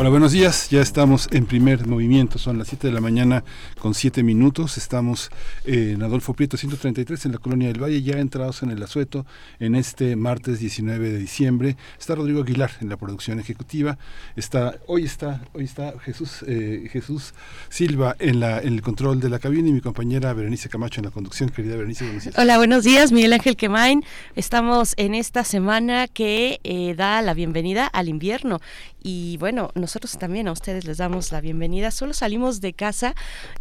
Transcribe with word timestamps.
Hola, 0.00 0.10
buenos 0.10 0.30
días. 0.30 0.70
Ya 0.70 0.80
estamos 0.80 1.26
en 1.32 1.46
primer 1.46 1.88
movimiento. 1.88 2.38
Son 2.38 2.56
las 2.56 2.68
7 2.68 2.86
de 2.86 2.92
la 2.92 3.00
mañana 3.00 3.42
con 3.80 3.94
7 3.94 4.22
minutos. 4.22 4.78
Estamos 4.78 5.28
en 5.64 6.00
Adolfo 6.04 6.34
Prieto 6.34 6.56
133 6.56 7.26
en 7.26 7.32
la 7.32 7.38
Colonia 7.38 7.66
del 7.66 7.82
Valle, 7.82 8.00
ya 8.00 8.20
entrados 8.20 8.62
en 8.62 8.70
el 8.70 8.80
asueto 8.80 9.26
en 9.58 9.74
este 9.74 10.14
martes 10.14 10.60
19 10.60 11.10
de 11.10 11.18
diciembre. 11.18 11.76
Está 11.98 12.14
Rodrigo 12.14 12.42
Aguilar 12.42 12.70
en 12.80 12.90
la 12.90 12.96
producción 12.96 13.40
ejecutiva. 13.40 13.98
Está, 14.36 14.76
hoy 14.86 15.02
está, 15.02 15.40
hoy 15.52 15.64
está 15.64 15.92
Jesús, 15.98 16.44
eh, 16.46 16.88
Jesús 16.92 17.34
Silva 17.68 18.14
en, 18.20 18.38
la, 18.38 18.60
en 18.60 18.74
el 18.74 18.82
control 18.82 19.18
de 19.18 19.30
la 19.30 19.40
cabina 19.40 19.68
y 19.68 19.72
mi 19.72 19.80
compañera 19.80 20.32
Berenice 20.32 20.68
Camacho 20.68 21.00
en 21.00 21.06
la 21.06 21.10
conducción. 21.10 21.48
Querida 21.48 21.74
Berenice, 21.74 22.04
buenos 22.04 22.22
días. 22.22 22.38
Hola, 22.38 22.56
buenos 22.58 22.84
días. 22.84 23.10
Miguel 23.10 23.32
Ángel 23.32 23.56
Quemain. 23.56 24.04
Estamos 24.36 24.94
en 24.96 25.16
esta 25.16 25.42
semana 25.42 26.06
que 26.06 26.60
eh, 26.62 26.94
da 26.94 27.20
la 27.20 27.34
bienvenida 27.34 27.88
al 27.88 28.08
invierno 28.08 28.60
y 29.02 29.36
bueno, 29.38 29.70
nosotros 29.88 30.18
también 30.18 30.48
a 30.48 30.52
ustedes 30.52 30.84
les 30.84 30.98
damos 30.98 31.32
la 31.32 31.40
bienvenida. 31.40 31.90
Solo 31.90 32.12
salimos 32.12 32.60
de 32.60 32.74
casa 32.74 33.14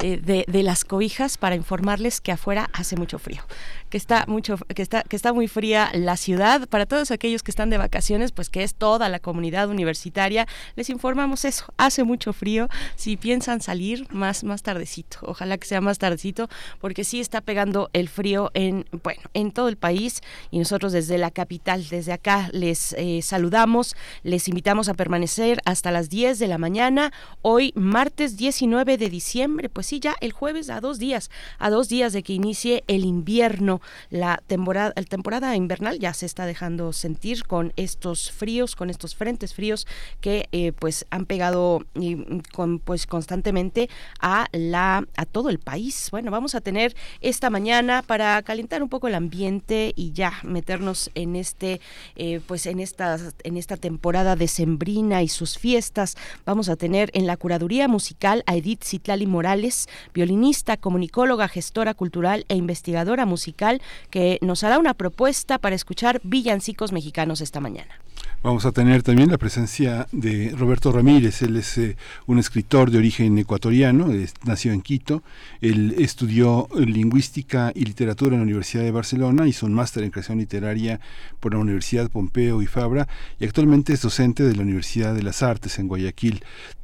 eh, 0.04 0.17
de, 0.17 0.44
de, 0.45 0.62
las 0.62 0.84
cobijas 0.84 1.38
para 1.38 1.55
informarles 1.55 2.20
que 2.20 2.34
afuera 2.34 2.70
hace 2.73 2.98
mucho 2.98 3.17
frío 3.17 3.44
que 3.90 3.97
está 3.97 4.25
mucho 4.28 4.58
que 4.58 4.81
está 4.81 5.03
que 5.03 5.16
está 5.16 5.31
muy 5.34 5.47
fría 5.47 5.89
la 5.94 6.17
ciudad. 6.17 6.67
Para 6.67 6.86
todos 6.86 7.11
aquellos 7.11 7.44
que 7.44 7.52
están 7.52 7.69
de 7.69 7.78
vacaciones 7.78 8.31
pues 8.31 8.50
que 8.50 8.64
es 8.64 8.75
toda 8.75 9.08
la 9.09 9.19
comunidad 9.19 9.69
universitaria 9.69 10.45
les 10.75 10.89
informamos 10.89 11.45
eso. 11.45 11.66
Hace 11.78 12.03
mucho 12.03 12.34
frío. 12.34 12.67
Si 12.95 13.17
piensan 13.17 13.62
salir 13.62 14.06
más 14.12 14.44
más 14.44 14.64
tardecito 14.64 15.19
ojalá 15.22 15.58
que 15.58 15.66
sea 15.66 15.80
más 15.80 15.97
tardecito 15.97 16.50
porque 16.80 17.03
sí 17.03 17.22
está 17.22 17.41
pegando 17.41 17.89
el 17.94 18.09
frío 18.09 18.52
en 18.53 18.86
bueno 19.03 19.22
en 19.34 19.52
todo 19.52 19.69
el 19.69 19.78
país. 19.78 20.22
Y 20.52 20.59
nosotros 20.59 20.91
desde 20.91 21.17
la 21.17 21.31
capital 21.31 21.88
desde 21.88 22.12
acá 22.12 22.50
les 22.52 22.94
eh, 22.97 23.22
saludamos 23.22 23.95
les 24.23 24.50
invitamos 24.50 24.89
a 24.89 24.94
permanecer 24.94 25.62
hasta 25.66 25.91
las 25.91 26.09
10 26.09 26.17
de 26.18 26.48
la 26.48 26.58
mañana 26.58 27.14
hoy 27.44 27.72
martes 27.76 28.38
19 28.38 28.98
de 28.98 29.08
diciembre 29.08 29.70
pues 29.70 29.86
sí 29.86 30.00
ya 30.00 30.16
el 30.20 30.32
jueves 30.32 30.72
a 30.72 30.82
dos 30.82 30.98
días 30.98 31.30
a 31.59 31.70
dos 31.70 31.90
días 31.90 32.12
de 32.12 32.24
que 32.24 32.34
inicie 32.34 32.84
el 32.88 33.06
invierno 33.06 33.82
la 34.09 34.42
temporada, 34.48 34.94
el 34.96 35.08
temporada 35.08 35.56
invernal 35.56 36.00
ya 36.00 36.16
se 36.16 36.26
está 36.26 36.48
dejando 36.48 36.92
sentir 36.92 37.44
con 37.46 37.72
estos 37.76 38.32
fríos, 38.32 38.76
con 38.76 38.90
estos 38.90 39.16
frentes 39.16 39.54
fríos 39.54 39.86
que 40.20 40.50
eh, 40.52 40.72
pues 40.72 41.06
han 41.12 41.28
pegado 41.28 41.86
y, 41.94 42.42
con, 42.52 42.80
pues 42.80 43.06
constantemente 43.06 43.88
a 44.20 44.48
la 44.54 45.06
a 45.18 45.26
todo 45.28 45.50
el 45.50 45.59
país. 45.59 46.09
Bueno, 46.09 46.31
vamos 46.31 46.56
a 46.56 46.62
tener 46.62 46.96
esta 47.22 47.52
mañana 47.52 48.02
para 48.02 48.42
calentar 48.42 48.81
un 48.81 48.90
poco 48.90 49.08
el 49.08 49.14
ambiente 49.14 49.94
y 49.96 50.14
ya 50.14 50.34
meternos 50.42 51.12
en 51.14 51.36
este 51.36 51.80
eh, 52.16 52.42
pues 52.48 52.66
en 52.66 52.80
esta 52.80 53.20
en 53.44 53.56
esta 53.56 53.78
temporada 53.78 54.36
decembrina 54.36 55.22
y 55.22 55.28
sus 55.28 55.59
fiestas. 55.59 56.06
Vamos 56.45 56.69
a 56.69 56.75
tener 56.75 57.09
en 57.13 57.27
la 57.27 57.38
curaduría 57.38 57.88
musical 57.88 58.44
a 58.45 58.55
Edith 58.55 58.83
Citlali 58.83 59.27
Morales, 59.27 59.88
violinista, 60.13 60.77
comunicóloga, 60.77 61.47
gestora 61.47 61.94
cultural 61.94 62.45
e 62.50 62.55
investigadora 62.55 63.25
musical 63.25 63.81
que 64.09 64.39
nos 64.41 64.63
hará 64.63 64.80
una 64.80 64.94
propuesta 64.94 65.58
para 65.58 65.75
escuchar 65.75 66.22
villancicos 66.23 66.91
mexicanos 66.91 67.41
esta 67.41 67.59
mañana. 67.59 67.95
Vamos 68.44 68.66
a 68.66 68.72
tener 68.72 69.01
también 69.01 69.31
la 69.31 69.40
presencia 69.40 70.07
de 70.12 70.53
Roberto 70.56 70.91
Ramírez, 70.91 71.41
él 71.41 71.57
es 71.57 71.78
eh, 71.79 71.97
un 72.28 72.38
escritor 72.38 72.91
de 72.91 73.00
origen 73.00 73.38
ecuatoriano, 73.40 74.09
nació 74.46 74.73
en 74.73 74.81
Quito, 74.81 75.23
él 75.59 75.96
estudió 75.97 76.69
lingüística 76.75 77.72
y 77.73 77.85
literatura 77.85 78.35
en 78.35 78.41
la 78.41 78.44
Universidad 78.44 78.84
de 78.84 78.91
Barcelona, 78.91 79.47
hizo 79.47 79.66
un 79.66 79.73
máster 79.73 80.03
en 80.03 80.12
creación 80.12 80.38
literaria 80.38 81.00
por 81.40 81.53
la 81.53 81.59
Universidad 81.59 82.12
Pompeo 82.12 82.62
y 82.62 82.67
Fabra 82.67 83.07
y 83.40 83.46
actualmente 83.46 83.94
es 83.94 84.01
docente 84.03 84.44
de 84.44 84.56
la 84.56 84.62
Universidad 84.62 85.16
de 85.16 85.23
las 85.23 85.41
Artes 85.41 85.79
en 85.79 85.88
Guayaquil. 85.88 85.97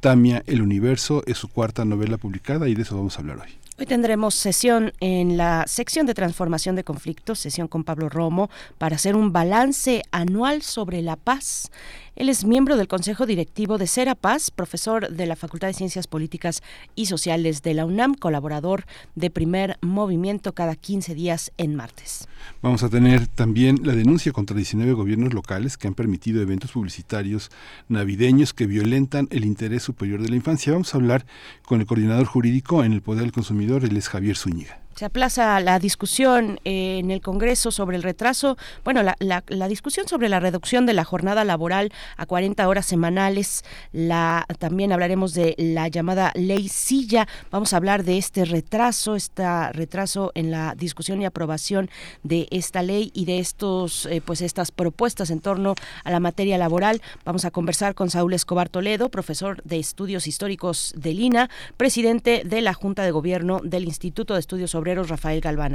Tamia, 0.00 0.42
El 0.46 0.62
Universo 0.62 1.22
es 1.26 1.38
su 1.38 1.48
cuarta 1.48 1.84
novela 1.84 2.18
publicada 2.18 2.68
y 2.68 2.74
de 2.74 2.82
eso 2.82 2.96
vamos 2.96 3.16
a 3.16 3.20
hablar 3.20 3.38
hoy. 3.38 3.50
Hoy 3.76 3.86
tendremos 3.86 4.36
sesión 4.36 4.92
en 5.00 5.36
la 5.36 5.64
sección 5.66 6.06
de 6.06 6.14
transformación 6.14 6.76
de 6.76 6.84
conflictos, 6.84 7.40
sesión 7.40 7.66
con 7.66 7.82
Pablo 7.82 8.08
Romo, 8.08 8.48
para 8.78 8.94
hacer 8.94 9.16
un 9.16 9.32
balance 9.32 10.02
anual 10.12 10.62
sobre 10.62 11.02
la 11.02 11.16
paz. 11.16 11.72
Él 12.16 12.28
es 12.28 12.44
miembro 12.44 12.76
del 12.76 12.86
Consejo 12.86 13.26
Directivo 13.26 13.76
de 13.76 13.88
Serapaz, 13.88 14.52
profesor 14.52 15.10
de 15.10 15.26
la 15.26 15.34
Facultad 15.34 15.66
de 15.66 15.74
Ciencias 15.74 16.06
Políticas 16.06 16.62
y 16.94 17.06
Sociales 17.06 17.62
de 17.62 17.74
la 17.74 17.84
UNAM, 17.84 18.14
colaborador 18.14 18.84
de 19.16 19.30
Primer 19.30 19.78
Movimiento 19.80 20.52
cada 20.52 20.76
15 20.76 21.12
días 21.16 21.50
en 21.58 21.74
martes. 21.74 22.28
Vamos 22.62 22.84
a 22.84 22.88
tener 22.88 23.26
también 23.26 23.80
la 23.82 23.94
denuncia 23.94 24.30
contra 24.30 24.56
19 24.56 24.92
gobiernos 24.92 25.34
locales 25.34 25.76
que 25.76 25.88
han 25.88 25.94
permitido 25.94 26.40
eventos 26.40 26.70
publicitarios 26.70 27.50
navideños 27.88 28.54
que 28.54 28.66
violentan 28.66 29.26
el 29.32 29.44
interés 29.44 29.82
superior 29.82 30.22
de 30.22 30.28
la 30.28 30.36
infancia. 30.36 30.72
Vamos 30.72 30.94
a 30.94 30.98
hablar 30.98 31.26
con 31.64 31.80
el 31.80 31.86
coordinador 31.86 32.26
jurídico 32.26 32.84
en 32.84 32.92
el 32.92 33.02
Poder 33.02 33.22
del 33.22 33.32
Consumidor, 33.32 33.84
él 33.84 33.96
es 33.96 34.08
Javier 34.08 34.36
Zúñiga. 34.36 34.83
Se 34.96 35.04
aplaza 35.04 35.58
la 35.58 35.80
discusión 35.80 36.60
eh, 36.64 36.98
en 36.98 37.10
el 37.10 37.20
Congreso 37.20 37.72
sobre 37.72 37.96
el 37.96 38.04
retraso, 38.04 38.56
bueno, 38.84 39.02
la, 39.02 39.68
discusión 39.68 40.06
sobre 40.06 40.28
la 40.28 40.38
reducción 40.38 40.86
de 40.86 40.92
la 40.92 41.02
jornada 41.02 41.42
laboral 41.42 41.92
a 42.16 42.26
40 42.26 42.68
horas 42.68 42.86
semanales. 42.86 43.64
La, 43.90 44.46
también 44.60 44.92
hablaremos 44.92 45.34
de 45.34 45.56
la 45.58 45.88
llamada 45.88 46.30
ley 46.36 46.68
Silla. 46.68 47.26
Vamos 47.50 47.72
a 47.72 47.78
hablar 47.78 48.04
de 48.04 48.18
este 48.18 48.44
retraso, 48.44 49.16
este 49.16 49.42
retraso 49.72 50.30
en 50.36 50.52
la 50.52 50.76
discusión 50.76 51.20
y 51.20 51.24
aprobación 51.24 51.90
de 52.22 52.46
esta 52.52 52.82
ley 52.82 53.10
y 53.14 53.24
de 53.24 53.40
estos, 53.40 54.06
eh, 54.06 54.22
pues 54.24 54.42
estas 54.42 54.70
propuestas 54.70 55.30
en 55.30 55.40
torno 55.40 55.74
a 56.04 56.10
la 56.12 56.20
materia 56.20 56.56
laboral. 56.56 57.02
Vamos 57.24 57.44
a 57.44 57.50
conversar 57.50 57.96
con 57.96 58.10
Saúl 58.10 58.32
Escobar 58.32 58.68
Toledo, 58.68 59.08
profesor 59.08 59.60
de 59.64 59.80
Estudios 59.80 60.28
Históricos 60.28 60.94
de 60.96 61.14
Lina, 61.14 61.50
presidente 61.76 62.42
de 62.44 62.60
la 62.60 62.74
Junta 62.74 63.02
de 63.02 63.10
Gobierno 63.10 63.60
del 63.64 63.86
Instituto 63.86 64.34
de 64.34 64.40
Estudios 64.40 64.70
sobre 64.70 64.83
Rafael 64.84 65.40
Galván 65.40 65.74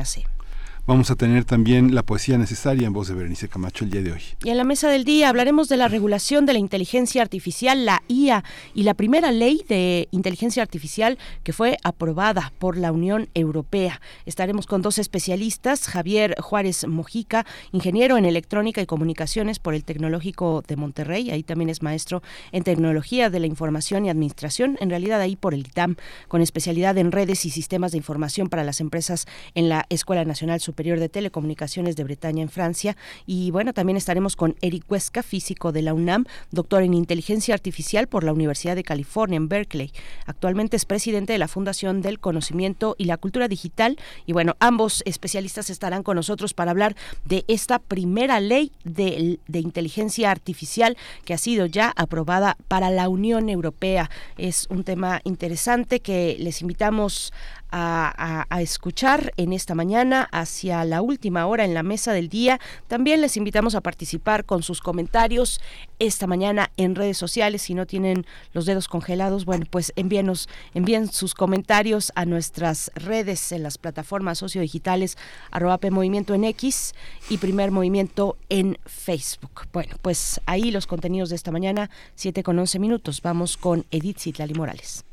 Vamos 0.90 1.12
a 1.12 1.16
tener 1.16 1.46
también 1.46 1.94
la 1.94 2.02
poesía 2.02 2.40
necesaria 2.40 2.88
en 2.88 2.94
voz 2.94 3.10
de 3.10 3.14
Berenice 3.14 3.48
Camacho 3.48 3.86
el 3.86 3.92
día 3.92 4.02
de 4.02 4.12
hoy. 4.12 4.24
Y 4.44 4.50
en 4.50 4.58
la 4.58 4.64
mesa 4.64 4.90
del 4.90 5.04
día 5.04 5.30
hablaremos 5.30 5.70
de 5.70 5.78
la 5.78 5.88
regulación 5.88 6.48
de 6.48 6.54
la 6.54 6.58
inteligencia 6.58 7.22
artificial, 7.22 7.86
la 7.86 8.02
IA, 8.08 8.44
y 8.74 8.82
la 8.82 8.96
primera 8.96 9.32
ley 9.32 9.64
de 9.70 10.08
inteligencia 10.10 10.64
artificial 10.64 11.20
que 11.44 11.54
fue 11.54 11.78
aprobada 11.84 12.52
por 12.58 12.76
la 12.76 12.92
Unión 12.92 13.30
Europea. 13.36 14.02
Estaremos 14.26 14.66
con 14.66 14.82
dos 14.82 14.98
especialistas, 14.98 15.88
Javier 15.88 16.34
Juárez 16.42 16.88
Mojica, 16.88 17.46
ingeniero 17.72 18.18
en 18.18 18.26
electrónica 18.26 18.82
y 18.82 18.88
comunicaciones 18.88 19.60
por 19.60 19.76
el 19.76 19.84
Tecnológico 19.84 20.64
de 20.68 20.76
Monterrey, 20.76 21.30
ahí 21.30 21.44
también 21.44 21.70
es 21.70 21.84
maestro 21.84 22.24
en 22.52 22.64
tecnología 22.64 23.30
de 23.30 23.40
la 23.40 23.46
información 23.46 24.08
y 24.08 24.10
administración, 24.10 24.76
en 24.82 24.90
realidad 24.90 25.22
ahí 25.22 25.36
por 25.36 25.54
el 25.54 25.68
ITAM, 25.68 25.98
con 26.28 26.42
especialidad 26.42 26.98
en 26.98 27.12
redes 27.12 27.46
y 27.46 27.52
sistemas 27.52 27.92
de 27.92 28.00
información 28.00 28.50
para 28.50 28.64
las 28.64 28.82
empresas 28.82 29.28
en 29.54 29.70
la 29.70 29.86
Escuela 29.90 30.26
Nacional 30.26 30.60
Superior 30.60 30.79
Superior 30.80 31.02
de 31.02 31.10
Telecomunicaciones 31.10 31.98
de 31.98 32.06
Bretaña 32.06 32.42
en 32.42 32.48
Francia. 32.48 32.96
Y 33.26 33.52
bueno, 33.52 33.74
también 33.74 33.98
estaremos 33.98 34.38
con 34.38 34.56
Eric 34.62 34.86
Huesca, 34.90 35.24
físico 35.24 35.74
de 35.74 35.82
la 35.82 35.94
UNAM, 35.94 36.24
doctor 36.52 36.84
en 36.84 36.94
inteligencia 36.94 37.54
artificial 37.54 38.08
por 38.08 38.24
la 38.24 38.32
Universidad 38.32 38.78
de 38.78 38.86
California 38.86 39.36
en 39.36 39.50
Berkeley. 39.50 39.92
Actualmente 40.26 40.78
es 40.78 40.86
presidente 40.86 41.34
de 41.34 41.40
la 41.40 41.50
Fundación 41.50 42.02
del 42.02 42.22
Conocimiento 42.22 42.96
y 42.98 43.04
la 43.04 43.18
Cultura 43.18 43.50
Digital. 43.50 43.98
Y 44.26 44.32
bueno, 44.32 44.56
ambos 44.62 45.04
especialistas 45.06 45.70
estarán 45.70 46.02
con 46.02 46.16
nosotros 46.16 46.54
para 46.54 46.72
hablar 46.72 46.96
de 47.26 47.44
esta 47.50 47.80
primera 47.80 48.40
ley 48.40 48.72
de, 48.86 49.38
de 49.50 49.60
inteligencia 49.60 50.32
artificial 50.32 50.96
que 51.26 51.34
ha 51.34 51.38
sido 51.38 51.66
ya 51.66 51.92
aprobada 51.98 52.56
para 52.70 52.90
la 52.90 53.10
Unión 53.10 53.50
Europea. 53.50 54.10
Es 54.38 54.66
un 54.70 54.86
tema 54.86 55.20
interesante 55.26 56.00
que 56.00 56.38
les 56.40 56.62
invitamos 56.62 57.34
a, 57.72 58.46
escuchar 58.60 59.34
en 59.38 59.54
esta 59.54 59.76
mañana 59.76 60.28
hacia 60.32 60.84
la 60.84 61.02
última 61.02 61.46
hora 61.48 61.66
en 61.66 61.74
la 61.74 61.84
mesa 61.84 62.14
del 62.14 62.30
día. 62.30 62.60
También 62.88 63.22
les 63.22 63.38
invitamos 63.38 63.76
a 63.76 63.82
participar 63.82 64.46
con 64.46 64.64
sus 64.64 64.82
comentarios 64.82 65.62
esta 65.98 66.28
mañana 66.28 66.72
en 66.78 66.96
redes 66.96 67.18
sociales. 67.18 67.62
Si 67.62 67.74
no 67.74 67.86
tienen 67.86 68.26
los 68.54 68.66
dedos 68.66 68.88
congelados, 68.88 69.46
bueno, 69.46 69.66
pues 69.70 69.94
envíenos, 69.96 70.50
envíen 70.74 71.12
sus 71.12 71.34
comentarios 71.34 72.12
a 72.16 72.26
nuestras 72.26 72.92
redes 72.96 73.52
en 73.52 73.64
las 73.64 73.78
plataformas 73.78 74.38
sociodigitales 74.38 75.18
arroba 75.52 75.78
P 75.78 75.92
Movimiento 75.92 76.34
en 76.34 76.44
X 76.44 76.94
y 77.30 77.38
Primer 77.38 77.72
Movimiento 77.72 78.38
en 78.50 78.78
Facebook. 78.86 79.68
Bueno, 79.72 79.96
pues 80.02 80.42
ahí 80.46 80.72
los 80.72 80.88
contenidos 80.88 81.30
de 81.30 81.36
esta 81.36 81.52
mañana, 81.52 81.90
7 82.16 82.44
con 82.44 82.60
11 82.60 82.80
minutos. 82.80 83.22
Vamos 83.22 83.58
con 83.58 83.86
Edith 83.92 84.20
Citlali 84.20 84.54
Morales. 84.54 85.09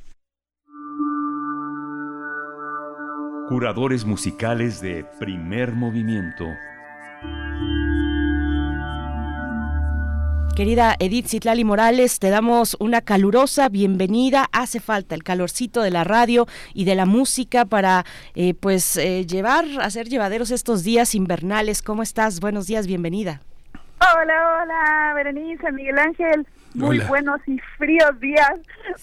Curadores 3.48 4.04
musicales 4.04 4.80
de 4.80 5.04
primer 5.20 5.70
movimiento. 5.70 6.46
Querida 10.56 10.96
Edith 10.98 11.28
Citlali 11.28 11.62
Morales, 11.62 12.18
te 12.18 12.30
damos 12.30 12.76
una 12.80 13.02
calurosa 13.02 13.68
bienvenida. 13.68 14.46
Hace 14.50 14.80
falta 14.80 15.14
el 15.14 15.22
calorcito 15.22 15.82
de 15.82 15.92
la 15.92 16.02
radio 16.02 16.46
y 16.74 16.86
de 16.86 16.96
la 16.96 17.06
música 17.06 17.66
para 17.66 18.04
eh, 18.34 18.54
pues 18.54 18.96
eh, 18.96 19.24
llevar, 19.26 19.64
hacer 19.80 20.08
llevaderos 20.08 20.50
estos 20.50 20.82
días 20.82 21.14
invernales. 21.14 21.82
¿Cómo 21.82 22.02
estás? 22.02 22.40
Buenos 22.40 22.66
días, 22.66 22.88
bienvenida. 22.88 23.42
Hola, 24.00 24.60
hola, 24.60 25.12
Berenice, 25.14 25.70
Miguel 25.70 25.98
Ángel. 26.00 26.46
Muy 26.74 26.98
buenos 26.98 27.40
y 27.46 27.60
fríos 27.78 28.18
días. 28.18 28.58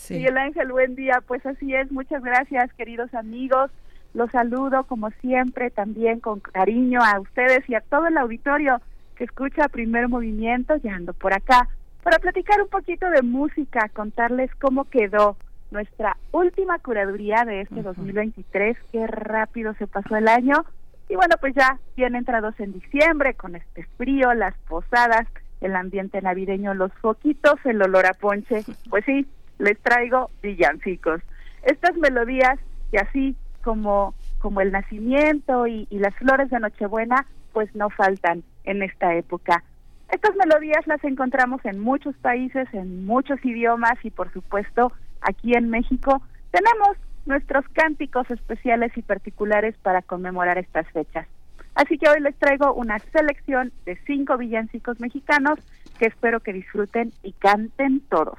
Miguel 0.10 0.38
Ángel, 0.38 0.70
buen 0.70 0.96
día. 0.96 1.24
Pues 1.26 1.46
así 1.46 1.74
es, 1.74 1.90
muchas 1.94 2.22
gracias, 2.22 2.74
queridos 2.74 3.14
amigos. 3.14 3.72
Los 4.14 4.30
saludo 4.32 4.84
como 4.84 5.10
siempre, 5.22 5.72
también 5.72 6.20
con 6.20 6.40
cariño 6.40 7.02
a 7.04 7.20
ustedes 7.20 7.68
y 7.68 7.76
a 7.76 7.82
todo 7.82 8.08
el 8.08 8.18
auditorio 8.18 8.82
que 9.16 9.24
escucha 9.24 9.70
Primer 9.70 10.08
Movimiento, 10.08 10.76
ya 10.78 10.96
ando 10.96 11.14
por 11.14 11.34
acá, 11.34 11.68
para 12.04 12.20
platicar 12.20 12.62
un 12.62 12.68
poquito 12.68 13.10
de 13.10 13.22
música, 13.22 13.90
contarles 13.90 14.54
cómo 14.56 14.86
quedó 14.86 15.38
nuestra 15.72 16.18
última 16.32 16.78
curaduría 16.80 17.44
de 17.46 17.62
este 17.62 17.82
2023, 17.82 18.78
qué 18.92 19.08
rápido 19.08 19.74
se 19.76 19.88
pasó 19.88 20.16
el 20.16 20.28
año. 20.28 20.66
Y 21.10 21.16
bueno, 21.16 21.36
pues 21.40 21.56
ya 21.56 21.80
bien 21.96 22.16
entrados 22.16 22.60
en 22.60 22.74
diciembre, 22.74 23.34
con 23.34 23.56
este 23.56 23.86
frío, 23.98 24.34
las 24.34 24.56
posadas, 24.68 25.28
el 25.62 25.76
ambiente 25.76 26.22
navideño, 26.22 26.74
los 26.74 26.94
foquitos, 27.02 27.56
el 27.66 27.82
olor 27.82 28.06
a 28.06 28.14
ponche, 28.14 28.64
pues 28.90 29.06
sí, 29.06 29.26
les 29.58 29.80
traigo 29.80 30.30
villancicos. 30.42 31.22
Estas 31.64 31.96
melodías 31.98 32.60
y 32.92 32.98
así 32.98 33.36
como, 33.64 34.14
como 34.40 34.62
el 34.62 34.72
nacimiento 34.72 35.66
y 35.68 35.88
las 35.92 36.14
flores 36.16 36.50
de 36.50 36.60
Nochebuena, 36.60 37.26
pues 37.54 37.74
no 37.76 37.90
faltan 37.90 38.44
en 38.64 38.84
esta 38.84 39.16
época. 39.16 39.64
Estas 40.12 40.36
melodías 40.36 40.86
las 40.86 41.04
encontramos 41.04 41.66
en 41.66 41.80
muchos 41.80 42.16
países, 42.18 42.68
en 42.74 43.06
muchos 43.06 43.44
idiomas 43.44 43.94
y 44.04 44.12
por 44.12 44.32
supuesto 44.32 44.92
aquí 45.22 45.56
en 45.56 45.70
México 45.70 46.22
tenemos 46.52 46.98
nuestros 47.26 47.68
cánticos 47.70 48.30
especiales 48.30 48.92
y 48.96 49.02
particulares 49.02 49.76
para 49.82 50.02
conmemorar 50.02 50.58
estas 50.58 50.88
fechas. 50.92 51.28
Así 51.76 51.98
que 51.98 52.10
hoy 52.10 52.20
les 52.20 52.36
traigo 52.36 52.74
una 52.74 53.00
selección 53.00 53.72
de 53.86 53.98
cinco 54.06 54.38
villancicos 54.38 55.00
mexicanos 55.00 55.58
que 55.98 56.06
espero 56.06 56.42
que 56.42 56.54
disfruten 56.54 57.12
y 57.24 57.32
canten 57.34 58.02
todos. 58.02 58.38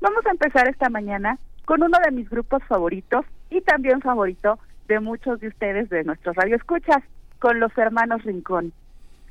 Vamos 0.00 0.26
a 0.26 0.30
empezar 0.30 0.68
esta 0.68 0.90
mañana 0.90 1.38
con 1.64 1.82
uno 1.82 1.96
de 2.04 2.10
mis 2.10 2.28
grupos 2.28 2.62
favoritos 2.64 3.24
y 3.50 3.60
también 3.60 4.00
favorito 4.00 4.58
de 4.88 5.00
muchos 5.00 5.40
de 5.40 5.48
ustedes 5.48 5.88
de 5.90 6.04
nuestros 6.04 6.36
radioescuchas, 6.36 7.02
con 7.38 7.60
los 7.60 7.76
hermanos 7.78 8.22
Rincón. 8.24 8.72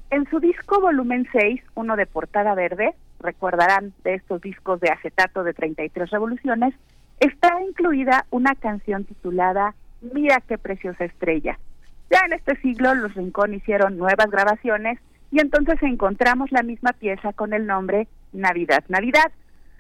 En 0.10 0.28
su 0.30 0.40
disco 0.40 0.82
volumen 0.82 1.28
6, 1.32 1.62
uno 1.76 1.96
de 1.96 2.06
portada 2.06 2.56
verde, 2.56 2.96
recordarán 3.20 3.94
de 4.04 4.16
estos 4.16 4.42
discos 4.42 4.80
de 4.80 4.90
acetato 4.90 5.44
de 5.44 5.54
33 5.54 6.10
revoluciones, 6.10 6.74
está 7.20 7.62
incluida 7.62 8.26
una 8.32 8.56
canción 8.56 9.04
titulada 9.04 9.76
Mira 10.02 10.42
qué 10.48 10.58
preciosa 10.58 11.06
estrella. 11.06 11.60
Ya 12.10 12.22
en 12.26 12.34
este 12.34 12.56
siglo 12.62 12.96
los 12.96 13.14
Rincón 13.14 13.54
hicieron 13.54 13.98
nuevas 13.98 14.32
grabaciones 14.32 14.98
y 15.32 15.40
entonces 15.40 15.78
encontramos 15.84 16.52
la 16.52 16.64
misma 16.64 16.94
pieza 16.94 17.34
con 17.34 17.54
el 17.54 17.68
nombre 17.68 18.08
Navidad, 18.32 18.84
Navidad. 18.88 19.32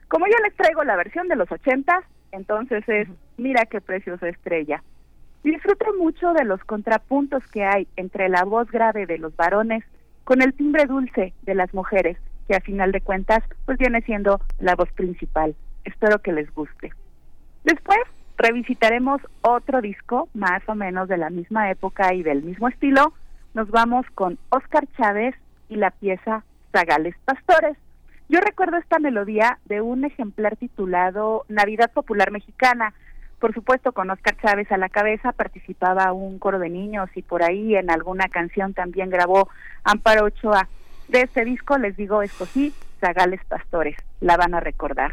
Como 0.07 0.25
yo 0.27 0.35
les 0.43 0.55
traigo 0.55 0.83
la 0.83 0.95
versión 0.95 1.27
de 1.27 1.35
los 1.35 1.51
80, 1.51 2.03
entonces 2.31 2.83
es 2.87 3.07
Mira 3.37 3.65
qué 3.65 3.79
preciosa 3.79 4.27
estrella. 4.27 4.83
Disfruto 5.43 5.85
mucho 5.97 6.33
de 6.33 6.43
los 6.43 6.61
contrapuntos 6.65 7.41
que 7.51 7.63
hay 7.63 7.87
entre 7.95 8.27
la 8.27 8.43
voz 8.43 8.69
grave 8.69 9.05
de 9.05 9.17
los 9.17 9.35
varones 9.37 9.83
con 10.25 10.41
el 10.41 10.53
timbre 10.53 10.85
dulce 10.85 11.33
de 11.43 11.55
las 11.55 11.73
mujeres, 11.73 12.17
que 12.47 12.55
a 12.55 12.59
final 12.59 12.91
de 12.91 12.99
cuentas 12.99 13.43
pues 13.65 13.77
viene 13.77 14.01
siendo 14.01 14.41
la 14.59 14.75
voz 14.75 14.91
principal. 14.91 15.55
Espero 15.85 16.19
que 16.19 16.33
les 16.33 16.53
guste. 16.53 16.91
Después 17.63 17.99
revisitaremos 18.37 19.21
otro 19.41 19.81
disco 19.81 20.27
más 20.33 20.61
o 20.67 20.75
menos 20.75 21.07
de 21.07 21.17
la 21.17 21.29
misma 21.29 21.71
época 21.71 22.13
y 22.13 22.23
del 22.23 22.43
mismo 22.43 22.67
estilo. 22.67 23.13
Nos 23.53 23.69
vamos 23.71 24.05
con 24.15 24.37
Oscar 24.49 24.85
Chávez 24.97 25.35
y 25.69 25.75
la 25.77 25.91
pieza 25.91 26.43
Zagales 26.73 27.15
Pastores. 27.25 27.77
Yo 28.29 28.39
recuerdo 28.41 28.77
esta 28.77 28.99
melodía 28.99 29.57
de 29.65 29.81
un 29.81 30.05
ejemplar 30.05 30.55
titulado 30.55 31.45
Navidad 31.49 31.91
Popular 31.91 32.31
Mexicana, 32.31 32.93
por 33.39 33.53
supuesto, 33.53 33.93
con 33.93 34.09
Oscar 34.09 34.35
Chávez 34.37 34.69
a 34.71 34.77
la 34.77 34.89
cabeza 34.89 35.31
participaba 35.31 36.11
un 36.11 36.39
coro 36.39 36.59
de 36.59 36.69
niños 36.69 37.09
y 37.15 37.21
por 37.21 37.41
ahí 37.41 37.75
en 37.75 37.89
alguna 37.89 38.27
canción 38.27 38.73
también 38.73 39.09
grabó 39.09 39.49
Amparo 39.83 40.25
Ochoa. 40.25 40.67
De 41.07 41.21
este 41.21 41.45
disco 41.45 41.77
les 41.77 41.95
digo, 41.95 42.21
escogí 42.21 42.73
Zagales 42.99 43.43
Pastores, 43.45 43.95
la 44.19 44.35
van 44.35 44.53
a 44.53 44.59
recordar. 44.59 45.11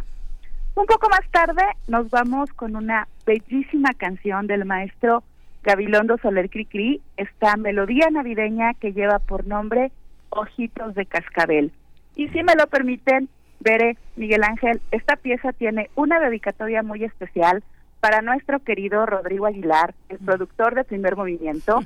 Un 0.75 0.87
poco 0.87 1.09
más 1.09 1.23
tarde 1.31 1.62
nos 1.87 2.11
vamos 2.11 2.53
con 2.53 2.75
una 2.75 3.07
bellísima 3.25 3.91
canción 3.97 4.47
del 4.47 4.65
maestro 4.65 5.23
Gabilondo 5.62 6.19
Soler 6.19 6.51
Cricri, 6.51 7.01
esta 7.17 7.57
melodía 7.57 8.11
navideña 8.11 8.75
que 8.75 8.93
lleva 8.93 9.21
por 9.21 9.47
nombre 9.47 9.91
Ojitos 10.31 10.95
de 10.95 11.07
Cascabel. 11.07 11.73
Y 12.17 12.29
si 12.29 12.43
me 12.43 12.55
lo 12.55 12.67
permiten, 12.67 13.29
veré, 13.61 13.97
Miguel 14.17 14.43
Ángel, 14.43 14.81
esta 14.91 15.17
pieza 15.17 15.53
tiene 15.53 15.91
una 15.95 16.19
dedicatoria 16.19 16.83
muy 16.83 17.05
especial 17.05 17.63
para 18.01 18.23
nuestro 18.23 18.61
querido 18.61 19.05
Rodrigo 19.07 19.47
Aguilar, 19.47 19.95
el 20.09 20.19
productor 20.19 20.75
de 20.75 20.85
Primer 20.85 21.17
Movimiento. 21.17 21.83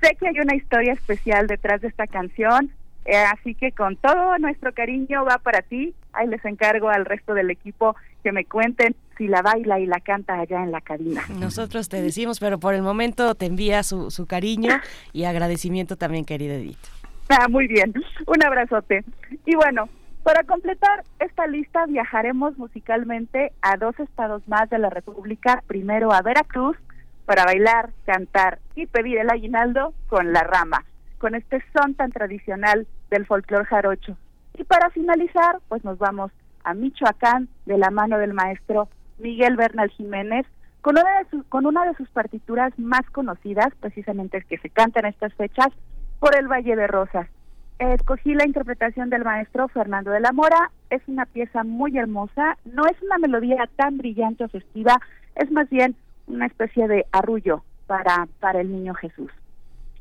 Sé 0.00 0.16
que 0.18 0.28
hay 0.28 0.40
una 0.40 0.56
historia 0.56 0.92
especial 0.92 1.46
detrás 1.46 1.80
de 1.80 1.88
esta 1.88 2.06
canción, 2.06 2.70
eh, 3.04 3.16
así 3.16 3.54
que 3.54 3.72
con 3.72 3.96
todo 3.96 4.38
nuestro 4.38 4.72
cariño 4.72 5.24
va 5.24 5.38
para 5.38 5.62
ti. 5.62 5.94
Ahí 6.12 6.26
les 6.28 6.44
encargo 6.44 6.88
al 6.88 7.04
resto 7.04 7.34
del 7.34 7.50
equipo 7.50 7.94
que 8.22 8.32
me 8.32 8.44
cuenten 8.44 8.96
si 9.18 9.28
la 9.28 9.42
baila 9.42 9.78
y 9.80 9.86
la 9.86 10.00
canta 10.00 10.38
allá 10.38 10.62
en 10.62 10.72
la 10.72 10.80
cabina. 10.80 11.22
Nosotros 11.28 11.88
te 11.88 12.00
decimos, 12.00 12.40
pero 12.40 12.58
por 12.58 12.74
el 12.74 12.82
momento 12.82 13.34
te 13.34 13.46
envía 13.46 13.82
su, 13.82 14.10
su 14.10 14.26
cariño 14.26 14.80
y 15.12 15.24
agradecimiento 15.24 15.96
también, 15.96 16.24
querida 16.24 16.54
Edith. 16.54 16.78
Ah, 17.28 17.48
muy 17.48 17.66
bien. 17.66 17.94
Un 18.26 18.44
abrazote. 18.44 19.04
Y 19.46 19.54
bueno, 19.56 19.88
para 20.22 20.44
completar 20.44 21.04
esta 21.18 21.46
lista 21.46 21.86
viajaremos 21.86 22.56
musicalmente 22.58 23.52
a 23.62 23.76
dos 23.76 23.98
estados 23.98 24.46
más 24.48 24.70
de 24.70 24.78
la 24.78 24.90
República, 24.90 25.62
primero 25.66 26.12
a 26.12 26.22
Veracruz 26.22 26.76
para 27.24 27.44
bailar, 27.44 27.90
cantar 28.04 28.58
y 28.74 28.86
pedir 28.86 29.18
el 29.18 29.30
aguinaldo 29.30 29.94
con 30.08 30.32
la 30.32 30.42
rama, 30.42 30.84
con 31.18 31.34
este 31.34 31.62
son 31.76 31.94
tan 31.94 32.12
tradicional 32.12 32.86
del 33.10 33.26
folclor 33.26 33.64
jarocho. 33.64 34.16
Y 34.54 34.64
para 34.64 34.90
finalizar, 34.90 35.58
pues 35.68 35.84
nos 35.84 35.98
vamos 35.98 36.30
a 36.64 36.74
Michoacán 36.74 37.48
de 37.66 37.78
la 37.78 37.90
mano 37.90 38.18
del 38.18 38.34
maestro 38.34 38.88
Miguel 39.18 39.56
Bernal 39.56 39.90
Jiménez, 39.90 40.46
con 40.80 40.98
una 40.98 41.18
de, 41.20 41.42
con 41.48 41.66
una 41.66 41.86
de 41.86 41.94
sus 41.94 42.08
partituras 42.10 42.78
más 42.78 43.08
conocidas, 43.10 43.68
precisamente 43.80 44.42
que 44.42 44.58
se 44.58 44.68
canta 44.68 45.00
en 45.00 45.06
estas 45.06 45.32
fechas, 45.34 45.68
por 46.20 46.36
el 46.36 46.48
Valle 46.48 46.76
de 46.76 46.86
Rosas 46.86 47.28
escogí 47.78 48.34
la 48.34 48.46
interpretación 48.46 49.10
del 49.10 49.24
maestro 49.24 49.68
Fernando 49.68 50.10
de 50.10 50.20
la 50.20 50.32
Mora. 50.32 50.70
Es 50.90 51.02
una 51.06 51.26
pieza 51.26 51.64
muy 51.64 51.96
hermosa. 51.98 52.56
No 52.64 52.84
es 52.86 53.00
una 53.02 53.18
melodía 53.18 53.68
tan 53.76 53.98
brillante 53.98 54.44
o 54.44 54.48
festiva, 54.48 55.00
es 55.34 55.50
más 55.50 55.68
bien 55.68 55.96
una 56.26 56.46
especie 56.46 56.88
de 56.88 57.06
arrullo 57.12 57.64
para, 57.86 58.28
para 58.40 58.60
el 58.60 58.70
niño 58.70 58.94
Jesús. 58.94 59.30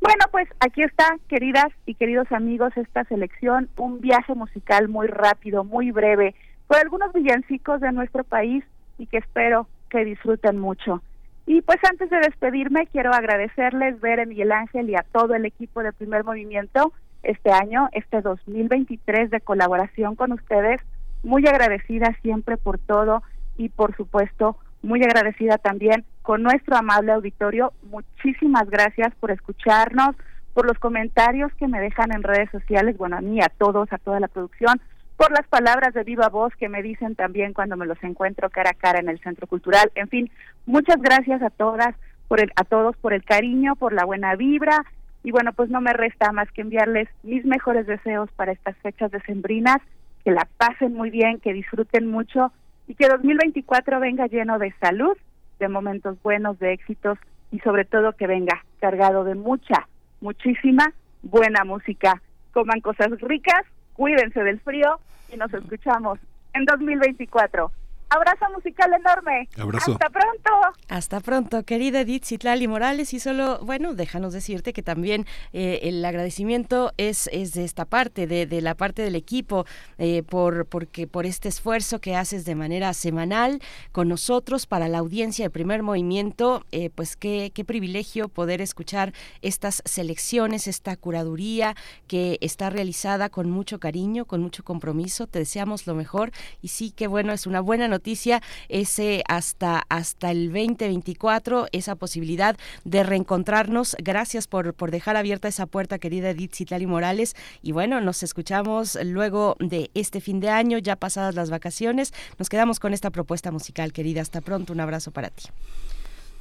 Bueno, 0.01 0.25
pues 0.31 0.47
aquí 0.59 0.83
está, 0.83 1.17
queridas 1.29 1.69
y 1.85 1.95
queridos 1.95 2.29
amigos, 2.31 2.75
esta 2.75 3.05
selección, 3.05 3.69
un 3.77 4.01
viaje 4.01 4.35
musical 4.35 4.89
muy 4.89 5.07
rápido, 5.07 5.63
muy 5.63 5.91
breve, 5.91 6.35
por 6.67 6.77
algunos 6.77 7.13
villancicos 7.13 7.79
de 7.79 7.91
nuestro 7.91 8.23
país 8.23 8.63
y 8.97 9.07
que 9.07 9.17
espero 9.17 9.67
que 9.89 10.03
disfruten 10.03 10.59
mucho. 10.59 11.01
Y 11.45 11.61
pues 11.61 11.77
antes 11.89 12.09
de 12.09 12.19
despedirme, 12.19 12.87
quiero 12.87 13.13
agradecerles, 13.13 13.99
ver 13.99 14.21
a 14.21 14.25
Miguel 14.25 14.51
Ángel 14.51 14.89
y 14.89 14.95
a 14.95 15.05
todo 15.11 15.35
el 15.35 15.45
equipo 15.45 15.83
de 15.83 15.91
Primer 15.91 16.23
Movimiento 16.23 16.93
este 17.21 17.51
año, 17.51 17.89
este 17.91 18.21
2023 18.21 19.29
de 19.29 19.41
colaboración 19.41 20.15
con 20.15 20.31
ustedes. 20.31 20.81
Muy 21.23 21.45
agradecida 21.47 22.15
siempre 22.21 22.57
por 22.57 22.79
todo 22.79 23.23
y 23.57 23.69
por 23.69 23.95
supuesto 23.95 24.57
muy 24.81 25.01
agradecida 25.01 25.57
también 25.57 26.05
con 26.21 26.43
nuestro 26.43 26.75
amable 26.75 27.13
auditorio. 27.13 27.73
Muchísimas 27.83 28.69
gracias 28.69 29.13
por 29.15 29.31
escucharnos, 29.31 30.15
por 30.53 30.67
los 30.67 30.77
comentarios 30.77 31.51
que 31.55 31.67
me 31.67 31.79
dejan 31.79 32.11
en 32.13 32.23
redes 32.23 32.49
sociales, 32.51 32.97
bueno, 32.97 33.17
a 33.17 33.21
mí, 33.21 33.41
a 33.41 33.49
todos, 33.49 33.91
a 33.91 33.97
toda 33.97 34.19
la 34.19 34.27
producción, 34.27 34.79
por 35.17 35.31
las 35.31 35.47
palabras 35.47 35.93
de 35.93 36.03
viva 36.03 36.29
voz 36.29 36.53
que 36.55 36.69
me 36.69 36.81
dicen 36.81 37.15
también 37.15 37.53
cuando 37.53 37.77
me 37.77 37.85
los 37.85 38.01
encuentro 38.03 38.49
cara 38.49 38.71
a 38.71 38.73
cara 38.73 38.99
en 38.99 39.09
el 39.09 39.19
Centro 39.19 39.47
Cultural. 39.47 39.91
En 39.95 40.09
fin, 40.09 40.31
muchas 40.65 41.01
gracias 41.01 41.41
a 41.41 41.49
todas, 41.49 41.95
por 42.27 42.39
el, 42.41 42.51
a 42.55 42.63
todos 42.63 42.97
por 42.97 43.13
el 43.13 43.23
cariño, 43.23 43.75
por 43.75 43.93
la 43.93 44.05
buena 44.05 44.35
vibra 44.35 44.85
y 45.23 45.31
bueno, 45.31 45.53
pues 45.53 45.69
no 45.69 45.79
me 45.79 45.93
resta 45.93 46.31
más 46.31 46.51
que 46.51 46.61
enviarles 46.61 47.07
mis 47.23 47.45
mejores 47.45 47.87
deseos 47.87 48.29
para 48.35 48.51
estas 48.51 48.75
fechas 48.77 49.09
decembrinas, 49.09 49.77
que 50.23 50.31
la 50.31 50.47
pasen 50.57 50.93
muy 50.93 51.09
bien, 51.09 51.39
que 51.39 51.53
disfruten 51.53 52.07
mucho 52.07 52.51
y 52.87 52.95
que 52.95 53.07
2024 53.07 53.99
venga 54.01 54.27
lleno 54.27 54.59
de 54.59 54.73
salud, 54.81 55.17
de 55.59 55.69
momentos 55.69 56.21
buenos, 56.21 56.59
de 56.59 56.73
éxitos 56.73 57.17
y 57.51 57.59
sobre 57.59 57.85
todo 57.85 58.13
que 58.13 58.27
venga 58.27 58.65
cargado 58.81 59.23
de 59.23 59.35
mucha, 59.35 59.87
muchísima 60.19 60.93
buena 61.21 61.63
música. 61.63 62.21
Coman 62.51 62.81
cosas 62.81 63.09
ricas, 63.21 63.63
cuídense 63.93 64.43
del 64.43 64.59
frío 64.59 64.99
y 65.31 65.37
nos 65.37 65.53
escuchamos 65.53 66.19
en 66.53 66.65
2024. 66.65 67.71
Abrazo 68.13 68.45
musical 68.53 68.93
enorme. 68.93 69.49
Abrazo. 69.57 69.93
Hasta 69.93 70.09
pronto. 70.11 70.51
Hasta 70.87 71.19
pronto, 71.19 71.63
querida 71.63 72.01
Edith 72.01 72.25
Citlali 72.25 72.67
Morales. 72.67 73.11
Y 73.15 73.19
solo, 73.19 73.57
bueno, 73.63 73.95
déjanos 73.95 74.33
decirte 74.33 74.71
que 74.71 74.83
también 74.83 75.25
eh, 75.51 75.79
el 75.81 76.05
agradecimiento 76.05 76.91
es, 76.97 77.27
es 77.33 77.53
de 77.53 77.63
esta 77.63 77.85
parte, 77.85 78.27
de, 78.27 78.45
de 78.45 78.61
la 78.61 78.75
parte 78.75 79.01
del 79.01 79.15
equipo, 79.15 79.65
eh, 79.97 80.21
por, 80.21 80.67
porque, 80.67 81.07
por 81.07 81.25
este 81.25 81.49
esfuerzo 81.49 81.99
que 81.99 82.15
haces 82.15 82.45
de 82.45 82.53
manera 82.53 82.93
semanal 82.93 83.59
con 83.91 84.09
nosotros 84.09 84.67
para 84.67 84.87
la 84.89 84.99
audiencia 84.99 85.45
de 85.45 85.49
primer 85.49 85.81
movimiento. 85.81 86.63
Eh, 86.71 86.91
pues 86.93 87.15
qué, 87.15 87.51
qué 87.51 87.65
privilegio 87.65 88.27
poder 88.27 88.61
escuchar 88.61 89.11
estas 89.41 89.81
selecciones, 89.85 90.67
esta 90.67 90.95
curaduría 90.97 91.75
que 92.05 92.37
está 92.41 92.69
realizada 92.69 93.29
con 93.29 93.49
mucho 93.49 93.79
cariño, 93.79 94.25
con 94.25 94.39
mucho 94.41 94.63
compromiso. 94.63 95.25
Te 95.25 95.39
deseamos 95.39 95.87
lo 95.87 95.95
mejor. 95.95 96.31
Y 96.61 96.67
sí, 96.67 96.91
qué 96.95 97.07
bueno, 97.07 97.33
es 97.33 97.47
una 97.47 97.59
buena 97.59 97.87
noticia 97.87 98.02
noticia 98.03 98.41
ese 98.67 99.23
hasta, 99.29 99.83
hasta 99.87 100.31
el 100.31 100.51
2024, 100.51 101.67
esa 101.71 101.95
posibilidad 101.95 102.57
de 102.83 103.01
reencontrarnos. 103.01 103.95
Gracias 103.97 104.47
por, 104.47 104.73
por 104.73 104.91
dejar 104.91 105.15
abierta 105.15 105.47
esa 105.47 105.67
puerta, 105.67 105.99
querida 105.99 106.31
Edith 106.31 106.53
Citlali 106.53 106.85
Morales. 106.85 107.33
Y 107.61 107.71
bueno, 107.71 108.01
nos 108.01 108.21
escuchamos 108.21 108.97
luego 109.05 109.55
de 109.59 109.89
este 109.93 110.19
fin 110.19 110.41
de 110.41 110.49
año, 110.49 110.79
ya 110.79 110.97
pasadas 110.97 111.33
las 111.35 111.49
vacaciones. 111.49 112.13
Nos 112.37 112.49
quedamos 112.49 112.81
con 112.81 112.93
esta 112.93 113.09
propuesta 113.09 113.51
musical, 113.51 113.93
querida. 113.93 114.19
Hasta 114.19 114.41
pronto, 114.41 114.73
un 114.73 114.81
abrazo 114.81 115.11
para 115.11 115.29
ti. 115.29 115.45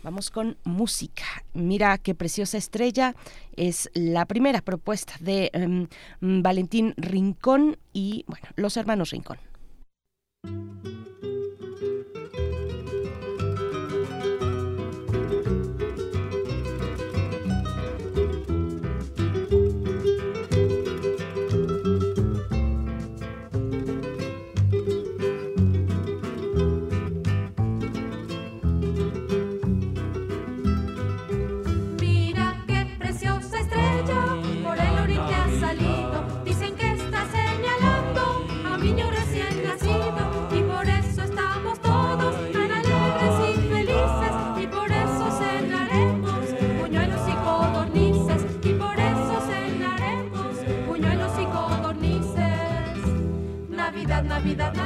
Vamos 0.02 0.33
con 0.33 0.57
música. 0.64 1.23
Mira 1.54 1.97
qué 1.99 2.16
preciosa 2.16 2.59
estrella. 2.59 3.14
Es 3.57 3.88
la 3.95 4.26
primera 4.26 4.62
propuesta 4.62 5.14
de 5.21 5.52
um, 6.21 6.42
Valentín 6.42 6.92
Rincón 6.97 7.78
y, 7.92 8.25
bueno, 8.26 8.49
los 8.57 8.76
hermanos 8.76 9.11
Rincón. 9.11 9.38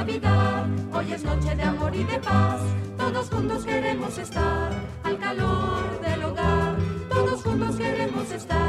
Hoy 0.07 1.11
es 1.11 1.23
noche 1.23 1.53
de 1.53 1.63
amor 1.63 1.93
y 1.93 2.05
de 2.05 2.17
paz. 2.19 2.61
Todos 2.97 3.29
juntos 3.29 3.65
queremos 3.65 4.17
estar 4.17 4.71
al 5.03 5.17
calor 5.19 5.99
del 5.99 6.23
hogar. 6.23 6.77
Todos 7.09 7.43
juntos 7.43 7.75
queremos 7.75 8.31
estar 8.31 8.66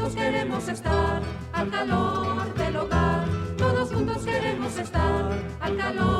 juntos 0.00 0.14
queremos 0.14 0.68
estar 0.68 1.20
al 1.52 1.70
calor 1.70 2.54
del 2.54 2.76
hogar. 2.76 3.26
Todos 3.58 3.92
juntos 3.92 4.24
queremos 4.24 4.76
estar 4.78 5.30
al 5.60 5.76
calor 5.76 6.19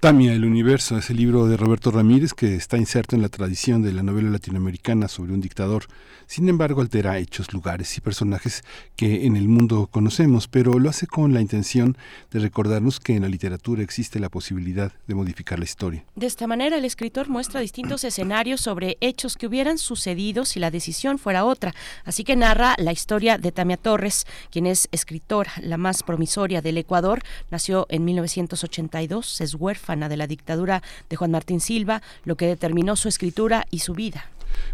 Tamia, 0.00 0.32
el 0.32 0.44
universo, 0.44 0.96
es 0.96 1.10
el 1.10 1.16
libro 1.16 1.48
de 1.48 1.56
Roberto 1.56 1.90
Ramírez 1.90 2.32
que 2.32 2.54
está 2.54 2.76
inserto 2.76 3.16
en 3.16 3.22
la 3.22 3.28
tradición 3.28 3.82
de 3.82 3.92
la 3.92 4.04
novela 4.04 4.30
latinoamericana 4.30 5.08
sobre 5.08 5.32
un 5.32 5.40
dictador. 5.40 5.86
Sin 6.28 6.48
embargo, 6.48 6.82
altera 6.82 7.18
hechos, 7.18 7.52
lugares 7.52 7.96
y 7.96 8.00
personajes 8.00 8.62
que 8.94 9.26
en 9.26 9.34
el 9.34 9.48
mundo 9.48 9.88
conocemos, 9.90 10.46
pero 10.46 10.78
lo 10.78 10.88
hace 10.88 11.08
con 11.08 11.34
la 11.34 11.40
intención 11.40 11.96
de 12.30 12.38
recordarnos 12.38 13.00
que 13.00 13.16
en 13.16 13.22
la 13.22 13.28
literatura 13.28 13.82
existe 13.82 14.20
la 14.20 14.28
posibilidad 14.28 14.92
de 15.08 15.16
modificar 15.16 15.58
la 15.58 15.64
historia. 15.64 16.04
De 16.14 16.26
esta 16.26 16.46
manera, 16.46 16.76
el 16.76 16.84
escritor 16.84 17.28
muestra 17.28 17.58
distintos 17.58 18.04
escenarios 18.04 18.60
sobre 18.60 18.98
hechos 19.00 19.34
que 19.34 19.48
hubieran 19.48 19.78
sucedido 19.78 20.44
si 20.44 20.60
la 20.60 20.70
decisión 20.70 21.18
fuera 21.18 21.44
otra. 21.44 21.74
Así 22.04 22.22
que 22.22 22.36
narra 22.36 22.76
la 22.78 22.92
historia 22.92 23.36
de 23.36 23.50
Tamia 23.50 23.76
Torres, 23.76 24.28
quien 24.52 24.68
es 24.68 24.88
escritora, 24.92 25.50
la 25.60 25.76
más 25.76 26.04
promisoria 26.04 26.62
del 26.62 26.78
Ecuador. 26.78 27.20
Nació 27.50 27.86
en 27.88 28.04
1982, 28.04 29.40
es 29.40 29.54
huérfana 29.56 29.87
de 29.88 30.16
la 30.18 30.26
dictadura 30.26 30.82
de 31.08 31.16
Juan 31.16 31.30
Martín 31.30 31.60
Silva, 31.60 32.02
lo 32.24 32.36
que 32.36 32.46
determinó 32.46 32.94
su 32.94 33.08
escritura 33.08 33.66
y 33.70 33.78
su 33.78 33.94
vida. 33.94 34.26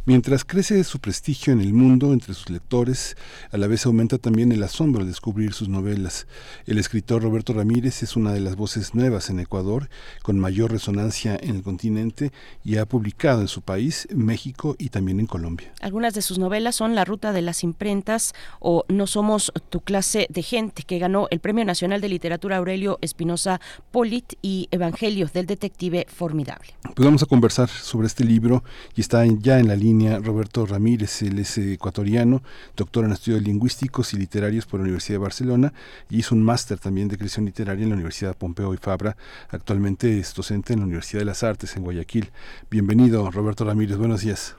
Mientras 0.06 0.44
crece 0.44 0.84
su 0.84 0.98
prestigio 0.98 1.52
en 1.52 1.60
el 1.60 1.72
mundo 1.72 2.12
entre 2.12 2.34
sus 2.34 2.50
lectores, 2.50 3.16
a 3.50 3.56
la 3.56 3.66
vez 3.66 3.86
aumenta 3.86 4.18
también 4.18 4.52
el 4.52 4.62
asombro 4.62 5.02
de 5.02 5.10
descubrir 5.10 5.52
sus 5.52 5.68
novelas. 5.68 6.26
El 6.66 6.78
escritor 6.78 7.22
Roberto 7.22 7.52
Ramírez 7.52 8.02
es 8.02 8.16
una 8.16 8.32
de 8.32 8.40
las 8.40 8.56
voces 8.56 8.94
nuevas 8.94 9.30
en 9.30 9.40
Ecuador, 9.40 9.88
con 10.22 10.38
mayor 10.38 10.72
resonancia 10.72 11.38
en 11.40 11.56
el 11.56 11.62
continente 11.62 12.32
y 12.64 12.76
ha 12.76 12.86
publicado 12.86 13.40
en 13.40 13.48
su 13.48 13.62
país, 13.62 14.08
México 14.14 14.76
y 14.78 14.90
también 14.90 15.20
en 15.20 15.26
Colombia. 15.26 15.72
Algunas 15.80 16.14
de 16.14 16.22
sus 16.22 16.38
novelas 16.38 16.76
son 16.76 16.94
La 16.94 17.04
Ruta 17.04 17.32
de 17.32 17.42
las 17.42 17.64
Imprentas 17.64 18.34
o 18.60 18.84
No 18.88 19.06
Somos 19.06 19.52
tu 19.70 19.80
clase 19.80 20.26
de 20.30 20.42
gente, 20.42 20.82
que 20.82 20.98
ganó 20.98 21.28
el 21.30 21.40
Premio 21.40 21.64
Nacional 21.64 22.00
de 22.00 22.08
Literatura 22.08 22.56
Aurelio 22.56 22.98
Espinosa 23.00 23.60
Polit 23.90 24.34
y 24.42 24.68
Evangelio 24.70 25.30
del 25.32 25.46
Detective 25.46 26.06
Formidable. 26.08 26.74
Pues 26.94 27.04
vamos 27.04 27.22
a 27.22 27.26
conversar 27.26 27.68
sobre 27.68 28.06
este 28.06 28.24
libro 28.24 28.64
y 28.94 29.00
está 29.00 29.24
ya 29.26 29.58
en 29.58 29.68
la 29.68 29.73
línea 29.76 30.18
Roberto 30.18 30.66
Ramírez, 30.66 31.22
él 31.22 31.38
es 31.38 31.58
ecuatoriano, 31.58 32.42
doctor 32.76 33.04
en 33.04 33.12
estudios 33.12 33.42
lingüísticos 33.42 34.14
y 34.14 34.18
literarios 34.18 34.66
por 34.66 34.80
la 34.80 34.84
Universidad 34.84 35.18
de 35.18 35.22
Barcelona 35.22 35.72
y 36.10 36.18
hizo 36.18 36.34
un 36.34 36.42
máster 36.42 36.78
también 36.78 37.08
de 37.08 37.16
creación 37.16 37.46
literaria 37.46 37.84
en 37.84 37.90
la 37.90 37.94
Universidad 37.94 38.36
Pompeo 38.36 38.74
y 38.74 38.76
Fabra. 38.76 39.16
Actualmente 39.50 40.18
es 40.18 40.34
docente 40.34 40.72
en 40.72 40.80
la 40.80 40.86
Universidad 40.86 41.20
de 41.20 41.26
las 41.26 41.42
Artes 41.42 41.76
en 41.76 41.84
Guayaquil. 41.84 42.30
Bienvenido, 42.70 43.30
Roberto 43.30 43.64
Ramírez, 43.64 43.96
buenos 43.96 44.22
días. 44.22 44.56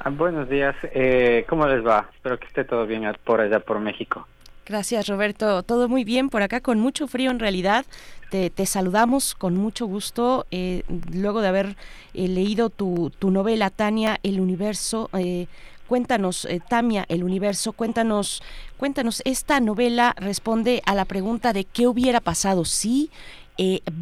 Ah, 0.00 0.10
buenos 0.10 0.48
días, 0.48 0.74
eh, 0.82 1.44
¿cómo 1.48 1.66
les 1.66 1.86
va? 1.86 2.08
Espero 2.14 2.38
que 2.38 2.46
esté 2.46 2.64
todo 2.64 2.86
bien 2.86 3.04
por 3.24 3.40
allá 3.40 3.60
por 3.60 3.78
México. 3.78 4.26
Gracias 4.64 5.08
Roberto, 5.08 5.64
todo 5.64 5.88
muy 5.88 6.04
bien 6.04 6.28
por 6.28 6.42
acá 6.42 6.60
con 6.60 6.78
mucho 6.78 7.08
frío 7.08 7.32
en 7.32 7.40
realidad. 7.40 7.84
Te, 8.30 8.64
saludamos 8.64 9.34
con 9.34 9.56
mucho 9.56 9.84
gusto 9.86 10.46
eh, 10.50 10.84
luego 11.12 11.42
de 11.42 11.48
haber 11.48 11.76
eh, 12.14 12.28
leído 12.28 12.70
tu, 12.70 13.12
novela 13.20 13.68
Tania, 13.68 14.20
El 14.22 14.40
Universo. 14.40 15.10
Eh, 15.12 15.48
cuéntanos, 15.86 16.48
Tamia, 16.68 17.04
El 17.08 17.24
Universo, 17.24 17.72
cuéntanos, 17.72 18.42
cuéntanos, 18.78 19.20
esta 19.26 19.60
novela 19.60 20.14
responde 20.16 20.80
a 20.86 20.94
la 20.94 21.04
pregunta 21.04 21.52
de 21.52 21.64
qué 21.64 21.86
hubiera 21.86 22.20
pasado 22.20 22.64
si 22.64 23.10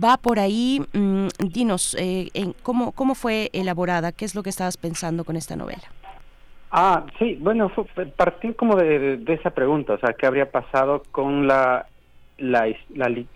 va 0.02 0.16
por 0.18 0.38
ahí. 0.38 0.80
Mm, 0.92 1.26
dinos, 1.48 1.96
en, 1.98 2.52
¿cómo, 2.62 2.92
¿cómo 2.92 3.16
fue 3.16 3.50
elaborada? 3.52 4.12
¿Qué 4.12 4.26
es 4.26 4.36
lo 4.36 4.44
que 4.44 4.50
estabas 4.50 4.76
pensando 4.76 5.24
con 5.24 5.36
esta 5.36 5.56
novela? 5.56 5.90
Ah, 6.70 7.04
sí, 7.18 7.36
bueno, 7.40 7.70
partir 8.16 8.54
como 8.54 8.76
de, 8.76 9.20
esa 9.26 9.50
pregunta, 9.50 9.94
o 9.94 9.98
sea, 9.98 10.12
¿qué 10.12 10.26
habría 10.26 10.52
pasado 10.52 11.02
con 11.10 11.48
la, 11.48 11.88
la, 12.38 12.72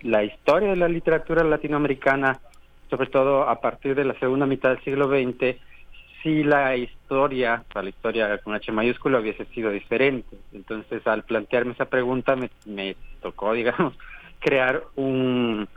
la, 0.01 0.23
historia 0.23 0.69
de 0.69 0.77
la 0.77 0.87
literatura 0.87 1.43
latinoamericana, 1.43 2.39
sobre 2.89 3.07
todo 3.09 3.49
a 3.49 3.59
partir 3.59 3.93
de 3.93 4.05
la 4.05 4.17
segunda 4.19 4.45
mitad 4.45 4.69
del 4.69 4.83
siglo 4.85 5.09
XX, 5.09 5.57
si 6.23 6.43
la 6.43 6.77
historia, 6.77 7.65
o 7.69 7.73
sea, 7.73 7.83
la 7.83 7.89
historia 7.89 8.37
con 8.37 8.55
H 8.55 8.71
mayúscula 8.71 9.19
hubiese 9.19 9.43
sido 9.47 9.69
diferente? 9.69 10.37
Entonces, 10.53 11.05
al 11.05 11.23
plantearme 11.23 11.73
esa 11.73 11.85
pregunta, 11.85 12.37
me, 12.37 12.49
me 12.65 12.95
tocó, 13.21 13.51
digamos, 13.53 13.97
crear 14.39 14.81
un 14.95 15.67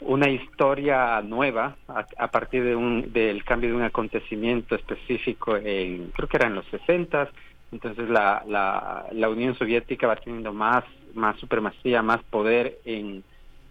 una 0.00 0.28
historia 0.28 1.20
nueva 1.22 1.76
a, 1.88 2.28
partir 2.28 2.64
de 2.64 2.76
un, 2.76 3.12
del 3.12 3.44
cambio 3.44 3.70
de 3.70 3.76
un 3.76 3.82
acontecimiento 3.82 4.74
específico 4.74 5.56
en, 5.56 6.10
creo 6.10 6.28
que 6.28 6.36
era 6.36 6.48
en 6.48 6.54
los 6.54 6.66
60 6.66 7.30
entonces 7.72 8.08
la, 8.08 8.42
la, 8.46 9.06
la 9.12 9.28
Unión 9.28 9.54
Soviética 9.56 10.06
va 10.06 10.16
teniendo 10.16 10.52
más, 10.52 10.84
más 11.14 11.38
supremacía, 11.38 12.02
más 12.02 12.22
poder 12.24 12.78
en, 12.84 13.24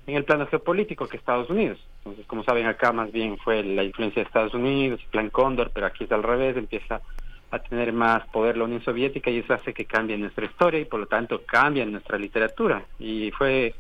en 0.07 0.15
el 0.15 0.25
plano 0.25 0.47
geopolítico 0.47 1.07
que 1.07 1.17
Estados 1.17 1.49
Unidos. 1.49 1.79
Entonces, 1.99 2.25
como 2.27 2.43
saben, 2.43 2.67
acá 2.67 2.91
más 2.91 3.11
bien 3.11 3.37
fue 3.37 3.63
la 3.63 3.83
influencia 3.83 4.21
de 4.21 4.27
Estados 4.27 4.53
Unidos, 4.53 5.01
Plan 5.11 5.29
Cóndor, 5.29 5.71
pero 5.73 5.87
aquí 5.87 6.03
es 6.03 6.11
al 6.11 6.23
revés, 6.23 6.57
empieza 6.57 7.01
a 7.51 7.59
tener 7.59 7.93
más 7.93 8.27
poder 8.27 8.57
la 8.57 8.65
Unión 8.65 8.83
Soviética 8.83 9.31
y 9.31 9.39
eso 9.39 9.53
hace 9.53 9.73
que 9.73 9.85
cambie 9.85 10.17
nuestra 10.17 10.45
historia 10.45 10.79
y 10.79 10.85
por 10.85 10.99
lo 10.99 11.05
tanto 11.05 11.43
cambia 11.45 11.85
nuestra 11.85 12.17
literatura. 12.17 12.83
Y 12.99 13.31
fue 13.31 13.73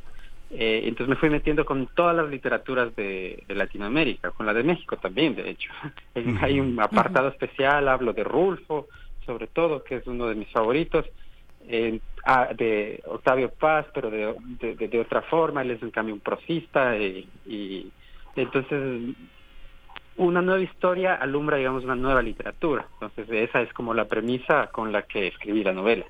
eh, 0.51 0.81
entonces 0.85 1.07
me 1.07 1.15
fui 1.15 1.29
metiendo 1.29 1.65
con 1.65 1.87
todas 1.87 2.15
las 2.15 2.29
literaturas 2.29 2.95
de, 2.95 3.43
Latinoamérica, 3.47 4.31
con 4.31 4.45
la 4.45 4.53
de 4.53 4.63
México 4.63 4.97
también, 4.97 5.35
de 5.35 5.49
hecho. 5.49 5.71
Hay 6.41 6.59
un 6.59 6.79
apartado 6.79 7.29
especial, 7.29 7.87
hablo 7.87 8.13
de 8.13 8.23
Rulfo, 8.23 8.87
sobre 9.25 9.47
todo, 9.47 9.83
que 9.83 9.97
es 9.97 10.07
uno 10.07 10.27
de 10.27 10.35
mis 10.35 10.49
favoritos, 10.49 11.05
eh, 11.67 11.99
ah, 12.25 12.49
de 12.55 13.01
Octavio 13.05 13.49
Paz, 13.49 13.87
pero 13.93 14.11
de, 14.11 14.75
de, 14.75 14.99
otra 14.99 15.23
forma, 15.23 15.63
él 15.63 15.71
es 15.71 15.81
en 15.81 15.91
cambio 15.91 16.13
un 16.13 16.21
prosista, 16.21 16.95
y, 16.97 17.27
y 17.45 17.91
entonces 18.35 19.15
una 20.17 20.41
nueva 20.41 20.61
historia 20.61 21.15
alumbra, 21.15 21.57
digamos, 21.57 21.83
una 21.83 21.95
nueva 21.95 22.21
literatura. 22.21 22.87
Entonces 22.93 23.27
esa 23.29 23.61
es 23.61 23.73
como 23.73 23.93
la 23.93 24.05
premisa 24.05 24.67
con 24.67 24.91
la 24.91 25.01
que 25.03 25.27
escribí 25.27 25.63
la 25.63 25.73
novela. 25.73 26.05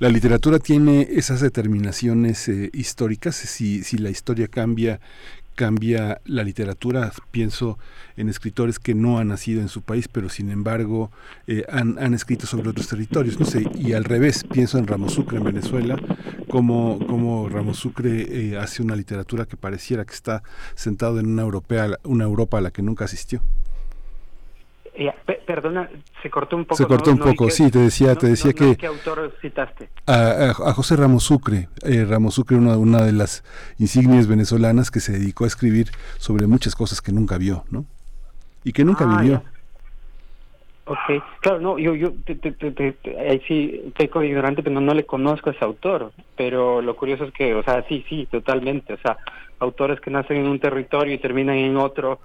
La 0.00 0.08
literatura 0.08 0.58
tiene 0.58 1.08
esas 1.12 1.40
determinaciones 1.40 2.48
eh, 2.48 2.70
históricas. 2.72 3.36
Si, 3.36 3.84
si 3.84 3.96
la 3.98 4.10
historia 4.10 4.48
cambia, 4.48 5.00
cambia 5.54 6.20
la 6.24 6.42
literatura. 6.42 7.12
Pienso 7.30 7.78
en 8.16 8.28
escritores 8.28 8.78
que 8.78 8.94
no 8.94 9.18
han 9.18 9.28
nacido 9.28 9.60
en 9.60 9.68
su 9.68 9.82
país, 9.82 10.08
pero 10.08 10.28
sin 10.28 10.50
embargo 10.50 11.10
eh, 11.46 11.64
han, 11.70 11.98
han, 11.98 12.14
escrito 12.14 12.46
sobre 12.46 12.70
otros 12.70 12.88
territorios. 12.88 13.38
No 13.38 13.46
sé, 13.46 13.64
y 13.74 13.92
al 13.92 14.04
revés, 14.04 14.44
pienso 14.44 14.78
en 14.78 14.86
Ramos 14.86 15.14
Sucre 15.14 15.38
en 15.38 15.44
Venezuela, 15.44 15.96
como, 16.48 16.98
como 17.06 17.48
Ramos 17.48 17.78
Sucre 17.78 18.52
eh, 18.52 18.58
hace 18.58 18.82
una 18.82 18.96
literatura 18.96 19.46
que 19.46 19.56
pareciera 19.56 20.04
que 20.04 20.14
está 20.14 20.42
sentado 20.74 21.20
en 21.20 21.26
una, 21.26 21.42
europea, 21.42 21.98
una 22.04 22.24
Europa 22.24 22.58
a 22.58 22.60
la 22.60 22.70
que 22.70 22.82
nunca 22.82 23.04
asistió. 23.04 23.42
Eh, 24.96 25.12
perdona, 25.44 25.90
se 26.22 26.30
cortó 26.30 26.56
un 26.56 26.64
poco. 26.64 26.76
Se 26.76 26.86
cortó 26.86 27.10
un 27.10 27.18
poco, 27.18 27.50
sí, 27.50 27.68
te 27.70 27.80
decía, 27.80 28.14
te 28.14 28.28
decía 28.28 28.52
que... 28.52 28.76
¿Qué 28.76 28.86
autor 28.86 29.34
citaste? 29.40 29.88
A, 30.06 30.52
José 30.54 30.96
Ramos 30.96 31.24
Sucre. 31.24 31.68
Eh, 31.84 32.04
Ramos 32.08 32.34
Sucre, 32.34 32.56
una, 32.56 32.76
una 32.76 33.02
de 33.02 33.12
las 33.12 33.42
insignias 33.78 34.28
venezolanas 34.28 34.92
que 34.92 35.00
se 35.00 35.12
dedicó 35.12 35.44
a 35.44 35.46
escribir 35.48 35.90
sobre 36.18 36.46
muchas 36.46 36.76
cosas 36.76 37.00
que 37.00 37.10
nunca 37.10 37.38
vio, 37.38 37.64
¿no? 37.70 37.84
Y 38.62 38.72
que 38.72 38.84
nunca 38.84 39.04
ah, 39.08 39.20
vivió. 39.20 39.42
Ok, 40.86 41.22
claro, 41.40 41.60
no, 41.60 41.78
yo, 41.78 41.94
yo 41.94 42.12
te, 42.24 42.34
te, 42.36 42.52
te, 42.52 42.96
ahí 43.18 43.40
sí, 43.48 43.92
peco 43.96 44.22
ignorante, 44.22 44.62
pero 44.62 44.74
no, 44.74 44.80
no 44.82 44.94
le 44.94 45.06
conozco 45.06 45.48
a 45.48 45.54
ese 45.54 45.64
autor, 45.64 46.12
pero 46.36 46.82
lo 46.82 46.94
curioso 46.94 47.24
es 47.24 47.32
que, 47.32 47.54
o 47.54 47.62
sea, 47.62 47.82
sí, 47.88 48.04
sí, 48.08 48.28
totalmente, 48.30 48.92
o 48.92 48.98
sea, 48.98 49.16
autores 49.60 49.98
que 50.00 50.10
nacen 50.10 50.36
en 50.36 50.46
un 50.46 50.60
territorio 50.60 51.14
y 51.14 51.18
terminan 51.18 51.56
en 51.56 51.78
otro, 51.78 52.20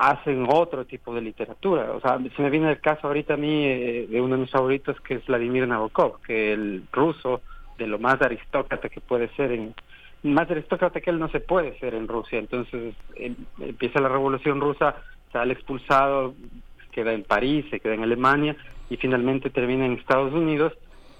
hacen 0.00 0.46
otro 0.48 0.86
tipo 0.86 1.14
de 1.14 1.20
literatura. 1.20 1.92
O 1.92 2.00
sea, 2.00 2.18
se 2.34 2.42
me 2.42 2.48
viene 2.48 2.70
el 2.70 2.80
caso 2.80 3.06
ahorita 3.06 3.34
a 3.34 3.36
mí 3.36 3.66
eh, 3.66 4.06
de 4.08 4.20
uno 4.22 4.36
de 4.36 4.42
mis 4.42 4.50
favoritos 4.50 4.98
que 5.02 5.16
es 5.16 5.26
Vladimir 5.26 5.68
Nabokov, 5.68 6.22
que 6.22 6.54
el 6.54 6.84
ruso 6.90 7.42
de 7.76 7.86
lo 7.86 7.98
más 7.98 8.20
aristócrata 8.22 8.88
que 8.88 9.02
puede 9.02 9.28
ser 9.36 9.58
más 10.22 10.50
aristócrata 10.50 11.02
que 11.02 11.10
él 11.10 11.18
no 11.18 11.28
se 11.28 11.40
puede 11.40 11.78
ser 11.78 11.94
en 11.94 12.08
Rusia. 12.08 12.38
Entonces 12.38 12.94
em, 13.14 13.36
empieza 13.60 14.00
la 14.00 14.08
revolución 14.08 14.58
rusa, 14.58 14.96
sale 15.34 15.52
expulsado, 15.52 16.34
queda 16.92 17.12
en 17.12 17.22
París, 17.22 17.66
se 17.70 17.78
queda 17.78 17.92
en 17.92 18.02
Alemania 18.02 18.56
y 18.88 18.96
finalmente 18.96 19.50
termina 19.50 19.84
en 19.84 19.92
Estados 19.92 20.32
Unidos 20.32 20.72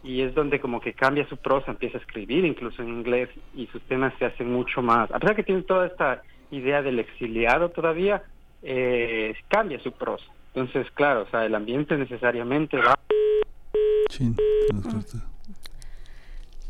y 0.02 0.22
es 0.22 0.34
donde 0.34 0.58
como 0.58 0.80
que 0.80 0.94
cambia 0.94 1.28
su 1.28 1.36
prosa, 1.36 1.70
empieza 1.70 1.98
a 1.98 2.00
escribir 2.00 2.46
incluso 2.46 2.80
en 2.80 2.88
inglés 2.88 3.28
y 3.54 3.66
sus 3.66 3.82
temas 3.82 4.14
se 4.18 4.24
hacen 4.24 4.50
mucho 4.50 4.80
más, 4.80 5.10
a 5.12 5.18
pesar 5.18 5.36
que 5.36 5.42
tiene 5.42 5.60
toda 5.62 5.86
esta 5.86 6.22
idea 6.50 6.80
del 6.80 6.98
exiliado 6.98 7.68
todavía, 7.68 8.22
eh, 8.62 9.34
cambia 9.48 9.80
su 9.82 9.92
prosa. 9.92 10.24
Entonces, 10.54 10.90
claro, 10.94 11.22
o 11.22 11.30
sea, 11.30 11.44
el 11.44 11.54
ambiente 11.54 11.96
necesariamente 11.96 12.76
va... 12.76 12.98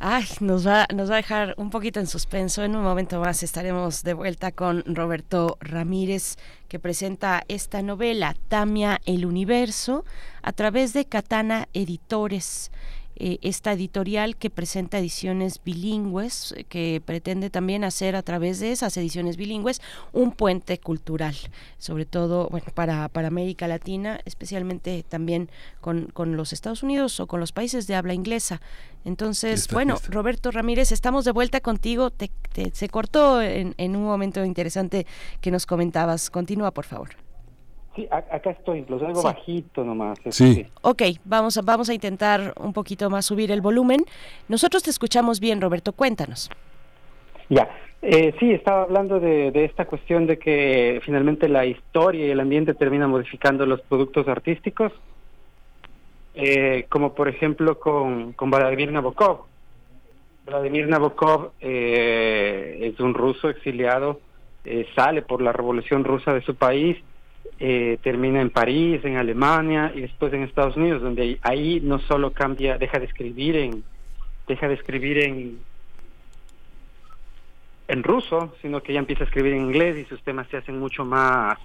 Ay, 0.03 0.25
nos 0.41 0.67
va, 0.67 0.87
nos 0.95 1.11
va 1.11 1.15
a 1.15 1.17
dejar 1.19 1.55
un 1.59 1.69
poquito 1.69 2.01
en 2.01 2.07
suspenso. 2.07 2.65
En 2.65 2.75
un 2.75 2.83
momento 2.83 3.21
más 3.21 3.43
estaremos 3.43 4.03
de 4.03 4.15
vuelta 4.15 4.51
con 4.51 4.83
Roberto 4.87 5.59
Ramírez, 5.61 6.37
que 6.69 6.79
presenta 6.79 7.43
esta 7.49 7.83
novela, 7.83 8.35
Tamia 8.49 8.99
el 9.05 9.27
Universo, 9.27 10.07
a 10.41 10.53
través 10.53 10.95
de 10.95 11.05
Katana 11.05 11.69
Editores. 11.75 12.73
Eh, 13.23 13.39
esta 13.43 13.73
editorial 13.73 14.35
que 14.35 14.49
presenta 14.49 14.99
ediciones 14.99 15.61
bilingües, 15.63 16.53
eh, 16.57 16.65
que 16.65 17.03
pretende 17.05 17.51
también 17.51 17.85
hacer 17.85 18.17
a 18.17 18.23
través 18.23 18.61
de 18.61 18.73
esas 18.73 18.97
ediciones 18.97 19.37
bilingües 19.37 19.83
un 20.15 20.33
puente 20.33 20.81
cultural, 20.81 21.37
sobre 21.77 22.07
todo 22.07 22.49
bueno, 22.49 22.65
para, 22.75 23.11
para 23.11 23.29
América 23.29 23.69
Latina, 23.69 24.21
especialmente 24.25 25.05
también 25.07 25.51
con, 25.83 26.07
con 26.07 26.35
los 26.35 26.55
Estados 26.55 26.83
Unidos 26.83 27.21
o 27.21 27.27
con 27.27 27.41
los 27.41 27.53
países 27.53 27.87
de 27.87 27.95
habla 27.95 28.15
inglesa. 28.15 28.63
Entonces, 29.05 29.69
bueno, 29.71 29.99
Roberto 30.09 30.51
Ramírez, 30.51 30.91
estamos 30.91 31.27
de 31.27 31.33
vuelta 31.33 31.61
contigo. 31.61 32.11
se 32.73 32.89
cortó 32.89 33.43
en, 33.43 33.75
en 33.77 33.97
un 33.97 34.05
momento 34.05 34.43
interesante 34.47 35.07
que 35.43 35.51
nos 35.51 35.67
comentabas. 35.67 36.31
Continúa, 36.31 36.71
por 36.71 36.87
favor. 36.87 37.30
Sí, 37.97 38.07
acá 38.11 38.51
estoy, 38.51 38.85
los 38.89 39.03
algo 39.03 39.23
bajito 39.23 39.85
nomás. 39.85 40.19
Sí. 40.31 40.67
Ok, 40.83 41.03
vamos 41.25 41.57
a, 41.59 41.63
vamos 41.63 41.89
a 41.91 41.95
intentar 41.95 42.55
un 42.61 42.73
poquito 42.73 43.11
más 43.11 43.27
subir 43.27 43.51
el 43.51 43.61
volumen. 43.61 44.05
Nosotros 44.49 44.83
te 44.83 44.91
escuchamos 44.91 45.41
bien, 45.41 45.61
Roberto, 45.61 45.93
cuéntanos. 45.93 46.51
Ya, 47.49 47.69
eh, 48.01 48.33
sí, 48.39 48.53
estaba 48.53 48.83
hablando 48.83 49.19
de, 49.19 49.51
de, 49.51 49.65
esta 49.65 49.87
cuestión 49.87 50.27
de 50.27 50.39
que 50.39 51.01
finalmente 51.05 51.49
la 51.49 51.67
historia 51.67 52.27
y 52.27 52.31
el 52.31 52.39
ambiente 52.39 52.75
terminan 52.75 53.11
modificando 53.11 53.67
los 53.67 53.81
productos 53.81 54.29
artísticos. 54.29 54.93
eh, 56.35 56.87
como 56.89 57.15
por 57.15 57.29
ejemplo 57.29 57.79
con, 57.79 58.33
con 58.33 58.51
Vladimir 58.51 58.93
Nabokov. 58.93 59.43
Vladimir 60.47 60.89
Nabokov 60.89 61.53
eh, 61.61 62.79
es 62.93 63.01
un 63.01 63.15
ruso 63.15 63.49
exiliado, 63.49 64.21
eh, 64.65 64.87
sale 64.95 65.23
por 65.23 65.43
la 65.43 65.53
revolución 65.53 66.05
rusa 66.05 66.33
de 66.33 66.43
su 66.43 66.55
país, 66.55 66.97
termina 68.03 68.41
en 68.41 68.51
París, 68.51 69.05
en 69.05 69.17
Alemania 69.17 69.93
y 69.95 70.01
después 70.01 70.33
en 70.33 70.43
Estados 70.43 70.77
Unidos, 70.77 71.03
donde 71.03 71.39
ahí 71.43 71.81
no 71.83 71.99
solo 71.99 72.33
cambia, 72.33 72.79
deja 72.79 72.99
de 72.99 73.05
escribir 73.05 73.57
en, 73.57 73.85
deja 74.47 74.67
de 74.67 74.75
escribir 74.75 75.19
en, 75.19 75.59
en 77.91 78.03
ruso, 78.05 78.55
sino 78.63 78.83
que 78.83 78.93
ya 78.93 79.01
empieza 79.01 79.25
a 79.25 79.27
escribir 79.27 79.55
en 79.55 79.63
inglés 79.63 79.97
y 79.99 80.05
sus 80.05 80.23
temas 80.23 80.47
se 80.49 80.59
hacen 80.59 80.79
mucho 80.79 81.05
más 81.05 81.59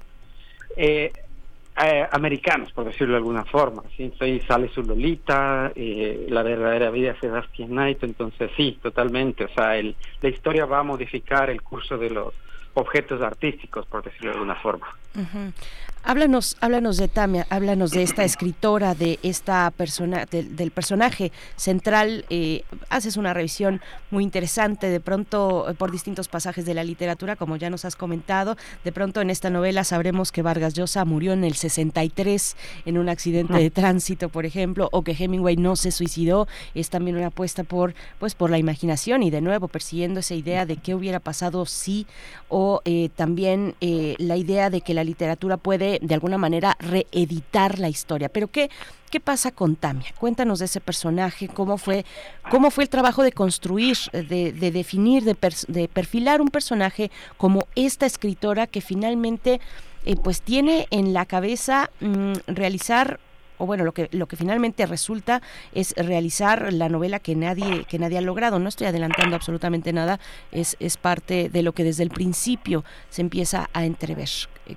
eh, 0.75 1.11
eh, 1.83 2.07
americanos, 2.11 2.71
por 2.71 2.85
decirlo 2.85 3.13
de 3.13 3.17
alguna 3.17 3.45
forma. 3.45 3.83
¿sí? 3.95 4.11
Ahí 4.19 4.39
sale 4.41 4.69
su 4.69 4.81
Lolita, 4.81 5.71
eh, 5.75 6.25
la 6.29 6.41
verdadera 6.41 6.89
vida 6.89 7.13
de 7.13 7.19
Sebastian 7.19 7.69
Knight, 7.69 8.03
entonces 8.03 8.49
sí, 8.57 8.79
totalmente. 8.81 9.45
O 9.45 9.49
sea, 9.49 9.77
el, 9.77 9.95
la 10.21 10.29
historia 10.29 10.65
va 10.65 10.79
a 10.79 10.83
modificar 10.83 11.49
el 11.49 11.61
curso 11.61 11.97
de 11.97 12.09
los 12.09 12.33
objetos 12.75 13.21
artísticos, 13.21 13.85
por 13.88 14.03
decirlo 14.03 14.29
de 14.31 14.33
alguna 14.35 14.55
forma. 14.55 14.88
Háblanos, 16.07 16.55
háblanos 16.61 16.97
de 16.97 17.07
Tamia, 17.07 17.47
háblanos 17.49 17.89
de 17.89 18.03
esta 18.03 18.23
escritora, 18.23 18.93
de 18.93 19.17
esta 19.23 19.71
persona, 19.71 20.27
del 20.29 20.69
personaje 20.69 21.31
central. 21.55 22.25
Eh, 22.29 22.61
haces 22.89 23.17
una 23.17 23.33
revisión 23.33 23.81
muy 24.11 24.23
interesante, 24.23 24.87
de 24.87 24.99
pronto 24.99 25.65
por 25.79 25.91
distintos 25.91 26.27
pasajes 26.27 26.63
de 26.67 26.75
la 26.75 26.83
literatura, 26.83 27.35
como 27.35 27.55
ya 27.55 27.71
nos 27.71 27.85
has 27.85 27.95
comentado. 27.95 28.55
De 28.83 28.91
pronto 28.91 29.19
en 29.19 29.31
esta 29.31 29.49
novela 29.49 29.83
sabremos 29.83 30.31
que 30.31 30.43
Vargas 30.43 30.75
Llosa 30.75 31.05
murió 31.05 31.33
en 31.33 31.43
el 31.43 31.55
63 31.55 32.55
en 32.85 32.99
un 32.99 33.09
accidente 33.09 33.55
de 33.55 33.71
tránsito, 33.71 34.29
por 34.29 34.45
ejemplo, 34.45 34.89
o 34.91 35.01
que 35.01 35.13
Hemingway 35.17 35.57
no 35.57 35.75
se 35.75 35.89
suicidó. 35.89 36.47
Es 36.75 36.91
también 36.91 37.17
una 37.17 37.27
apuesta 37.27 37.63
por, 37.63 37.95
pues, 38.19 38.35
por 38.35 38.51
la 38.51 38.59
imaginación 38.59 39.23
y 39.23 39.31
de 39.31 39.41
nuevo 39.41 39.67
persiguiendo 39.69 40.19
esa 40.19 40.35
idea 40.35 40.67
de 40.67 40.77
qué 40.77 40.93
hubiera 40.93 41.19
pasado 41.19 41.65
si, 41.65 42.05
o 42.47 42.81
eh, 42.85 43.09
también 43.15 43.73
eh, 43.81 44.13
la 44.19 44.37
idea 44.37 44.69
de 44.69 44.81
que 44.81 44.93
la 44.93 45.03
literatura 45.03 45.57
puede 45.57 45.94
de 46.01 46.13
alguna 46.13 46.38
manera 46.38 46.77
reeditar 46.79 47.79
la 47.79 47.89
historia. 47.89 48.29
Pero 48.29 48.47
¿qué, 48.47 48.69
qué 49.10 49.19
pasa 49.19 49.51
con 49.51 49.75
Tamia? 49.75 50.13
Cuéntanos 50.19 50.60
de 50.60 50.65
ese 50.65 50.81
personaje, 50.81 51.47
cómo 51.47 51.77
fue, 51.77 52.05
cómo 52.49 52.71
fue 52.71 52.86
el 52.86 52.89
trabajo 52.89 53.23
de 53.23 53.31
construir, 53.31 53.97
de, 54.12 54.51
definir, 54.71 55.23
de, 55.23 55.36
de, 55.67 55.88
perfilar 55.88 56.41
un 56.41 56.49
personaje 56.49 57.12
como 57.38 57.67
esta 57.75 58.05
escritora 58.05 58.67
que 58.67 58.81
finalmente 58.81 59.60
eh, 60.05 60.15
pues 60.15 60.41
tiene 60.41 60.88
en 60.91 61.13
la 61.13 61.25
cabeza 61.25 61.89
mm, 61.99 62.34
realizar 62.47 63.19
o 63.58 63.65
bueno, 63.65 63.84
lo 63.84 63.93
que 63.93 64.10
lo 64.12 64.27
que 64.27 64.36
finalmente 64.36 64.86
resulta 64.86 65.41
es 65.73 65.93
realizar 65.97 66.73
la 66.73 66.89
novela 66.89 67.19
que 67.19 67.36
nadie 67.36 67.86
que 67.86 67.99
nadie 67.99 68.17
ha 68.17 68.21
logrado. 68.21 68.60
No 68.60 68.69
estoy 68.69 68.88
adelantando 68.88 69.36
absolutamente 69.36 69.93
nada, 69.93 70.19
es 70.51 70.75
es 70.79 70.97
parte 70.97 71.49
de 71.49 71.63
lo 71.63 71.73
que 71.73 71.84
desde 71.84 72.03
el 72.03 72.10
principio 72.10 72.84
se 73.10 73.21
empieza 73.21 73.69
a 73.73 73.86
entrever. 73.86 74.29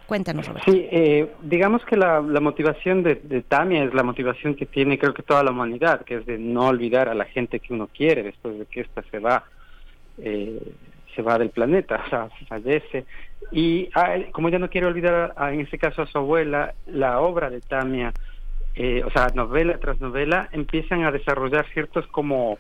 Cuéntanos, 0.07 0.47
Roberto. 0.47 0.71
Sí, 0.71 0.87
eh, 0.91 1.33
digamos 1.43 1.85
que 1.85 1.97
la, 1.97 2.21
motivación 2.21 3.03
de, 3.03 3.17
de, 3.17 3.43
Tamia 3.43 3.85
es 3.85 3.95
la 3.95 4.03
motivación 4.03 4.55
que 4.55 4.67
tiene 4.67 4.99
creo 4.99 5.15
que 5.15 5.23
toda 5.23 5.43
la 5.43 5.51
humanidad, 5.51 6.03
que 6.05 6.17
es 6.17 6.27
de 6.27 6.39
no 6.39 6.67
olvidar 6.67 7.09
a 7.09 7.15
la 7.15 7.25
gente 7.25 7.61
que 7.61 7.73
uno 7.73 7.89
quiere 7.89 8.23
después 8.23 8.59
de 8.59 8.67
que 8.67 8.83
ésta 8.83 9.03
se 9.11 9.19
va. 9.19 9.45
Eh, 10.19 10.61
se 11.15 11.23
va 11.23 11.39
del 11.39 11.51
planeta, 11.51 12.03
o 12.07 12.11
sea, 12.11 12.29
fallece. 12.49 13.05
Y 13.51 13.89
ah, 13.95 14.17
como 14.31 14.51
ya 14.51 14.59
no 14.59 14.71
quiere 14.71 14.87
olvidar, 14.87 15.35
en 15.53 15.61
este 15.61 15.79
caso 15.79 16.03
a 16.03 16.07
su 16.07 16.19
abuela, 16.19 16.75
la 16.87 17.21
obra 17.21 17.51
de 17.51 17.61
Tamia 17.61 18.13
eh, 18.81 19.03
o 19.05 19.11
sea, 19.11 19.27
novela 19.35 19.77
tras 19.79 20.01
novela, 20.01 20.49
empiezan 20.53 21.03
a 21.03 21.11
desarrollar 21.11 21.67
ciertos 21.73 22.07
como, 22.07 22.59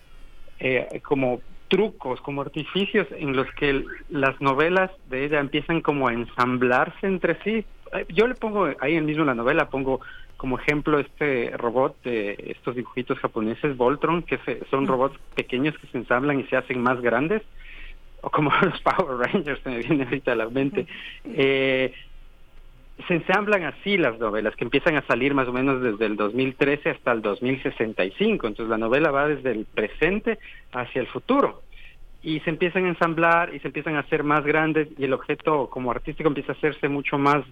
eh, 0.58 1.00
como 1.04 1.40
trucos, 1.68 2.20
como 2.20 2.42
artificios 2.42 3.06
en 3.12 3.36
los 3.36 3.46
que 3.54 3.84
las 4.08 4.40
novelas 4.40 4.90
de 5.08 5.24
ella 5.24 5.40
empiezan 5.40 5.80
como 5.80 6.08
a 6.08 6.12
ensamblarse 6.12 7.06
entre 7.06 7.42
sí. 7.42 7.64
Yo 8.08 8.26
le 8.26 8.34
pongo 8.34 8.68
ahí 8.80 8.96
en 8.96 9.06
mismo 9.06 9.24
la 9.24 9.34
novela, 9.34 9.68
pongo 9.68 10.00
como 10.36 10.58
ejemplo 10.58 10.98
este 11.00 11.50
robot 11.56 11.96
de 12.04 12.36
estos 12.56 12.76
dibujitos 12.76 13.18
japoneses, 13.18 13.76
Voltron, 13.76 14.22
que 14.22 14.38
son 14.70 14.86
robots 14.86 15.18
pequeños 15.34 15.76
que 15.78 15.88
se 15.88 15.98
ensamblan 15.98 16.40
y 16.40 16.44
se 16.44 16.56
hacen 16.56 16.80
más 16.80 17.00
grandes, 17.00 17.42
o 18.20 18.30
como 18.30 18.50
los 18.62 18.80
Power 18.80 19.18
Rangers, 19.18 19.60
se 19.62 19.70
me 19.70 19.78
viene 19.78 20.04
ahorita 20.04 20.32
a 20.32 20.36
la 20.36 20.48
mente. 20.48 20.86
Eh, 21.24 21.92
se 23.06 23.14
ensamblan 23.14 23.64
así 23.64 23.96
las 23.96 24.18
novelas, 24.18 24.56
que 24.56 24.64
empiezan 24.64 24.96
a 24.96 25.02
salir 25.02 25.32
más 25.32 25.46
o 25.46 25.52
menos 25.52 25.80
desde 25.80 26.06
el 26.06 26.16
2013 26.16 26.90
hasta 26.90 27.12
el 27.12 27.22
2065. 27.22 28.46
Entonces 28.46 28.68
la 28.68 28.78
novela 28.78 29.10
va 29.10 29.28
desde 29.28 29.52
el 29.52 29.66
presente 29.66 30.38
hacia 30.72 31.00
el 31.00 31.06
futuro. 31.06 31.62
Y 32.22 32.40
se 32.40 32.50
empiezan 32.50 32.86
a 32.86 32.88
ensamblar 32.88 33.54
y 33.54 33.60
se 33.60 33.68
empiezan 33.68 33.94
a 33.94 34.00
hacer 34.00 34.24
más 34.24 34.44
grandes 34.44 34.88
y 34.98 35.04
el 35.04 35.12
objeto 35.12 35.70
como 35.70 35.92
artístico 35.92 36.28
empieza 36.28 36.52
a 36.52 36.56
hacerse 36.56 36.88
mucho 36.88 37.18
más 37.18 37.44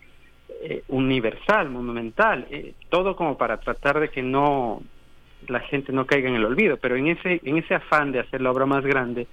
eh, 0.62 0.82
universal, 0.88 1.70
monumental. 1.70 2.46
Eh, 2.50 2.74
todo 2.88 3.14
como 3.14 3.38
para 3.38 3.58
tratar 3.58 4.00
de 4.00 4.08
que 4.08 4.22
no 4.22 4.82
la 5.46 5.60
gente 5.60 5.92
no 5.92 6.06
caiga 6.06 6.28
en 6.28 6.34
el 6.34 6.44
olvido. 6.44 6.76
Pero 6.76 6.96
en 6.96 7.06
ese, 7.06 7.40
en 7.44 7.58
ese 7.58 7.74
afán 7.74 8.10
de 8.10 8.18
hacer 8.18 8.40
la 8.40 8.50
obra 8.50 8.66
más 8.66 8.84
grande, 8.84 9.28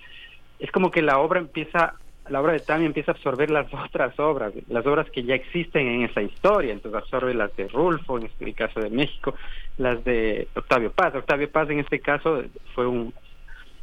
es 0.59 0.71
como 0.71 0.91
que 0.91 1.01
la 1.01 1.17
obra 1.17 1.39
empieza 1.39 1.95
la 2.29 2.41
obra 2.41 2.53
de 2.53 2.59
Tami 2.59 2.85
empieza 2.85 3.11
a 3.11 3.15
absorber 3.15 3.49
las 3.49 3.67
otras 3.73 4.17
obras, 4.19 4.53
las 4.69 4.85
obras 4.85 5.09
que 5.09 5.23
ya 5.23 5.35
existen 5.35 5.87
en 5.87 6.03
esa 6.03 6.21
historia, 6.21 6.73
entonces 6.73 7.01
absorbe 7.01 7.33
las 7.33 7.55
de 7.55 7.67
Rulfo, 7.67 8.17
en 8.17 8.25
este 8.25 8.53
caso 8.53 8.79
de 8.79 8.89
México, 8.89 9.35
las 9.77 10.03
de 10.03 10.47
Octavio 10.55 10.91
Paz. 10.91 11.15
Octavio 11.15 11.49
Paz 11.49 11.69
en 11.69 11.79
este 11.79 11.99
caso 11.99 12.43
fue 12.73 12.87
un 12.87 13.13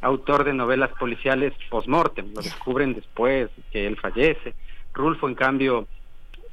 autor 0.01 0.43
de 0.43 0.53
novelas 0.53 0.89
policiales 0.97 1.53
post-mortem, 1.69 2.33
lo 2.33 2.41
descubren 2.41 2.93
después 2.93 3.49
que 3.71 3.85
él 3.85 3.97
fallece. 3.97 4.55
Rulfo, 4.93 5.29
en 5.29 5.35
cambio, 5.35 5.87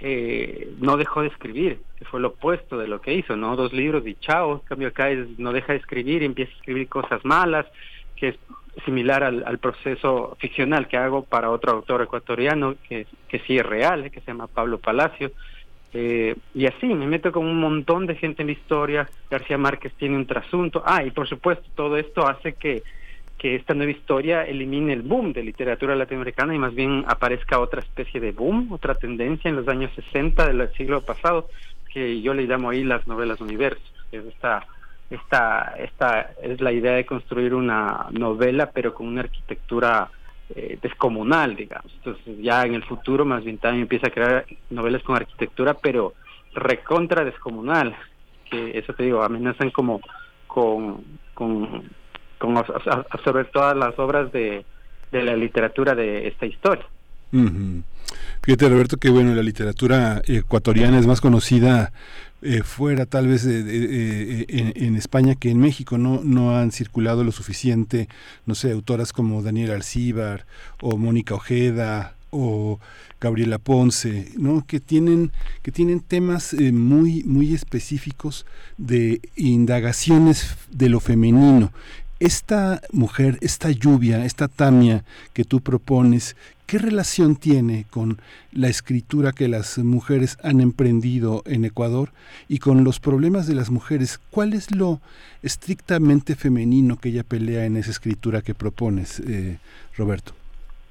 eh, 0.01 0.71
no 0.79 0.97
dejó 0.97 1.23
de 1.23 1.29
escribir, 1.29 1.81
que 1.99 2.05
fue 2.05 2.21
lo 2.21 2.29
opuesto 2.29 2.79
de 2.79 2.87
lo 2.87 3.01
que 3.01 3.15
hizo, 3.15 3.37
¿no? 3.37 3.57
Dos 3.57 3.73
libros 3.73 4.07
y 4.07 4.15
chao, 4.17 4.55
en 4.55 4.59
cambio 4.61 4.89
acá 4.89 5.09
no 5.39 5.53
deja 5.53 5.73
de 5.73 5.79
escribir 5.79 6.23
empieza 6.23 6.53
a 6.53 6.57
escribir 6.57 6.89
cosas 6.89 7.25
malas, 7.25 7.67
que 8.15 8.29
es 8.29 8.39
similar 8.85 9.25
al, 9.25 9.59
proceso 9.59 10.37
ficcional 10.41 10.89
que 10.89 10.97
hago 10.97 11.23
para 11.23 11.51
otro 11.51 11.73
autor 11.73 12.03
ecuatoriano 12.03 12.77
que, 12.89 13.07
que 13.29 13.39
sí 13.41 13.57
es 13.57 13.67
real, 13.67 14.05
eh, 14.05 14.11
que 14.11 14.21
se 14.21 14.27
llama 14.27 14.47
Pablo 14.47 14.79
Palacio. 14.79 15.33
Eh, 15.95 16.37
y 16.55 16.67
así, 16.67 16.87
me 16.87 17.07
meto 17.07 17.33
con 17.33 17.47
un 17.47 17.59
montón 17.59 18.07
de 18.07 18.15
gente 18.15 18.43
en 18.43 18.49
la 18.49 18.53
historia. 18.53 19.09
García 19.31 19.59
Márquez 19.59 19.93
tiene 19.95 20.17
un 20.17 20.27
trasunto. 20.27 20.83
Ah, 20.85 21.03
y 21.03 21.11
por 21.11 21.29
supuesto, 21.29 21.65
todo 21.75 21.97
esto 21.97 22.27
hace 22.27 22.55
que, 22.55 22.83
que 23.39 23.55
esta 23.55 23.75
nueva 23.75 23.93
historia 23.93 24.43
elimine 24.43 24.93
el 24.93 25.03
boom 25.03 25.33
de 25.33 25.43
literatura 25.43 25.95
latinoamericana 25.95 26.55
y 26.55 26.59
más 26.59 26.75
bien 26.75 27.05
aparezca 27.09 27.61
otra 27.61 27.81
especie 27.81 28.21
de 28.21 28.33
boom, 28.33 28.73
otra 28.73 28.95
tendencia 28.95 29.49
en 29.49 29.57
los 29.57 29.69
años 29.69 29.91
60 29.95 30.47
del 30.47 30.71
siglo 30.75 31.01
pasado, 31.01 31.49
que 31.93 32.21
yo 32.21 32.35
le 32.35 32.45
llamo 32.45 32.71
ahí 32.71 32.85
las 32.85 33.07
novelas 33.07 33.41
universo, 33.41 33.83
que 34.11 34.19
es 34.19 34.27
esta 34.27 34.67
esta, 35.11 35.75
esta 35.79 36.33
es 36.43 36.61
la 36.61 36.73
idea 36.73 36.93
de 36.93 37.07
construir 37.07 37.55
una 37.55 38.07
novela, 38.11 38.71
pero 38.71 38.95
con 38.95 39.07
una 39.07 39.23
arquitectura 39.23 40.11
eh, 40.55 40.79
descomunal, 40.81 41.57
digamos. 41.57 41.93
Entonces 41.97 42.39
ya 42.41 42.65
en 42.65 42.75
el 42.75 42.85
futuro 42.85 43.25
más 43.25 43.45
bien 43.45 43.59
también 43.59 43.83
empieza 43.83 44.09
a 44.09 44.11
crear 44.11 44.47
novelas 44.71 45.03
con 45.03 45.17
arquitectura, 45.17 45.75
pero 45.75 46.15
recontra 46.55 47.25
descomunal, 47.25 47.95
que 48.51 48.79
eso 48.79 48.93
te 48.95 49.05
digo, 49.05 49.23
amenazan 49.23 49.71
como 49.71 50.01
con, 50.47 51.05
con, 51.35 51.85
con 52.39 52.57
absorber 52.57 53.47
todas 53.47 53.77
las 53.77 53.99
obras 53.99 54.33
de, 54.33 54.65
de 55.13 55.23
la 55.23 55.37
literatura 55.37 55.95
de 55.95 56.29
esta 56.29 56.47
historia. 56.47 56.87
Fíjate 58.43 58.69
Roberto 58.71 58.97
que 58.97 59.11
bueno, 59.11 59.35
la 59.35 59.43
literatura 59.43 60.23
ecuatoriana 60.27 60.99
es 60.99 61.07
más 61.07 61.21
conocida 61.21 61.93
eh, 62.41 62.63
fuera 62.63 63.05
tal 63.05 63.27
vez 63.27 63.43
de, 63.43 63.61
eh, 63.61 64.73
en, 64.77 64.95
España 64.95 65.35
que 65.35 65.51
en 65.51 65.59
México 65.59 65.99
no 65.99 66.23
no 66.23 66.57
han 66.57 66.71
circulado 66.71 67.25
lo 67.25 67.33
suficiente 67.33 68.09
no 68.47 68.55
sé 68.55 68.71
autoras 68.71 69.13
como 69.13 69.43
Daniel 69.43 69.73
Alcíbar 69.73 70.47
o 70.81 70.97
Mónica 70.97 71.35
Ojeda 71.35 72.15
o 72.31 72.79
Gabriela 73.21 73.59
Ponce 73.59 74.31
no 74.37 74.65
que 74.65 74.79
tienen 74.79 75.33
que 75.63 75.73
tienen 75.73 75.99
temas 75.99 76.53
eh, 76.53 76.71
muy 76.71 77.25
muy 77.25 77.55
específicos 77.55 78.47
de 78.77 79.21
indagaciones 79.35 80.57
de 80.71 80.89
lo 80.89 81.01
femenino. 81.01 81.73
Esta 82.21 82.81
mujer, 82.93 83.39
esta 83.43 83.71
lluvia, 83.71 84.25
esta 84.25 84.49
tamia 84.49 85.05
que 85.33 85.45
tú 85.45 85.61
propones, 85.61 86.35
¿qué 86.69 86.79
relación 86.79 87.35
tiene 87.37 87.87
con 87.91 88.19
la 88.53 88.69
escritura 88.69 89.33
que 89.33 89.49
las 89.49 89.79
mujeres 89.79 90.37
han 90.45 90.61
emprendido 90.61 91.43
en 91.47 91.65
Ecuador 91.65 92.11
y 92.47 92.59
con 92.59 92.85
los 92.85 93.01
problemas 93.01 93.49
de 93.49 93.55
las 93.55 93.71
mujeres? 93.71 94.19
¿Cuál 94.31 94.53
es 94.53 94.77
lo 94.77 95.01
estrictamente 95.43 96.37
femenino 96.37 96.99
que 96.99 97.09
ella 97.09 97.25
pelea 97.25 97.65
en 97.65 97.79
esa 97.79 97.91
escritura 97.91 98.43
que 98.43 98.55
propones, 98.55 99.19
eh, 99.21 99.57
Roberto? 99.97 100.33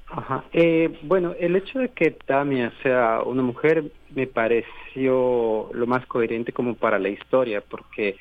Ajá. 0.08 0.44
Eh, 0.52 0.98
bueno, 1.02 1.34
el 1.38 1.54
hecho 1.54 1.78
de 1.78 1.90
que 1.90 2.10
Tamia 2.10 2.72
sea 2.82 3.22
una 3.24 3.42
mujer 3.42 3.84
me 4.16 4.26
pareció 4.26 5.70
lo 5.72 5.86
más 5.86 6.04
coherente 6.06 6.52
como 6.52 6.74
para 6.74 6.98
la 6.98 7.10
historia, 7.10 7.60
porque 7.60 8.16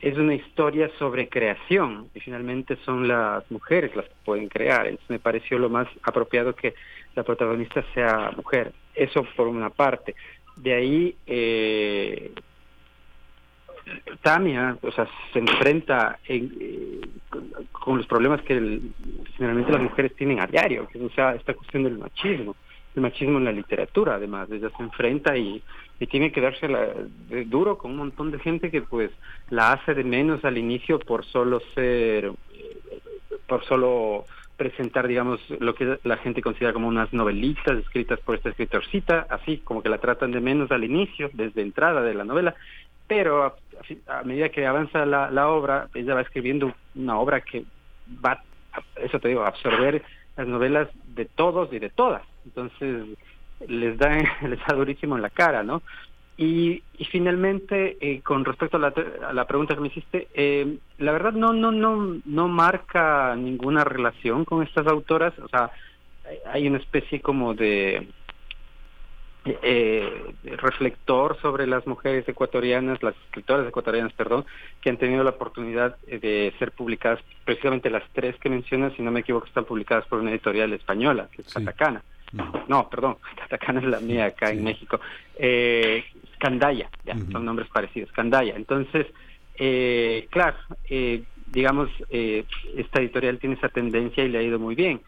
es 0.00 0.16
una 0.16 0.34
historia 0.34 0.90
sobre 0.98 1.28
creación 1.28 2.08
y 2.14 2.20
finalmente 2.20 2.76
son 2.84 3.08
las 3.08 3.50
mujeres 3.50 3.94
las 3.96 4.06
que 4.06 4.14
pueden 4.24 4.48
crear. 4.48 4.92
Me 5.08 5.18
pareció 5.18 5.58
lo 5.58 5.70
más 5.70 5.88
apropiado 6.02 6.54
que 6.54 6.74
la 7.14 7.22
protagonista 7.22 7.84
sea 7.94 8.32
mujer. 8.36 8.72
Eso 8.94 9.26
por 9.36 9.48
una 9.48 9.70
parte. 9.70 10.14
De 10.56 10.74
ahí, 10.74 11.16
eh, 11.26 12.32
Tamia, 14.22 14.76
o 14.82 14.90
sea, 14.90 15.08
se 15.32 15.38
enfrenta 15.38 16.18
eh, 16.28 17.00
con, 17.72 17.98
los 17.98 18.06
problemas 18.06 18.42
que 18.42 18.80
generalmente 19.36 19.72
las 19.72 19.82
mujeres 19.82 20.14
tienen 20.16 20.40
a 20.40 20.46
diario, 20.46 20.88
que 20.88 20.98
o 20.98 21.10
sea, 21.10 21.34
esta 21.34 21.54
cuestión 21.54 21.84
del 21.84 21.98
machismo, 21.98 22.56
el 22.96 23.02
machismo 23.02 23.38
en 23.38 23.44
la 23.44 23.52
literatura, 23.52 24.14
además, 24.14 24.50
ella 24.50 24.70
se 24.76 24.82
enfrenta 24.82 25.36
y, 25.36 25.62
tiene 26.10 26.30
que 26.32 26.42
darse 26.42 26.68
la, 26.68 26.88
duro 27.46 27.78
con 27.78 27.92
un 27.92 27.96
montón 27.98 28.30
de 28.30 28.38
gente 28.38 28.70
que 28.70 28.82
pues 28.82 29.10
la 29.48 29.72
hace 29.72 29.94
de 29.94 30.04
menos 30.04 30.44
al 30.44 30.58
inicio 30.58 30.98
por 30.98 31.24
solo 31.24 31.60
ser, 31.74 32.32
por 33.46 33.64
solo 33.64 34.24
presentar, 34.58 35.08
digamos, 35.08 35.40
lo 35.58 35.74
que 35.74 35.98
la 36.04 36.16
gente 36.18 36.42
considera 36.42 36.74
como 36.74 36.88
unas 36.88 37.12
novelitas 37.12 37.78
escritas 37.78 38.20
por 38.20 38.34
esta 38.34 38.50
escritorcita, 38.50 39.26
así 39.30 39.58
como 39.58 39.82
que 39.82 39.88
la 39.88 39.98
tratan 39.98 40.32
de 40.32 40.40
menos 40.40 40.70
al 40.70 40.84
inicio, 40.84 41.30
desde 41.32 41.62
entrada 41.62 42.02
de 42.02 42.14
la 42.14 42.24
novela, 42.24 42.54
pero 43.06 43.44
a, 44.06 44.22
medida 44.24 44.48
que 44.48 44.66
avanza 44.66 45.06
la, 45.06 45.30
la, 45.30 45.48
obra, 45.48 45.88
ella 45.94 46.14
va 46.14 46.22
escribiendo 46.22 46.74
una 46.94 47.18
obra 47.18 47.40
que 47.40 47.64
va, 48.24 48.42
eso 48.96 49.18
te 49.20 49.28
digo, 49.28 49.42
a 49.42 49.48
absorber 49.48 50.02
las 50.36 50.46
novelas 50.46 50.88
de 51.14 51.24
todos 51.24 51.72
y 51.72 51.78
de 51.78 51.90
todas. 51.90 52.22
Entonces, 52.46 53.04
les 53.68 53.98
da, 53.98 54.16
les 54.42 54.58
da 54.66 54.74
durísimo 54.74 55.16
en 55.16 55.22
la 55.22 55.30
cara, 55.30 55.62
¿no? 55.62 55.82
Y, 56.38 56.82
y 56.98 57.04
finalmente, 57.06 57.96
eh, 58.00 58.20
con 58.20 58.44
respecto 58.44 58.76
a 58.76 58.80
la, 58.80 58.92
a 59.26 59.32
la, 59.32 59.46
pregunta 59.46 59.74
que 59.74 59.80
me 59.80 59.88
hiciste, 59.88 60.28
eh, 60.34 60.76
la 60.98 61.12
verdad 61.12 61.32
no, 61.32 61.54
no, 61.54 61.72
no, 61.72 62.20
no 62.24 62.48
marca 62.48 63.34
ninguna 63.36 63.84
relación 63.84 64.44
con 64.44 64.62
estas 64.62 64.86
autoras, 64.86 65.32
o 65.38 65.48
sea, 65.48 65.70
hay 66.52 66.66
una 66.66 66.76
especie 66.76 67.22
como 67.22 67.54
de 67.54 68.08
eh, 69.46 70.34
reflector 70.58 71.40
sobre 71.40 71.66
las 71.66 71.86
mujeres 71.86 72.28
ecuatorianas, 72.28 73.02
las 73.02 73.14
escritoras 73.28 73.66
ecuatorianas, 73.66 74.12
perdón, 74.12 74.44
que 74.82 74.90
han 74.90 74.98
tenido 74.98 75.24
la 75.24 75.30
oportunidad 75.30 75.96
de 76.00 76.52
ser 76.58 76.72
publicadas, 76.72 77.20
precisamente 77.46 77.88
las 77.88 78.02
tres 78.12 78.36
que 78.40 78.50
mencionas, 78.50 78.92
si 78.92 79.00
no 79.00 79.10
me 79.10 79.20
equivoco, 79.20 79.46
están 79.46 79.64
publicadas 79.64 80.06
por 80.06 80.20
una 80.20 80.32
editorial 80.32 80.74
española, 80.74 81.28
que 81.32 81.40
es 81.40 81.54
Catacana. 81.54 82.02
No, 82.68 82.88
perdón, 82.88 83.16
Catacana 83.36 83.80
es 83.80 83.86
la 83.86 84.00
mía 84.00 84.26
acá 84.26 84.50
en 84.50 84.64
México. 84.64 85.00
Eh, 85.36 86.04
Candaya, 86.38 86.90
ya, 87.04 87.16
son 87.32 87.44
nombres 87.44 87.68
parecidos, 87.68 88.12
Candaya. 88.12 88.54
Entonces, 88.56 89.06
eh, 89.58 90.26
claro, 90.30 90.56
eh, 90.88 91.22
digamos, 91.46 91.88
eh, 92.10 92.44
esta 92.76 93.00
editorial 93.00 93.38
tiene 93.38 93.56
esa 93.56 93.68
tendencia 93.68 94.24
y 94.24 94.28
le 94.28 94.38
ha 94.38 94.42
ido 94.42 94.58
muy 94.58 94.74
bien, 94.74 95.00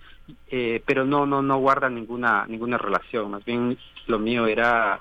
eh, 0.50 0.83
pero 0.87 1.04
no, 1.04 1.26
no, 1.26 1.42
no 1.42 1.59
guarda 1.59 1.90
ninguna, 1.90 2.46
ninguna 2.46 2.78
relación. 2.78 3.31
Más 3.31 3.44
bien, 3.44 3.76
lo 4.07 4.18
mío 4.18 4.46
era, 4.46 5.00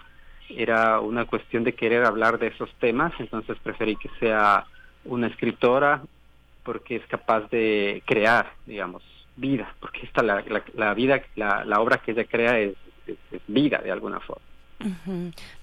era 0.50 1.00
una 1.00 1.26
cuestión 1.26 1.64
de 1.64 1.74
querer 1.74 2.06
hablar 2.06 2.40
de 2.40 2.48
esos 2.48 2.70
temas, 2.76 3.14
entonces 3.20 3.58
preferí 3.64 3.96
que 3.96 4.10
sea 4.20 4.66
una 5.06 5.28
escritora 5.28 6.02
porque 6.64 6.98
es 6.98 7.08
capaz 7.08 7.50
de 7.50 8.04
crear, 8.06 8.52
digamos, 8.66 9.04
vida, 9.38 9.74
porque 9.80 10.02
esta 10.06 10.22
la, 10.24 10.44
la, 10.76 10.94
vida, 10.94 11.22
la, 11.36 11.64
la, 11.64 11.80
obra 11.80 11.98
que 11.98 12.12
ella 12.12 12.26
crea 12.26 12.60
es, 12.60 12.74
vida 13.48 13.80
de 13.84 13.92
alguna 13.92 14.20
forma. 14.20 14.44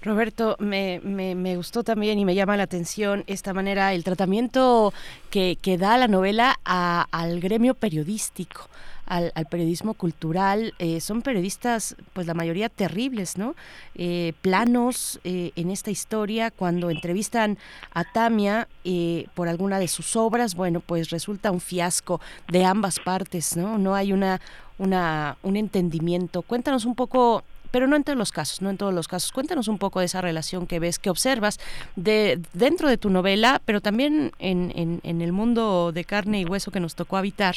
Roberto, 0.01 0.57
me, 0.59 0.99
me, 1.03 1.35
me, 1.35 1.55
gustó 1.55 1.83
también 1.83 2.19
y 2.19 2.25
me 2.25 2.35
llama 2.35 2.57
la 2.57 2.63
atención 2.63 3.23
esta 3.27 3.53
manera, 3.53 3.93
el 3.93 4.03
tratamiento 4.03 4.93
que, 5.29 5.57
que 5.61 5.77
da 5.77 5.97
la 5.97 6.07
novela 6.07 6.59
a, 6.65 7.05
al 7.11 7.39
gremio 7.39 7.75
periodístico. 7.75 8.67
Al, 9.05 9.31
al 9.35 9.45
periodismo 9.45 9.93
cultural, 9.93 10.73
eh, 10.79 10.99
son 10.99 11.21
periodistas, 11.21 11.95
pues 12.13 12.25
la 12.25 12.33
mayoría 12.33 12.69
terribles, 12.69 13.37
¿no? 13.37 13.55
Eh, 13.93 14.33
planos 14.41 15.19
eh, 15.23 15.51
en 15.55 15.69
esta 15.69 15.91
historia, 15.91 16.49
cuando 16.49 16.89
entrevistan 16.89 17.57
a 17.93 18.03
Tamia 18.03 18.67
eh, 18.83 19.27
por 19.35 19.47
alguna 19.47 19.79
de 19.79 19.87
sus 19.87 20.15
obras, 20.15 20.55
bueno, 20.55 20.79
pues 20.79 21.11
resulta 21.11 21.51
un 21.51 21.61
fiasco 21.61 22.19
de 22.47 22.65
ambas 22.65 22.99
partes, 22.99 23.55
¿no? 23.55 23.77
No 23.77 23.93
hay 23.93 24.11
una, 24.11 24.41
una, 24.79 25.37
un 25.43 25.55
entendimiento. 25.55 26.41
Cuéntanos 26.41 26.85
un 26.85 26.95
poco 26.95 27.43
pero 27.75 27.87
no 27.87 27.97
en 27.97 28.05
todos 28.05 28.17
los 28.17 28.31
casos, 28.31 28.61
no 28.61 28.69
en 28.69 28.77
todos 28.77 28.93
los 28.93 29.09
casos. 29.09 29.33
Cuéntanos 29.33 29.67
un 29.67 29.77
poco 29.79 29.99
de 29.99 30.05
esa 30.05 30.21
relación 30.21 30.65
que 30.65 30.79
ves, 30.79 30.97
que 30.97 31.09
observas 31.09 31.59
de 31.97 32.39
dentro 32.53 32.87
de 32.87 32.97
tu 32.97 33.09
novela, 33.09 33.61
pero 33.65 33.81
también 33.81 34.31
en, 34.39 35.01
en, 35.03 35.21
el 35.21 35.33
mundo 35.33 35.91
de 35.91 36.05
carne 36.05 36.39
y 36.39 36.45
hueso 36.45 36.71
que 36.71 36.79
nos 36.79 36.95
tocó 36.95 37.17
habitar, 37.17 37.55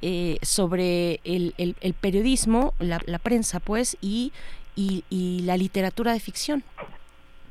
eh, 0.00 0.38
sobre 0.42 1.20
el, 1.22 1.54
el, 1.56 1.94
periodismo, 1.94 2.74
la, 2.80 2.98
la, 3.06 3.20
prensa, 3.20 3.60
pues, 3.60 3.96
y, 4.00 4.32
y, 4.74 5.04
y, 5.10 5.42
la 5.42 5.56
literatura 5.56 6.12
de 6.12 6.18
ficción. 6.18 6.64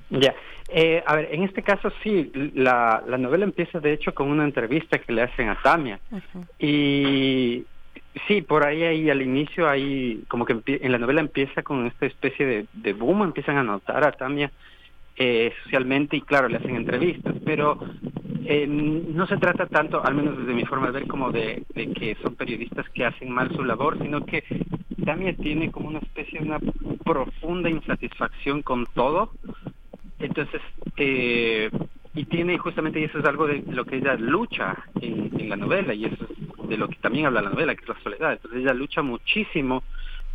Ya, 0.09 0.35
eh, 0.67 1.01
a 1.05 1.15
ver, 1.15 1.29
en 1.31 1.43
este 1.43 1.63
caso 1.63 1.93
sí, 2.03 2.29
la, 2.55 3.05
la 3.07 3.17
novela 3.17 3.45
empieza 3.45 3.79
de 3.79 3.93
hecho 3.93 4.13
con 4.13 4.27
una 4.27 4.43
entrevista 4.43 4.99
que 4.99 5.13
le 5.13 5.21
hacen 5.21 5.47
a 5.47 5.61
Tamia. 5.61 5.97
Y 6.59 7.63
Sí, 8.27 8.41
por 8.41 8.65
ahí, 8.65 8.83
ahí 8.83 9.09
al 9.09 9.21
inicio, 9.21 9.69
ahí 9.69 10.23
como 10.27 10.45
que 10.45 10.61
en 10.65 10.91
la 10.91 10.97
novela 10.97 11.21
empieza 11.21 11.63
con 11.63 11.87
esta 11.87 12.05
especie 12.05 12.45
de, 12.45 12.65
de 12.73 12.93
boom, 12.93 13.23
empiezan 13.23 13.57
a 13.57 13.63
notar 13.63 14.05
a 14.05 14.11
Tamia 14.11 14.51
eh, 15.15 15.53
socialmente 15.63 16.17
y 16.17 16.21
claro, 16.21 16.49
le 16.49 16.57
hacen 16.57 16.75
entrevistas, 16.75 17.35
pero 17.45 17.79
eh, 18.45 18.67
no 18.67 19.27
se 19.27 19.37
trata 19.37 19.65
tanto, 19.67 20.03
al 20.03 20.15
menos 20.15 20.37
desde 20.37 20.53
mi 20.53 20.65
forma 20.65 20.87
de 20.87 20.93
ver, 20.93 21.07
como 21.07 21.31
de, 21.31 21.63
de, 21.73 21.93
que 21.93 22.15
son 22.21 22.35
periodistas 22.35 22.89
que 22.89 23.05
hacen 23.05 23.29
mal 23.29 23.53
su 23.55 23.63
labor, 23.63 23.97
sino 24.01 24.25
que 24.25 24.43
Tamia 25.05 25.33
tiene 25.35 25.71
como 25.71 25.87
una 25.89 25.99
especie 25.99 26.39
de 26.39 26.45
una 26.45 26.59
profunda 27.05 27.69
insatisfacción 27.69 28.61
con 28.61 28.87
todo. 28.87 29.31
Entonces, 30.19 30.61
eh, 30.97 31.69
y 32.13 32.25
tiene 32.25 32.57
justamente, 32.57 32.99
y 32.99 33.05
eso 33.05 33.19
es 33.19 33.25
algo 33.25 33.47
de 33.47 33.63
lo 33.67 33.85
que 33.85 33.97
ella 33.97 34.15
lucha 34.15 34.75
en, 34.99 35.49
la 35.49 35.55
novela, 35.55 35.93
y 35.93 36.05
eso 36.05 36.25
es 36.25 36.69
de 36.69 36.77
lo 36.77 36.87
que 36.87 36.95
también 36.95 37.25
habla 37.25 37.41
la 37.41 37.49
novela, 37.49 37.75
que 37.75 37.81
es 37.81 37.89
la 37.89 37.99
soledad. 38.01 38.33
Entonces 38.33 38.61
ella 38.61 38.73
lucha 38.73 39.01
muchísimo 39.01 39.83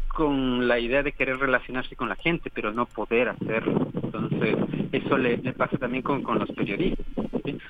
con 0.09 0.67
la 0.67 0.79
idea 0.79 1.03
de 1.03 1.13
querer 1.13 1.39
relacionarse 1.39 1.97
con 1.97 2.09
la 2.09 2.17
gente, 2.17 2.51
pero 2.53 2.73
no 2.73 2.87
poder 2.87 3.29
hacerlo. 3.29 3.89
Entonces, 4.03 4.57
eso 4.93 5.19
le, 5.19 5.39
pasa 5.53 5.77
también 5.77 6.03
con, 6.03 6.23
con 6.23 6.39
los 6.39 6.51
periodistas. 6.53 7.07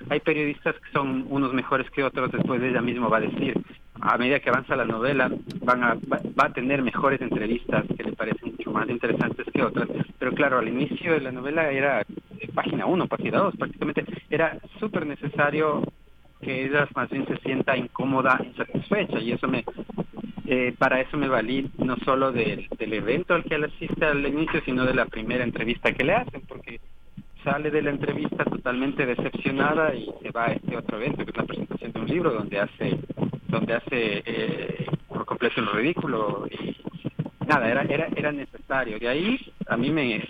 Hay 0.08 0.20
periodistas 0.20 0.74
que 0.76 0.92
son 0.92 1.26
unos 1.28 1.52
mejores 1.52 1.90
que 1.90 2.04
otros, 2.04 2.30
después 2.30 2.62
ella 2.62 2.80
misma 2.80 3.08
va 3.08 3.18
a 3.18 3.22
decir, 3.22 3.54
a 4.00 4.18
medida 4.18 4.40
que 4.40 4.50
avanza 4.50 4.76
la 4.76 4.84
novela, 4.84 5.30
van 5.62 5.82
a, 5.82 5.94
va, 5.94 6.44
a 6.44 6.52
tener 6.52 6.82
mejores 6.82 7.20
entrevistas 7.20 7.84
que 7.96 8.04
le 8.04 8.12
parecen 8.12 8.52
mucho 8.56 8.70
más 8.70 8.88
interesantes 8.88 9.46
que 9.52 9.62
otras. 9.62 9.88
Pero 10.18 10.32
claro, 10.32 10.58
al 10.58 10.68
inicio 10.68 11.12
de 11.12 11.20
la 11.20 11.32
novela 11.32 11.70
era 11.70 12.04
página 12.54 12.86
1, 12.86 13.06
página 13.06 13.38
2, 13.38 13.56
prácticamente 13.56 14.04
era 14.30 14.58
súper 14.80 15.06
necesario 15.06 15.82
que 16.40 16.64
ella 16.64 16.88
más 16.94 17.10
bien 17.10 17.26
se 17.26 17.36
sienta 17.38 17.76
incómoda, 17.76 18.40
insatisfecha 18.44 19.18
y 19.18 19.32
eso 19.32 19.48
me 19.48 19.64
eh, 20.46 20.74
para 20.78 21.00
eso 21.00 21.16
me 21.16 21.28
valí 21.28 21.68
no 21.78 21.96
solo 22.04 22.30
del, 22.30 22.68
del 22.78 22.92
evento 22.92 23.34
al 23.34 23.44
que 23.44 23.56
él 23.56 23.64
asiste 23.64 24.04
al 24.04 24.24
inicio, 24.24 24.60
sino 24.64 24.84
de 24.84 24.94
la 24.94 25.06
primera 25.06 25.42
entrevista 25.42 25.92
que 25.92 26.04
le 26.04 26.14
hacen, 26.14 26.40
porque 26.46 26.80
sale 27.42 27.70
de 27.70 27.82
la 27.82 27.90
entrevista 27.90 28.44
totalmente 28.44 29.06
decepcionada 29.06 29.94
y 29.94 30.08
se 30.22 30.30
va 30.30 30.46
a 30.46 30.52
este 30.52 30.76
otro 30.76 30.98
evento 30.98 31.24
que 31.24 31.30
es 31.30 31.36
la 31.36 31.44
presentación 31.44 31.92
de 31.92 32.00
un 32.00 32.06
libro 32.06 32.32
donde 32.32 32.60
hace 32.60 32.98
donde 33.48 33.74
hace 33.74 34.22
eh, 34.24 34.86
por 35.08 35.24
completo 35.24 35.60
el 35.60 35.68
ridículo 35.68 36.46
y 36.50 36.76
nada 37.46 37.70
era 37.70 37.82
era 37.82 38.08
era 38.14 38.32
necesario. 38.32 38.98
De 38.98 39.08
ahí 39.08 39.38
a 39.68 39.76
mí 39.76 39.90
me 39.90 40.24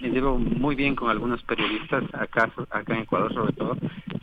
llevo 0.00 0.38
muy 0.38 0.74
bien 0.74 0.94
con 0.94 1.10
algunos 1.10 1.42
periodistas 1.44 2.04
acá 2.12 2.50
acá 2.70 2.94
en 2.94 3.02
Ecuador 3.02 3.32
sobre 3.32 3.52
todo 3.52 3.76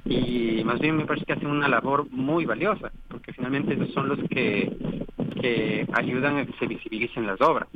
y 0.05 0.63
más 0.63 0.79
bien 0.79 0.97
me 0.97 1.05
parece 1.05 1.25
que 1.25 1.33
hacen 1.33 1.47
una 1.49 1.67
labor 1.67 2.07
muy 2.11 2.45
valiosa 2.45 2.91
porque 3.07 3.33
finalmente 3.33 3.73
ellos 3.73 3.91
son 3.93 4.09
los 4.09 4.19
que 4.29 4.71
que 5.41 5.87
ayudan 5.93 6.37
a 6.37 6.45
que 6.45 6.53
se 6.59 6.67
visibilicen 6.67 7.25
las 7.25 7.39
obras 7.41 7.67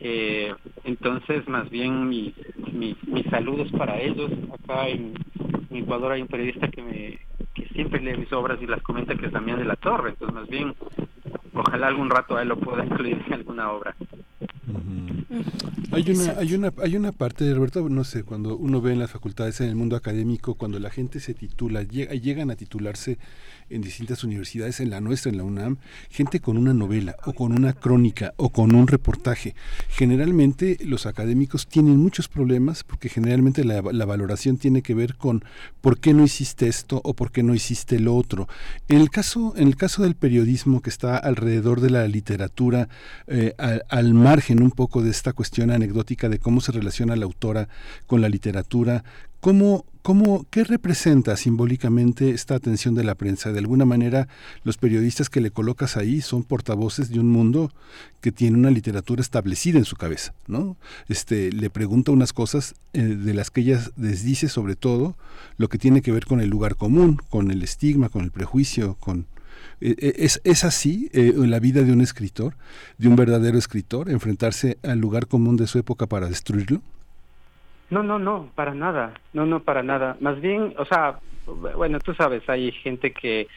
eh, 0.00 0.54
entonces 0.84 1.46
más 1.48 1.68
bien 1.70 2.08
mis, 2.08 2.34
mis, 2.72 2.96
saludos 3.30 3.70
para 3.72 4.00
ellos. 4.00 4.30
Acá 4.52 4.88
en, 4.88 5.14
Ecuador 5.70 6.12
hay 6.12 6.22
un 6.22 6.28
periodista 6.28 6.68
que 6.68 6.82
me 6.82 7.18
que 7.58 7.68
siempre 7.74 8.00
lee 8.00 8.16
mis 8.16 8.32
obras 8.32 8.58
y 8.62 8.66
las 8.66 8.82
comenta 8.82 9.14
que 9.16 9.26
es 9.26 9.32
Damián 9.32 9.58
de 9.58 9.64
la 9.64 9.76
Torre 9.76 10.10
entonces 10.10 10.34
más 10.34 10.48
bien 10.48 10.74
ojalá 11.54 11.88
algún 11.88 12.10
rato 12.10 12.36
a 12.36 12.42
él 12.42 12.48
lo 12.48 12.56
pueda 12.58 12.84
incluir 12.86 13.22
en 13.26 13.32
alguna 13.32 13.72
obra. 13.72 13.94
Hay 15.90 16.10
una, 16.10 16.32
hay 16.38 16.54
una, 16.54 16.72
hay 16.82 16.96
una 16.96 17.12
parte, 17.12 17.52
Roberto, 17.52 17.86
no 17.88 18.04
sé, 18.04 18.22
cuando 18.22 18.56
uno 18.56 18.80
ve 18.80 18.92
en 18.92 18.98
las 18.98 19.10
facultades, 19.10 19.60
en 19.60 19.68
el 19.68 19.76
mundo 19.76 19.94
académico, 19.94 20.54
cuando 20.54 20.78
la 20.78 20.90
gente 20.90 21.20
se 21.20 21.34
titula, 21.34 21.82
llegan 21.82 22.50
a 22.50 22.56
titularse 22.56 23.18
en 23.70 23.82
distintas 23.82 24.24
universidades, 24.24 24.80
en 24.80 24.90
la 24.90 25.00
nuestra, 25.00 25.30
en 25.30 25.36
la 25.36 25.44
UNAM, 25.44 25.76
gente 26.10 26.40
con 26.40 26.56
una 26.56 26.72
novela 26.72 27.16
o 27.26 27.32
con 27.32 27.52
una 27.52 27.74
crónica 27.74 28.32
o 28.36 28.50
con 28.50 28.74
un 28.74 28.86
reportaje. 28.86 29.54
Generalmente 29.88 30.78
los 30.84 31.06
académicos 31.06 31.66
tienen 31.66 31.98
muchos 31.98 32.28
problemas 32.28 32.84
porque 32.84 33.08
generalmente 33.08 33.64
la, 33.64 33.80
valoración 33.80 34.56
tiene 34.56 34.80
que 34.80 34.94
ver 34.94 35.16
con 35.16 35.44
por 35.82 35.98
qué 35.98 36.14
no 36.14 36.24
hiciste 36.24 36.66
esto 36.66 37.00
o 37.04 37.12
por 37.12 37.30
qué 37.30 37.42
no 37.42 37.54
hiciste 37.54 38.00
lo 38.00 38.16
otro. 38.16 38.48
En 38.88 38.98
el 38.98 39.10
caso, 39.10 39.52
en 39.56 39.68
el 39.68 39.76
caso 39.76 40.02
del 40.02 40.14
periodismo 40.14 40.80
que 40.80 40.90
está 40.90 41.18
alrededor 41.18 41.82
de 41.82 41.90
la 41.90 42.06
literatura, 42.08 42.88
eh, 43.26 43.54
al 43.88 44.14
margen 44.14 44.62
un 44.62 44.70
poco 44.70 45.02
de 45.02 45.10
esta 45.18 45.32
cuestión 45.32 45.70
anecdótica 45.70 46.28
de 46.28 46.38
cómo 46.38 46.60
se 46.60 46.72
relaciona 46.72 47.16
la 47.16 47.26
autora 47.26 47.68
con 48.06 48.20
la 48.20 48.28
literatura, 48.28 49.04
¿Cómo, 49.40 49.84
cómo, 50.02 50.46
¿Qué 50.50 50.64
representa 50.64 51.36
simbólicamente 51.36 52.30
esta 52.30 52.56
atención 52.56 52.96
de 52.96 53.04
la 53.04 53.14
prensa? 53.14 53.52
De 53.52 53.60
alguna 53.60 53.84
manera, 53.84 54.26
los 54.64 54.78
periodistas 54.78 55.30
que 55.30 55.40
le 55.40 55.52
colocas 55.52 55.96
ahí 55.96 56.22
son 56.22 56.42
portavoces 56.42 57.08
de 57.08 57.20
un 57.20 57.28
mundo 57.28 57.70
que 58.20 58.32
tiene 58.32 58.58
una 58.58 58.72
literatura 58.72 59.20
establecida 59.20 59.78
en 59.78 59.84
su 59.84 59.94
cabeza, 59.94 60.34
¿no? 60.48 60.76
Este, 61.08 61.52
le 61.52 61.70
pregunta 61.70 62.10
unas 62.10 62.32
cosas 62.32 62.74
eh, 62.94 63.02
de 63.02 63.32
las 63.32 63.52
que 63.52 63.60
ella 63.60 63.80
les 63.96 64.24
dice 64.24 64.48
sobre 64.48 64.74
todo 64.74 65.16
lo 65.56 65.68
que 65.68 65.78
tiene 65.78 66.02
que 66.02 66.10
ver 66.10 66.26
con 66.26 66.40
el 66.40 66.50
lugar 66.50 66.74
común, 66.74 67.20
con 67.30 67.52
el 67.52 67.62
estigma, 67.62 68.08
con 68.08 68.24
el 68.24 68.32
prejuicio, 68.32 68.96
con, 68.98 69.26
¿Es, 69.80 70.40
¿Es, 70.44 70.64
así 70.64 71.08
en 71.12 71.50
la 71.50 71.60
vida 71.60 71.82
de 71.82 71.92
un 71.92 72.00
escritor, 72.00 72.54
de 72.96 73.08
un 73.08 73.16
verdadero 73.16 73.58
escritor, 73.58 74.10
enfrentarse 74.10 74.78
al 74.82 74.98
lugar 74.98 75.28
común 75.28 75.56
de 75.56 75.66
su 75.66 75.78
época 75.78 76.06
para 76.06 76.28
destruirlo? 76.28 76.80
No, 77.90 78.02
no, 78.02 78.18
no, 78.18 78.50
para 78.54 78.74
nada. 78.74 79.14
No, 79.32 79.46
no, 79.46 79.60
para 79.60 79.82
nada. 79.82 80.16
Más 80.20 80.40
bien, 80.40 80.74
o 80.78 80.84
sea, 80.84 81.20
bueno, 81.46 82.00
tú 82.00 82.14
sabes, 82.14 82.48
hay 82.48 82.72
gente 82.72 83.12
que 83.12 83.48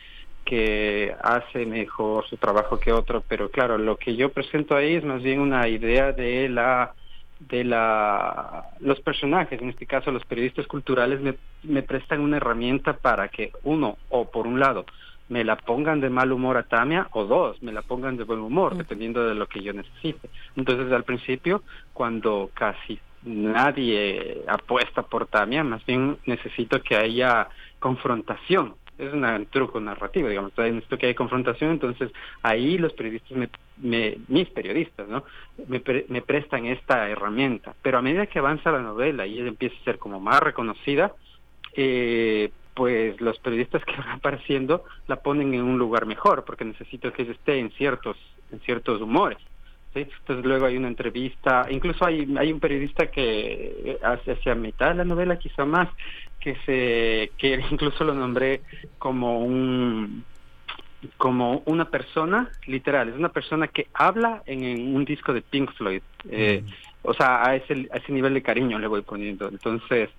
que 0.46 1.16
hace 1.22 1.66
mejor 1.66 2.28
su 2.28 2.38
trabajo 2.38 2.80
que 2.80 2.92
otro, 2.92 3.24
pero 3.28 3.50
claro, 3.50 3.78
lo 3.78 3.98
que 3.98 4.16
yo 4.16 4.32
presento 4.32 4.76
ahí 4.76 4.96
es 4.96 5.04
más 5.04 5.22
bien 5.22 5.40
una 5.40 5.68
idea 5.68 6.12
de 6.14 6.50
la 6.50 6.94
de 7.40 7.64
la 7.64 8.66
los 8.80 9.00
personajes, 9.02 9.62
en 9.62 9.70
este 9.70 9.86
caso 9.86 10.12
los 10.12 10.26
periodistas 10.26 10.68
culturales 10.68 11.22
me, 11.22 11.36
me 11.64 11.84
prestan 11.84 12.22
una 12.22 12.38
herramienta 12.38 12.94
para 12.94 13.30
que 13.30 13.52
uno 13.64 13.98
o 14.10 14.30
por 14.30 14.48
un 14.48 14.60
lado 14.60 14.86
me 15.32 15.46
la 15.46 15.56
pongan 15.56 16.02
de 16.02 16.10
mal 16.10 16.34
humor 16.34 16.58
a 16.58 16.63
Tamia 16.63 17.08
o 17.13 17.24
dos, 17.24 17.63
me 17.63 17.72
la 17.72 17.82
pongan 17.84 18.17
de 18.17 18.26
buen 18.26 18.41
humor, 18.41 18.76
dependiendo 18.76 19.26
de 19.26 19.34
lo 19.34 19.48
que 19.48 19.63
yo 19.63 19.72
necesite. 19.72 20.30
Entonces 20.58 20.91
al 20.91 21.06
principio, 21.06 21.63
cuando 21.94 22.52
casi 22.54 23.00
nadie 23.24 24.44
apuesta 24.46 25.04
por 25.04 25.28
Tamia, 25.28 25.63
más 25.63 25.86
bien 25.86 26.17
necesito 26.26 26.82
que 26.84 26.98
haya 26.98 27.48
confrontación. 27.80 28.76
Es 28.98 29.13
un 29.13 29.48
truco 29.50 29.80
narrativo, 29.80 30.28
digamos. 30.28 30.52
Necesito 30.58 30.98
que 30.98 31.06
haya 31.06 31.15
confrontación, 31.15 31.72
entonces 31.72 32.12
ahí 32.44 32.78
los 32.78 32.91
periodistas, 32.91 33.38
me, 33.78 34.17
mis 34.28 34.50
periodistas, 34.50 35.08
¿no? 35.08 35.24
Me, 35.65 35.82
me 36.10 36.22
prestan 36.22 36.65
esta 36.65 37.08
herramienta. 37.08 37.74
Pero 37.82 38.00
a 38.00 38.02
medida 38.02 38.28
que 38.28 38.39
avanza 38.39 38.70
la 38.70 38.82
novela 38.82 39.26
y 39.26 39.39
ella 39.39 39.48
empieza 39.48 39.78
a 39.80 39.86
ser 39.86 39.98
como 39.98 40.20
más 40.20 40.41
reconocida, 40.41 41.13
eh, 41.74 42.52
pues 42.82 43.22
los 43.22 43.38
periodistas 43.38 43.86
que 43.86 43.96
van 43.98 44.10
apareciendo 44.10 44.86
la 45.06 45.17
ponen 45.17 45.54
en 45.54 45.62
un 45.62 45.78
lugar 45.78 46.08
mejor, 46.08 46.44
porque 46.44 46.65
necesito 46.65 47.13
que 47.13 47.22
ella 47.22 47.34
esté 47.34 47.60
en 47.60 47.70
ciertos, 47.74 48.17
en 48.52 48.60
ciertos 48.62 49.00
humores. 49.00 49.38
Entonces 49.94 50.44
luego 50.44 50.65
hay 50.65 50.78
una 50.78 50.88
entrevista, 50.88 51.67
incluso 51.70 52.04
hay, 52.04 52.28
hay 52.39 52.52
un 52.52 52.60
periodista 52.60 53.12
que 53.12 54.00
hace 54.02 54.32
hacia 54.32 54.56
mitad 54.56 54.88
de 54.88 54.96
la 54.96 55.06
novela, 55.06 55.38
quizá 55.38 55.63
más, 55.63 55.89
que 56.39 56.56
se 56.65 57.32
que 57.38 57.63
incluso 57.70 58.04
lo 58.04 58.15
nombré 58.15 58.62
como 58.98 59.41
un 59.41 60.24
como 61.17 61.62
una 61.67 61.86
persona 61.86 62.50
literal, 62.65 63.10
es 63.10 63.15
una 63.15 63.30
persona 63.30 63.67
que 63.67 63.89
habla 63.94 64.41
en, 64.48 64.96
un 64.96 65.06
disco 65.06 65.34
de 65.34 65.44
Pink 65.44 65.72
Floyd. 65.74 66.02
Eh, 66.32 66.63
o 67.04 67.13
sea, 67.13 67.48
a 67.48 67.56
ese, 67.56 67.88
a 67.94 67.98
ese 67.98 68.12
nivel 68.12 68.34
de 68.34 68.41
cariño 68.41 68.80
le 68.80 68.88
voy 68.88 69.04
poniendo. 69.04 69.50
Entonces, 69.50 70.10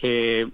eh, 0.00 0.46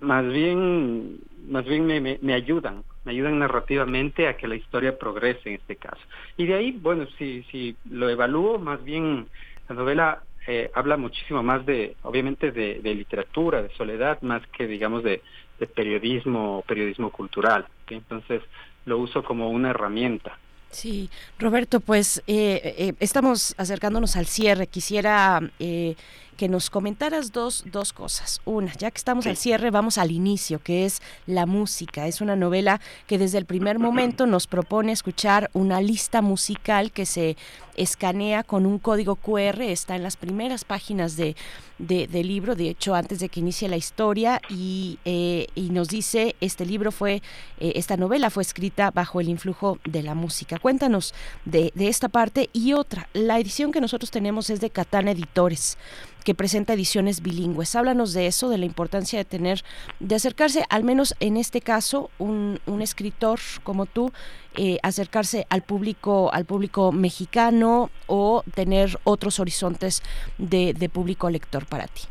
más 0.00 0.26
bien, 0.26 1.20
más 1.48 1.64
bien 1.64 1.86
me, 1.86 2.00
me, 2.00 2.34
ayudan, 2.34 2.84
me 3.04 3.12
ayudan 3.12 3.38
narrativamente 3.38 4.28
a 4.28 4.36
que 4.36 4.48
la 4.48 4.56
historia 4.56 4.98
progrese 4.98 5.48
en 5.48 5.54
este 5.56 5.76
caso. 5.76 6.00
Y 6.36 6.46
de 6.46 6.54
ahí, 6.54 6.72
bueno, 6.72 7.06
si, 7.18 7.42
si 7.50 7.76
lo 7.90 8.08
evalúo, 8.08 8.58
más 8.58 8.82
bien 8.84 9.26
la 9.68 9.74
novela 9.74 10.22
eh, 10.46 10.70
habla 10.74 10.96
muchísimo 10.96 11.42
más 11.42 11.64
de, 11.66 11.96
obviamente, 12.02 12.52
de, 12.52 12.80
de, 12.80 12.94
literatura, 12.94 13.62
de 13.62 13.70
soledad, 13.70 14.20
más 14.22 14.46
que, 14.48 14.66
digamos, 14.66 15.02
de, 15.02 15.22
de 15.58 15.66
periodismo, 15.66 16.62
periodismo 16.66 17.10
cultural. 17.10 17.66
Entonces, 17.88 18.42
lo 18.84 18.98
uso 18.98 19.24
como 19.24 19.50
una 19.50 19.70
herramienta. 19.70 20.38
Sí, 20.70 21.08
Roberto, 21.38 21.80
pues 21.80 22.22
eh, 22.26 22.74
eh, 22.76 22.92
estamos 23.00 23.54
acercándonos 23.56 24.16
al 24.16 24.26
cierre. 24.26 24.66
Quisiera 24.66 25.40
eh, 25.58 25.96
que 26.36 26.48
nos 26.48 26.70
comentaras 26.70 27.32
dos, 27.32 27.64
dos 27.66 27.92
cosas. 27.92 28.40
Una, 28.44 28.72
ya 28.74 28.90
que 28.90 28.98
estamos 28.98 29.26
al 29.26 29.36
cierre, 29.36 29.70
vamos 29.70 29.98
al 29.98 30.10
inicio, 30.10 30.60
que 30.62 30.84
es 30.84 31.02
la 31.26 31.46
música. 31.46 32.06
Es 32.06 32.20
una 32.20 32.36
novela 32.36 32.80
que 33.06 33.18
desde 33.18 33.38
el 33.38 33.46
primer 33.46 33.78
momento 33.78 34.26
nos 34.26 34.46
propone 34.46 34.92
escuchar 34.92 35.50
una 35.52 35.80
lista 35.80 36.22
musical 36.22 36.92
que 36.92 37.06
se 37.06 37.36
escanea 37.76 38.42
con 38.42 38.66
un 38.66 38.78
código 38.78 39.16
QR, 39.16 39.62
está 39.62 39.96
en 39.96 40.02
las 40.02 40.16
primeras 40.16 40.64
páginas 40.64 41.16
de, 41.16 41.36
del 41.78 42.26
libro, 42.26 42.54
de 42.54 42.70
hecho 42.70 42.94
antes 42.94 43.18
de 43.18 43.28
que 43.28 43.40
inicie 43.40 43.68
la 43.68 43.76
historia, 43.76 44.40
y, 44.48 44.98
eh, 45.04 45.46
y 45.54 45.70
nos 45.70 45.88
dice, 45.88 46.36
este 46.40 46.64
libro 46.64 46.90
fue, 46.90 47.22
eh, 47.60 47.72
esta 47.76 47.96
novela 47.96 48.30
fue 48.30 48.42
escrita 48.42 48.90
bajo 48.90 49.20
el 49.20 49.28
influjo 49.28 49.78
de 49.84 50.02
la 50.02 50.14
música. 50.14 50.58
Cuéntanos 50.58 51.14
de, 51.44 51.72
de 51.74 51.88
esta 51.88 52.08
parte 52.08 52.50
y 52.52 52.72
otra, 52.72 53.08
la 53.12 53.38
edición 53.38 53.72
que 53.72 53.80
nosotros 53.80 54.10
tenemos 54.10 54.50
es 54.50 54.60
de 54.60 54.70
Catana 54.70 55.10
Editores 55.10 55.76
que 56.26 56.34
presenta 56.34 56.72
ediciones 56.72 57.22
bilingües. 57.22 57.76
Háblanos 57.76 58.12
de 58.12 58.26
eso, 58.26 58.48
de 58.48 58.58
la 58.58 58.64
importancia 58.64 59.16
de 59.16 59.24
tener, 59.24 59.62
de 60.00 60.16
acercarse, 60.16 60.64
al 60.70 60.82
menos 60.82 61.14
en 61.20 61.36
este 61.36 61.60
caso, 61.60 62.10
un, 62.18 62.58
un 62.66 62.82
escritor 62.82 63.38
como 63.62 63.86
tú, 63.86 64.12
eh, 64.56 64.78
acercarse 64.82 65.46
al 65.50 65.62
público, 65.62 66.32
al 66.32 66.44
público 66.44 66.90
mexicano 66.90 67.90
o 68.08 68.42
tener 68.56 68.98
otros 69.04 69.38
horizontes 69.38 70.02
de, 70.36 70.74
de 70.74 70.88
público 70.88 71.30
lector 71.30 71.64
para 71.64 71.86
ti. 71.86 72.02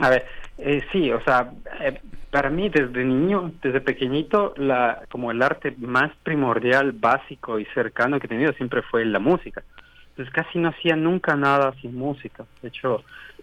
A 0.00 0.08
ver, 0.08 0.24
eh, 0.56 0.82
sí, 0.90 1.12
o 1.12 1.22
sea, 1.22 1.52
eh, 1.82 2.00
para 2.30 2.48
mí 2.48 2.70
desde 2.70 3.04
niño, 3.04 3.52
desde 3.62 3.82
pequeñito, 3.82 4.54
la 4.56 5.02
como 5.10 5.30
el 5.30 5.42
arte 5.42 5.74
más 5.76 6.12
primordial, 6.22 6.92
básico 6.92 7.58
y 7.58 7.66
cercano 7.74 8.18
que 8.18 8.26
he 8.26 8.30
tenido 8.30 8.54
siempre 8.54 8.80
fue 8.80 9.04
la 9.04 9.18
música. 9.18 9.62
Entonces 10.20 10.44
casi 10.44 10.58
no 10.58 10.68
hacía 10.68 10.96
nunca 10.96 11.34
nada 11.34 11.72
sin 11.80 11.96
música. 11.96 12.44
De 12.60 12.68
hecho, 12.68 13.02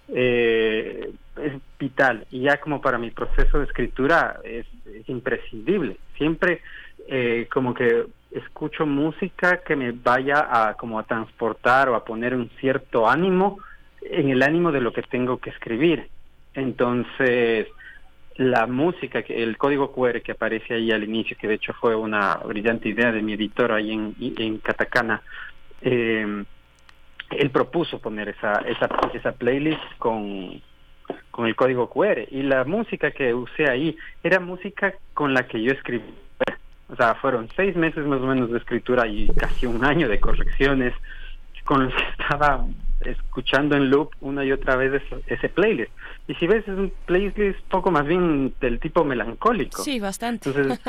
eh, 0.10 1.10
es 1.42 1.54
vital. 1.80 2.28
Y 2.30 2.42
ya 2.42 2.58
como 2.58 2.82
para 2.82 3.00
mi 3.00 3.10
proceso 3.10 3.58
de 3.58 3.66
escritura 3.66 4.40
es, 4.44 4.68
imprescindible. 5.08 5.98
Siempre 6.18 6.62
eh, 7.08 7.48
como 7.52 7.74
que 7.74 8.06
escucho 8.30 8.86
música 8.86 9.62
que 9.66 9.76
me 9.76 9.92
vaya 9.92 10.48
a 10.50 10.76
como 10.76 11.00
a 11.00 11.04
transportar 11.04 11.90
o 11.90 11.96
a 11.96 12.06
poner 12.06 12.36
un 12.36 12.50
cierto 12.60 13.10
ánimo 13.10 13.58
en 14.02 14.30
el 14.30 14.44
ánimo 14.44 14.72
de 14.72 14.82
lo 14.82 14.94
que 14.94 15.02
tengo 15.02 15.38
que 15.38 15.50
escribir. 15.50 16.10
Entonces, 16.54 17.68
la 18.36 18.68
música, 18.68 19.24
el 19.28 19.58
código 19.58 19.92
QR 19.92 20.22
que 20.22 20.34
aparece 20.34 20.76
ahí 20.76 20.92
al 20.92 21.04
inicio, 21.04 21.36
que 21.40 21.48
de 21.48 21.56
hecho 21.56 21.74
fue 21.74 21.96
una 21.96 22.36
brillante 22.36 22.90
idea 22.90 23.12
de 23.12 23.24
mi 23.24 23.34
editor 23.34 23.72
ahí 23.72 23.92
en, 23.92 24.16
en 24.20 24.58
Catacana, 24.60 25.24
eh, 25.82 26.44
él 27.32 27.50
propuso 27.52 28.00
poner 28.00 28.30
esa, 28.30 28.54
esa, 28.62 28.88
esa 29.14 29.32
playlist 29.34 29.82
con, 29.98 30.62
con 31.32 31.48
el 31.48 31.56
código 31.56 31.90
QR 31.90 32.28
y 32.32 32.44
la 32.44 32.64
música 32.64 33.12
que 33.12 33.34
usé 33.34 33.70
ahí 33.70 33.98
era 34.24 34.40
música 34.40 34.94
con 35.14 35.34
la 35.34 35.48
que 35.48 35.62
yo 35.62 35.72
escribí. 35.72 36.14
O 36.90 36.96
sea, 36.96 37.16
fueron 37.16 37.50
seis 37.56 37.76
meses 37.76 38.06
más 38.06 38.22
o 38.22 38.28
menos 38.28 38.50
de 38.50 38.60
escritura 38.60 39.06
y 39.08 39.28
casi 39.36 39.66
un 39.66 39.84
año 39.84 40.08
de 40.08 40.20
correcciones 40.20 40.94
con 41.66 41.84
los 41.84 41.94
que 41.94 42.04
estaba 42.22 42.66
escuchando 43.02 43.76
en 43.76 43.90
loop 43.90 44.12
una 44.22 44.44
y 44.44 44.52
otra 44.52 44.76
vez 44.76 45.02
ese, 45.28 45.50
playlist. 45.50 45.92
Y 46.28 46.36
si 46.36 46.48
ves, 46.48 46.68
es 46.68 46.78
un 46.78 46.92
playlist 47.06 47.60
poco 47.70 47.92
más 47.92 48.06
bien 48.06 48.54
del 48.60 48.80
tipo 48.80 49.04
melancólico. 49.04 49.84
Sí, 49.84 50.00
bastante. 50.00 50.50
Entonces, 50.50 50.80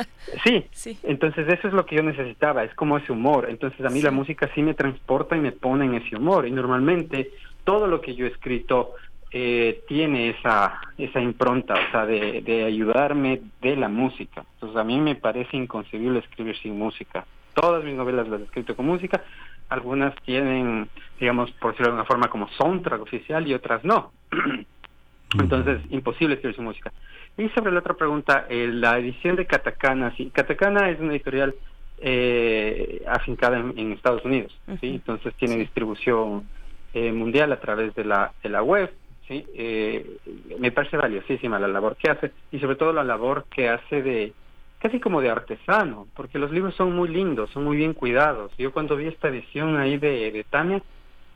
sí, 0.72 0.98
entonces 1.02 1.46
eso 1.48 1.68
es 1.68 1.74
lo 1.74 1.86
que 1.86 1.96
yo 1.96 2.02
necesitaba, 2.02 2.64
es 2.64 2.74
como 2.74 2.98
ese 2.98 3.12
humor. 3.12 3.46
Entonces 3.48 3.84
a 3.84 3.90
mí 3.90 4.02
la 4.02 4.10
música 4.10 4.50
sí 4.54 4.62
me 4.62 4.74
transporta 4.74 5.36
y 5.36 5.40
me 5.40 5.52
pone 5.52 5.84
en 5.84 5.94
ese 5.94 6.16
humor. 6.16 6.46
Y 6.46 6.50
normalmente 6.50 7.30
todo 7.64 7.86
lo 7.86 8.00
que 8.00 8.14
yo 8.14 8.26
he 8.26 8.30
escrito 8.30 8.94
eh, 9.30 9.82
tiene 9.86 10.30
esa, 10.30 10.80
esa 10.96 11.20
impronta, 11.20 11.74
o 11.74 11.90
sea, 11.90 12.06
de, 12.06 12.40
de 12.40 12.64
ayudarme 12.64 13.42
de 13.60 13.76
la 13.76 13.88
música. 13.88 14.44
Entonces 14.54 14.78
a 14.78 14.84
mí 14.84 14.98
me 15.00 15.16
parece 15.16 15.56
inconcebible 15.56 16.20
escribir 16.20 16.56
sin 16.58 16.78
música. 16.78 17.26
Todas 17.60 17.82
mis 17.82 17.94
novelas 17.94 18.28
las 18.28 18.40
he 18.40 18.44
escrito 18.44 18.76
con 18.76 18.86
música, 18.86 19.22
algunas 19.68 20.14
tienen, 20.22 20.88
digamos, 21.18 21.50
por 21.52 21.72
decirlo 21.72 21.86
de 21.86 21.98
alguna 21.98 22.04
forma, 22.04 22.28
como 22.28 22.48
soundtrack 22.50 23.02
oficial 23.02 23.46
y 23.48 23.54
otras 23.54 23.84
no. 23.84 24.12
Entonces, 25.40 25.80
imposible 25.90 26.36
escribir 26.36 26.56
su 26.56 26.62
música. 26.62 26.92
Y 27.36 27.48
sobre 27.50 27.72
la 27.72 27.80
otra 27.80 27.94
pregunta, 27.94 28.46
eh, 28.48 28.68
la 28.72 28.98
edición 28.98 29.34
de 29.34 29.46
Katakana, 29.46 30.14
sí, 30.16 30.30
Katakana 30.30 30.88
es 30.90 31.00
una 31.00 31.12
editorial 31.12 31.54
eh, 32.00 33.02
afincada 33.08 33.58
en, 33.58 33.92
Estados 33.92 34.24
Unidos, 34.24 34.56
¿sí? 34.80 34.94
Entonces 34.94 35.34
tiene 35.34 35.56
distribución 35.56 36.48
eh, 36.94 37.10
mundial 37.10 37.50
a 37.50 37.60
través 37.60 37.92
de 37.96 38.04
la, 38.04 38.32
de 38.40 38.50
la 38.50 38.62
web, 38.62 38.92
¿sí? 39.26 39.44
Eh, 39.54 40.18
me 40.60 40.70
parece 40.70 40.96
valiosísima 40.96 41.58
la 41.58 41.66
labor 41.66 41.96
que 41.96 42.10
hace 42.10 42.30
y 42.52 42.60
sobre 42.60 42.76
todo 42.76 42.92
la 42.92 43.02
labor 43.02 43.46
que 43.50 43.68
hace 43.68 44.00
de 44.02 44.32
casi 44.78 45.00
como 45.00 45.20
de 45.20 45.30
artesano, 45.30 46.06
porque 46.14 46.38
los 46.38 46.50
libros 46.50 46.74
son 46.74 46.94
muy 46.94 47.08
lindos, 47.08 47.50
son 47.50 47.64
muy 47.64 47.76
bien 47.76 47.94
cuidados. 47.94 48.52
Yo 48.56 48.72
cuando 48.72 48.96
vi 48.96 49.06
esta 49.06 49.28
edición 49.28 49.76
ahí 49.76 49.98
de, 49.98 50.30
de 50.30 50.44
Tania, 50.44 50.82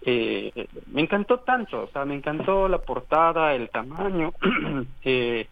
eh, 0.04 0.66
me 0.86 1.00
encantó 1.00 1.40
tanto, 1.40 1.84
o 1.84 1.88
sea, 1.88 2.04
me 2.04 2.14
encantó 2.14 2.68
la 2.68 2.78
portada, 2.78 3.54
el 3.54 3.68
tamaño, 3.70 4.32
eh, 5.04 5.46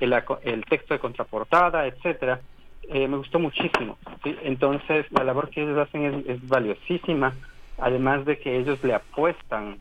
el, 0.00 0.22
el, 0.42 0.64
texto 0.64 0.94
de 0.94 1.00
contraportada, 1.00 1.86
etcétera. 1.86 2.40
Eh, 2.88 3.06
me 3.06 3.16
gustó 3.16 3.38
muchísimo. 3.38 3.98
¿sí? 4.24 4.36
Entonces, 4.42 5.06
la 5.12 5.24
labor 5.24 5.50
que 5.50 5.62
ellos 5.62 5.78
hacen 5.78 6.24
es, 6.26 6.48
valiosísima, 6.48 7.32
además 7.78 8.24
de 8.24 8.38
que 8.38 8.58
ellos 8.58 8.82
le 8.82 8.94
apuestan 8.94 9.78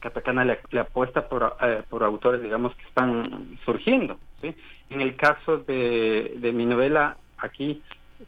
Katakana 0.00 0.46
le, 0.46 0.80
apuesta 0.80 1.28
por, 1.28 1.56
eh, 1.60 1.82
por 1.88 2.02
autores, 2.02 2.42
digamos, 2.42 2.74
que 2.74 2.84
están 2.84 3.58
surgiendo. 3.66 4.18
¿Sí? 4.40 4.54
En 4.90 5.00
el 5.00 5.16
caso 5.16 5.58
de, 5.58 6.50
mi 6.54 6.66
novela, 6.66 7.16
aquí, 7.38 7.82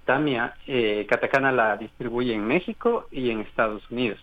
Tamia, 0.05 0.55
eh, 0.67 1.07
Katakana 1.09 1.53
la 1.53 1.77
distribuye 1.77 2.35
en 2.35 2.47
México 2.47 3.07
y 3.11 3.31
en 3.31 3.41
Estados 3.41 3.83
Unidos. 3.91 4.19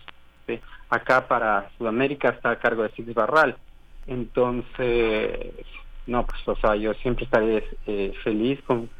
Acá 0.88 1.28
para 1.28 1.70
Sudamérica 1.78 2.30
está 2.30 2.50
a 2.50 2.58
cargo 2.58 2.82
de 2.82 2.90
Six 2.90 3.14
Barral. 3.14 3.56
Entonces, 4.08 5.54
no, 6.08 6.26
pues, 6.26 6.40
o 6.46 6.56
sea, 6.56 6.74
yo 6.74 6.92
siempre 6.94 7.24
estaré 7.26 7.64
eh, 7.86 8.12
feliz 8.24 8.60
con, 8.66 8.90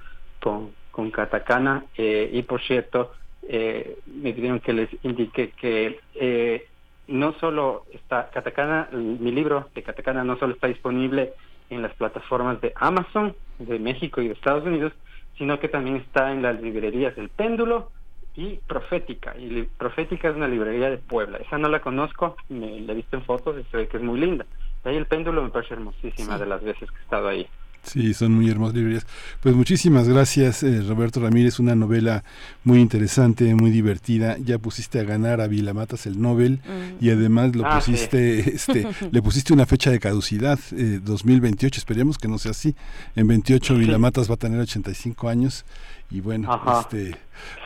con, 0.40 0.70
con 0.92 1.10
Katakana. 1.10 1.84
Eh, 1.96 2.30
y 2.32 2.42
por 2.42 2.62
cierto, 2.62 3.12
eh, 3.48 3.98
me 4.06 4.32
pidieron 4.32 4.60
que 4.60 4.72
les 4.72 4.88
indique 5.02 5.50
que 5.50 5.98
eh, 6.14 6.66
no 7.08 7.32
solo 7.40 7.86
está 7.92 8.30
Katakana, 8.30 8.88
mi 8.92 9.32
libro 9.32 9.68
de 9.74 9.82
Katakana 9.82 10.22
no 10.22 10.38
solo 10.38 10.54
está 10.54 10.68
disponible 10.68 11.32
en 11.70 11.82
las 11.82 11.94
plataformas 11.94 12.60
de 12.60 12.72
Amazon 12.76 13.34
de 13.58 13.78
México 13.78 14.20
y 14.20 14.28
de 14.28 14.34
Estados 14.34 14.64
Unidos, 14.64 14.92
sino 15.38 15.58
que 15.58 15.68
también 15.68 15.96
está 15.96 16.32
en 16.32 16.42
las 16.42 16.60
librerías 16.60 17.16
del 17.16 17.28
Péndulo 17.28 17.90
y 18.36 18.56
Profética. 18.66 19.36
Y 19.38 19.62
Profética 19.62 20.28
es 20.28 20.36
una 20.36 20.48
librería 20.48 20.90
de 20.90 20.98
Puebla. 20.98 21.38
Esa 21.38 21.58
no 21.58 21.68
la 21.68 21.80
conozco, 21.80 22.36
me 22.48 22.80
la 22.80 22.92
he 22.92 22.96
visto 22.96 23.16
en 23.16 23.24
fotos 23.24 23.56
y 23.58 23.64
se 23.70 23.76
ve 23.76 23.88
que 23.88 23.96
es 23.96 24.02
muy 24.02 24.20
linda. 24.20 24.46
ahí 24.84 24.96
el 24.96 25.06
Péndulo 25.06 25.42
me 25.42 25.50
parece 25.50 25.74
hermosísima 25.74 26.38
de 26.38 26.46
las 26.46 26.62
veces 26.62 26.90
que 26.90 26.96
he 26.96 27.02
estado 27.02 27.28
ahí. 27.28 27.48
Sí, 27.82 28.14
son 28.14 28.34
muy 28.34 28.48
hermosas 28.48 28.74
librerías. 28.74 29.06
Pues 29.40 29.54
muchísimas 29.54 30.08
gracias, 30.08 30.62
eh, 30.62 30.82
Roberto 30.86 31.20
Ramírez. 31.20 31.58
Una 31.58 31.74
novela 31.74 32.24
muy 32.62 32.78
interesante, 32.78 33.54
muy 33.54 33.70
divertida. 33.70 34.36
Ya 34.38 34.58
pusiste 34.58 35.00
a 35.00 35.04
ganar 35.04 35.40
a 35.40 35.46
Vilamatas 35.46 36.06
el 36.06 36.20
Nobel 36.20 36.60
y 37.00 37.08
mm. 37.08 37.12
además 37.12 37.56
lo 37.56 37.66
ah, 37.66 37.76
pusiste, 37.76 38.40
este, 38.54 38.86
le 39.10 39.22
pusiste 39.22 39.52
una 39.52 39.66
fecha 39.66 39.90
de 39.90 39.98
caducidad, 39.98 40.58
eh, 40.72 41.00
2028. 41.02 41.78
Esperemos 41.78 42.18
que 42.18 42.28
no 42.28 42.38
sea 42.38 42.50
así. 42.50 42.74
En 43.16 43.26
28 43.26 43.76
Vilamatas 43.76 44.30
va 44.30 44.34
a 44.34 44.38
tener 44.38 44.60
85 44.60 45.28
años 45.28 45.64
y 46.10 46.20
bueno, 46.20 46.50
este, 46.80 47.16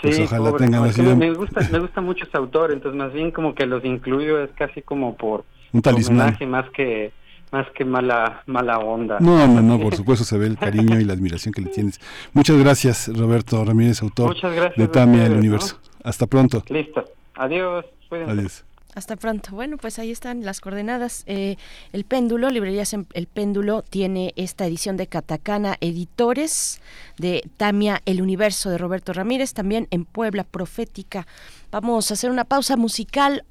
pues 0.02 0.20
ojalá 0.20 0.54
tenga 0.56 0.80
Me 0.80 1.32
gusta, 1.32 1.66
me 1.72 1.78
gusta 1.78 2.00
mucho 2.02 2.24
ese 2.24 2.36
autor, 2.36 2.72
entonces 2.72 2.98
más 2.98 3.12
bien 3.12 3.30
como 3.30 3.54
que 3.54 3.64
los 3.64 3.84
incluyo 3.84 4.42
es 4.42 4.50
casi 4.52 4.82
como 4.82 5.16
por 5.16 5.44
un 5.72 5.80
talismán 5.80 6.36
más 6.48 6.68
que 6.70 7.12
más 7.54 7.70
que 7.70 7.84
mala 7.84 8.42
mala 8.46 8.78
onda. 8.80 9.18
No, 9.20 9.46
no, 9.46 9.62
no, 9.62 9.78
por 9.78 9.94
supuesto 9.94 10.24
se 10.24 10.36
ve 10.36 10.48
el 10.48 10.58
cariño 10.58 10.98
y 10.98 11.04
la 11.04 11.12
admiración 11.12 11.54
que 11.54 11.62
le 11.62 11.70
tienes. 11.70 12.00
Muchas 12.32 12.58
gracias, 12.58 13.08
Roberto 13.16 13.64
Ramírez, 13.64 14.02
autor 14.02 14.34
de 14.76 14.88
Tamia 14.88 15.24
el 15.26 15.34
Universo. 15.34 15.78
Hasta 16.02 16.26
pronto. 16.26 16.64
Listo. 16.68 17.04
Adiós. 17.36 17.84
Adiós. 18.10 18.64
Hasta 18.96 19.14
pronto. 19.14 19.50
Bueno, 19.52 19.76
pues 19.76 20.00
ahí 20.00 20.10
están 20.10 20.44
las 20.44 20.60
coordenadas. 20.60 21.22
Eh, 21.26 21.56
el 21.92 22.04
Péndulo, 22.04 22.50
Librerías 22.50 22.92
El 22.92 23.26
Péndulo, 23.28 23.82
tiene 23.82 24.32
esta 24.34 24.66
edición 24.66 24.96
de 24.96 25.06
Catacana 25.06 25.76
Editores, 25.80 26.80
de 27.18 27.48
Tamia 27.56 28.02
El 28.04 28.20
Universo 28.20 28.68
de 28.70 28.78
Roberto 28.78 29.12
Ramírez, 29.12 29.52
también 29.54 29.86
en 29.92 30.04
Puebla 30.04 30.42
Profética. 30.42 31.28
Vamos 31.70 32.10
a 32.10 32.14
hacer 32.14 32.30
una 32.30 32.44
pausa 32.44 32.76
musical. 32.76 33.44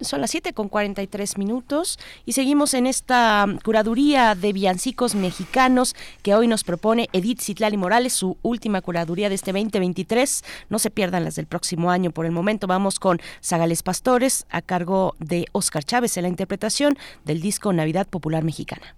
Son 0.00 0.20
las 0.20 0.30
7 0.30 0.52
con 0.54 0.68
43 0.68 1.36
minutos 1.36 1.98
y 2.24 2.32
seguimos 2.32 2.74
en 2.74 2.86
esta 2.86 3.46
curaduría 3.62 4.34
de 4.34 4.52
villancicos 4.52 5.14
mexicanos 5.14 5.94
que 6.22 6.34
hoy 6.34 6.48
nos 6.48 6.64
propone 6.64 7.08
Edith 7.12 7.40
Citlali 7.40 7.76
Morales, 7.76 8.14
su 8.14 8.38
última 8.42 8.80
curaduría 8.80 9.28
de 9.28 9.34
este 9.34 9.52
2023. 9.52 10.42
No 10.70 10.78
se 10.78 10.90
pierdan 10.90 11.24
las 11.24 11.36
del 11.36 11.46
próximo 11.46 11.90
año. 11.90 12.12
Por 12.12 12.24
el 12.24 12.32
momento 12.32 12.66
vamos 12.66 12.98
con 12.98 13.20
Zagales 13.42 13.82
Pastores 13.82 14.46
a 14.50 14.62
cargo 14.62 15.14
de 15.18 15.46
Oscar 15.52 15.84
Chávez 15.84 16.16
en 16.16 16.22
la 16.22 16.28
interpretación 16.28 16.96
del 17.24 17.40
disco 17.40 17.72
Navidad 17.72 18.06
Popular 18.06 18.42
Mexicana. 18.42 18.96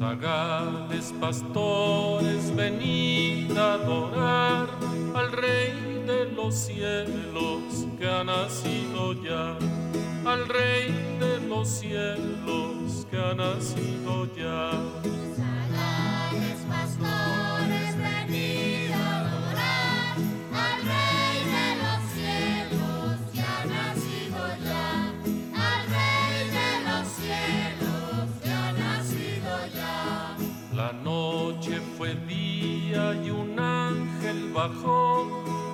Zagales 0.00 1.12
pastores, 1.20 2.50
venid 2.56 3.54
a 3.54 3.74
adorar 3.74 4.66
al 5.14 5.30
Rey 5.30 6.02
de 6.06 6.24
los 6.34 6.54
cielos 6.54 7.86
que 7.98 8.08
ha 8.08 8.24
nacido 8.24 9.12
ya, 9.22 9.58
al 10.24 10.48
Rey 10.48 11.18
de 11.20 11.46
los 11.46 11.68
cielos 11.68 13.06
que 13.10 13.18
ha 13.18 13.34
nacido 13.34 14.24
ya. 14.34 14.70
fue 16.98 17.59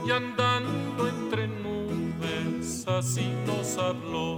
y 0.06 0.10
andando 0.10 1.08
entre 1.08 1.48
nubes 1.48 2.86
así 2.86 3.32
nos 3.46 3.78
habló 3.78 4.36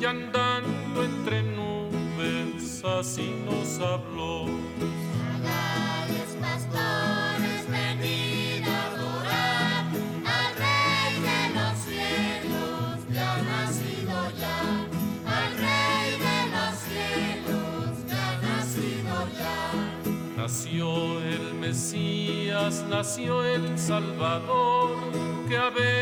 y 0.00 0.04
andando 0.04 1.02
entre 1.02 1.42
nubes 1.42 2.84
así 2.84 3.34
nos 3.44 3.80
habló. 3.80 4.46
Nació 22.96 23.44
el 23.44 23.76
Salvador, 23.76 24.96
que 25.48 25.56
ha 25.56 25.68
venido 25.70 25.93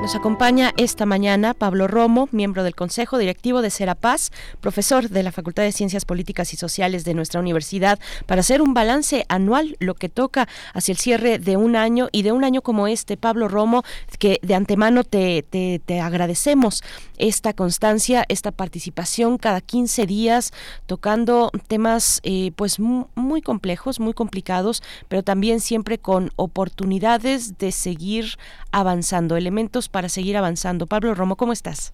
Nos 0.00 0.14
acompaña 0.14 0.72
esta 0.78 1.04
mañana 1.04 1.52
Pablo 1.52 1.86
Romo, 1.86 2.30
miembro 2.32 2.62
del 2.62 2.74
Consejo 2.74 3.18
Directivo 3.18 3.60
de 3.60 3.68
Serapaz, 3.68 4.30
profesor 4.62 5.10
de 5.10 5.22
la 5.22 5.30
Facultad 5.30 5.62
de 5.62 5.72
Ciencias 5.72 6.06
Políticas 6.06 6.54
y 6.54 6.56
Sociales 6.56 7.04
de 7.04 7.12
nuestra 7.12 7.38
universidad, 7.38 7.98
para 8.24 8.40
hacer 8.40 8.62
un 8.62 8.72
balance 8.72 9.26
anual, 9.28 9.76
lo 9.78 9.94
que 9.94 10.08
toca 10.08 10.48
hacia 10.72 10.92
el 10.92 10.98
cierre 10.98 11.38
de 11.38 11.58
un 11.58 11.76
año 11.76 12.08
y 12.12 12.22
de 12.22 12.32
un 12.32 12.44
año 12.44 12.62
como 12.62 12.88
este. 12.88 13.18
Pablo 13.18 13.46
Romo, 13.46 13.84
que 14.18 14.38
de 14.40 14.54
antemano 14.54 15.04
te, 15.04 15.42
te, 15.42 16.00
agradecemos 16.00 16.82
esta 17.20 17.52
constancia, 17.52 18.24
esta 18.28 18.50
participación 18.50 19.38
cada 19.38 19.60
15 19.60 20.06
días, 20.06 20.52
tocando 20.86 21.50
temas 21.68 22.20
eh, 22.24 22.50
pues 22.56 22.80
muy 22.80 23.42
complejos, 23.42 24.00
muy 24.00 24.14
complicados, 24.14 24.82
pero 25.08 25.22
también 25.22 25.60
siempre 25.60 25.98
con 25.98 26.30
oportunidades 26.36 27.58
de 27.58 27.70
seguir 27.70 28.24
avanzando, 28.72 29.36
elementos 29.36 29.88
para 29.88 30.08
seguir 30.08 30.36
avanzando. 30.36 30.86
Pablo 30.86 31.14
Romo, 31.14 31.36
¿cómo 31.36 31.52
estás? 31.52 31.92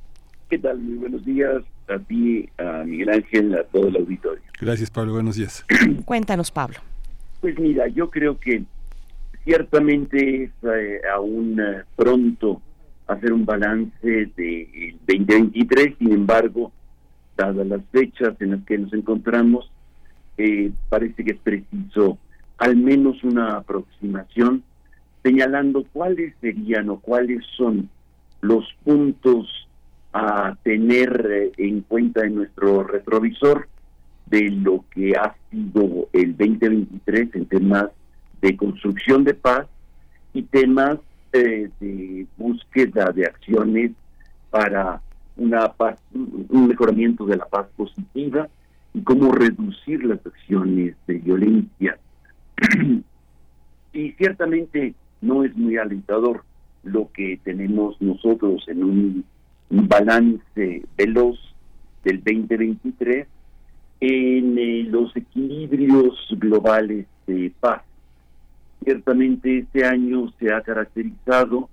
¿Qué 0.49 0.59
tal? 0.59 0.79
Muy 0.79 0.99
buenos 0.99 1.25
días 1.25 1.63
a 1.89 1.99
ti, 1.99 2.49
a 2.59 2.85
Miguel 2.85 3.11
Ángel, 3.11 3.55
a 3.55 3.65
todo 3.65 3.89
el 3.89 3.97
auditorio. 3.97 4.43
Gracias, 4.61 4.91
Pablo. 4.91 5.13
Buenos 5.13 5.37
días. 5.37 5.65
Cuéntanos, 6.05 6.51
Pablo. 6.51 6.79
Pues 7.41 7.59
mira, 7.59 7.89
yo 7.89 8.11
creo 8.11 8.39
que 8.39 8.63
ciertamente 9.45 10.45
es 10.45 10.51
eh, 10.63 11.01
aún 11.13 11.61
eh, 11.61 11.83
pronto 11.97 12.63
hacer 13.07 13.33
un 13.33 13.45
balance 13.45 13.97
del 14.37 14.97
2023, 15.07 15.95
sin 15.99 16.13
embargo, 16.13 16.73
dadas 17.37 17.67
las 17.67 17.83
fechas 17.93 18.35
en 18.41 18.53
las 18.53 18.65
que 18.65 18.79
nos 18.79 18.93
encontramos, 18.93 19.71
eh, 20.39 20.71
parece 20.89 21.25
que 21.25 21.33
es 21.33 21.39
preciso 21.39 22.19
al 22.59 22.77
menos 22.77 23.23
una 23.23 23.57
aproximación 23.57 24.63
señalando 25.23 25.85
cuáles 25.93 26.35
serían 26.41 26.89
o 26.89 27.01
cuáles 27.01 27.45
son 27.57 27.89
los 28.41 28.65
puntos 28.85 29.69
a 30.13 30.57
tener 30.63 31.29
eh, 31.31 31.53
en 31.59 31.81
cuenta 31.83 32.25
en 32.25 32.37
nuestro 32.37 32.85
retrovisor 32.85 33.69
de 34.27 34.51
lo 34.51 34.85
que 34.91 35.13
ha 35.17 35.35
sido 35.51 36.09
el 36.13 36.37
2023 36.37 37.35
en 37.35 37.47
temas 37.47 37.87
de 38.41 38.57
construcción 38.57 39.25
de 39.25 39.35
paz 39.35 39.67
y 40.33 40.43
temas 40.43 40.99
eh, 41.33 41.71
de 41.81 42.27
búsqueda 42.37 43.13
de 43.13 43.27
acciones 43.27 43.93
para 44.51 45.01
una 45.37 45.73
paz, 45.73 46.01
un 46.15 46.69
mejoramiento 46.69 47.27
de 47.27 47.37
la 47.37 47.47
paz 47.47 47.67
positiva 47.77 48.49
y 48.95 49.03
cómo 49.03 49.33
reducir 49.33 50.05
las 50.05 50.25
acciones 50.25 50.97
de 51.07 51.15
violencia. 51.15 51.99
y 53.93 54.13
ciertamente 54.13 54.95
no 55.21 55.45
es 55.45 55.55
muy 55.57 55.77
alentador 55.77 56.45
lo 56.83 57.11
que 57.13 57.39
tenemos 57.43 58.01
nosotros 58.01 58.65
en 58.69 58.85
un, 58.85 59.25
balance 59.69 60.83
veloz 60.97 61.37
del 62.05 62.23
2023 62.23 63.27
en 64.01 64.59
eh, 64.59 64.85
los 64.89 65.15
equilibrios 65.17 66.15
globales 66.39 67.07
de 67.27 67.53
paz. 67.59 67.83
Ciertamente 68.85 69.59
este 69.59 69.85
año 69.85 70.33
se 70.39 70.53
ha 70.53 70.61
caracterizado 70.63 71.69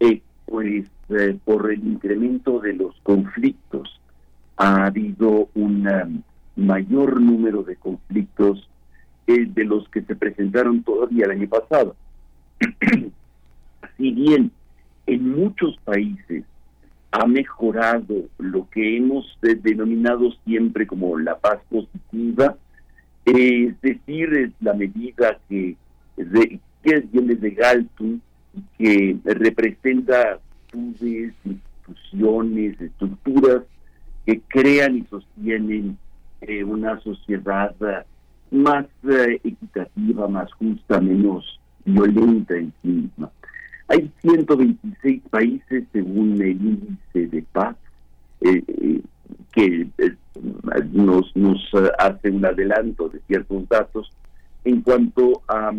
eh, 0.00 0.20
pues 0.46 0.86
eh, 1.08 1.38
por 1.44 1.72
el 1.72 1.86
incremento 1.86 2.60
de 2.60 2.74
los 2.74 2.94
conflictos. 3.02 4.00
Ha 4.56 4.86
habido 4.86 5.48
un 5.54 6.24
mayor 6.56 7.20
número 7.20 7.62
de 7.62 7.76
conflictos 7.76 8.68
de 9.26 9.64
los 9.64 9.88
que 9.88 10.02
se 10.02 10.14
presentaron 10.14 10.82
todavía 10.82 11.24
el 11.24 11.30
año 11.32 11.48
pasado. 11.48 11.96
si 13.96 14.10
bien 14.10 14.50
en 15.06 15.30
muchos 15.30 15.76
países 15.84 16.44
ha 17.10 17.26
mejorado 17.26 18.14
lo 18.38 18.68
que 18.70 18.96
hemos 18.96 19.38
denominado 19.40 20.32
siempre 20.44 20.86
como 20.86 21.18
la 21.18 21.38
paz 21.38 21.60
positiva, 21.68 22.56
es 23.24 23.80
decir, 23.82 24.32
es 24.34 24.50
la 24.60 24.72
medida 24.72 25.38
que, 25.48 25.76
que 26.16 27.00
viene 27.12 27.34
de 27.34 27.50
Galton, 27.50 28.22
que 28.78 29.16
representa 29.24 30.38
instituciones, 30.74 32.80
estructuras 32.80 33.62
que 34.26 34.40
crean 34.48 34.98
y 34.98 35.04
sostienen 35.04 35.96
eh, 36.40 36.64
una 36.64 36.98
sociedad 37.00 37.74
más 38.50 38.86
eh, 39.08 39.40
equitativa, 39.42 40.28
más 40.28 40.52
justa, 40.54 41.00
menos 41.00 41.60
violenta 41.84 42.54
en 42.54 42.72
sí 42.82 42.88
misma. 42.88 43.30
Hay 43.88 44.10
126 44.22 45.22
países, 45.30 45.84
según 45.92 46.40
el 46.40 46.52
índice 46.52 47.26
de 47.26 47.42
paz, 47.52 47.76
eh, 48.40 48.62
eh, 48.66 49.00
que 49.52 49.88
eh, 49.98 50.16
nos, 50.92 51.36
nos 51.36 51.60
hace 51.98 52.30
un 52.30 52.44
adelanto 52.44 53.08
de 53.08 53.20
ciertos 53.26 53.68
datos 53.68 54.10
en 54.64 54.80
cuanto 54.80 55.42
a 55.46 55.72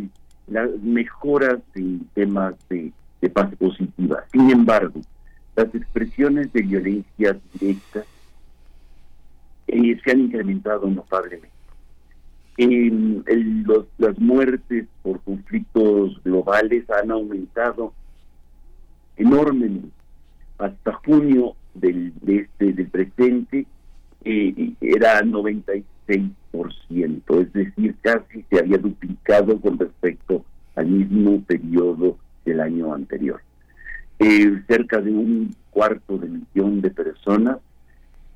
las 0.48 0.70
mejoras 0.82 1.60
en 1.76 2.08
temas 2.14 2.56
de, 2.70 2.92
paz 3.34 3.56
positiva. 3.56 4.26
Sin 4.32 4.50
embargo, 4.50 5.00
las 5.56 5.74
expresiones 5.74 6.52
de 6.52 6.62
violencia 6.62 7.40
directa 7.54 8.04
se 9.68 10.12
han 10.12 10.20
incrementado 10.20 10.88
notablemente 10.88 11.54
en 12.58 13.24
las 13.98 14.20
muertes 14.20 14.86
por 15.02 15.22
conflictos 15.22 16.22
globales 16.24 16.90
han 16.90 17.12
aumentado 17.12 17.94
enormemente. 19.18 19.90
Hasta 20.58 20.94
junio 20.94 21.56
del, 21.74 22.14
de 22.22 22.38
este, 22.38 22.74
del 22.74 22.88
presente 22.88 23.66
eh, 24.24 24.74
era 24.82 25.22
96%, 25.22 25.84
es 27.40 27.54
decir, 27.54 27.96
casi 28.02 28.44
se 28.50 28.60
había 28.60 28.78
duplicado 28.78 29.60
con 29.60 29.78
respecto 29.78 30.44
al 30.76 30.88
mismo 30.88 31.42
periodo 31.42 32.18
del 32.46 32.60
año 32.60 32.94
anterior. 32.94 33.42
Eh, 34.20 34.62
cerca 34.68 35.02
de 35.02 35.12
un 35.12 35.56
cuarto 35.72 36.18
de 36.18 36.28
millón 36.28 36.82
de 36.82 36.90
personas 36.90 37.58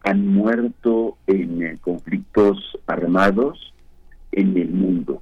han 0.04 0.28
muerto 0.28 1.18
en 1.28 1.62
eh, 1.64 1.78
conflictos 1.82 2.78
armados 2.88 3.74
en 4.32 4.58
el 4.58 4.70
mundo. 4.70 5.22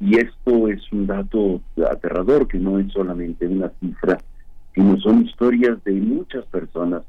Y 0.00 0.18
esto 0.18 0.68
es 0.68 0.80
un 0.92 1.06
dato 1.06 1.60
aterrador, 1.90 2.46
que 2.46 2.58
no 2.58 2.78
es 2.78 2.92
solamente 2.92 3.46
una 3.46 3.70
cifra, 3.80 4.18
sino 4.74 4.96
son 4.98 5.24
historias 5.24 5.82
de 5.84 5.92
muchas 5.92 6.44
personas, 6.46 7.02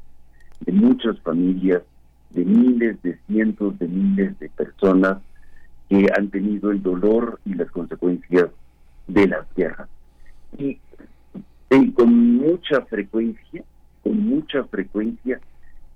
de 0.60 0.72
muchas 0.72 1.18
familias, 1.20 1.82
de 2.30 2.44
miles, 2.44 3.02
de 3.02 3.18
cientos 3.26 3.78
de 3.78 3.88
miles 3.88 4.38
de 4.38 4.48
personas 4.50 5.18
que 5.88 6.06
han 6.16 6.30
tenido 6.30 6.70
el 6.70 6.82
dolor 6.82 7.40
y 7.44 7.54
las 7.54 7.70
consecuencias 7.70 8.48
de 9.08 9.26
las 9.26 9.46
guerras. 9.56 9.88
Y, 10.56 10.78
con 11.94 12.36
mucha 12.36 12.82
frecuencia, 12.82 13.64
con 14.02 14.18
mucha 14.18 14.64
frecuencia, 14.64 15.40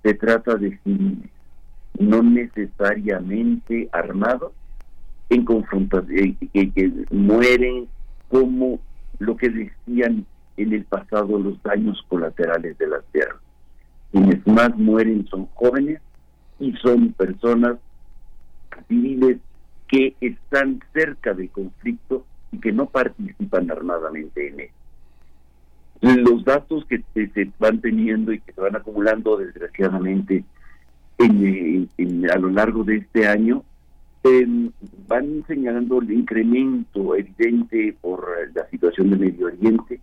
se 0.03 0.13
trata 0.13 0.55
de 0.55 0.77
civiles, 0.83 1.29
no 1.97 2.21
necesariamente 2.21 3.89
armados, 3.91 4.51
en 5.29 5.43
confrontación, 5.43 6.37
que, 6.53 6.91
mueren 7.11 7.87
como 8.29 8.79
lo 9.19 9.35
que 9.37 9.49
decían 9.49 10.25
en 10.57 10.73
el 10.73 10.83
pasado 10.85 11.39
los 11.39 11.61
daños 11.63 12.03
colaterales 12.07 12.77
de 12.77 12.87
las 12.87 13.01
guerras. 13.13 13.41
Quienes 14.11 14.45
más 14.45 14.75
mueren 14.77 15.25
son 15.27 15.47
jóvenes 15.55 15.99
y 16.59 16.73
son 16.73 17.13
personas 17.13 17.77
civiles 18.87 19.37
que 19.87 20.15
están 20.21 20.81
cerca 20.93 21.33
del 21.33 21.49
conflicto 21.49 22.25
y 22.51 22.59
que 22.59 22.71
no 22.71 22.87
participan 22.87 23.69
armadamente 23.71 24.47
en 24.47 24.59
él. 24.59 24.69
Los 26.01 26.43
datos 26.43 26.85
que 26.85 27.03
se, 27.13 27.51
van 27.57 27.81
teniendo 27.81 28.31
y 28.31 28.39
que 28.39 28.51
se 28.51 28.61
van 28.61 28.75
acumulando 28.75 29.37
desgraciadamente 29.37 30.43
en, 31.17 31.89
a 32.29 32.37
lo 32.37 32.49
largo 32.49 32.83
de 32.83 32.97
este 32.97 33.27
año 33.27 33.63
van 35.07 35.43
señalando 35.47 36.01
el 36.01 36.11
incremento 36.11 37.15
evidente 37.15 37.95
por 38.01 38.27
la 38.55 38.67
situación 38.69 39.11
de 39.11 39.17
Medio 39.17 39.47
Oriente, 39.47 39.99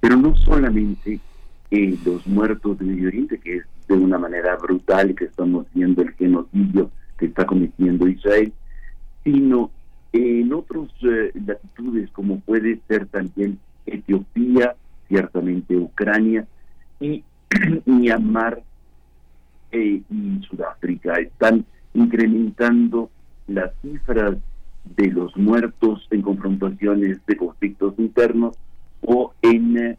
pero 0.00 0.16
no 0.16 0.34
solamente 0.36 1.20
eh, 1.70 1.98
los 2.04 2.26
muertos 2.26 2.78
de 2.78 2.86
Medio 2.86 3.08
Oriente, 3.08 3.38
que 3.38 3.58
es 3.58 3.64
de 3.88 3.94
una 3.94 4.18
manera 4.18 4.56
brutal 4.56 5.14
que 5.14 5.24
estamos 5.24 5.66
viendo 5.74 6.02
el 6.02 6.12
genocidio 6.12 6.90
que 7.18 7.26
está 7.26 7.44
cometiendo 7.44 8.08
Israel, 8.08 8.52
sino 9.24 9.70
en 10.12 10.52
otras 10.52 10.88
eh, 11.02 11.32
latitudes 11.46 12.10
como 12.10 12.40
puede 12.40 12.80
ser 12.88 13.06
también 13.06 13.58
Etiopía, 13.86 14.74
ciertamente 15.08 15.76
Ucrania 15.76 16.46
y 17.00 17.24
Myanmar 17.86 18.62
eh, 19.72 20.02
y 20.08 20.40
Sudáfrica. 20.48 21.14
Están 21.14 21.64
incrementando 21.94 23.10
las 23.46 23.72
cifras 23.82 24.36
de 24.96 25.06
los 25.08 25.36
muertos 25.36 26.06
en 26.10 26.22
confrontaciones 26.22 27.18
de 27.26 27.36
conflictos 27.36 27.94
internos 27.98 28.56
o 29.02 29.34
en 29.42 29.96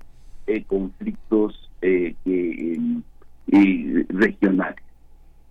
eh, 0.49 0.63
conflictos 0.65 1.69
eh, 1.81 2.15
regionales. 4.09 4.83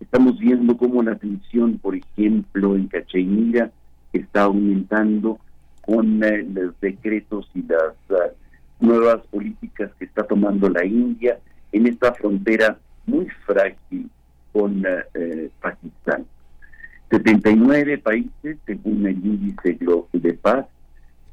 Estamos 0.01 0.39
viendo 0.39 0.77
cómo 0.77 1.03
la 1.03 1.15
tensión, 1.15 1.79
por 1.79 1.95
ejemplo, 1.95 2.75
en 2.75 2.89
Cachemira 2.89 3.71
está 4.13 4.43
aumentando 4.43 5.39
con 5.83 6.21
los 6.21 6.81
decretos 6.81 7.49
y 7.55 7.63
las 7.63 7.95
ah, 8.11 8.33
nuevas 8.81 9.25
políticas 9.29 9.91
que 9.99 10.05
está 10.05 10.25
tomando 10.25 10.69
la 10.69 10.85
India 10.85 11.39
en 11.71 11.87
esta 11.87 12.13
frontera 12.15 12.79
muy 13.07 13.29
frágil 13.47 14.11
con 14.53 14.85
eh, 15.15 15.51
Pakistán. 15.61 16.27
79 17.11 17.99
países, 17.99 18.59
según 18.67 19.07
el 19.07 19.25
índice 19.25 19.79
de 20.13 20.35
paz, 20.35 20.67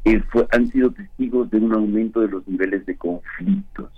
eh, 0.05 0.23
han 0.51 0.67
sido 0.67 0.91
testigos 0.91 1.49
de 1.51 1.57
un 1.57 1.73
aumento 1.73 2.21
de 2.21 2.29
los 2.29 2.47
niveles 2.47 2.85
de 2.85 2.95
conflictos. 2.95 3.89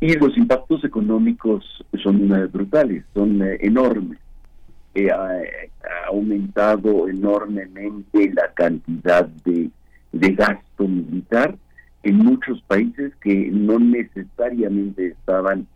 Y 0.00 0.14
los 0.14 0.36
impactos 0.36 0.84
económicos 0.84 1.64
son 2.02 2.28
brutales, 2.52 3.04
son 3.14 3.42
eh, 3.42 3.58
enormes. 3.60 4.18
ha, 4.96 5.40
aumentado 6.08 7.08
enormemente 7.08 8.32
la 8.32 8.52
cantidad 8.54 9.26
de, 9.44 9.70
de 10.12 10.34
gasto 10.34 10.86
militar 10.86 11.56
en 12.04 12.18
muchos 12.18 12.60
países 12.62 13.12
que 13.16 13.50
no 13.50 13.78
necesariamente 13.78 15.08
estaban 15.08 15.66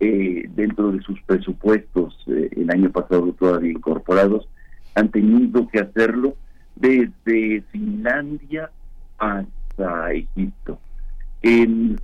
eh, 0.00 0.44
dentro 0.54 0.92
de 0.92 1.00
sus 1.02 1.20
presupuestos 1.22 2.14
eh, 2.26 2.50
el 2.56 2.70
año 2.70 2.90
pasado 2.90 3.32
todavía 3.38 3.72
incorporados, 3.72 4.48
han 4.94 5.10
tenido 5.10 5.68
que 5.68 5.78
hacerlo 5.78 6.34
desde 6.76 7.62
Finlandia 7.72 8.70
hasta 9.18 10.12
Egipto. 10.12 10.78
Eh, 11.42 11.96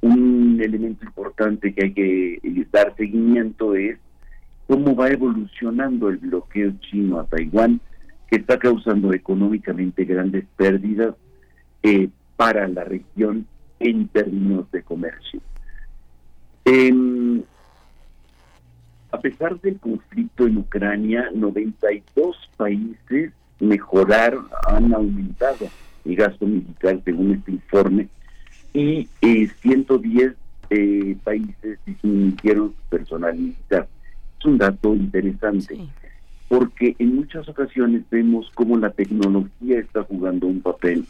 un 0.00 0.60
elemento 0.60 1.04
importante 1.04 1.72
que 1.72 1.84
hay 1.84 1.92
que 1.92 2.66
dar 2.72 2.94
seguimiento 2.96 3.74
es 3.74 3.98
cómo 4.66 4.94
va 4.96 5.08
evolucionando 5.08 6.08
el 6.08 6.18
bloqueo 6.18 6.72
chino 6.80 7.20
a 7.20 7.26
Taiwán, 7.26 7.80
que 8.28 8.36
está 8.36 8.58
causando 8.58 9.12
económicamente 9.12 10.04
grandes 10.04 10.44
pérdidas 10.56 11.14
eh, 11.82 12.08
para 12.36 12.66
la 12.68 12.84
región 12.84 13.46
en 13.80 14.08
términos 14.08 14.70
de 14.72 14.82
comercio. 14.82 15.40
A 19.14 19.20
pesar 19.20 19.60
del 19.60 19.78
conflicto 19.78 20.46
en 20.48 20.58
Ucrania, 20.58 21.30
92 21.32 22.36
países 22.56 23.32
mejoraron, 23.60 24.46
han 24.66 24.92
aumentado 24.92 25.68
el 26.04 26.16
gasto 26.16 26.44
militar 26.46 27.00
según 27.04 27.32
este 27.32 27.52
informe 27.52 28.08
y 28.72 29.08
110 29.62 30.32
eh, 30.32 30.34
eh, 30.70 31.16
países 31.22 31.78
disminuyeron 31.86 32.70
su 32.70 32.88
personal 32.90 33.36
militar. 33.36 33.86
Es 34.40 34.44
un 34.44 34.58
dato 34.58 34.96
interesante 34.96 35.78
porque 36.48 36.96
en 36.98 37.14
muchas 37.14 37.48
ocasiones 37.48 38.02
vemos 38.10 38.50
cómo 38.54 38.76
la 38.76 38.90
tecnología 38.90 39.78
está 39.78 40.02
jugando 40.02 40.48
un 40.48 40.60
papel 40.60 41.04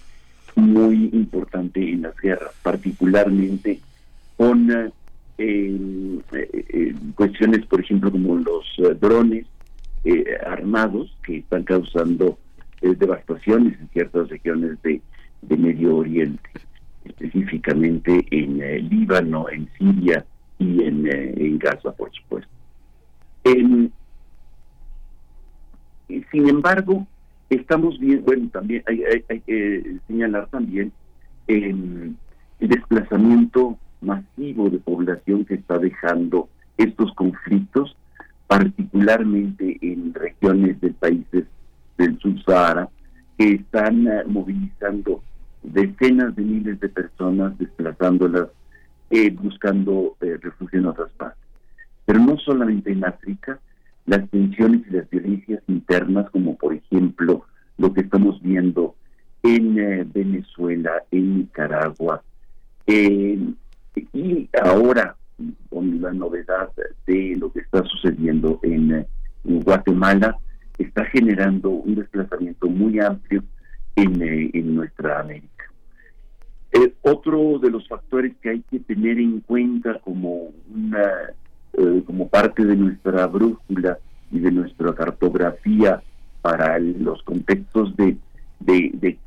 muy 0.56 1.08
importante 1.14 1.80
en 1.80 2.02
las 2.02 2.16
guerras, 2.18 2.52
particularmente 2.62 3.80
con 4.36 4.70
eh, 5.38 6.20
eh, 6.32 6.94
cuestiones, 7.14 7.66
por 7.66 7.80
ejemplo, 7.80 8.10
como 8.10 8.36
los 8.36 8.64
eh, 8.78 8.94
drones 9.00 9.46
armados 10.46 11.16
que 11.24 11.38
están 11.38 11.64
causando 11.64 12.38
devastaciones 12.82 13.80
en 13.80 13.88
ciertas 13.88 14.28
regiones 14.28 14.76
de, 14.82 15.00
Medio 15.56 15.96
Oriente, 15.96 16.50
específicamente 17.06 18.26
en 18.30 18.58
Líbano, 18.90 19.48
en 19.48 19.66
Siria 19.78 20.26
y 20.58 20.82
en, 20.82 21.06
en 21.06 21.58
Gaza, 21.58 21.92
por 21.92 22.12
supuesto. 22.12 22.50
sin 26.30 26.48
embargo, 26.50 27.06
Estamos 27.50 27.98
bien, 27.98 28.22
bueno, 28.24 28.48
también 28.52 28.82
hay, 28.86 29.40
que 29.40 29.98
señalar 30.06 30.48
también 30.48 30.92
el 31.46 32.16
desplazamiento 32.58 33.78
masivo 34.04 34.70
de 34.70 34.78
población 34.78 35.44
que 35.44 35.54
está 35.54 35.78
dejando 35.78 36.48
estos 36.76 37.12
conflictos, 37.14 37.96
particularmente 38.46 39.78
en 39.80 40.12
regiones 40.14 40.80
de 40.80 40.90
países 40.90 41.44
del 41.98 42.18
subsahara, 42.18 42.88
que 43.38 43.54
están 43.54 44.06
eh, 44.06 44.22
movilizando 44.26 45.22
decenas 45.62 46.36
de 46.36 46.42
miles 46.42 46.80
de 46.80 46.88
personas, 46.88 47.56
desplazándolas, 47.58 48.48
eh, 49.10 49.30
buscando 49.30 50.16
eh, 50.20 50.38
refugio 50.40 50.78
en 50.78 50.86
otras 50.86 51.10
partes. 51.12 51.42
Pero 52.04 52.20
no 52.20 52.36
solamente 52.38 52.92
en 52.92 53.04
África, 53.04 53.58
las 54.06 54.28
tensiones 54.30 54.82
y 54.88 54.90
las 54.90 55.08
violencias 55.08 55.62
internas, 55.66 56.28
como 56.30 56.56
por 56.56 56.74
ejemplo 56.74 57.44
lo 57.78 57.92
que 57.92 58.02
estamos 58.02 58.40
viendo 58.42 58.94
en 59.42 59.78
eh, 59.78 60.06
Venezuela, 60.12 61.02
en 61.10 61.38
Nicaragua, 61.38 62.22
y 63.94 64.48
ahora 64.62 65.16
con 65.70 66.00
la 66.00 66.12
novedad 66.12 66.70
de 67.06 67.36
lo 67.38 67.52
que 67.52 67.60
está 67.60 67.82
sucediendo 67.84 68.60
en, 68.62 68.92
eh, 68.92 69.06
Guatemala, 69.44 70.38
está 70.78 71.04
generando 71.06 71.70
un 71.70 71.96
desplazamiento 71.96 72.68
muy 72.68 72.98
amplio 72.98 73.42
en, 73.96 74.22
eh, 74.22 74.50
en 74.54 74.74
nuestra 74.74 75.20
América. 75.20 75.50
otro 77.02 77.58
de 77.60 77.70
los 77.70 77.86
factores 77.86 78.34
que 78.42 78.50
hay 78.50 78.60
que 78.70 78.80
tener 78.80 79.18
en 79.18 79.40
cuenta 79.40 79.98
como 80.00 80.50
una 80.74 81.34
eh, 81.76 82.02
como 82.06 82.28
parte 82.28 82.64
de 82.64 82.76
nuestra 82.76 83.26
brújula 83.26 83.98
y 84.30 84.38
de 84.38 84.52
nuestra 84.52 84.94
cartografía 84.94 86.00
para 86.40 86.78
los 86.78 87.20
contextos 87.24 87.96
de, 87.96 88.16
de, 88.60 89.18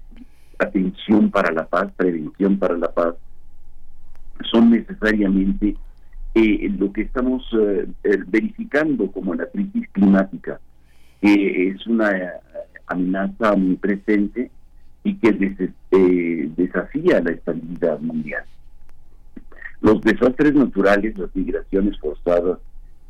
atención 0.58 1.30
para 1.30 1.52
la 1.52 1.66
paz, 1.66 1.92
prevención 1.98 2.58
para 2.58 2.78
la 2.78 2.90
paz, 2.90 3.16
son 4.52 4.72
necesariamente 4.72 5.76
eh, 6.36 6.70
lo 6.78 6.92
que 6.92 7.02
estamos 7.02 7.44
eh, 7.54 7.88
verificando 8.28 9.12
como 9.12 9.34
la 9.34 9.46
crisis 9.48 9.88
climática, 9.92 10.60
que 11.22 11.70
es 11.70 11.88
una 11.88 12.12
amenaza 12.88 13.56
muy 13.56 13.76
presente 13.76 14.52
y 15.04 15.16
que 15.16 15.32
desafía 16.56 17.22
la 17.22 17.32
estabilidad 17.32 18.00
mundial. 18.00 18.44
Los 19.82 20.02
desastres 20.02 20.54
naturales, 20.54 21.18
las 21.18 21.36
migraciones 21.36 21.98
forzadas 22.00 22.60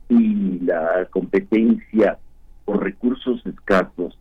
y 0.10 0.60
la 0.60 1.08
competencia 1.10 2.18
por 2.66 2.84
recursos 2.84 3.46
escasos 3.46 4.18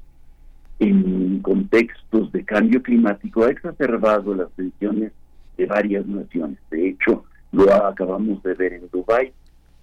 en 0.79 1.41
contextos 1.41 2.31
de 2.33 2.45
cambio 2.45 2.83
climático 2.83 3.45
ha 3.45 3.51
exacerbado 3.51 4.35
las 4.35 4.51
tensiones 4.53 5.13
de 5.57 5.67
varias 5.67 6.07
naciones. 6.07 6.59
De 6.71 6.89
hecho, 6.89 7.25
lo 7.53 7.73
acabamos 7.73 8.43
de 8.43 8.55
ver 8.55 8.75
en 8.75 8.89
Dubái 8.91 9.33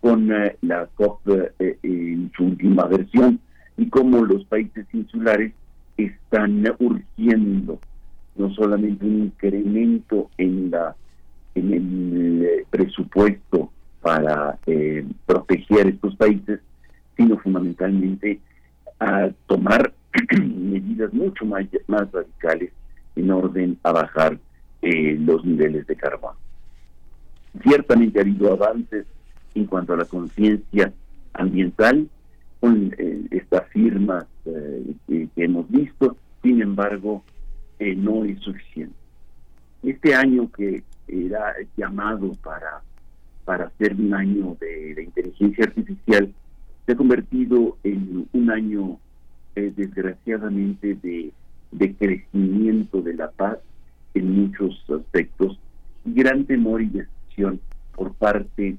con 0.01 0.31
eh, 0.31 0.57
la 0.61 0.87
COP 0.95 1.21
eh, 1.59 1.77
en 1.83 2.31
su 2.35 2.45
última 2.45 2.85
versión 2.85 3.39
y 3.77 3.89
cómo 3.89 4.23
los 4.25 4.43
países 4.45 4.85
insulares 4.93 5.53
están 5.97 6.63
urgiendo 6.79 7.79
no 8.35 8.53
solamente 8.53 9.05
un 9.05 9.23
incremento 9.25 10.29
en 10.37 10.71
la 10.71 10.95
en 11.55 11.71
el 11.71 12.45
eh, 12.45 12.65
presupuesto 12.69 13.71
para 14.01 14.57
eh, 14.65 15.05
proteger 15.25 15.87
estos 15.87 16.15
países, 16.15 16.59
sino 17.15 17.37
fundamentalmente 17.37 18.39
a 18.99 19.29
tomar 19.45 19.93
medidas 20.31 21.13
mucho 21.13 21.45
más, 21.45 21.65
más 21.87 22.11
radicales 22.11 22.71
en 23.15 23.29
orden 23.29 23.77
a 23.83 23.91
bajar 23.91 24.39
eh, 24.83 25.17
los 25.19 25.43
niveles 25.43 25.87
de 25.87 25.95
carbón. 25.95 26.35
Ciertamente 27.63 28.19
ha 28.19 28.21
habido 28.21 28.51
avances 28.53 29.05
en 29.55 29.65
cuanto 29.65 29.93
a 29.93 29.97
la 29.97 30.05
conciencia 30.05 30.93
ambiental 31.33 32.07
con 32.59 32.95
estas 33.29 33.67
firmas 33.69 34.25
que 34.45 35.27
hemos 35.35 35.69
visto, 35.69 36.15
sin 36.41 36.61
embargo, 36.61 37.23
no 37.79 38.23
es 38.23 38.39
suficiente. 38.39 38.95
Este 39.83 40.15
año 40.15 40.49
que 40.49 40.81
era 41.07 41.55
llamado 41.75 42.31
para, 42.43 42.81
para 43.45 43.65
hacer 43.65 43.93
un 43.95 44.13
año 44.13 44.57
de, 44.59 45.03
inteligencia 45.03 45.65
artificial, 45.65 46.33
se 46.85 46.91
ha 46.91 46.95
convertido 46.95 47.77
en 47.83 48.27
un 48.31 48.51
año 48.51 48.97
eh, 49.55 49.71
desgraciadamente 49.75 50.95
de, 50.95 51.31
de 51.71 51.95
crecimiento 51.95 53.01
de 53.01 53.13
la 53.13 53.31
paz 53.31 53.57
en 54.13 54.43
muchos 54.43 54.83
aspectos 54.89 55.59
y 56.05 56.13
gran 56.13 56.45
temor 56.45 56.81
y 56.81 56.87
decisión 56.87 57.59
por 57.95 58.13
parte 58.13 58.77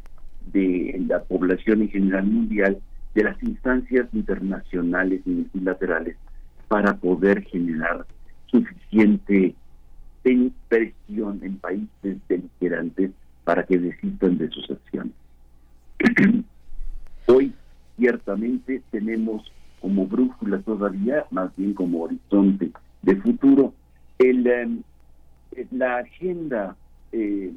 de 0.52 1.04
la 1.08 1.22
población 1.22 1.82
en 1.82 1.88
general 1.88 2.26
mundial 2.26 2.78
de 3.14 3.24
las 3.24 3.42
instancias 3.42 4.06
internacionales 4.12 5.22
y 5.24 5.30
multilaterales 5.30 6.16
para 6.68 6.96
poder 6.96 7.42
generar 7.44 8.06
suficiente 8.46 9.54
presión 10.68 11.40
en 11.42 11.58
países 11.58 12.16
beligerantes 12.28 13.10
para 13.44 13.64
que 13.64 13.78
desistan 13.78 14.38
de 14.38 14.48
sus 14.48 14.70
acciones. 14.70 15.12
Hoy, 17.26 17.52
ciertamente, 17.96 18.82
tenemos 18.90 19.50
como 19.80 20.06
brújula 20.06 20.60
todavía, 20.60 21.26
más 21.30 21.54
bien 21.56 21.74
como 21.74 22.04
horizonte 22.04 22.70
de 23.02 23.16
futuro, 23.16 23.74
el, 24.18 24.46
em, 24.46 24.82
la 25.70 25.98
agenda 25.98 26.76
eh, 27.12 27.52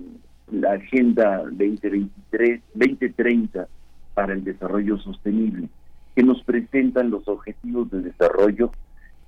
la 0.51 0.73
agenda 0.73 1.43
2023 1.43 2.61
2030 2.73 3.67
para 4.13 4.33
el 4.33 4.43
desarrollo 4.43 4.97
sostenible 4.97 5.69
que 6.15 6.23
nos 6.23 6.41
presentan 6.43 7.09
los 7.11 7.27
objetivos 7.27 7.91
de 7.91 8.01
desarrollo 8.01 8.71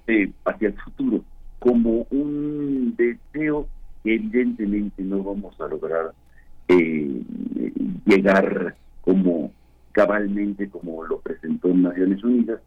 eh, 0.07 0.31
hacia 0.45 0.69
el 0.69 0.75
futuro 0.75 1.23
como 1.59 2.07
un 2.09 2.95
deseo 2.97 3.67
que 4.03 4.15
evidentemente 4.15 5.03
no 5.03 5.21
vamos 5.23 5.59
a 5.59 5.67
lograr 5.67 6.13
eh, 6.69 7.21
llegar 8.05 8.75
como 9.01 9.51
cabalmente 9.91 10.69
como 10.69 11.03
lo 11.03 11.19
presentó 11.19 11.69
en 11.69 11.83
Naciones 11.83 12.23
Unidas. 12.23 12.61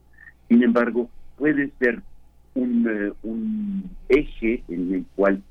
Sin 0.49 0.63
embargo, 0.63 1.09
puede 1.39 1.71
ser 1.79 2.03
un, 2.55 2.87
eh, 2.89 3.13
un 3.23 3.91
eje 4.09 4.63
en 4.69 4.95
el 4.95 5.05
cual 5.17 5.43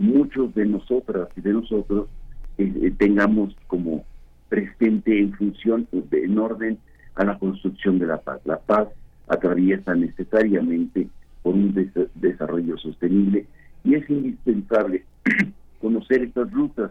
muchos 0.00 0.54
de 0.54 0.64
nosotras 0.64 1.28
y 1.36 1.42
de 1.42 1.52
nosotros 1.52 2.08
eh, 2.56 2.92
tengamos 2.98 3.54
como 3.66 4.04
presente 4.48 5.18
en 5.18 5.34
función, 5.34 5.86
en 5.92 6.38
orden 6.38 6.78
a 7.14 7.24
la 7.24 7.38
construcción 7.38 7.98
de 7.98 8.06
la 8.06 8.18
paz. 8.18 8.40
La 8.44 8.58
paz 8.58 8.88
atraviesa 9.28 9.94
necesariamente 9.94 11.06
por 11.42 11.54
un 11.54 11.74
desarrollo 12.14 12.78
sostenible 12.78 13.46
y 13.84 13.94
es 13.94 14.08
indispensable 14.08 15.04
conocer 15.80 16.22
estas 16.22 16.50
rutas 16.50 16.90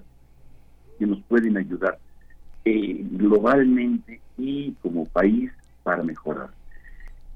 que 1.00 1.08
nos 1.08 1.20
pueden 1.24 1.58
ayudar 1.58 1.98
eh, 2.66 3.04
globalmente 3.12 4.22
y 4.38 4.74
como 4.84 5.06
país 5.06 5.52
para 5.82 6.04
mejorar. 6.04 6.50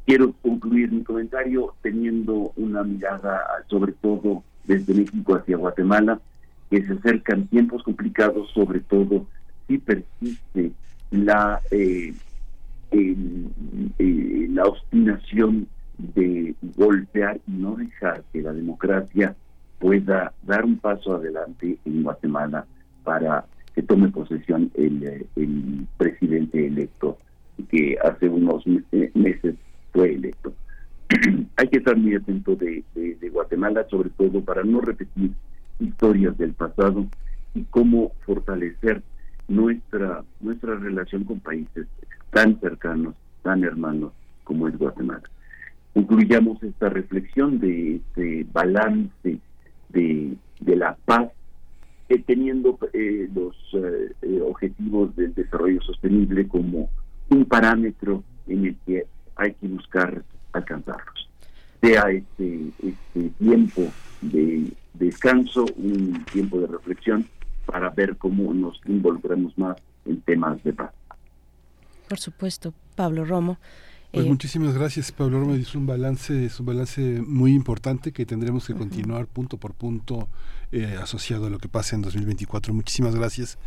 Quiero 0.05 0.33
concluir 0.43 0.91
mi 0.91 1.03
comentario 1.03 1.73
teniendo 1.81 2.51
una 2.57 2.83
mirada 2.83 3.41
sobre 3.69 3.93
todo 3.93 4.43
desde 4.65 4.93
México 4.93 5.35
hacia 5.35 5.57
Guatemala, 5.57 6.19
que 6.69 6.83
se 6.85 6.93
acercan 6.93 7.47
tiempos 7.47 7.83
complicados, 7.83 8.49
sobre 8.51 8.79
todo 8.79 9.25
si 9.67 9.77
persiste 9.77 10.71
la, 11.11 11.59
eh, 11.71 12.13
eh, 12.91 14.47
la 14.49 14.65
obstinación 14.65 15.67
de 15.97 16.55
golpear 16.75 17.39
y 17.47 17.51
no 17.51 17.75
dejar 17.75 18.23
que 18.33 18.41
la 18.41 18.53
democracia 18.53 19.35
pueda 19.79 20.33
dar 20.43 20.65
un 20.65 20.77
paso 20.77 21.15
adelante 21.15 21.77
en 21.85 22.03
Guatemala 22.03 22.65
para 23.03 23.45
que 23.75 23.83
tome 23.83 24.09
posesión 24.09 24.71
el, 24.75 25.27
el 25.35 25.87
presidente 25.97 26.67
electo 26.67 27.17
que 27.69 27.97
hace 28.03 28.29
unos 28.29 28.63
meses 29.13 29.55
fue 29.91 30.13
electo. 30.13 30.53
Hay 31.57 31.67
que 31.67 31.77
estar 31.77 31.95
muy 31.95 32.15
atento 32.15 32.55
de, 32.55 32.83
Guatemala, 33.31 33.85
sobre 33.89 34.09
todo 34.11 34.41
para 34.41 34.63
no 34.63 34.81
repetir 34.81 35.31
historias 35.79 36.37
del 36.37 36.53
pasado 36.53 37.07
y 37.55 37.63
cómo 37.63 38.13
fortalecer 38.25 39.01
nuestra 39.47 40.23
nuestra 40.39 40.75
relación 40.75 41.23
con 41.23 41.39
países 41.39 41.87
tan 42.31 42.59
cercanos, 42.59 43.15
tan 43.41 43.63
hermanos 43.63 44.13
como 44.43 44.67
es 44.67 44.77
Guatemala. 44.77 45.23
Concluyamos 45.93 46.61
esta 46.63 46.89
reflexión 46.89 47.59
de 47.59 47.95
este 47.95 48.47
balance 48.51 49.39
de, 49.89 50.35
de 50.59 50.75
la 50.75 50.95
paz, 51.05 51.31
eh, 52.09 52.21
teniendo 52.25 52.77
eh, 52.93 53.29
los 53.33 53.55
eh, 53.73 54.41
objetivos 54.41 55.15
del 55.15 55.33
desarrollo 55.33 55.81
sostenible 55.81 56.47
como 56.47 56.89
un 57.29 57.45
parámetro 57.45 58.23
en 58.47 58.65
el 58.65 58.75
que 58.85 59.05
hay 59.35 59.53
que 59.53 59.67
buscar 59.67 60.23
alcanzarlos. 60.53 61.29
Sea 61.81 62.09
este, 62.11 62.69
este 62.81 63.29
tiempo 63.39 63.83
de 64.21 64.71
descanso, 64.93 65.65
un 65.75 66.23
tiempo 66.31 66.59
de 66.59 66.67
reflexión 66.67 67.27
para 67.65 67.89
ver 67.89 68.17
cómo 68.17 68.53
nos 68.53 68.79
involucramos 68.85 69.57
más 69.57 69.77
en 70.05 70.21
temas 70.21 70.63
de 70.63 70.73
paz. 70.73 70.91
Por 72.07 72.19
supuesto, 72.19 72.73
Pablo 72.95 73.25
Romo. 73.25 73.57
Pues 74.13 74.27
eh, 74.27 74.29
muchísimas 74.29 74.77
gracias, 74.77 75.11
Pablo 75.11 75.39
Roma. 75.39 75.55
Es 75.55 75.73
un 75.73 75.87
balance, 75.87 76.45
es 76.45 76.59
un 76.59 76.67
balance 76.67 77.23
muy 77.25 77.51
importante 77.51 78.11
que 78.11 78.27
tendremos 78.27 78.67
que 78.67 78.75
continuar 78.75 79.25
punto 79.25 79.57
por 79.57 79.73
punto 79.73 80.27
eh, 80.71 80.99
asociado 81.01 81.47
a 81.47 81.49
lo 81.49 81.57
que 81.57 81.67
pase 81.67 81.95
en 81.95 82.03
2024. 82.03 82.75
Muchísimas 82.75 83.15
gracias. 83.15 83.57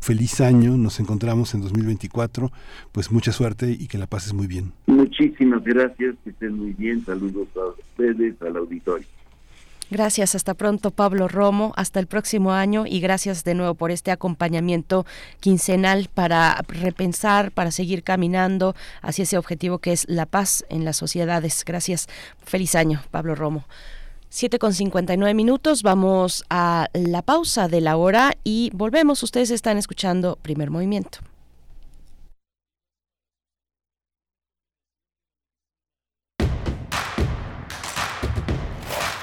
Feliz 0.00 0.40
año. 0.40 0.78
Nos 0.78 1.00
encontramos 1.00 1.52
en 1.54 1.60
2024. 1.60 2.50
Pues 2.92 3.12
mucha 3.12 3.30
suerte 3.30 3.76
y 3.78 3.88
que 3.88 3.98
la 3.98 4.06
pases 4.06 4.32
muy 4.32 4.46
bien. 4.46 4.72
Muchísimas 4.86 5.62
gracias. 5.64 6.16
Que 6.24 6.30
estén 6.30 6.56
muy 6.56 6.72
bien. 6.72 7.04
Saludos 7.04 7.48
a 7.56 7.78
ustedes, 7.78 8.40
al 8.40 8.56
auditorio. 8.56 9.06
Gracias, 9.90 10.36
hasta 10.36 10.54
pronto 10.54 10.92
Pablo 10.92 11.26
Romo, 11.26 11.72
hasta 11.76 11.98
el 11.98 12.06
próximo 12.06 12.52
año 12.52 12.84
y 12.86 13.00
gracias 13.00 13.42
de 13.42 13.54
nuevo 13.54 13.74
por 13.74 13.90
este 13.90 14.12
acompañamiento 14.12 15.04
quincenal 15.40 16.08
para 16.14 16.62
repensar, 16.68 17.50
para 17.50 17.72
seguir 17.72 18.04
caminando 18.04 18.76
hacia 19.02 19.24
ese 19.24 19.36
objetivo 19.36 19.78
que 19.78 19.90
es 19.90 20.08
la 20.08 20.26
paz 20.26 20.64
en 20.68 20.84
las 20.84 20.96
sociedades. 20.96 21.64
Gracias, 21.64 22.08
feliz 22.44 22.76
año 22.76 23.02
Pablo 23.10 23.34
Romo. 23.34 23.64
7 24.28 24.60
con 24.60 24.74
59 24.74 25.34
minutos, 25.34 25.82
vamos 25.82 26.44
a 26.50 26.86
la 26.92 27.22
pausa 27.22 27.66
de 27.66 27.80
la 27.80 27.96
hora 27.96 28.36
y 28.44 28.70
volvemos. 28.72 29.24
Ustedes 29.24 29.50
están 29.50 29.76
escuchando 29.76 30.38
Primer 30.40 30.70
Movimiento. 30.70 31.18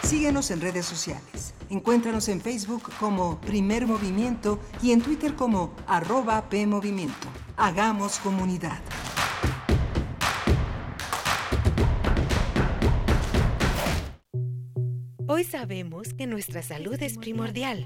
Síguenos 0.07 0.51
en 0.51 0.61
redes 0.61 0.85
sociales. 0.85 1.53
Encuéntranos 1.69 2.29
en 2.29 2.39
Facebook 2.39 2.83
como 2.97 3.41
Primer 3.41 3.85
Movimiento 3.85 4.57
y 4.81 4.93
en 4.93 5.01
Twitter 5.01 5.35
como 5.35 5.75
arroba 5.85 6.47
PMovimiento. 6.47 7.27
Hagamos 7.57 8.17
comunidad. 8.19 8.79
Hoy 15.27 15.43
sabemos 15.43 16.13
que 16.13 16.25
nuestra 16.25 16.63
salud 16.63 16.95
es 17.03 17.17
primordial. 17.17 17.85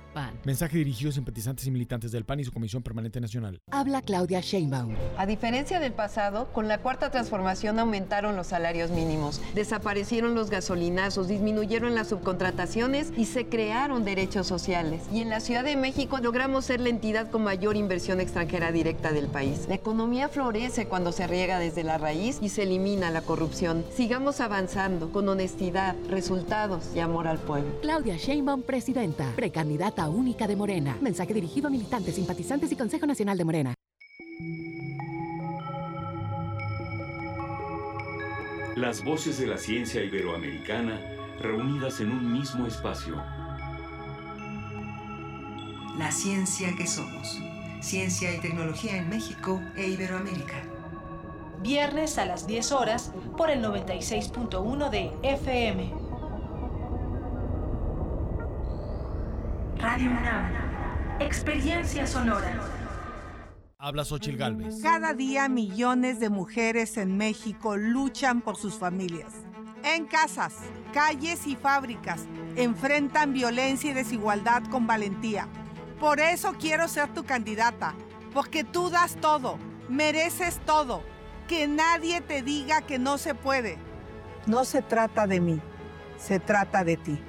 PAN. 0.13 0.33
Mensaje 0.43 0.77
dirigido 0.77 1.09
a 1.09 1.13
simpatizantes 1.13 1.65
y 1.65 1.71
militantes 1.71 2.11
del 2.11 2.25
PAN 2.25 2.39
y 2.39 2.43
su 2.43 2.51
Comisión 2.51 2.83
Permanente 2.83 3.19
Nacional. 3.19 3.61
Habla 3.71 4.01
Claudia 4.01 4.41
Sheinbaum. 4.41 4.95
A 5.17 5.25
diferencia 5.25 5.79
del 5.79 5.93
pasado, 5.93 6.51
con 6.53 6.67
la 6.67 6.79
cuarta 6.79 7.11
transformación 7.11 7.79
aumentaron 7.79 8.35
los 8.35 8.47
salarios 8.47 8.91
mínimos, 8.91 9.41
desaparecieron 9.55 10.35
los 10.35 10.49
gasolinazos, 10.49 11.27
disminuyeron 11.27 11.95
las 11.95 12.09
subcontrataciones 12.09 13.11
y 13.17 13.25
se 13.25 13.45
crearon 13.45 14.03
derechos 14.03 14.47
sociales. 14.47 15.03
Y 15.11 15.21
en 15.21 15.29
la 15.29 15.39
Ciudad 15.39 15.63
de 15.63 15.75
México 15.75 16.19
logramos 16.21 16.65
ser 16.65 16.81
la 16.81 16.89
entidad 16.89 17.29
con 17.29 17.43
mayor 17.43 17.75
inversión 17.75 18.19
extranjera 18.19 18.71
directa 18.71 19.11
del 19.11 19.27
país. 19.27 19.65
La 19.67 19.75
economía 19.75 20.29
florece 20.29 20.87
cuando 20.87 21.11
se 21.11 21.27
riega 21.27 21.59
desde 21.59 21.83
la 21.83 21.97
raíz 21.97 22.39
y 22.41 22.49
se 22.49 22.63
elimina 22.63 23.11
la 23.11 23.21
corrupción. 23.21 23.85
Sigamos 23.95 24.41
avanzando 24.41 25.11
con 25.11 25.27
honestidad, 25.29 25.95
resultados 26.09 26.85
y 26.95 26.99
amor 26.99 27.27
al 27.27 27.37
pueblo. 27.37 27.71
Claudia 27.81 28.17
Sheinbaum, 28.17 28.63
presidenta, 28.63 29.31
precandidata 29.35 30.00
única 30.09 30.47
de 30.47 30.55
Morena. 30.55 30.97
Mensaje 31.01 31.33
dirigido 31.33 31.67
a 31.67 31.71
militantes, 31.71 32.15
simpatizantes 32.15 32.71
y 32.71 32.75
Consejo 32.75 33.05
Nacional 33.05 33.37
de 33.37 33.45
Morena. 33.45 33.73
Las 38.75 39.03
voces 39.03 39.37
de 39.37 39.47
la 39.47 39.57
ciencia 39.57 40.03
iberoamericana 40.03 40.99
reunidas 41.39 41.99
en 41.99 42.11
un 42.11 42.31
mismo 42.31 42.67
espacio. 42.67 43.21
La 45.97 46.11
ciencia 46.11 46.73
que 46.75 46.87
somos. 46.87 47.39
Ciencia 47.81 48.33
y 48.33 48.39
tecnología 48.39 48.97
en 48.97 49.09
México 49.09 49.61
e 49.75 49.89
Iberoamérica. 49.89 50.63
Viernes 51.61 52.17
a 52.17 52.25
las 52.25 52.47
10 52.47 52.71
horas 52.71 53.11
por 53.37 53.51
el 53.51 53.63
96.1 53.63 54.89
de 54.89 55.11
FM. 55.21 56.00
Radio 59.81 60.11
UNAM. 60.11 60.45
Experiencia 61.19 62.05
sonora. 62.05 62.53
Habla 63.79 64.05
Xochil 64.05 64.37
Gálvez. 64.37 64.79
Cada 64.83 65.15
día 65.15 65.49
millones 65.49 66.19
de 66.19 66.29
mujeres 66.29 66.97
en 66.97 67.17
México 67.17 67.77
luchan 67.77 68.41
por 68.41 68.57
sus 68.57 68.75
familias. 68.75 69.33
En 69.83 70.05
casas, 70.05 70.53
calles 70.93 71.47
y 71.47 71.55
fábricas 71.55 72.27
enfrentan 72.55 73.33
violencia 73.33 73.89
y 73.89 73.93
desigualdad 73.95 74.61
con 74.69 74.85
valentía. 74.85 75.47
Por 75.99 76.19
eso 76.19 76.53
quiero 76.59 76.87
ser 76.87 77.11
tu 77.15 77.23
candidata, 77.23 77.95
porque 78.35 78.63
tú 78.63 78.91
das 78.91 79.15
todo, 79.15 79.57
mereces 79.89 80.59
todo. 80.63 81.01
Que 81.47 81.67
nadie 81.67 82.21
te 82.21 82.43
diga 82.43 82.83
que 82.83 82.99
no 82.99 83.17
se 83.17 83.33
puede. 83.33 83.79
No 84.45 84.63
se 84.63 84.83
trata 84.83 85.25
de 85.25 85.41
mí, 85.41 85.59
se 86.19 86.39
trata 86.39 86.83
de 86.83 86.97
ti. 86.97 87.19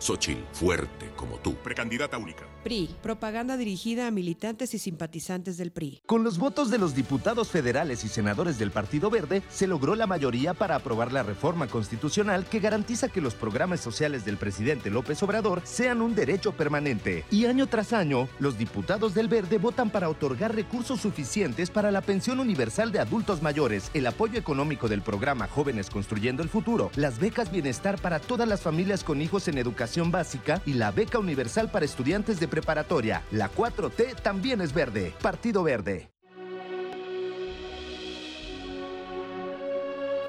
Xochil, 0.00 0.44
fuerte 0.52 1.03
como 1.16 1.38
tú. 1.38 1.54
Precandidata 1.56 2.18
única. 2.18 2.44
PRI, 2.64 2.88
propaganda 3.02 3.58
dirigida 3.58 4.06
a 4.06 4.10
militantes 4.10 4.72
y 4.72 4.78
simpatizantes 4.78 5.58
del 5.58 5.70
PRI. 5.70 6.00
Con 6.06 6.24
los 6.24 6.38
votos 6.38 6.70
de 6.70 6.78
los 6.78 6.94
diputados 6.94 7.48
federales 7.48 8.04
y 8.04 8.08
senadores 8.08 8.58
del 8.58 8.70
Partido 8.70 9.10
Verde, 9.10 9.42
se 9.50 9.66
logró 9.66 9.94
la 9.94 10.06
mayoría 10.06 10.54
para 10.54 10.76
aprobar 10.76 11.12
la 11.12 11.22
reforma 11.22 11.66
constitucional 11.66 12.46
que 12.46 12.60
garantiza 12.60 13.10
que 13.10 13.20
los 13.20 13.34
programas 13.34 13.80
sociales 13.80 14.24
del 14.24 14.38
presidente 14.38 14.90
López 14.90 15.22
Obrador 15.22 15.60
sean 15.64 16.00
un 16.00 16.14
derecho 16.14 16.52
permanente. 16.52 17.26
Y 17.30 17.44
año 17.44 17.66
tras 17.66 17.92
año, 17.92 18.28
los 18.38 18.56
diputados 18.56 19.12
del 19.12 19.28
Verde 19.28 19.58
votan 19.58 19.90
para 19.90 20.08
otorgar 20.08 20.54
recursos 20.54 21.02
suficientes 21.02 21.70
para 21.70 21.90
la 21.90 22.00
pensión 22.00 22.40
universal 22.40 22.92
de 22.92 22.98
adultos 22.98 23.42
mayores, 23.42 23.90
el 23.92 24.06
apoyo 24.06 24.38
económico 24.38 24.88
del 24.88 25.02
programa 25.02 25.48
Jóvenes 25.48 25.90
Construyendo 25.90 26.42
el 26.42 26.48
Futuro, 26.48 26.90
las 26.96 27.18
becas 27.18 27.52
bienestar 27.52 28.00
para 28.00 28.20
todas 28.20 28.48
las 28.48 28.62
familias 28.62 29.04
con 29.04 29.20
hijos 29.20 29.48
en 29.48 29.58
educación 29.58 30.10
básica 30.10 30.62
y 30.64 30.72
la 30.72 30.92
beca 30.92 31.18
universal 31.18 31.70
para 31.70 31.84
estudiantes 31.84 32.40
de 32.40 32.53
preparatoria. 32.54 33.24
La 33.32 33.50
4T 33.50 34.14
también 34.22 34.60
es 34.60 34.72
verde. 34.72 35.12
Partido 35.20 35.64
Verde. 35.64 36.08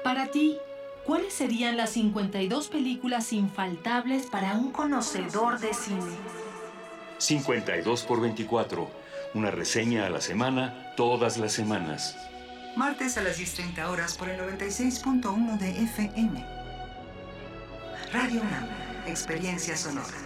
Para 0.02 0.26
ti, 0.32 0.58
¿cuáles 1.04 1.32
serían 1.32 1.76
las 1.76 1.90
52 1.90 2.68
películas 2.68 3.32
infaltables 3.32 4.26
para 4.26 4.54
un 4.54 4.72
conocedor 4.72 5.60
de 5.60 5.72
cine? 5.72 6.16
52 7.18 8.02
por 8.02 8.20
24. 8.20 8.90
Una 9.34 9.52
reseña 9.52 10.06
a 10.06 10.10
la 10.10 10.20
semana, 10.20 10.92
todas 10.96 11.38
las 11.38 11.52
semanas. 11.52 12.16
Martes 12.76 13.16
a 13.18 13.22
las 13.22 13.38
10.30 13.38 13.88
horas 13.88 14.16
por 14.18 14.28
el 14.28 14.40
96.1 14.40 15.58
de 15.58 15.70
FM. 15.84 16.44
Radio 18.12 18.40
UNAM. 18.40 18.68
Experiencia 19.06 19.76
sonora. 19.76 20.25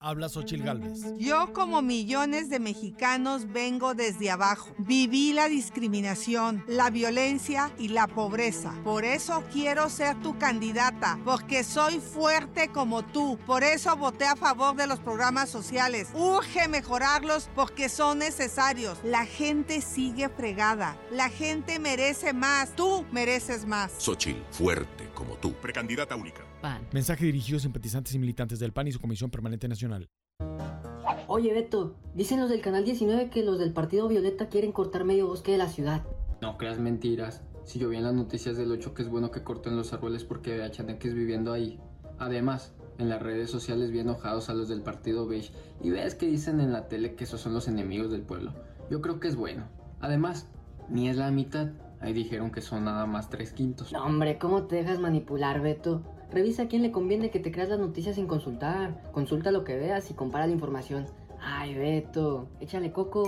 Habla 0.00 0.28
Xochil 0.28 0.62
Gálvez. 0.62 1.04
Yo, 1.18 1.52
como 1.52 1.82
millones 1.82 2.48
de 2.48 2.58
mexicanos, 2.58 3.52
vengo 3.52 3.94
desde 3.94 4.30
abajo. 4.30 4.74
Viví 4.78 5.32
la 5.32 5.48
discriminación, 5.48 6.64
la 6.66 6.90
violencia 6.90 7.72
y 7.78 7.88
la 7.88 8.06
pobreza. 8.06 8.74
Por 8.84 9.04
eso 9.04 9.44
quiero 9.52 9.88
ser 9.88 10.20
tu 10.20 10.38
candidata, 10.38 11.18
porque 11.24 11.64
soy 11.64 12.00
fuerte 12.00 12.68
como 12.68 13.04
tú. 13.04 13.38
Por 13.46 13.62
eso 13.64 13.96
voté 13.96 14.26
a 14.26 14.36
favor 14.36 14.76
de 14.76 14.86
los 14.86 15.00
programas 15.00 15.48
sociales. 15.48 16.08
Urge 16.14 16.68
mejorarlos 16.68 17.48
porque 17.54 17.88
son 17.88 18.18
necesarios. 18.18 18.98
La 19.02 19.26
gente 19.26 19.80
sigue 19.80 20.28
fregada. 20.28 20.96
La 21.10 21.28
gente 21.28 21.78
merece 21.78 22.32
más. 22.32 22.74
Tú 22.76 23.04
mereces 23.12 23.66
más. 23.66 23.92
Xochil, 23.98 24.42
fuerte 24.50 25.10
como 25.14 25.36
tú. 25.36 25.52
Precandidata 25.54 26.16
única. 26.16 26.45
PAN. 26.66 26.82
Mensaje 26.92 27.24
dirigido 27.24 27.58
a 27.58 27.60
simpatizantes 27.60 28.12
y 28.16 28.18
militantes 28.18 28.58
del 28.58 28.72
PAN 28.72 28.88
y 28.88 28.92
su 28.92 29.00
Comisión 29.00 29.30
Permanente 29.30 29.68
Nacional. 29.68 30.08
Oye, 31.28 31.54
Beto, 31.54 31.94
dicen 32.12 32.40
los 32.40 32.50
del 32.50 32.60
Canal 32.60 32.84
19 32.84 33.30
que 33.30 33.44
los 33.44 33.60
del 33.60 33.72
Partido 33.72 34.08
Violeta 34.08 34.48
quieren 34.48 34.72
cortar 34.72 35.04
medio 35.04 35.28
bosque 35.28 35.52
de 35.52 35.58
la 35.58 35.68
ciudad. 35.68 36.02
No 36.42 36.58
creas 36.58 36.80
mentiras. 36.80 37.42
Si 37.62 37.78
yo 37.78 37.88
vi 37.88 37.98
en 37.98 38.02
las 38.02 38.14
noticias 38.14 38.56
del 38.56 38.72
8 38.72 38.94
que 38.94 39.02
es 39.02 39.08
bueno 39.08 39.30
que 39.30 39.44
corten 39.44 39.76
los 39.76 39.92
árboles 39.92 40.24
porque 40.24 40.56
vea 40.56 40.72
chaneques 40.72 41.14
viviendo 41.14 41.52
ahí. 41.52 41.78
Además, 42.18 42.72
en 42.98 43.10
las 43.10 43.22
redes 43.22 43.48
sociales 43.48 43.92
vi 43.92 44.00
enojados 44.00 44.50
a 44.50 44.54
los 44.54 44.68
del 44.68 44.82
Partido 44.82 45.24
Beige 45.28 45.52
y 45.80 45.90
ves 45.90 46.16
que 46.16 46.26
dicen 46.26 46.60
en 46.60 46.72
la 46.72 46.88
tele 46.88 47.14
que 47.14 47.24
esos 47.24 47.40
son 47.40 47.54
los 47.54 47.68
enemigos 47.68 48.10
del 48.10 48.22
pueblo. 48.22 48.52
Yo 48.90 49.00
creo 49.00 49.20
que 49.20 49.28
es 49.28 49.36
bueno. 49.36 49.68
Además, 50.00 50.48
ni 50.88 51.08
es 51.08 51.16
la 51.16 51.30
mitad. 51.30 51.68
Ahí 52.00 52.12
dijeron 52.12 52.50
que 52.50 52.60
son 52.60 52.84
nada 52.84 53.06
más 53.06 53.30
tres 53.30 53.52
quintos. 53.52 53.92
No, 53.92 54.04
hombre, 54.04 54.38
¿cómo 54.38 54.64
te 54.64 54.74
dejas 54.74 54.98
manipular, 54.98 55.60
Beto? 55.60 56.02
Revisa 56.30 56.64
a 56.64 56.68
quién 56.68 56.82
le 56.82 56.90
conviene 56.90 57.30
que 57.30 57.38
te 57.38 57.52
creas 57.52 57.68
las 57.68 57.78
noticias 57.78 58.16
sin 58.16 58.26
consultar. 58.26 59.10
Consulta 59.12 59.50
lo 59.50 59.64
que 59.64 59.76
veas 59.76 60.10
y 60.10 60.14
compara 60.14 60.46
la 60.46 60.52
información. 60.52 61.06
Ay, 61.40 61.74
Beto, 61.74 62.48
échale 62.60 62.92
coco. 62.92 63.24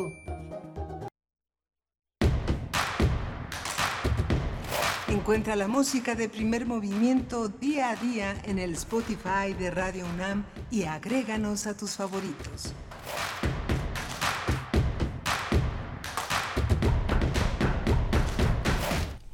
Encuentra 5.08 5.56
la 5.56 5.68
música 5.68 6.14
de 6.14 6.28
primer 6.28 6.66
movimiento 6.66 7.48
día 7.48 7.90
a 7.90 7.96
día 7.96 8.34
en 8.44 8.58
el 8.58 8.72
Spotify 8.72 9.52
de 9.58 9.70
Radio 9.70 10.04
UNAM 10.14 10.44
y 10.70 10.84
agréganos 10.84 11.66
a 11.66 11.76
tus 11.76 11.96
favoritos. 11.96 12.74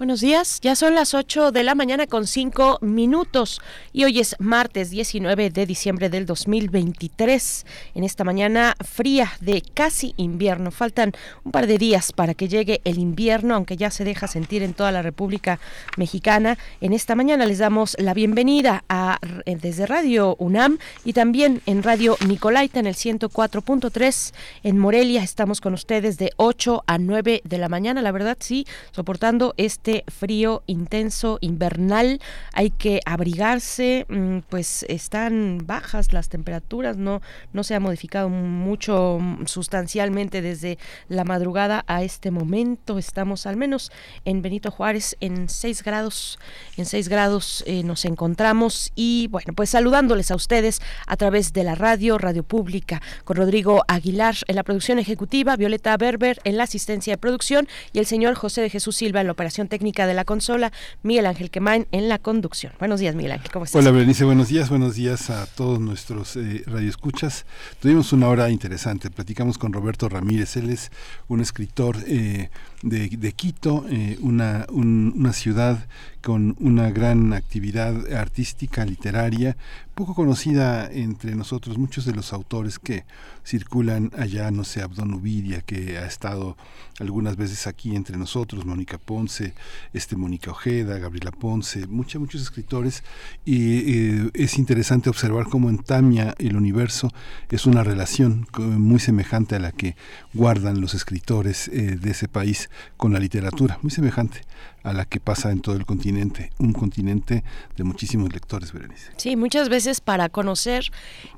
Buenos 0.04 0.20
días, 0.20 0.60
ya 0.60 0.76
son 0.76 0.94
las 0.94 1.14
8 1.14 1.50
de 1.50 1.62
la 1.62 1.74
mañana 1.74 2.06
con 2.06 2.26
5 2.26 2.80
minutos 2.82 3.62
y 3.90 4.04
hoy 4.04 4.20
es 4.20 4.36
martes 4.38 4.90
19 4.90 5.48
de 5.48 5.64
diciembre 5.64 6.10
del 6.10 6.26
2023. 6.26 7.64
En 7.94 8.04
esta 8.04 8.22
mañana 8.22 8.74
fría 8.84 9.32
de 9.40 9.62
casi 9.62 10.12
invierno, 10.18 10.70
faltan 10.72 11.12
un 11.42 11.52
par 11.52 11.66
de 11.66 11.78
días 11.78 12.12
para 12.12 12.34
que 12.34 12.48
llegue 12.48 12.82
el 12.84 12.98
invierno, 12.98 13.54
aunque 13.54 13.78
ya 13.78 13.90
se 13.90 14.04
deja 14.04 14.28
sentir 14.28 14.62
en 14.62 14.74
toda 14.74 14.92
la 14.92 15.00
República 15.00 15.58
Mexicana. 15.96 16.58
En 16.82 16.92
esta 16.92 17.14
mañana 17.14 17.46
les 17.46 17.56
damos 17.56 17.96
la 17.98 18.12
bienvenida 18.12 18.84
a, 18.90 19.18
desde 19.46 19.86
Radio 19.86 20.36
UNAM 20.38 20.76
y 21.06 21.14
también 21.14 21.62
en 21.64 21.82
Radio 21.82 22.18
Nicolaita 22.28 22.78
en 22.78 22.86
el 22.86 22.94
104.3 22.94 24.34
en 24.64 24.78
Morelia. 24.78 25.22
Estamos 25.22 25.62
con 25.62 25.72
ustedes 25.72 26.18
de 26.18 26.30
8 26.36 26.84
a 26.86 26.98
9 26.98 27.40
de 27.42 27.58
la 27.58 27.70
mañana, 27.70 28.02
la 28.02 28.12
verdad 28.12 28.36
sí, 28.38 28.66
soportando 28.92 29.54
este 29.56 29.93
frío 30.08 30.62
intenso, 30.66 31.38
invernal, 31.40 32.20
hay 32.52 32.70
que 32.70 33.00
abrigarse, 33.06 34.06
mm, 34.08 34.38
pues 34.48 34.84
están 34.88 35.58
bajas 35.64 36.12
las 36.12 36.28
temperaturas, 36.28 36.96
no, 36.96 37.22
no 37.52 37.62
se 37.62 37.74
ha 37.74 37.80
modificado 37.80 38.28
mucho 38.28 39.18
mm, 39.20 39.46
sustancialmente 39.46 40.42
desde 40.42 40.78
la 41.08 41.24
madrugada 41.24 41.84
a 41.86 42.02
este 42.02 42.30
momento. 42.30 42.98
Estamos 42.98 43.46
al 43.46 43.56
menos 43.56 43.92
en 44.24 44.42
Benito 44.42 44.70
Juárez 44.70 45.16
en 45.20 45.48
6 45.48 45.82
grados, 45.84 46.38
en 46.76 46.86
6 46.86 47.08
grados 47.08 47.62
eh, 47.66 47.82
nos 47.82 48.04
encontramos 48.04 48.90
y 48.94 49.28
bueno, 49.28 49.52
pues 49.54 49.70
saludándoles 49.70 50.30
a 50.30 50.34
ustedes 50.34 50.80
a 51.06 51.16
través 51.16 51.52
de 51.52 51.64
la 51.64 51.74
radio, 51.74 52.18
Radio 52.18 52.42
Pública, 52.42 53.00
con 53.24 53.36
Rodrigo 53.36 53.84
Aguilar 53.88 54.34
en 54.48 54.56
la 54.56 54.62
producción 54.62 54.98
ejecutiva, 54.98 55.56
Violeta 55.56 55.96
Berber 55.96 56.40
en 56.44 56.56
la 56.56 56.64
asistencia 56.64 57.12
de 57.12 57.18
producción 57.18 57.68
y 57.92 57.98
el 57.98 58.06
señor 58.06 58.34
José 58.34 58.62
de 58.62 58.70
Jesús 58.70 58.96
Silva 58.96 59.20
en 59.20 59.26
la 59.26 59.32
operación 59.32 59.68
técnica 59.74 60.06
de 60.06 60.14
la 60.14 60.24
consola, 60.24 60.70
Miguel 61.02 61.26
Ángel 61.26 61.50
Quemain 61.50 61.88
en 61.90 62.08
la 62.08 62.20
conducción. 62.20 62.72
Buenos 62.78 63.00
días, 63.00 63.16
Miguel 63.16 63.32
Ángel, 63.32 63.50
¿cómo 63.50 63.64
estás? 63.64 63.82
Hola, 63.82 63.90
Berenice, 63.90 64.22
buenos 64.22 64.46
días, 64.46 64.70
buenos 64.70 64.94
días 64.94 65.30
a 65.30 65.46
todos 65.46 65.80
nuestros 65.80 66.36
eh, 66.36 66.62
radioescuchas. 66.64 67.44
Tuvimos 67.80 68.12
una 68.12 68.28
hora 68.28 68.50
interesante, 68.50 69.10
platicamos 69.10 69.58
con 69.58 69.72
Roberto 69.72 70.08
Ramírez, 70.08 70.56
él 70.56 70.70
es 70.70 70.92
un 71.26 71.40
escritor 71.40 71.96
eh, 72.06 72.50
de, 72.84 73.32
Quito, 73.32 73.86
eh, 73.88 74.18
una, 74.20 74.66
una 74.70 75.32
ciudad 75.32 75.86
con 76.24 76.56
una 76.58 76.90
gran 76.90 77.32
actividad 77.32 78.12
artística, 78.14 78.84
literaria, 78.84 79.56
poco 79.94 80.14
conocida 80.14 80.90
entre 80.90 81.34
nosotros, 81.34 81.78
muchos 81.78 82.04
de 82.04 82.14
los 82.14 82.32
autores 82.32 82.78
que 82.78 83.04
circulan 83.44 84.10
allá, 84.16 84.50
no 84.50 84.64
sé, 84.64 84.80
Abdón 84.80 85.12
Uvidia, 85.14 85.60
que 85.60 85.98
ha 85.98 86.06
estado 86.06 86.56
algunas 86.98 87.36
veces 87.36 87.66
aquí 87.66 87.94
entre 87.94 88.16
nosotros, 88.16 88.64
Mónica 88.64 88.98
Ponce, 88.98 89.52
este 89.92 90.16
Mónica 90.16 90.50
Ojeda, 90.50 90.98
Gabriela 90.98 91.30
Ponce, 91.30 91.86
muchos, 91.86 92.20
muchos 92.20 92.40
escritores, 92.40 93.04
y 93.44 94.24
eh, 94.24 94.30
es 94.34 94.58
interesante 94.58 95.10
observar 95.10 95.44
cómo 95.44 95.68
en 95.68 95.78
Tamia 95.78 96.34
el 96.38 96.56
universo 96.56 97.12
es 97.50 97.66
una 97.66 97.84
relación 97.84 98.48
muy 98.58 98.98
semejante 98.98 99.56
a 99.56 99.60
la 99.60 99.72
que 99.72 99.94
guardan 100.32 100.80
los 100.80 100.94
escritores 100.94 101.68
eh, 101.68 101.98
de 102.00 102.10
ese 102.10 102.28
país 102.28 102.70
con 102.96 103.12
la 103.12 103.18
literatura, 103.18 103.78
muy 103.82 103.90
semejante 103.90 104.42
a 104.84 104.92
la 104.92 105.06
que 105.06 105.18
pasa 105.18 105.50
en 105.50 105.60
todo 105.60 105.76
el 105.76 105.86
continente, 105.86 106.50
un 106.58 106.72
continente 106.74 107.42
de 107.76 107.84
muchísimos 107.84 108.32
lectores, 108.32 108.72
Berenice. 108.72 109.10
Sí, 109.16 109.34
muchas 109.34 109.70
veces 109.70 110.00
para 110.00 110.28
conocer 110.28 110.92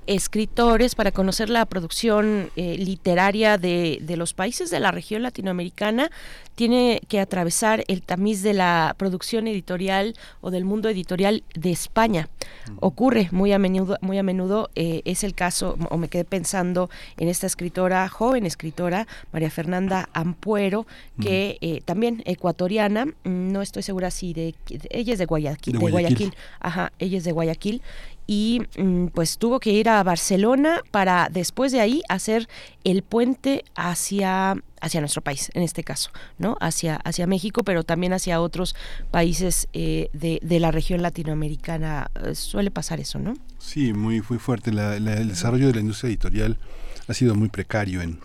escritores, 0.07 0.94
para 0.97 1.12
conocer 1.12 1.49
la 1.49 1.64
producción 1.64 2.51
eh, 2.57 2.76
literaria 2.76 3.57
de, 3.57 3.99
de, 4.03 4.16
los 4.16 4.34
países 4.34 4.70
de 4.70 4.80
la 4.80 4.90
región 4.90 5.22
latinoamericana, 5.22 6.11
tiene 6.57 7.03
que 7.09 7.20
atravesar 7.20 7.84
el 7.86 8.03
tamiz 8.03 8.42
de 8.42 8.55
la 8.55 8.94
producción 8.99 9.47
editorial 9.47 10.16
o 10.40 10.51
del 10.51 10.64
mundo 10.64 10.88
editorial 10.88 11.44
de 11.55 11.70
España. 11.70 12.28
Ocurre 12.80 13.28
muy 13.30 13.53
a 13.53 13.59
menudo, 13.59 13.99
muy 14.01 14.18
a 14.18 14.22
menudo 14.22 14.70
eh, 14.74 15.03
es 15.05 15.22
el 15.22 15.34
caso, 15.34 15.76
o 15.90 15.99
me 15.99 16.09
quedé 16.09 16.24
pensando 16.24 16.90
en 17.18 17.28
esta 17.28 17.47
escritora, 17.47 18.09
joven 18.09 18.47
escritora, 18.47 19.07
María 19.32 19.51
Fernanda 19.51 20.09
Ampuero, 20.14 20.86
que 21.20 21.59
eh, 21.61 21.82
también 21.84 22.22
ecuatoriana, 22.24 23.07
no 23.37 23.62
estoy 23.62 23.82
segura 23.82 24.11
si 24.11 24.32
de, 24.32 24.55
ella 24.91 25.12
es 25.12 25.18
de 25.18 25.26
Guayaquil, 25.26 25.78
de 25.78 25.91
Guayaquil, 25.91 26.34
ajá, 26.61 26.93
ella 26.99 27.18
es 27.18 27.24
de 27.24 27.32
Guayaquil. 27.32 27.82
Y 28.28 28.62
mm, 28.76 29.07
pues 29.09 29.39
tuvo 29.39 29.61
que 29.61 29.70
ir 29.70 29.89
a 29.89 30.03
Barcelona 30.03 30.82
para 30.91 31.28
después 31.30 31.70
de 31.70 31.80
ahí 31.80 32.03
hacer 32.09 32.49
el 32.82 33.03
puente 33.03 33.64
hacia 33.76 34.57
hacia 34.80 35.01
nuestro 35.01 35.22
país 35.22 35.51
en 35.55 35.62
este 35.62 35.82
caso 35.82 36.11
no 36.39 36.59
hacia 36.61 36.97
hacia 36.97 37.26
México 37.26 37.64
pero 37.64 37.82
también 37.82 38.12
hacia 38.12 38.41
otros 38.41 38.76
países 39.11 39.68
eh, 39.72 40.11
de, 40.12 40.39
de, 40.43 40.61
la 40.61 40.70
región 40.70 41.03
latinoamericana. 41.03 42.11
Eh, 42.24 42.34
suele 42.34 42.70
pasar 42.70 43.01
eso 43.01 43.18
no 43.20 43.34
sí 43.59 43.93
muy 43.93 44.22
muy 44.28 44.39
fuerte. 44.39 44.70
El 44.70 45.28
desarrollo 45.28 45.68
de 45.68 45.74
la 45.74 45.80
industria 45.80 46.09
editorial 46.09 46.59
ha 47.07 47.14
sido 47.14 47.34
muy 47.37 47.49
precario 47.49 48.03
en 48.03 48.18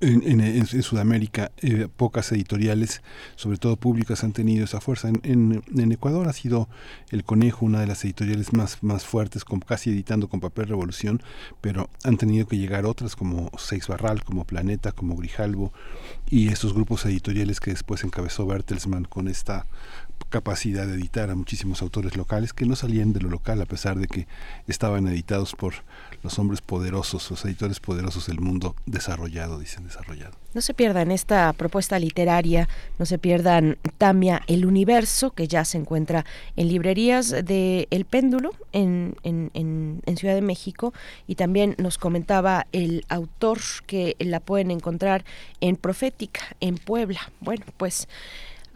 en, 0.00 0.66
Sudamérica 0.66 1.52
eh, 1.58 1.88
pocas 1.94 2.30
editoriales, 2.32 3.02
sobre 3.36 3.58
todo 3.58 3.76
públicas, 3.76 4.24
han 4.24 4.32
tenido 4.32 4.64
esa 4.64 4.80
fuerza. 4.80 5.10
En, 5.22 5.62
Ecuador 5.92 6.28
ha 6.28 6.32
sido 6.32 6.68
El 7.10 7.24
Conejo 7.24 7.64
una 7.64 7.80
de 7.80 7.86
las 7.86 8.04
editoriales 8.04 8.52
más, 8.52 8.82
más 8.82 9.04
fuertes, 9.04 9.44
con, 9.44 9.60
casi 9.60 9.90
editando 9.90 10.28
con 10.28 10.40
papel 10.40 10.68
revolución, 10.68 11.22
pero 11.60 11.88
han 12.04 12.16
tenido 12.16 12.46
que 12.46 12.58
llegar 12.58 12.86
otras 12.86 13.16
como 13.16 13.50
Seis 13.58 13.88
Barral, 13.88 14.24
como 14.24 14.44
Planeta, 14.44 14.92
como 14.92 15.16
Grijalbo, 15.16 15.72
y 16.28 16.48
estos 16.48 16.74
grupos 16.74 17.04
editoriales 17.06 17.60
que 17.60 17.70
después 17.70 18.04
encabezó 18.04 18.46
Bertelsmann 18.46 19.04
con 19.04 19.28
esta 19.28 19.66
capacidad 20.28 20.86
de 20.86 20.94
editar 20.94 21.30
a 21.30 21.36
muchísimos 21.36 21.82
autores 21.82 22.16
locales 22.16 22.52
que 22.52 22.66
no 22.66 22.74
salían 22.74 23.12
de 23.12 23.20
lo 23.20 23.30
local 23.30 23.60
a 23.62 23.66
pesar 23.66 23.98
de 23.98 24.06
que 24.06 24.26
estaban 24.66 25.06
editados 25.06 25.54
por 25.54 25.74
los 26.22 26.38
hombres 26.38 26.60
poderosos, 26.60 27.30
los 27.30 27.44
editores 27.44 27.80
poderosos 27.80 28.26
del 28.26 28.40
mundo 28.40 28.74
desarrollado, 28.86 29.58
dicen 29.58 29.84
desarrollado. 29.84 30.32
No 30.54 30.60
se 30.60 30.74
pierdan 30.74 31.10
esta 31.10 31.52
propuesta 31.52 31.98
literaria, 31.98 32.68
no 32.98 33.06
se 33.06 33.18
pierdan 33.18 33.78
Tamia 33.98 34.42
El 34.46 34.64
Universo, 34.64 35.30
que 35.30 35.48
ya 35.48 35.64
se 35.64 35.78
encuentra 35.78 36.24
en 36.56 36.68
librerías 36.68 37.30
de 37.30 37.88
El 37.90 38.04
Péndulo 38.06 38.52
en, 38.72 39.16
en, 39.22 39.50
en 39.52 40.16
Ciudad 40.16 40.34
de 40.34 40.42
México 40.42 40.94
y 41.26 41.34
también 41.34 41.74
nos 41.78 41.98
comentaba 41.98 42.66
el 42.72 43.04
autor 43.08 43.58
que 43.86 44.16
la 44.18 44.40
pueden 44.40 44.70
encontrar 44.70 45.24
en 45.60 45.76
Profética, 45.76 46.40
en 46.60 46.76
Puebla. 46.76 47.20
Bueno, 47.40 47.64
pues 47.76 48.08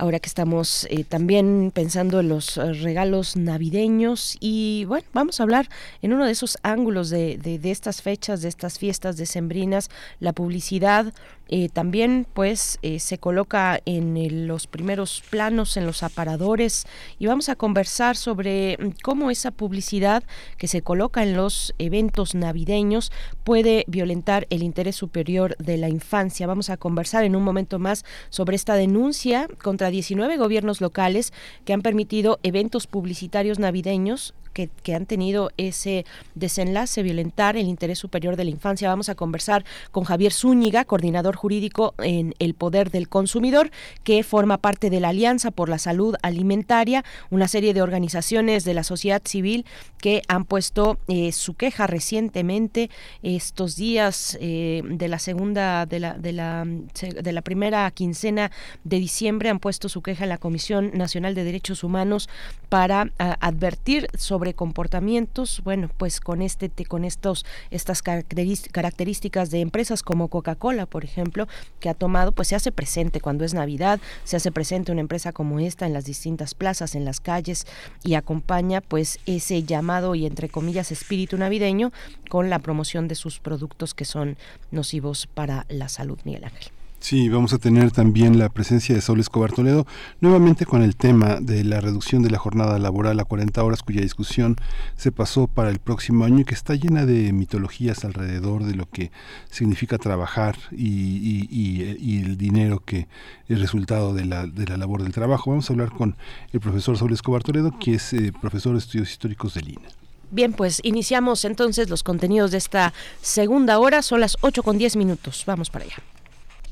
ahora 0.01 0.19
que 0.19 0.29
estamos 0.29 0.87
eh, 0.89 1.05
también 1.05 1.73
pensando 1.75 2.21
en 2.21 2.31
los 2.31 2.57
eh, 2.57 2.73
regalos 2.73 3.37
navideños 3.37 4.39
y 4.41 4.87
bueno, 4.87 5.07
vamos 5.13 5.39
a 5.39 5.43
hablar 5.43 5.69
en 6.01 6.15
uno 6.15 6.25
de 6.25 6.33
esos 6.33 6.57
ángulos 6.63 7.11
de, 7.11 7.37
de, 7.37 7.71
estas 7.71 8.01
fechas, 8.01 8.41
de 8.41 8.49
estas 8.49 8.79
fiestas 8.79 9.19
decembrinas, 9.19 9.91
la 10.19 10.33
publicidad 10.33 11.13
eh, 11.53 11.69
también 11.69 12.27
pues 12.33 12.79
se 12.99 13.19
coloca 13.19 13.81
en 13.85 14.47
los 14.47 14.67
primeros 14.67 15.23
planos, 15.31 15.77
en 15.77 15.85
los 15.85 16.03
aparadores 16.03 16.87
y 17.19 17.27
vamos 17.27 17.49
a 17.49 17.57
conversar 17.57 18.17
sobre 18.17 18.77
mm, 18.79 18.91
cómo 19.03 19.31
esa 19.31 19.51
publicidad 19.51 20.23
que 20.57 20.69
se 20.69 20.83
coloca 20.83 21.23
en 21.23 21.37
los 21.37 21.75
eventos 21.79 22.35
navideños 22.35 23.13
puede 23.45 23.85
violentar 23.89 24.47
el 24.51 24.63
interés 24.63 24.97
superior 24.97 25.57
de 25.59 25.77
la 25.77 25.89
infancia. 25.89 26.47
Vamos 26.47 26.71
a 26.71 26.77
conversar 26.77 27.25
en 27.25 27.37
un 27.37 27.43
momento 27.43 27.79
más 27.79 28.05
sobre 28.29 28.57
esta 28.57 28.75
denuncia 28.75 29.49
contra 29.63 29.91
19 29.91 30.37
gobiernos 30.37 30.81
locales 30.81 31.33
que 31.65 31.73
han 31.73 31.83
permitido 31.83 32.39
eventos 32.43 32.87
publicitarios 32.87 33.59
navideños 33.59 34.35
que, 34.53 34.71
han 34.95 35.07
tenido 35.07 35.51
ese 35.57 36.05
desenlace, 36.35 37.03
violentar 37.03 37.57
el 37.57 37.67
interés 37.67 37.99
superior 37.99 38.37
de 38.37 38.45
la 38.45 38.51
infancia. 38.51 38.89
Vamos 38.89 39.09
a 39.09 39.15
conversar 39.15 39.65
con 39.93 40.05
Javier 40.05 40.33
Zúñiga, 40.33 40.85
coordinador 40.85 41.37
jurídico 41.37 41.95
en 41.99 42.35
El 42.39 42.55
Poder 42.55 42.91
del 42.91 43.09
Consumidor, 43.09 43.71
que 44.03 44.23
forma 44.25 44.59
parte 44.59 44.91
de 44.91 45.01
la 45.01 45.11
Alianza 45.11 45.51
por 45.51 45.69
la 45.69 45.79
Salud 45.79 46.17
Alimentaria, 46.23 47.05
una 47.31 47.47
serie 47.47 47.75
de 47.75 47.83
organizaciones 47.83 48.65
de 48.65 48.75
la 48.75 48.83
sociedad 48.83 49.23
civil 49.25 49.65
que 49.99 50.23
han 50.29 50.45
puesto 50.45 50.99
eh, 51.09 51.33
su 51.33 51.55
queja 51.55 51.87
recientemente 51.87 52.91
estos 53.23 53.77
días 53.77 54.37
eh, 54.41 54.83
de 54.85 55.09
la 55.09 55.19
segunda, 55.19 55.87
de 55.87 56.01
la, 56.01 56.15
de, 56.15 56.33
la, 56.33 56.65
de 56.65 57.33
la 57.33 57.43
primera 57.43 57.91
quincena 57.91 58.51
de 58.85 58.99
diciembre, 58.99 59.51
han 59.51 59.61
puesto 59.61 59.89
su 59.89 60.03
queja 60.03 60.25
en 60.25 60.31
la 60.31 60.39
Comisión 60.39 60.91
Nacional 60.95 61.35
de 61.35 61.45
Derechos 61.45 61.85
Humanos 61.85 62.29
para 62.69 63.11
advertir 63.19 64.07
sobre 64.17 64.40
sobre 64.41 64.55
comportamientos, 64.55 65.61
bueno, 65.65 65.91
pues 65.99 66.19
con 66.19 66.41
este 66.41 66.71
con 66.87 67.05
estos 67.05 67.45
estas 67.71 68.01
características 68.01 69.51
de 69.51 69.61
empresas 69.61 70.03
como 70.03 70.29
Coca-Cola, 70.29 70.87
por 70.87 71.05
ejemplo, 71.05 71.47
que 71.79 71.91
ha 71.91 71.95
tomado, 71.95 72.33
pues 72.33 72.49
se 72.49 72.55
hace 72.55 72.73
presente 72.73 73.21
cuando 73.21 73.45
es 73.45 73.53
Navidad, 73.53 74.01
se 74.25 74.37
hace 74.37 74.51
presente 74.51 74.93
una 74.93 75.03
empresa 75.03 75.33
como 75.33 75.61
esta 75.61 75.85
en 75.85 75.93
las 75.93 76.07
distintas 76.07 76.55
plazas, 76.55 76.95
en 76.95 77.05
las 77.05 77.21
calles 77.21 77.67
y 78.03 78.15
acompaña 78.15 78.81
pues 78.81 79.19
ese 79.27 79.63
llamado 79.63 80.15
y 80.15 80.25
entre 80.25 80.49
comillas 80.49 80.91
espíritu 80.91 81.37
navideño 81.37 81.93
con 82.31 82.49
la 82.49 82.61
promoción 82.61 83.09
de 83.09 83.17
sus 83.17 83.41
productos 83.41 83.93
que 83.93 84.07
son 84.07 84.39
nocivos 84.71 85.27
para 85.27 85.67
la 85.69 85.91
salud, 85.91 86.19
Miguel 86.25 86.45
Ángel. 86.45 86.80
Sí, 87.01 87.31
vamos 87.31 87.55
a 87.55 87.59
tener 87.59 87.91
también 87.91 88.39
la 88.39 88.51
presencia 88.51 88.95
de 88.95 89.01
Saúl 89.01 89.21
Escobar 89.21 89.53
Toledo, 89.53 89.87
nuevamente 90.21 90.67
con 90.67 90.83
el 90.83 90.97
tema 90.97 91.39
de 91.41 91.65
la 91.65 91.81
reducción 91.81 92.23
de 92.23 92.31
la 92.31 92.39
jornada 92.39 92.79
laboral 92.79 93.19
a 93.19 93.25
40 93.25 93.65
horas, 93.65 93.83
cuya 93.83 94.03
discusión 94.03 94.57
se 94.97 95.11
pasó 95.11 95.47
para 95.47 95.71
el 95.71 95.79
próximo 95.79 96.27
año 96.27 96.41
y 96.41 96.45
que 96.45 96.55
está 96.55 96.75
llena 96.75 97.07
de 97.07 97.33
mitologías 97.33 98.05
alrededor 98.05 98.65
de 98.65 98.75
lo 98.75 98.85
que 98.85 99.11
significa 99.51 99.97
trabajar 99.97 100.57
y, 100.71 102.21
el 102.21 102.37
dinero 102.37 102.81
que 102.85 103.09
es 103.49 103.59
resultado 103.59 104.13
de 104.13 104.27
la, 104.27 104.47
de 104.47 104.67
la 104.67 104.77
labor 104.77 105.03
del 105.03 105.13
trabajo. 105.13 105.51
Vamos 105.51 105.71
a 105.71 105.73
hablar 105.73 105.91
con 105.91 106.17
el 106.53 106.61
profesor 106.61 106.99
Saúl 106.99 107.15
Escobar 107.15 107.43
Toledo, 107.43 107.73
que 107.79 107.95
es 107.95 108.13
eh, 108.13 108.31
profesor 108.41 108.73
de 108.73 108.79
estudios 108.79 109.11
históricos 109.11 109.55
de 109.55 109.63
Lina. 109.63 109.89
Bien, 110.31 110.53
pues 110.53 110.81
iniciamos 110.85 111.47
entonces 111.47 111.89
los 111.89 112.03
contenidos 112.03 112.51
de 112.51 112.59
esta 112.59 112.93
segunda 113.23 113.79
hora. 113.79 114.03
Son 114.03 114.21
las 114.21 114.37
8 114.43 114.63
con 114.63 114.77
10 114.77 114.97
minutos. 114.97 115.45
Vamos 115.47 115.71
para 115.71 115.87
allá. 115.87 115.97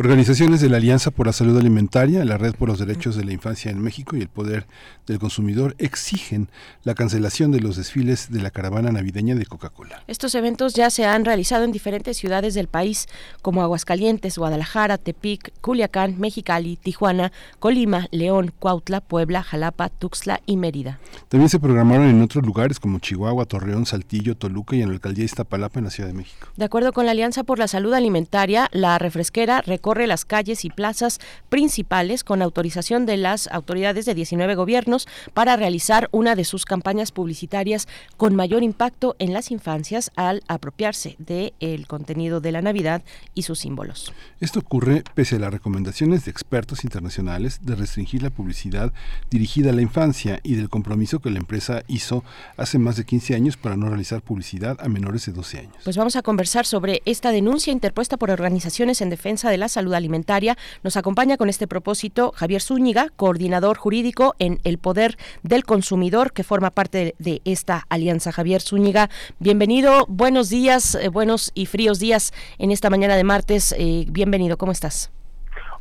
Organizaciones 0.00 0.60
de 0.60 0.68
la 0.68 0.76
Alianza 0.76 1.10
por 1.10 1.26
la 1.26 1.32
Salud 1.32 1.58
Alimentaria, 1.58 2.24
la 2.24 2.38
Red 2.38 2.54
por 2.54 2.68
los 2.68 2.78
Derechos 2.78 3.16
de 3.16 3.24
la 3.24 3.32
Infancia 3.32 3.72
en 3.72 3.82
México 3.82 4.16
y 4.16 4.20
el 4.20 4.28
Poder 4.28 4.64
del 5.08 5.18
Consumidor 5.18 5.74
exigen 5.78 6.48
la 6.84 6.94
cancelación 6.94 7.50
de 7.50 7.58
los 7.58 7.76
desfiles 7.76 8.30
de 8.30 8.40
la 8.40 8.52
caravana 8.52 8.92
navideña 8.92 9.34
de 9.34 9.44
Coca-Cola. 9.44 10.04
Estos 10.06 10.36
eventos 10.36 10.74
ya 10.74 10.90
se 10.90 11.04
han 11.04 11.24
realizado 11.24 11.64
en 11.64 11.72
diferentes 11.72 12.16
ciudades 12.16 12.54
del 12.54 12.68
país, 12.68 13.08
como 13.42 13.60
Aguascalientes, 13.60 14.38
Guadalajara, 14.38 14.98
Tepic, 14.98 15.52
Culiacán, 15.60 16.20
Mexicali, 16.20 16.76
Tijuana, 16.76 17.32
Colima, 17.58 18.06
León, 18.12 18.52
Cuautla, 18.56 19.00
Puebla, 19.00 19.42
Jalapa, 19.42 19.88
Tuxtla 19.88 20.42
y 20.46 20.58
Mérida. 20.58 21.00
También 21.28 21.48
se 21.48 21.58
programaron 21.58 22.06
en 22.06 22.22
otros 22.22 22.46
lugares 22.46 22.78
como 22.78 23.00
Chihuahua, 23.00 23.46
Torreón, 23.46 23.84
Saltillo, 23.84 24.36
Toluca 24.36 24.76
y 24.76 24.82
en 24.82 24.90
la 24.90 24.94
alcaldía 24.94 25.22
de 25.22 25.26
Iztapalapa 25.26 25.80
en 25.80 25.86
la 25.86 25.90
Ciudad 25.90 26.08
de 26.08 26.14
México. 26.14 26.46
De 26.56 26.66
acuerdo 26.66 26.92
con 26.92 27.04
la 27.04 27.10
Alianza 27.10 27.42
por 27.42 27.58
la 27.58 27.66
Salud 27.66 27.92
Alimentaria, 27.94 28.68
la 28.70 28.96
refresquera 29.00 29.60
corre 29.88 30.06
las 30.06 30.26
calles 30.26 30.66
y 30.66 30.68
plazas 30.68 31.18
principales 31.48 32.22
con 32.22 32.42
autorización 32.42 33.06
de 33.06 33.16
las 33.16 33.46
autoridades 33.46 34.04
de 34.04 34.14
19 34.14 34.54
gobiernos 34.54 35.08
para 35.32 35.56
realizar 35.56 36.10
una 36.12 36.34
de 36.34 36.44
sus 36.44 36.66
campañas 36.66 37.10
publicitarias 37.10 37.88
con 38.18 38.36
mayor 38.36 38.62
impacto 38.62 39.16
en 39.18 39.32
las 39.32 39.50
infancias 39.50 40.10
al 40.14 40.42
apropiarse 40.46 41.16
del 41.18 41.54
el 41.60 41.86
contenido 41.86 42.42
de 42.42 42.52
la 42.52 42.60
Navidad 42.60 43.02
y 43.32 43.44
sus 43.44 43.60
símbolos. 43.60 44.12
Esto 44.40 44.60
ocurre 44.60 45.04
pese 45.14 45.36
a 45.36 45.38
las 45.38 45.54
recomendaciones 45.54 46.26
de 46.26 46.32
expertos 46.32 46.84
internacionales 46.84 47.60
de 47.62 47.74
restringir 47.74 48.22
la 48.22 48.28
publicidad 48.28 48.92
dirigida 49.30 49.70
a 49.70 49.72
la 49.72 49.80
infancia 49.80 50.40
y 50.42 50.56
del 50.56 50.68
compromiso 50.68 51.20
que 51.20 51.30
la 51.30 51.38
empresa 51.38 51.82
hizo 51.86 52.24
hace 52.58 52.78
más 52.78 52.96
de 52.96 53.06
15 53.06 53.34
años 53.34 53.56
para 53.56 53.78
no 53.78 53.88
realizar 53.88 54.20
publicidad 54.20 54.76
a 54.82 54.88
menores 54.90 55.24
de 55.24 55.32
12 55.32 55.58
años. 55.60 55.76
Pues 55.82 55.96
vamos 55.96 56.16
a 56.16 56.20
conversar 56.20 56.66
sobre 56.66 57.00
esta 57.06 57.32
denuncia 57.32 57.72
interpuesta 57.72 58.18
por 58.18 58.30
organizaciones 58.30 59.00
en 59.00 59.08
defensa 59.08 59.48
de 59.50 59.56
la 59.56 59.68
salud 59.78 59.94
alimentaria. 59.94 60.56
Nos 60.82 60.96
acompaña 60.96 61.36
con 61.36 61.48
este 61.48 61.68
propósito 61.68 62.32
Javier 62.34 62.60
Zúñiga, 62.60 63.10
coordinador 63.14 63.76
jurídico 63.78 64.34
en 64.40 64.58
El 64.64 64.78
Poder 64.78 65.16
del 65.44 65.62
Consumidor, 65.62 66.32
que 66.32 66.42
forma 66.42 66.70
parte 66.70 67.14
de 67.20 67.40
esta 67.44 67.84
alianza. 67.88 68.32
Javier 68.32 68.60
Zúñiga, 68.60 69.08
bienvenido, 69.38 70.04
buenos 70.08 70.50
días, 70.50 70.96
eh, 70.96 71.10
buenos 71.10 71.52
y 71.54 71.66
fríos 71.66 72.00
días 72.00 72.32
en 72.58 72.72
esta 72.72 72.90
mañana 72.90 73.14
de 73.14 73.22
martes. 73.22 73.72
Eh, 73.78 74.06
bienvenido, 74.10 74.56
¿cómo 74.56 74.72
estás? 74.72 75.12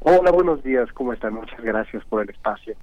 Hola, 0.02 0.30
buenos 0.30 0.62
días, 0.64 0.88
¿cómo 0.94 1.12
están? 1.12 1.34
Muchas 1.34 1.60
gracias 1.62 2.06
por 2.06 2.22
el 2.22 2.30
espacio. 2.30 2.76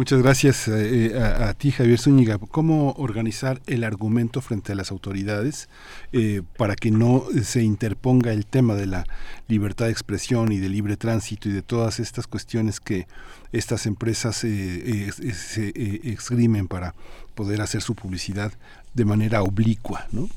Muchas 0.00 0.22
gracias 0.22 0.66
eh, 0.66 1.12
a, 1.14 1.50
a, 1.50 1.52
ti, 1.52 1.72
Javier 1.72 1.98
Zúñiga. 1.98 2.38
¿Cómo 2.38 2.92
organizar 2.92 3.60
el 3.66 3.84
argumento 3.84 4.40
frente 4.40 4.72
a 4.72 4.74
las 4.74 4.90
autoridades 4.90 5.68
eh, 6.14 6.40
para 6.56 6.74
que 6.74 6.90
no 6.90 7.24
se 7.42 7.62
interponga 7.62 8.32
el 8.32 8.46
tema 8.46 8.76
de 8.76 8.86
la 8.86 9.04
libertad 9.46 9.84
de 9.84 9.90
expresión 9.92 10.52
y 10.52 10.56
de 10.56 10.70
libre 10.70 10.96
tránsito 10.96 11.50
y 11.50 11.52
de 11.52 11.60
todas 11.60 12.00
estas 12.00 12.26
cuestiones 12.26 12.80
que 12.80 13.08
estas 13.52 13.84
empresas 13.84 14.42
eh, 14.44 15.12
se 15.12 15.68
exprimen 16.10 16.66
para 16.66 16.94
poder 17.34 17.60
hacer 17.60 17.82
su 17.82 17.94
publicidad 17.94 18.54
de 18.94 19.04
manera 19.04 19.42
oblicua, 19.42 20.06
¿no? 20.12 20.28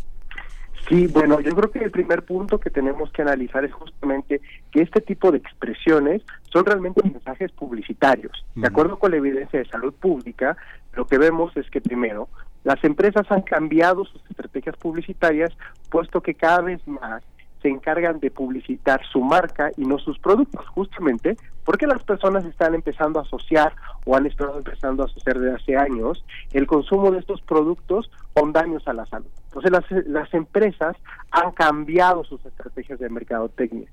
Sí, 0.89 1.07
bueno, 1.07 1.39
yo 1.39 1.55
creo 1.55 1.71
que 1.71 1.79
el 1.79 1.91
primer 1.91 2.23
punto 2.23 2.59
que 2.59 2.69
tenemos 2.69 3.09
que 3.11 3.21
analizar 3.21 3.63
es 3.63 3.71
justamente 3.71 4.41
que 4.71 4.81
este 4.81 4.99
tipo 4.99 5.31
de 5.31 5.37
expresiones 5.37 6.21
son 6.53 6.65
realmente 6.65 7.01
mensajes 7.03 7.51
publicitarios. 7.51 8.45
De 8.53 8.67
acuerdo 8.67 8.99
con 8.99 9.11
la 9.11 9.17
evidencia 9.17 9.59
de 9.59 9.65
salud 9.65 9.93
pública, 9.93 10.55
lo 10.93 11.07
que 11.07 11.17
vemos 11.17 11.55
es 11.57 11.67
que 11.71 11.81
primero, 11.81 12.29
las 12.63 12.81
empresas 12.83 13.25
han 13.31 13.41
cambiado 13.41 14.05
sus 14.05 14.21
estrategias 14.29 14.77
publicitarias, 14.77 15.51
puesto 15.89 16.21
que 16.21 16.35
cada 16.35 16.61
vez 16.61 16.87
más 16.87 17.23
se 17.63 17.69
encargan 17.69 18.19
de 18.19 18.29
publicitar 18.29 19.01
su 19.11 19.21
marca 19.21 19.71
y 19.77 19.85
no 19.85 19.97
sus 19.97 20.19
productos, 20.19 20.67
justamente 20.67 21.37
porque 21.63 21.87
las 21.87 22.03
personas 22.03 22.45
están 22.45 22.75
empezando 22.75 23.19
a 23.19 23.23
asociar 23.23 23.73
o 24.05 24.15
han 24.15 24.25
estado 24.25 24.57
empezando 24.57 25.01
a 25.01 25.05
asociar 25.05 25.39
desde 25.39 25.55
hace 25.55 25.77
años 25.77 26.23
el 26.51 26.67
consumo 26.67 27.09
de 27.09 27.19
estos 27.19 27.41
productos 27.41 28.11
con 28.33 28.51
daños 28.51 28.85
a 28.87 28.93
la 28.93 29.05
salud. 29.05 29.29
Entonces 29.45 29.71
las, 29.71 30.05
las 30.07 30.33
empresas 30.33 30.97
han 31.31 31.51
cambiado 31.51 32.25
sus 32.25 32.45
estrategias 32.45 32.99
de 32.99 33.09
mercadotecnia. 33.09 33.87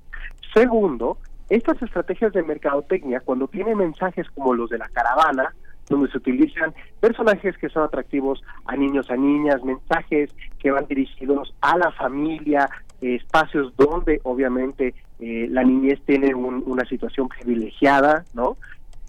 Segundo, 0.53 1.17
estas 1.51 1.81
estrategias 1.81 2.31
de 2.31 2.43
mercadotecnia, 2.43 3.19
cuando 3.19 3.45
tienen 3.45 3.77
mensajes 3.77 4.25
como 4.31 4.53
los 4.53 4.69
de 4.69 4.77
la 4.77 4.87
caravana, 4.87 5.53
donde 5.89 6.09
se 6.09 6.17
utilizan 6.17 6.73
personajes 7.01 7.57
que 7.57 7.67
son 7.67 7.83
atractivos 7.83 8.41
a 8.65 8.77
niños, 8.77 9.11
a 9.11 9.17
niñas, 9.17 9.61
mensajes 9.61 10.33
que 10.59 10.71
van 10.71 10.87
dirigidos 10.87 11.53
a 11.59 11.77
la 11.77 11.91
familia, 11.91 12.69
espacios 13.01 13.75
donde 13.75 14.21
obviamente 14.23 14.93
eh, 15.19 15.47
la 15.49 15.65
niñez 15.65 15.99
tiene 16.05 16.33
una 16.33 16.85
situación 16.85 17.27
privilegiada, 17.27 18.23
¿no? 18.33 18.55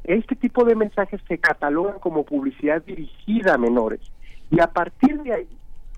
Este 0.03 0.35
tipo 0.35 0.65
de 0.65 0.75
mensajes 0.75 1.21
se 1.29 1.39
catalogan 1.39 2.01
como 2.01 2.25
publicidad 2.25 2.83
dirigida 2.83 3.55
a 3.55 3.59
menores. 3.59 4.01
Y 4.51 4.59
a 4.59 4.67
partir 4.67 5.23
de 5.23 5.33
ahí 5.33 5.49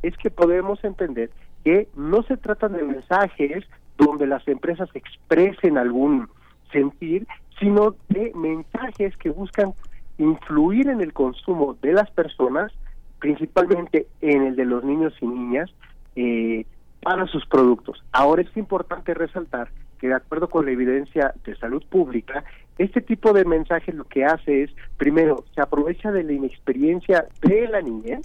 es 0.02 0.14
que 0.18 0.30
podemos 0.30 0.84
entender 0.84 1.30
que 1.64 1.88
no 1.96 2.22
se 2.24 2.36
trata 2.36 2.68
de 2.68 2.82
mensajes 2.82 3.64
donde 3.96 4.26
las 4.26 4.46
empresas 4.48 4.88
expresen 4.94 5.78
algún 5.78 6.28
sentir, 6.74 7.26
sino 7.58 7.94
de 8.08 8.32
mensajes 8.34 9.16
que 9.16 9.30
buscan 9.30 9.72
influir 10.18 10.88
en 10.88 11.00
el 11.00 11.12
consumo 11.12 11.76
de 11.80 11.92
las 11.92 12.10
personas, 12.10 12.72
principalmente 13.20 14.06
en 14.20 14.42
el 14.42 14.56
de 14.56 14.64
los 14.64 14.84
niños 14.84 15.14
y 15.20 15.26
niñas, 15.26 15.70
eh, 16.16 16.66
para 17.00 17.26
sus 17.26 17.46
productos. 17.46 18.02
Ahora 18.12 18.42
es 18.42 18.56
importante 18.56 19.14
resaltar 19.14 19.68
que 19.98 20.08
de 20.08 20.14
acuerdo 20.14 20.48
con 20.48 20.66
la 20.66 20.72
evidencia 20.72 21.34
de 21.44 21.56
salud 21.56 21.82
pública, 21.88 22.44
este 22.78 23.00
tipo 23.00 23.32
de 23.32 23.44
mensaje 23.44 23.92
lo 23.92 24.04
que 24.04 24.24
hace 24.24 24.64
es, 24.64 24.70
primero, 24.96 25.44
se 25.54 25.60
aprovecha 25.60 26.10
de 26.10 26.24
la 26.24 26.32
inexperiencia 26.32 27.26
de 27.42 27.68
la 27.68 27.80
niña 27.80 28.18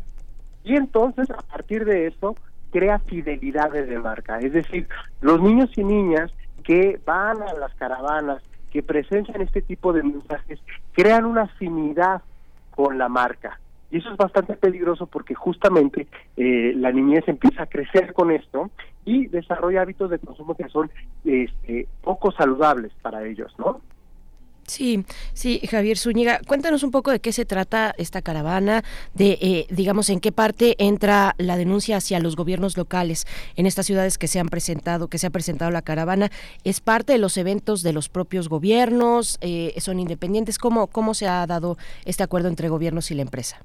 y 0.63 0.75
entonces 0.75 1.29
a 1.29 1.41
partir 1.43 1.85
de 1.85 2.07
eso 2.07 2.35
crea 2.71 2.99
fidelidades 2.99 3.87
de 3.87 3.99
marca. 3.99 4.39
Es 4.39 4.53
decir, 4.53 4.87
los 5.21 5.41
niños 5.41 5.69
y 5.77 5.83
niñas 5.83 6.31
que 6.70 7.01
van 7.03 7.41
a 7.41 7.51
las 7.53 7.74
caravanas, 7.74 8.43
que 8.70 8.84
presencian 8.84 9.41
este 9.41 9.63
tipo 9.63 9.91
de 9.91 10.03
mensajes, 10.03 10.59
crean 10.91 11.26
una 11.26 11.41
afinidad 11.45 12.22
con 12.70 12.99
la 12.99 13.09
marca. 13.09 13.59
Y 13.89 13.97
eso 13.97 14.11
es 14.11 14.17
bastante 14.17 14.53
peligroso 14.53 15.07
porque 15.07 15.34
justamente 15.34 16.05
eh, 16.38 16.74
la 16.76 16.91
niñez 16.91 17.28
empieza 17.28 17.63
a 17.63 17.65
crecer 17.65 18.13
con 18.13 18.30
esto 18.30 18.70
y 19.03 19.26
desarrolla 19.30 19.82
hábitos 19.82 20.11
de 20.11 20.20
consumo 20.20 20.53
que 20.53 20.70
son 20.70 20.91
este, 21.26 21.88
poco 22.03 22.32
saludables 22.34 22.91
para 23.01 23.26
ellos, 23.26 23.51
¿no? 23.57 23.82
Sí, 24.70 25.03
sí, 25.34 25.59
Javier 25.67 25.97
Zúñiga, 25.97 26.41
cuéntanos 26.47 26.84
un 26.84 26.91
poco 26.91 27.09
de 27.09 27.20
qué 27.20 27.32
se 27.32 27.43
trata 27.43 27.95
esta 27.97 28.22
caravana, 28.22 28.84
de, 29.15 29.39
eh, 29.41 29.65
digamos, 29.72 30.11
en 30.11 30.20
qué 30.20 30.32
parte 30.32 30.76
entra 30.78 31.34
la 31.39 31.57
denuncia 31.57 31.97
hacia 31.97 32.20
los 32.20 32.36
gobiernos 32.36 32.78
locales 32.78 33.26
en 33.55 33.65
estas 33.65 33.88
ciudades 33.88 34.20
que 34.20 34.28
se 34.28 34.39
han 34.39 34.47
presentado, 34.47 35.07
que 35.07 35.17
se 35.17 35.26
ha 35.26 35.32
presentado 35.32 35.72
la 35.72 35.82
caravana. 35.82 36.30
¿Es 36.63 36.82
parte 36.82 37.13
de 37.13 37.17
los 37.17 37.36
eventos 37.38 37.82
de 37.82 37.93
los 37.93 38.09
propios 38.09 38.47
gobiernos? 38.47 39.39
Eh, 39.41 39.74
¿Son 39.78 39.99
independientes? 39.99 40.59
¿Cómo, 40.59 40.86
¿Cómo 40.86 41.15
se 41.15 41.28
ha 41.28 41.47
dado 41.47 41.78
este 42.05 42.22
acuerdo 42.22 42.47
entre 42.47 42.70
gobiernos 42.70 43.09
y 43.09 43.15
la 43.15 43.24
empresa? 43.24 43.57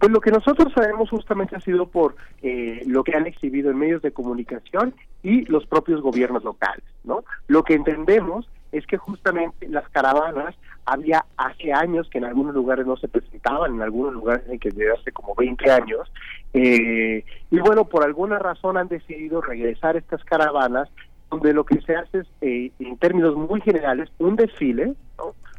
Pues 0.00 0.10
lo 0.10 0.20
que 0.20 0.32
nosotros 0.32 0.72
sabemos 0.74 1.10
justamente 1.10 1.54
ha 1.54 1.60
sido 1.60 1.86
por 1.86 2.16
eh, 2.42 2.82
lo 2.86 3.04
que 3.04 3.14
han 3.14 3.28
exhibido 3.28 3.70
en 3.70 3.78
medios 3.78 4.02
de 4.02 4.10
comunicación 4.10 4.94
y 5.22 5.44
los 5.44 5.64
propios 5.66 6.02
gobiernos 6.02 6.42
locales, 6.42 6.84
¿no? 7.04 7.24
Lo 7.46 7.62
que 7.62 7.74
entendemos 7.74 8.48
es 8.74 8.86
que 8.86 8.96
justamente 8.96 9.68
las 9.68 9.88
caravanas 9.88 10.54
había 10.84 11.24
hace 11.36 11.72
años 11.72 12.08
que 12.10 12.18
en 12.18 12.24
algunos 12.24 12.54
lugares 12.54 12.86
no 12.86 12.96
se 12.96 13.08
presentaban, 13.08 13.74
en 13.74 13.82
algunos 13.82 14.12
lugares 14.12 14.42
en 14.48 14.58
que 14.58 14.70
desde 14.70 14.92
hace 14.92 15.12
como 15.12 15.34
20 15.34 15.70
años, 15.70 16.12
eh, 16.52 17.24
y 17.50 17.58
bueno, 17.60 17.84
por 17.84 18.04
alguna 18.04 18.38
razón 18.38 18.76
han 18.76 18.88
decidido 18.88 19.40
regresar 19.40 19.96
estas 19.96 20.24
caravanas, 20.24 20.88
donde 21.30 21.52
lo 21.52 21.64
que 21.64 21.80
se 21.82 21.96
hace 21.96 22.18
es, 22.18 22.26
eh, 22.40 22.70
en 22.80 22.96
términos 22.98 23.36
muy 23.36 23.60
generales, 23.60 24.10
un 24.18 24.36
desfile 24.36 24.94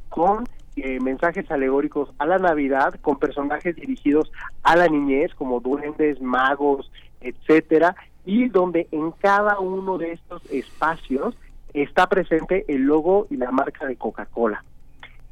con 0.10 0.46
eh, 0.76 1.00
mensajes 1.00 1.50
alegóricos 1.50 2.10
a 2.20 2.26
la 2.26 2.38
Navidad, 2.38 2.96
con 3.02 3.18
personajes 3.18 3.76
dirigidos 3.78 4.30
a 4.64 4.76
la 4.76 4.88
niñez, 4.88 5.34
como 5.36 5.62
duendes, 5.62 6.22
magos, 6.22 6.92
etcétera, 7.22 7.96
y 8.26 8.50
donde 8.50 8.88
en 8.92 9.12
cada 9.12 9.60
uno 9.60 9.98
de 9.98 10.14
estos 10.14 10.44
espacios 10.52 11.36
está 11.81 12.07
presente 12.07 12.65
el 12.68 12.84
logo 12.84 13.27
y 13.30 13.38
la 13.38 13.52
marca 13.52 13.85
de 13.85 13.95
Coca-Cola. 13.95 14.64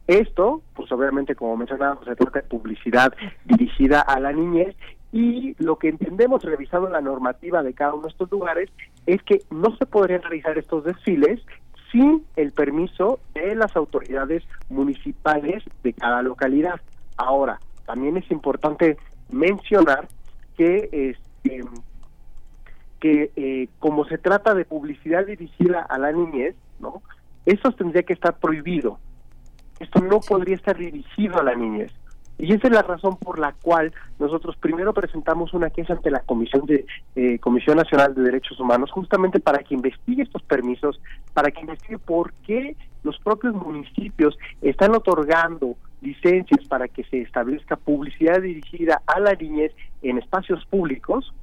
Esto, 0.08 0.62
pues 0.76 0.92
obviamente 0.92 1.36
como 1.36 1.56
mencionábamos, 1.56 2.06
se 2.06 2.16
trata 2.16 2.42
de 2.42 2.48
publicidad 2.48 3.14
dirigida 3.46 4.02
a 4.02 4.20
la 4.20 4.34
niñez 4.34 4.76
y 5.14 5.56
lo 5.64 5.78
que 5.78 5.90
entendemos 5.90 6.44
revisando 6.44 6.90
la 6.90 7.00
normativa 7.00 7.64
de 7.64 7.74
cada 7.74 7.94
uno 7.94 8.04
de 8.04 8.10
estos 8.10 8.32
lugares 8.32 8.70
es 9.06 9.22
que 9.24 9.42
no 9.52 9.76
se 9.78 9.86
podrían 9.86 10.22
realizar 10.24 10.58
estos 10.58 10.84
desfiles 10.84 11.40
sin 11.92 12.26
el 12.36 12.52
permiso 12.52 13.20
de 13.34 13.56
las 13.56 13.76
autoridades 13.76 14.44
municipales 14.70 15.64
de 15.84 15.94
cada 15.94 16.24
localidad. 16.24 16.82
Ahora, 17.16 17.60
también 17.86 18.18
es 18.18 18.30
importante 18.32 18.98
mencionar 19.32 20.08
que 20.58 20.90
este, 20.92 21.62
que 23.04 23.32
eh, 23.36 23.68
como 23.80 24.06
se 24.06 24.18
trata 24.18 24.54
de 24.54 24.64
publicidad 24.64 25.26
dirigida 25.26 25.82
a 25.82 25.98
la 25.98 26.14
niñez, 26.14 26.56
¿no? 26.80 27.02
Eso 27.46 27.74
tendría 27.74 28.04
que 28.04 28.14
estar 28.14 28.40
prohibido. 28.40 28.98
Esto 29.78 30.00
no 30.00 30.22
podría 30.22 30.56
estar 30.56 30.78
dirigido 30.78 31.38
a 31.38 31.44
la 31.44 31.54
niñez. 31.54 31.92
Y 32.38 32.54
esa 32.54 32.68
es 32.68 32.74
la 32.74 32.82
razón 32.82 33.18
por 33.18 33.40
la 33.40 33.52
cual 33.62 33.92
nosotros 34.20 34.56
primero 34.56 34.94
presentamos 34.94 35.54
una 35.54 35.70
queja 35.70 35.92
ante 35.92 36.12
la 36.12 36.22
Comisión 36.22 36.66
de 36.66 36.86
eh, 37.18 37.40
Comisión 37.40 37.76
Nacional 37.76 38.16
de 38.16 38.22
Derechos 38.22 38.58
Humanos, 38.58 38.90
justamente 38.90 39.42
para 39.42 39.60
que 39.64 39.76
investigue 39.76 40.24
estos 40.24 40.42
permisos, 40.44 41.02
para 41.34 41.52
que 41.52 41.60
investigue 41.60 41.98
por 41.98 42.32
qué 42.48 42.78
los 43.04 43.20
propios 43.20 43.54
municipios 43.54 44.38
están 44.62 44.96
otorgando 44.96 45.76
licencias 46.02 46.66
para 46.70 46.88
que 46.88 47.04
se 47.04 47.22
establezca 47.22 47.76
publicidad 47.76 48.42
dirigida 48.42 49.02
a 49.08 49.20
la 49.20 49.34
niñez 49.34 49.74
en 50.02 50.20
espacios 50.20 50.66
públicos 50.68 51.34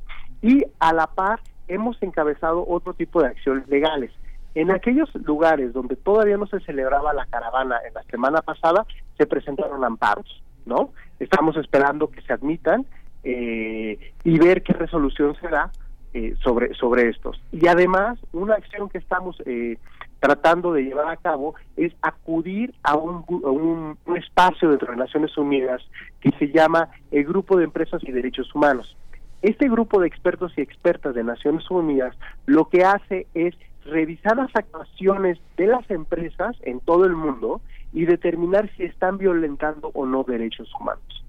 y 0.42 0.64
a 0.78 0.92
la 0.92 1.06
par 1.06 1.40
hemos 1.68 2.02
encabezado 2.02 2.66
otro 2.66 2.94
tipo 2.94 3.22
de 3.22 3.28
acciones 3.28 3.68
legales. 3.68 4.10
En 4.54 4.70
aquellos 4.70 5.08
lugares 5.14 5.72
donde 5.72 5.94
todavía 5.96 6.36
no 6.36 6.46
se 6.46 6.60
celebraba 6.60 7.12
la 7.12 7.26
caravana 7.26 7.78
en 7.86 7.94
la 7.94 8.02
semana 8.04 8.42
pasada, 8.42 8.84
se 9.16 9.26
presentaron 9.26 9.84
amparos 9.84 10.42
¿no? 10.66 10.92
Estamos 11.18 11.56
esperando 11.56 12.10
que 12.10 12.22
se 12.22 12.32
admitan 12.32 12.86
eh, 13.24 14.12
y 14.24 14.38
ver 14.38 14.62
qué 14.62 14.72
resolución 14.72 15.36
se 15.40 15.48
da 15.48 15.70
eh, 16.14 16.34
sobre, 16.42 16.74
sobre 16.74 17.08
estos. 17.08 17.40
Y 17.52 17.66
además, 17.66 18.18
una 18.32 18.54
acción 18.54 18.88
que 18.88 18.98
estamos 18.98 19.36
eh, 19.46 19.78
tratando 20.20 20.72
de 20.72 20.84
llevar 20.84 21.08
a 21.08 21.16
cabo 21.16 21.54
es 21.76 21.92
acudir 22.02 22.74
a 22.82 22.96
un, 22.96 23.24
un, 23.28 24.16
espacio 24.16 24.76
de 24.76 24.96
Naciones 24.96 25.36
Unidas 25.36 25.82
que 26.20 26.30
se 26.38 26.48
llama 26.48 26.88
el 27.10 27.24
Grupo 27.24 27.56
de 27.56 27.64
Empresas 27.64 28.02
y 28.04 28.12
Derechos 28.12 28.54
Humanos. 28.54 28.96
Este 29.42 29.68
grupo 29.70 30.00
de 30.00 30.06
expertos 30.06 30.52
y 30.56 30.60
expertas 30.60 31.14
de 31.14 31.24
Naciones 31.24 31.70
Unidas 31.70 32.14
lo 32.46 32.68
que 32.68 32.84
hace 32.84 33.26
es 33.34 33.54
revisar 33.86 34.36
las 34.36 34.54
actuaciones 34.54 35.38
de 35.56 35.66
las 35.66 35.90
empresas 35.90 36.56
en 36.62 36.80
todo 36.80 37.06
el 37.06 37.14
mundo 37.14 37.62
y 37.92 38.04
determinar 38.04 38.70
si 38.76 38.84
están 38.84 39.16
violentando 39.16 39.90
o 39.94 40.04
no 40.04 40.24
derechos 40.24 40.70
humanos. 40.78 41.24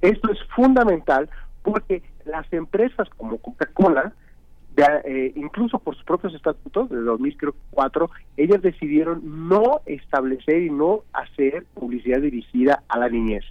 Esto 0.00 0.30
es 0.30 0.38
fundamental 0.54 1.28
porque 1.62 2.02
las 2.24 2.50
empresas 2.52 3.08
como 3.16 3.38
Coca-Cola, 3.38 4.12
eh, 4.76 5.32
incluso 5.34 5.80
por 5.80 5.96
sus 5.96 6.04
propios 6.04 6.34
estatutos 6.34 6.88
de 6.90 7.00
2004, 7.00 8.10
ellas 8.36 8.62
decidieron 8.62 9.48
no 9.48 9.80
establecer 9.86 10.62
y 10.62 10.70
no 10.70 11.02
hacer 11.12 11.64
publicidad 11.74 12.20
dirigida 12.20 12.84
a 12.88 12.98
la 12.98 13.08
niñez. 13.08 13.44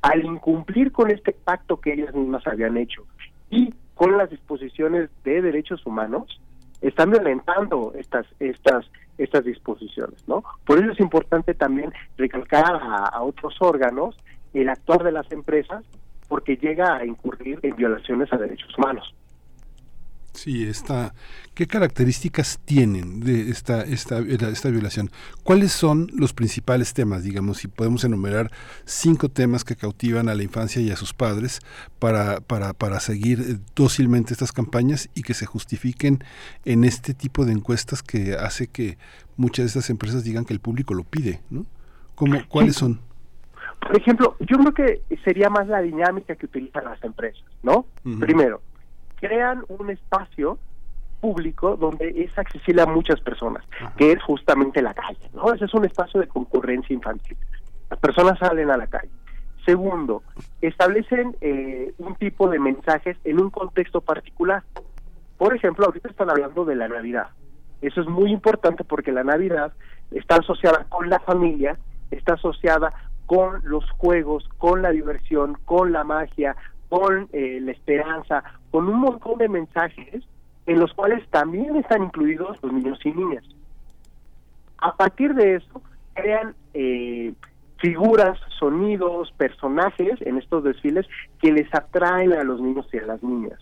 Al 0.00 0.24
incumplir 0.24 0.92
con 0.92 1.10
este 1.10 1.32
pacto 1.32 1.78
que 1.78 1.92
ellas 1.92 2.14
mismas 2.14 2.46
habían 2.46 2.78
hecho 2.78 3.04
y 3.50 3.74
con 3.94 4.16
las 4.16 4.30
disposiciones 4.30 5.10
de 5.24 5.42
derechos 5.42 5.84
humanos, 5.84 6.40
están 6.80 7.10
violentando 7.10 7.92
estas 7.94 8.26
estas 8.38 8.86
estas 9.18 9.44
disposiciones, 9.44 10.26
¿no? 10.26 10.42
Por 10.64 10.78
eso 10.78 10.92
es 10.92 11.00
importante 11.00 11.52
también 11.52 11.92
recalcar 12.16 12.80
a, 12.80 13.20
otros 13.22 13.54
órganos 13.60 14.16
el 14.54 14.68
actuar 14.70 15.04
de 15.04 15.12
las 15.12 15.30
empresas 15.30 15.84
porque 16.26 16.56
llega 16.56 16.96
a 16.96 17.04
incurrir 17.04 17.58
en 17.62 17.76
violaciones 17.76 18.32
a 18.32 18.38
derechos 18.38 18.76
humanos. 18.78 19.14
Sí, 20.32 20.64
esta, 20.64 21.12
¿qué 21.54 21.66
características 21.66 22.60
tienen 22.64 23.20
de 23.20 23.50
esta, 23.50 23.82
esta, 23.82 24.18
esta 24.18 24.70
violación? 24.70 25.10
¿Cuáles 25.42 25.72
son 25.72 26.08
los 26.14 26.32
principales 26.32 26.94
temas, 26.94 27.24
digamos, 27.24 27.58
si 27.58 27.68
podemos 27.68 28.04
enumerar 28.04 28.50
cinco 28.84 29.28
temas 29.28 29.64
que 29.64 29.76
cautivan 29.76 30.28
a 30.28 30.34
la 30.34 30.42
infancia 30.42 30.80
y 30.80 30.90
a 30.90 30.96
sus 30.96 31.12
padres 31.14 31.60
para, 31.98 32.40
para, 32.40 32.72
para 32.72 33.00
seguir 33.00 33.40
eh, 33.40 33.58
dócilmente 33.74 34.32
estas 34.32 34.52
campañas 34.52 35.10
y 35.14 35.22
que 35.22 35.34
se 35.34 35.46
justifiquen 35.46 36.22
en 36.64 36.84
este 36.84 37.12
tipo 37.12 37.44
de 37.44 37.52
encuestas 37.52 38.02
que 38.02 38.34
hace 38.34 38.68
que 38.68 38.98
muchas 39.36 39.64
de 39.64 39.66
estas 39.68 39.90
empresas 39.90 40.22
digan 40.22 40.44
que 40.44 40.54
el 40.54 40.60
público 40.60 40.94
lo 40.94 41.02
pide, 41.02 41.40
¿no? 41.50 41.66
¿Cómo, 42.14 42.40
¿Cuáles 42.48 42.76
son? 42.76 43.00
Por 43.80 43.98
ejemplo, 43.98 44.36
yo 44.40 44.58
creo 44.58 44.74
que 44.74 45.16
sería 45.24 45.48
más 45.48 45.66
la 45.66 45.80
dinámica 45.80 46.36
que 46.36 46.46
utilizan 46.46 46.84
las 46.84 47.02
empresas, 47.02 47.42
¿no? 47.62 47.86
Primero, 48.20 48.60
crean 49.20 49.64
un 49.68 49.90
espacio 49.90 50.58
público 51.20 51.76
donde 51.76 52.08
es 52.16 52.36
accesible 52.38 52.82
a 52.82 52.86
muchas 52.86 53.20
personas, 53.20 53.64
que 53.96 54.12
es 54.12 54.22
justamente 54.22 54.82
la 54.82 54.94
calle, 54.94 55.30
¿no? 55.34 55.52
Ese 55.52 55.66
es 55.66 55.74
un 55.74 55.84
espacio 55.84 56.20
de 56.20 56.26
concurrencia 56.26 56.94
infantil. 56.94 57.36
Las 57.90 57.98
personas 57.98 58.38
salen 58.38 58.70
a 58.70 58.76
la 58.76 58.86
calle. 58.86 59.10
Segundo, 59.66 60.22
establecen 60.62 61.36
eh, 61.40 61.92
un 61.98 62.14
tipo 62.16 62.48
de 62.48 62.58
mensajes 62.58 63.16
en 63.24 63.40
un 63.40 63.50
contexto 63.50 64.00
particular. 64.00 64.62
Por 65.36 65.54
ejemplo, 65.54 65.86
ahorita 65.86 66.08
están 66.08 66.30
hablando 66.30 66.64
de 66.64 66.76
la 66.76 66.88
Navidad. 66.88 67.28
Eso 67.82 68.00
es 68.00 68.08
muy 68.08 68.32
importante 68.32 68.84
porque 68.84 69.12
la 69.12 69.24
Navidad 69.24 69.72
está 70.10 70.36
asociada 70.36 70.86
con 70.88 71.08
la 71.10 71.20
familia, 71.20 71.78
está 72.10 72.34
asociada 72.34 72.92
con 73.26 73.60
los 73.64 73.88
juegos, 73.92 74.48
con 74.58 74.82
la 74.82 74.90
diversión, 74.90 75.56
con 75.64 75.92
la 75.92 76.04
magia, 76.04 76.56
con 76.90 77.28
eh, 77.32 77.60
la 77.62 77.72
esperanza, 77.72 78.44
con 78.70 78.88
un 78.88 79.00
montón 79.00 79.38
de 79.38 79.48
mensajes 79.48 80.22
en 80.66 80.78
los 80.78 80.92
cuales 80.92 81.26
también 81.30 81.76
están 81.76 82.02
incluidos 82.02 82.58
los 82.62 82.72
niños 82.72 82.98
y 83.04 83.12
niñas. 83.12 83.44
A 84.78 84.94
partir 84.94 85.34
de 85.34 85.54
eso, 85.54 85.82
crean 86.12 86.54
eh, 86.74 87.32
figuras, 87.78 88.38
sonidos, 88.58 89.32
personajes 89.32 90.20
en 90.20 90.36
estos 90.36 90.64
desfiles 90.64 91.06
que 91.40 91.52
les 91.52 91.72
atraen 91.74 92.32
a 92.32 92.44
los 92.44 92.60
niños 92.60 92.86
y 92.92 92.98
a 92.98 93.06
las 93.06 93.22
niñas. 93.22 93.58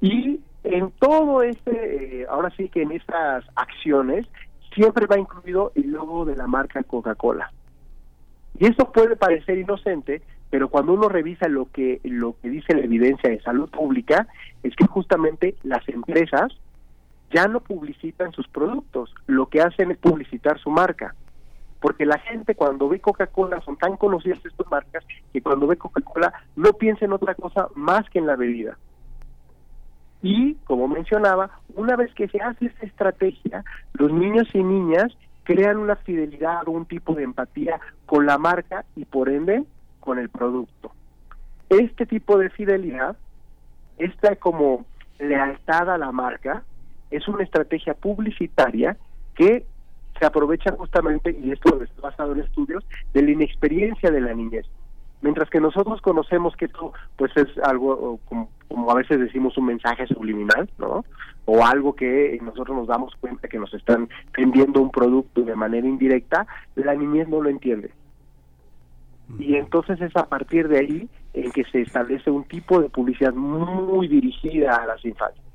Y 0.00 0.40
en 0.64 0.90
todo 0.98 1.42
este, 1.42 2.22
eh, 2.22 2.26
ahora 2.28 2.50
sí 2.56 2.68
que 2.68 2.82
en 2.82 2.92
estas 2.92 3.44
acciones, 3.54 4.26
siempre 4.74 5.06
va 5.06 5.18
incluido 5.18 5.72
el 5.74 5.90
logo 5.90 6.24
de 6.24 6.36
la 6.36 6.46
marca 6.46 6.82
Coca-Cola. 6.82 7.50
Y 8.58 8.66
eso 8.66 8.92
puede 8.92 9.16
parecer 9.16 9.58
inocente, 9.58 10.22
pero 10.50 10.68
cuando 10.68 10.92
uno 10.92 11.08
revisa 11.08 11.48
lo 11.48 11.70
que 11.70 12.00
lo 12.04 12.36
que 12.40 12.48
dice 12.48 12.74
la 12.74 12.84
evidencia 12.84 13.30
de 13.30 13.40
salud 13.40 13.68
pública 13.68 14.26
es 14.62 14.74
que 14.74 14.86
justamente 14.86 15.54
las 15.62 15.86
empresas 15.88 16.52
ya 17.30 17.46
no 17.46 17.60
publicitan 17.60 18.32
sus 18.32 18.48
productos, 18.48 19.14
lo 19.26 19.46
que 19.46 19.60
hacen 19.60 19.90
es 19.90 19.98
publicitar 19.98 20.58
su 20.58 20.70
marca. 20.70 21.14
Porque 21.80 22.06
la 22.06 22.18
gente 22.18 22.54
cuando 22.54 22.88
ve 22.88 23.00
Coca-Cola 23.00 23.60
son 23.60 23.76
tan 23.76 23.96
conocidas 23.96 24.44
estas 24.44 24.68
marcas 24.70 25.04
que 25.32 25.42
cuando 25.42 25.66
ve 25.66 25.76
Coca-Cola 25.76 26.32
no 26.56 26.72
piensa 26.72 27.04
en 27.04 27.12
otra 27.12 27.34
cosa 27.34 27.68
más 27.74 28.08
que 28.10 28.18
en 28.18 28.26
la 28.26 28.36
bebida. 28.36 28.78
Y, 30.22 30.54
como 30.64 30.88
mencionaba, 30.88 31.50
una 31.76 31.94
vez 31.94 32.12
que 32.14 32.26
se 32.28 32.40
hace 32.40 32.66
esta 32.66 32.86
estrategia, 32.86 33.62
los 33.92 34.10
niños 34.12 34.48
y 34.52 34.64
niñas 34.64 35.16
crean 35.44 35.76
una 35.76 35.96
fidelidad 35.96 36.66
o 36.66 36.72
un 36.72 36.86
tipo 36.86 37.14
de 37.14 37.22
empatía 37.22 37.78
con 38.06 38.26
la 38.26 38.38
marca 38.38 38.84
y 38.96 39.04
por 39.04 39.28
ende 39.28 39.64
con 40.08 40.18
el 40.18 40.30
producto. 40.30 40.90
Este 41.68 42.06
tipo 42.06 42.38
de 42.38 42.48
fidelidad, 42.48 43.14
esta 43.98 44.36
como 44.36 44.86
lealtad 45.18 45.90
a 45.90 45.98
la 45.98 46.12
marca, 46.12 46.62
es 47.10 47.28
una 47.28 47.44
estrategia 47.44 47.92
publicitaria 47.92 48.96
que 49.34 49.66
se 50.18 50.24
aprovecha 50.24 50.72
justamente, 50.72 51.38
y 51.38 51.52
esto 51.52 51.82
está 51.82 52.00
basado 52.00 52.32
en 52.32 52.40
estudios, 52.40 52.86
de 53.12 53.20
la 53.20 53.32
inexperiencia 53.32 54.10
de 54.10 54.22
la 54.22 54.32
niñez. 54.32 54.64
Mientras 55.20 55.50
que 55.50 55.60
nosotros 55.60 56.00
conocemos 56.00 56.56
que 56.56 56.64
esto 56.64 56.94
pues 57.16 57.30
es 57.36 57.48
algo 57.62 58.18
como, 58.24 58.48
como, 58.66 58.90
a 58.90 58.94
veces 58.94 59.20
decimos 59.20 59.58
un 59.58 59.66
mensaje 59.66 60.06
subliminal, 60.06 60.70
¿no? 60.78 61.04
O 61.44 61.66
algo 61.66 61.94
que 61.94 62.38
nosotros 62.40 62.74
nos 62.78 62.86
damos 62.86 63.14
cuenta 63.16 63.46
que 63.46 63.58
nos 63.58 63.74
están 63.74 64.08
vendiendo 64.34 64.80
un 64.80 64.90
producto 64.90 65.42
de 65.42 65.54
manera 65.54 65.86
indirecta, 65.86 66.46
la 66.76 66.94
niñez 66.94 67.28
no 67.28 67.42
lo 67.42 67.50
entiende 67.50 67.90
y 69.38 69.56
entonces 69.56 70.00
es 70.00 70.14
a 70.16 70.26
partir 70.26 70.68
de 70.68 70.78
ahí 70.78 71.08
en 71.34 71.50
que 71.52 71.64
se 71.64 71.82
establece 71.82 72.30
un 72.30 72.44
tipo 72.44 72.80
de 72.80 72.88
publicidad 72.88 73.32
muy 73.34 74.08
dirigida 74.08 74.76
a 74.76 74.86
las 74.86 75.04
infancias. 75.04 75.47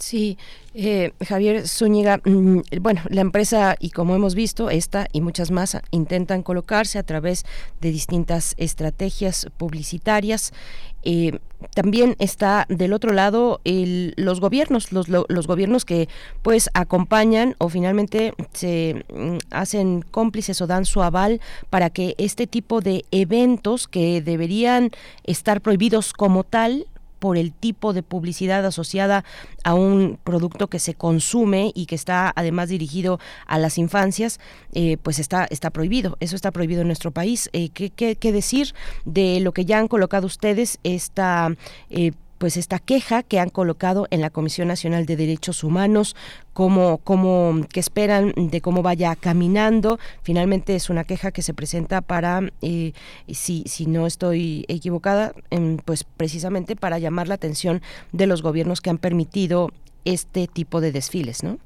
Sí, 0.00 0.38
eh, 0.72 1.12
Javier 1.28 1.68
Zúñiga, 1.68 2.22
mm, 2.24 2.60
bueno, 2.80 3.02
la 3.10 3.20
empresa 3.20 3.76
y 3.78 3.90
como 3.90 4.14
hemos 4.14 4.34
visto, 4.34 4.70
esta 4.70 5.06
y 5.12 5.20
muchas 5.20 5.50
más 5.50 5.76
intentan 5.90 6.42
colocarse 6.42 6.98
a 6.98 7.02
través 7.02 7.44
de 7.82 7.90
distintas 7.90 8.54
estrategias 8.56 9.48
publicitarias. 9.58 10.54
Eh, 11.02 11.38
también 11.74 12.16
está 12.18 12.64
del 12.70 12.94
otro 12.94 13.12
lado 13.12 13.60
el, 13.64 14.14
los 14.16 14.40
gobiernos, 14.40 14.90
los, 14.92 15.08
los, 15.08 15.46
gobiernos 15.46 15.84
que 15.84 16.08
pues 16.40 16.70
acompañan 16.72 17.54
o 17.58 17.68
finalmente 17.68 18.32
se 18.54 19.04
mm, 19.14 19.36
hacen 19.50 20.02
cómplices 20.10 20.62
o 20.62 20.66
dan 20.66 20.86
su 20.86 21.02
aval 21.02 21.42
para 21.68 21.90
que 21.90 22.14
este 22.16 22.46
tipo 22.46 22.80
de 22.80 23.04
eventos 23.10 23.86
que 23.86 24.22
deberían 24.22 24.90
estar 25.24 25.60
prohibidos 25.60 26.14
como 26.14 26.44
tal 26.44 26.86
por 27.20 27.36
el 27.36 27.52
tipo 27.52 27.92
de 27.92 28.02
publicidad 28.02 28.66
asociada 28.66 29.24
a 29.62 29.74
un 29.74 30.18
producto 30.24 30.66
que 30.66 30.80
se 30.80 30.94
consume 30.94 31.70
y 31.74 31.86
que 31.86 31.94
está 31.94 32.32
además 32.34 32.70
dirigido 32.70 33.20
a 33.46 33.58
las 33.58 33.78
infancias, 33.78 34.40
eh, 34.72 34.96
pues 35.02 35.20
está, 35.20 35.44
está 35.44 35.70
prohibido. 35.70 36.16
Eso 36.18 36.34
está 36.34 36.50
prohibido 36.50 36.80
en 36.80 36.88
nuestro 36.88 37.12
país. 37.12 37.48
Eh, 37.52 37.68
¿qué, 37.68 37.90
qué, 37.90 38.32
decir 38.32 38.74
de 39.04 39.40
lo 39.40 39.52
que 39.52 39.64
ya 39.64 39.78
han 39.78 39.86
colocado 39.86 40.26
ustedes? 40.26 40.80
Esta 40.82 41.54
eh, 41.90 42.12
pues 42.40 42.56
esta 42.56 42.78
queja 42.78 43.22
que 43.22 43.38
han 43.38 43.50
colocado 43.50 44.06
en 44.10 44.22
la 44.22 44.30
Comisión 44.30 44.66
Nacional 44.66 45.04
de 45.04 45.16
Derechos 45.16 45.62
Humanos, 45.62 46.16
cómo, 46.54 46.96
cómo, 47.04 47.60
qué 47.70 47.80
esperan 47.80 48.32
de 48.34 48.62
cómo 48.62 48.82
vaya 48.82 49.14
caminando. 49.14 49.98
Finalmente 50.22 50.74
es 50.74 50.88
una 50.88 51.04
queja 51.04 51.32
que 51.32 51.42
se 51.42 51.52
presenta 51.52 52.00
para, 52.00 52.40
eh, 52.62 52.94
si, 53.28 53.64
si 53.66 53.84
no 53.84 54.06
estoy 54.06 54.64
equivocada, 54.68 55.34
em, 55.50 55.76
pues 55.76 56.04
precisamente 56.04 56.76
para 56.76 56.98
llamar 56.98 57.28
la 57.28 57.34
atención 57.34 57.82
de 58.12 58.26
los 58.26 58.40
gobiernos 58.40 58.80
que 58.80 58.88
han 58.88 58.96
permitido 58.96 59.68
este 60.06 60.46
tipo 60.46 60.80
de 60.80 60.92
desfiles, 60.92 61.44
¿no? 61.44 61.58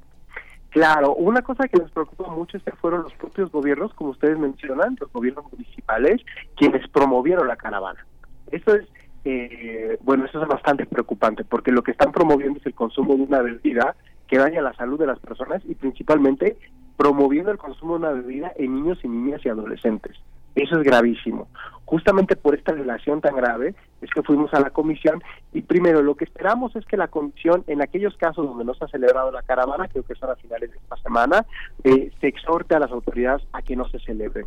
Claro, 0.71 1.15
una 1.15 1.41
cosa 1.41 1.69
que 1.69 1.77
nos 1.77 1.89
preocupa 1.91 2.29
mucho 2.31 2.57
es 2.57 2.63
que 2.63 2.73
fueron 2.73 3.03
los 3.03 3.13
propios 3.13 3.49
gobiernos, 3.49 3.93
como 3.93 4.09
ustedes 4.09 4.37
mencionan, 4.37 4.97
los 4.99 5.09
gobiernos 5.13 5.49
municipales, 5.53 6.21
quienes 6.57 6.85
promovieron 6.89 7.47
la 7.47 7.55
caravana. 7.55 8.05
Eso 8.51 8.75
es 8.75 8.85
eh, 9.25 9.97
bueno, 10.01 10.25
eso 10.25 10.41
es 10.41 10.47
bastante 10.47 10.85
preocupante 10.85 11.43
porque 11.43 11.71
lo 11.71 11.81
que 11.81 11.91
están 11.91 12.11
promoviendo 12.11 12.59
es 12.59 12.65
el 12.67 12.75
consumo 12.75 13.15
de 13.15 13.23
una 13.23 13.41
bebida 13.41 13.95
que 14.27 14.37
daña 14.37 14.61
la 14.61 14.73
salud 14.73 14.99
de 14.99 15.07
las 15.07 15.19
personas 15.19 15.63
y 15.65 15.73
principalmente 15.75 16.57
promoviendo 16.95 17.51
el 17.51 17.57
consumo 17.57 17.93
de 17.93 18.05
una 18.05 18.11
bebida 18.11 18.51
en 18.55 18.75
niños 18.75 18.99
y 19.03 19.07
niñas 19.07 19.41
y 19.43 19.49
adolescentes. 19.49 20.15
Eso 20.53 20.79
es 20.79 20.83
gravísimo. 20.83 21.47
Justamente 21.83 22.35
por 22.35 22.55
esta 22.55 22.71
relación 22.71 23.19
tan 23.19 23.35
grave 23.35 23.75
es 24.01 24.09
que 24.11 24.23
fuimos 24.23 24.53
a 24.53 24.59
la 24.59 24.69
comisión 24.69 25.21
y 25.53 25.61
primero 25.61 26.01
lo 26.01 26.15
que 26.15 26.23
esperamos 26.23 26.75
es 26.75 26.85
que 26.85 26.95
la 26.95 27.09
comisión, 27.09 27.63
en 27.67 27.81
aquellos 27.81 28.15
casos 28.17 28.47
donde 28.47 28.63
no 28.63 28.73
se 28.73 28.85
ha 28.85 28.87
celebrado 28.87 29.31
la 29.31 29.41
caravana, 29.41 29.87
creo 29.87 30.03
que 30.03 30.15
son 30.15 30.29
a 30.29 30.35
finales 30.35 30.71
de 30.71 30.77
esta 30.77 30.97
semana, 30.97 31.45
eh, 31.83 32.11
se 32.21 32.27
exhorte 32.27 32.75
a 32.75 32.79
las 32.79 32.91
autoridades 32.91 33.45
a 33.53 33.61
que 33.61 33.75
no 33.75 33.87
se 33.89 33.99
celebren. 33.99 34.45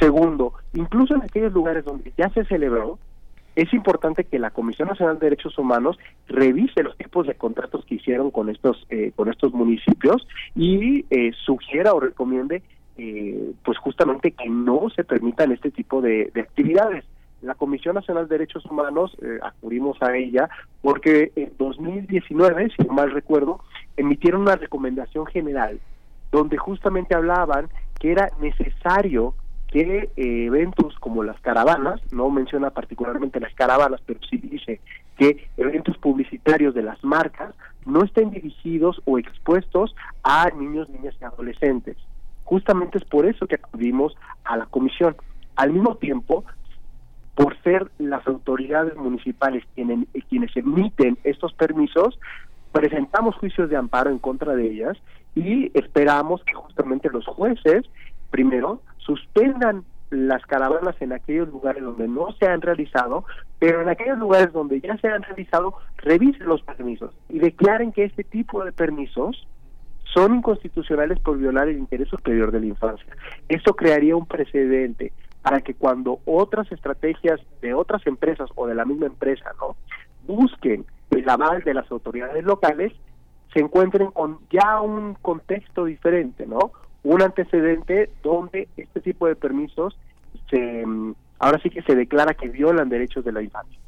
Segundo, 0.00 0.54
incluso 0.74 1.14
en 1.14 1.22
aquellos 1.22 1.52
lugares 1.52 1.84
donde 1.84 2.12
ya 2.16 2.28
se 2.30 2.44
celebró, 2.44 2.98
es 3.56 3.72
importante 3.72 4.24
que 4.24 4.38
la 4.38 4.50
Comisión 4.50 4.88
Nacional 4.88 5.18
de 5.18 5.26
Derechos 5.26 5.58
Humanos 5.58 5.98
revise 6.28 6.82
los 6.82 6.96
tipos 6.96 7.26
de 7.26 7.34
contratos 7.34 7.84
que 7.86 7.96
hicieron 7.96 8.30
con 8.30 8.50
estos 8.50 8.86
eh, 8.90 9.12
con 9.16 9.30
estos 9.30 9.52
municipios 9.52 10.28
y 10.54 11.06
eh, 11.08 11.32
sugiera 11.44 11.94
o 11.94 12.00
recomiende 12.00 12.62
eh, 12.98 13.52
pues 13.64 13.78
justamente 13.78 14.32
que 14.32 14.48
no 14.48 14.88
se 14.94 15.04
permitan 15.04 15.52
este 15.52 15.70
tipo 15.70 16.02
de, 16.02 16.30
actividades. 16.36 17.04
La 17.42 17.54
Comisión 17.54 17.94
Nacional 17.94 18.28
de 18.28 18.38
Derechos 18.38 18.64
Humanos 18.66 19.16
acudimos 19.42 20.00
a 20.02 20.16
ella 20.16 20.48
porque 20.80 21.32
en 21.36 21.52
2019, 21.58 22.70
si 22.76 22.82
no 22.84 22.94
mal 22.94 23.10
recuerdo, 23.10 23.60
emitieron 23.96 24.42
una 24.42 24.56
recomendación 24.56 25.26
general 25.26 25.78
donde 26.32 26.56
justamente 26.56 27.14
hablaban 27.14 27.68
que 28.00 28.12
era 28.12 28.30
necesario 28.40 29.34
que 29.70 30.10
eh, 30.16 30.46
eventos 30.46 30.96
como 31.00 31.22
las 31.22 31.40
caravanas, 31.40 32.00
no 32.12 32.30
menciona 32.30 32.70
particularmente 32.70 33.40
las 33.40 33.54
caravanas, 33.54 34.00
pero 34.06 34.20
sí 34.28 34.38
dice 34.38 34.80
que 35.18 35.48
eventos 35.56 35.96
publicitarios 35.98 36.74
de 36.74 36.82
las 36.82 37.02
marcas 37.02 37.54
no 37.84 38.02
estén 38.04 38.30
dirigidos 38.30 39.00
o 39.04 39.18
expuestos 39.18 39.94
a 40.22 40.50
niños, 40.50 40.88
niñas 40.90 41.14
y 41.20 41.24
adolescentes. 41.24 41.96
Justamente 42.44 42.98
es 42.98 43.04
por 43.04 43.26
eso 43.26 43.46
que 43.46 43.56
acudimos 43.56 44.16
a 44.44 44.56
la 44.56 44.66
comisión. 44.66 45.16
Al 45.56 45.72
mismo 45.72 45.96
tiempo, 45.96 46.44
por 47.34 47.60
ser 47.62 47.90
las 47.98 48.26
autoridades 48.26 48.96
municipales 48.96 49.64
quienes, 49.74 50.06
quienes 50.28 50.56
emiten 50.56 51.18
estos 51.24 51.52
permisos, 51.54 52.18
presentamos 52.72 53.34
juicios 53.36 53.68
de 53.68 53.76
amparo 53.76 54.10
en 54.10 54.18
contra 54.18 54.54
de 54.54 54.66
ellas 54.70 54.96
y 55.34 55.70
esperamos 55.74 56.42
que 56.44 56.54
justamente 56.54 57.10
los 57.10 57.26
jueces, 57.26 57.84
primero, 58.30 58.80
suspendan 59.06 59.84
las 60.10 60.44
caravanas 60.46 60.94
en 61.00 61.12
aquellos 61.12 61.48
lugares 61.48 61.82
donde 61.82 62.06
no 62.06 62.32
se 62.32 62.46
han 62.46 62.60
realizado, 62.60 63.24
pero 63.58 63.82
en 63.82 63.88
aquellos 63.88 64.18
lugares 64.18 64.52
donde 64.52 64.80
ya 64.80 64.96
se 64.98 65.08
han 65.08 65.22
realizado, 65.22 65.74
revisen 65.98 66.46
los 66.46 66.62
permisos 66.62 67.12
y 67.28 67.38
declaren 67.38 67.92
que 67.92 68.04
este 68.04 68.24
tipo 68.24 68.64
de 68.64 68.72
permisos 68.72 69.46
son 70.14 70.36
inconstitucionales 70.36 71.18
por 71.20 71.38
violar 71.38 71.68
el 71.68 71.78
interés 71.78 72.08
superior 72.08 72.52
de 72.52 72.60
la 72.60 72.66
infancia. 72.66 73.06
Esto 73.48 73.74
crearía 73.74 74.16
un 74.16 74.26
precedente 74.26 75.12
para 75.42 75.60
que 75.60 75.74
cuando 75.74 76.20
otras 76.24 76.70
estrategias 76.72 77.40
de 77.60 77.74
otras 77.74 78.06
empresas 78.06 78.48
o 78.54 78.66
de 78.66 78.74
la 78.74 78.84
misma 78.84 79.06
empresa, 79.06 79.52
¿no? 79.60 79.76
busquen 80.26 80.84
el 81.10 81.28
aval 81.28 81.62
de 81.62 81.74
las 81.74 81.90
autoridades 81.90 82.44
locales, 82.44 82.92
se 83.52 83.60
encuentren 83.60 84.10
con 84.10 84.38
ya 84.50 84.80
un 84.80 85.14
contexto 85.14 85.84
diferente, 85.84 86.46
¿no? 86.46 86.72
Un 87.14 87.22
antecedente 87.22 88.10
donde 88.22 88.68
este 88.76 89.00
tipo 89.00 89.28
de 89.28 89.36
permisos 89.36 89.96
se 90.50 90.84
mm, 90.84 91.14
ahora 91.38 91.60
sí 91.62 91.70
que 91.70 91.82
se 91.82 91.94
declara 91.94 92.34
que 92.34 92.48
violan 92.48 92.88
derechos 92.88 93.24
de 93.24 93.32
la 93.32 93.42
infancia. 93.42 93.78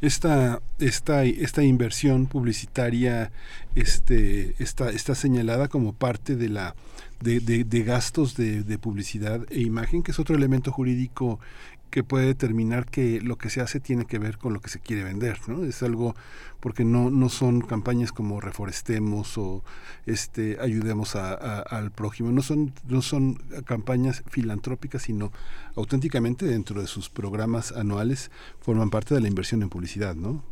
Esta, 0.00 0.60
esta, 0.78 1.24
esta 1.24 1.64
inversión 1.64 2.26
publicitaria 2.26 3.32
este, 3.74 4.54
está, 4.62 4.90
está 4.90 5.16
señalada 5.16 5.66
como 5.66 5.94
parte 5.94 6.36
de 6.36 6.48
la 6.48 6.76
de, 7.20 7.40
de, 7.40 7.82
gastos 7.82 8.36
de, 8.36 8.62
de, 8.62 8.78
publicidad 8.78 9.40
e 9.50 9.62
imagen, 9.62 10.04
que 10.04 10.12
es 10.12 10.20
otro 10.20 10.36
elemento 10.36 10.70
jurídico 10.70 11.40
que 11.96 12.04
puede 12.04 12.26
determinar 12.26 12.84
que 12.84 13.22
lo 13.22 13.36
que 13.36 13.48
se 13.48 13.62
hace 13.62 13.80
tiene 13.80 14.04
que 14.04 14.18
ver 14.18 14.36
con 14.36 14.52
lo 14.52 14.60
que 14.60 14.68
se 14.68 14.80
quiere 14.80 15.02
vender, 15.02 15.38
¿no? 15.48 15.64
Es 15.64 15.82
algo 15.82 16.14
porque 16.60 16.84
no, 16.84 17.08
no 17.08 17.30
son 17.30 17.62
campañas 17.62 18.12
como 18.12 18.38
reforestemos 18.38 19.38
o 19.38 19.64
este 20.04 20.58
ayudemos 20.60 21.16
al 21.16 21.90
prójimo, 21.92 22.32
no 22.32 22.42
son, 22.42 22.74
no 22.86 23.00
son 23.00 23.36
campañas 23.64 24.22
filantrópicas, 24.28 25.04
sino 25.04 25.32
auténticamente 25.74 26.44
dentro 26.44 26.82
de 26.82 26.86
sus 26.86 27.08
programas 27.08 27.72
anuales 27.72 28.30
forman 28.60 28.90
parte 28.90 29.14
de 29.14 29.22
la 29.22 29.28
inversión 29.28 29.62
en 29.62 29.70
publicidad, 29.70 30.14
¿no? 30.14 30.42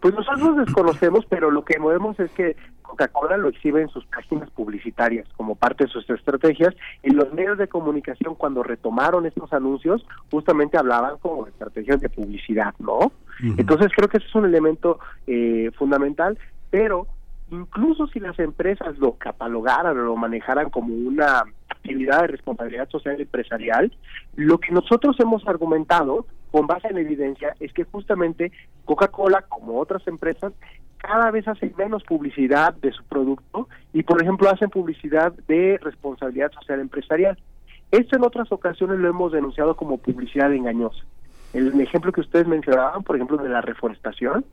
Pues 0.00 0.14
nosotros 0.14 0.56
desconocemos, 0.56 1.26
pero 1.28 1.50
lo 1.50 1.64
que 1.64 1.80
movemos 1.80 2.20
es 2.20 2.30
que 2.30 2.54
Coca-Cola 2.90 3.36
lo 3.36 3.48
exhibe 3.48 3.80
en 3.80 3.88
sus 3.88 4.04
páginas 4.06 4.50
publicitarias 4.50 5.28
como 5.36 5.54
parte 5.54 5.84
de 5.84 5.90
sus 5.90 6.08
estrategias 6.10 6.74
y 7.04 7.10
los 7.10 7.32
medios 7.32 7.56
de 7.56 7.68
comunicación 7.68 8.34
cuando 8.34 8.64
retomaron 8.64 9.26
estos 9.26 9.52
anuncios 9.52 10.04
justamente 10.30 10.76
hablaban 10.76 11.18
como 11.18 11.44
de 11.44 11.50
estrategias 11.52 12.00
de 12.00 12.08
publicidad, 12.08 12.74
¿no? 12.80 13.12
Entonces 13.56 13.90
creo 13.96 14.08
que 14.08 14.18
ese 14.18 14.26
es 14.26 14.34
un 14.34 14.44
elemento 14.44 14.98
eh, 15.26 15.70
fundamental, 15.78 16.36
pero 16.68 17.06
incluso 17.50 18.06
si 18.08 18.20
las 18.20 18.38
empresas 18.38 18.98
lo 18.98 19.12
catalogaran 19.12 19.96
o 19.96 20.02
lo 20.02 20.16
manejaran 20.16 20.68
como 20.68 20.92
una 20.92 21.44
actividad 21.68 22.22
de 22.22 22.26
responsabilidad 22.26 22.88
social 22.90 23.20
empresarial, 23.20 23.92
lo 24.34 24.58
que 24.58 24.72
nosotros 24.72 25.16
hemos 25.20 25.46
argumentado 25.46 26.26
con 26.50 26.66
base 26.66 26.88
en 26.88 26.98
evidencia 26.98 27.54
es 27.60 27.72
que 27.72 27.84
justamente 27.84 28.52
Coca-Cola, 28.84 29.42
como 29.48 29.78
otras 29.78 30.06
empresas, 30.06 30.52
cada 31.00 31.30
vez 31.30 31.48
hacen 31.48 31.72
menos 31.76 32.04
publicidad 32.04 32.74
de 32.74 32.92
su 32.92 33.02
producto 33.04 33.68
y, 33.92 34.02
por 34.02 34.22
ejemplo, 34.22 34.50
hacen 34.50 34.70
publicidad 34.70 35.32
de 35.48 35.78
responsabilidad 35.82 36.52
social 36.52 36.80
empresarial. 36.80 37.38
Esto 37.90 38.16
en 38.16 38.24
otras 38.24 38.52
ocasiones 38.52 38.98
lo 38.98 39.08
hemos 39.08 39.32
denunciado 39.32 39.76
como 39.76 39.98
publicidad 39.98 40.52
engañosa. 40.52 41.04
El 41.52 41.80
ejemplo 41.80 42.12
que 42.12 42.20
ustedes 42.20 42.46
mencionaban, 42.46 43.02
por 43.02 43.16
ejemplo, 43.16 43.38
de 43.38 43.48
la 43.48 43.60
reforestación, 43.60 44.44